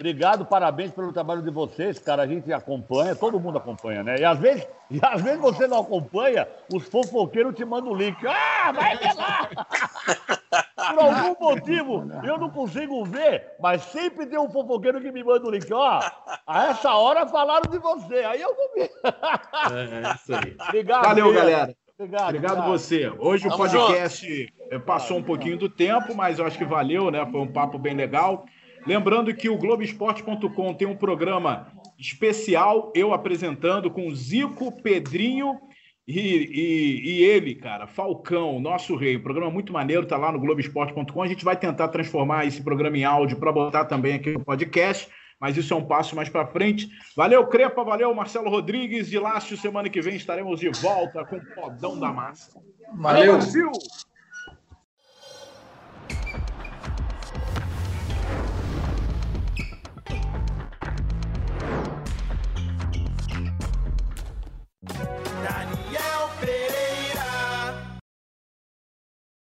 Obrigado, 0.00 0.46
parabéns 0.46 0.90
pelo 0.92 1.12
trabalho 1.12 1.42
de 1.42 1.50
vocês, 1.50 1.98
cara. 1.98 2.22
A 2.22 2.26
gente 2.26 2.50
acompanha, 2.50 3.14
todo 3.14 3.38
mundo 3.38 3.58
acompanha, 3.58 4.02
né? 4.02 4.16
E 4.18 4.24
às 4.24 4.38
vezes, 4.38 4.66
e 4.90 4.98
às 5.02 5.20
vezes 5.20 5.38
você 5.38 5.66
não 5.66 5.80
acompanha, 5.80 6.48
os 6.72 6.88
fofoqueiros 6.88 7.54
te 7.54 7.66
mandam 7.66 7.92
o 7.92 7.94
link. 7.94 8.16
Ah, 8.26 8.72
vai 8.72 8.96
ver 8.96 9.12
lá! 9.14 9.50
Por 10.94 11.04
algum 11.04 11.36
motivo, 11.38 12.10
eu 12.24 12.38
não 12.38 12.48
consigo 12.48 13.04
ver, 13.04 13.44
mas 13.60 13.82
sempre 13.82 14.24
tem 14.24 14.38
um 14.38 14.48
fofoqueiro 14.48 15.02
que 15.02 15.12
me 15.12 15.22
manda 15.22 15.46
o 15.46 15.50
link. 15.50 15.70
Ó, 15.70 16.00
a 16.46 16.68
essa 16.68 16.94
hora 16.94 17.26
falaram 17.26 17.70
de 17.70 17.78
você, 17.78 18.20
aí 18.24 18.40
eu 18.40 18.56
vou 18.56 18.70
ver. 18.74 18.90
É, 19.04 20.14
isso 20.14 20.34
aí. 20.34 20.56
Obrigado, 20.66 21.04
Valeu, 21.04 21.34
galera. 21.34 21.76
Obrigado, 21.98 22.28
obrigado 22.28 22.66
você. 22.66 23.12
Hoje 23.18 23.46
o 23.46 23.54
podcast 23.54 24.50
passou 24.86 25.18
um 25.18 25.22
pouquinho 25.22 25.58
do 25.58 25.68
tempo, 25.68 26.14
mas 26.14 26.38
eu 26.38 26.46
acho 26.46 26.56
que 26.56 26.64
valeu, 26.64 27.10
né? 27.10 27.26
Foi 27.30 27.40
um 27.42 27.52
papo 27.52 27.78
bem 27.78 27.94
legal. 27.94 28.46
Lembrando 28.86 29.34
que 29.34 29.48
o 29.48 29.58
Globoesporte.com 29.58 30.74
tem 30.74 30.88
um 30.88 30.96
programa 30.96 31.68
especial, 31.98 32.92
eu 32.94 33.12
apresentando 33.12 33.90
com 33.90 34.10
Zico, 34.14 34.72
Pedrinho 34.82 35.58
e, 36.08 36.18
e, 36.18 37.10
e, 37.10 37.22
ele, 37.22 37.54
cara, 37.54 37.86
Falcão, 37.86 38.58
nosso 38.58 38.96
rei. 38.96 39.18
programa 39.18 39.50
muito 39.50 39.72
maneiro, 39.72 40.06
tá 40.06 40.16
lá 40.16 40.32
no 40.32 40.40
Globoesporte.com. 40.40 41.22
A 41.22 41.28
gente 41.28 41.44
vai 41.44 41.56
tentar 41.56 41.88
transformar 41.88 42.46
esse 42.46 42.62
programa 42.62 42.98
em 42.98 43.04
áudio 43.04 43.38
para 43.38 43.52
botar 43.52 43.84
também 43.84 44.14
aqui 44.14 44.32
no 44.32 44.44
podcast, 44.44 45.08
mas 45.38 45.56
isso 45.56 45.72
é 45.72 45.76
um 45.76 45.84
passo 45.84 46.16
mais 46.16 46.28
para 46.28 46.46
frente. 46.46 46.88
Valeu, 47.16 47.46
Crepa, 47.46 47.84
valeu, 47.84 48.12
Marcelo 48.14 48.50
Rodrigues. 48.50 49.08
De 49.08 49.18
Lácio, 49.18 49.56
semana 49.56 49.88
que 49.88 50.00
vem 50.00 50.16
estaremos 50.16 50.58
de 50.58 50.68
volta 50.70 51.24
com 51.24 51.36
o 51.36 51.54
Podão 51.54 51.98
da 51.98 52.12
Massa. 52.12 52.60
Valeu, 52.92 52.98
valeu 52.98 53.32
Brasil! 53.34 53.70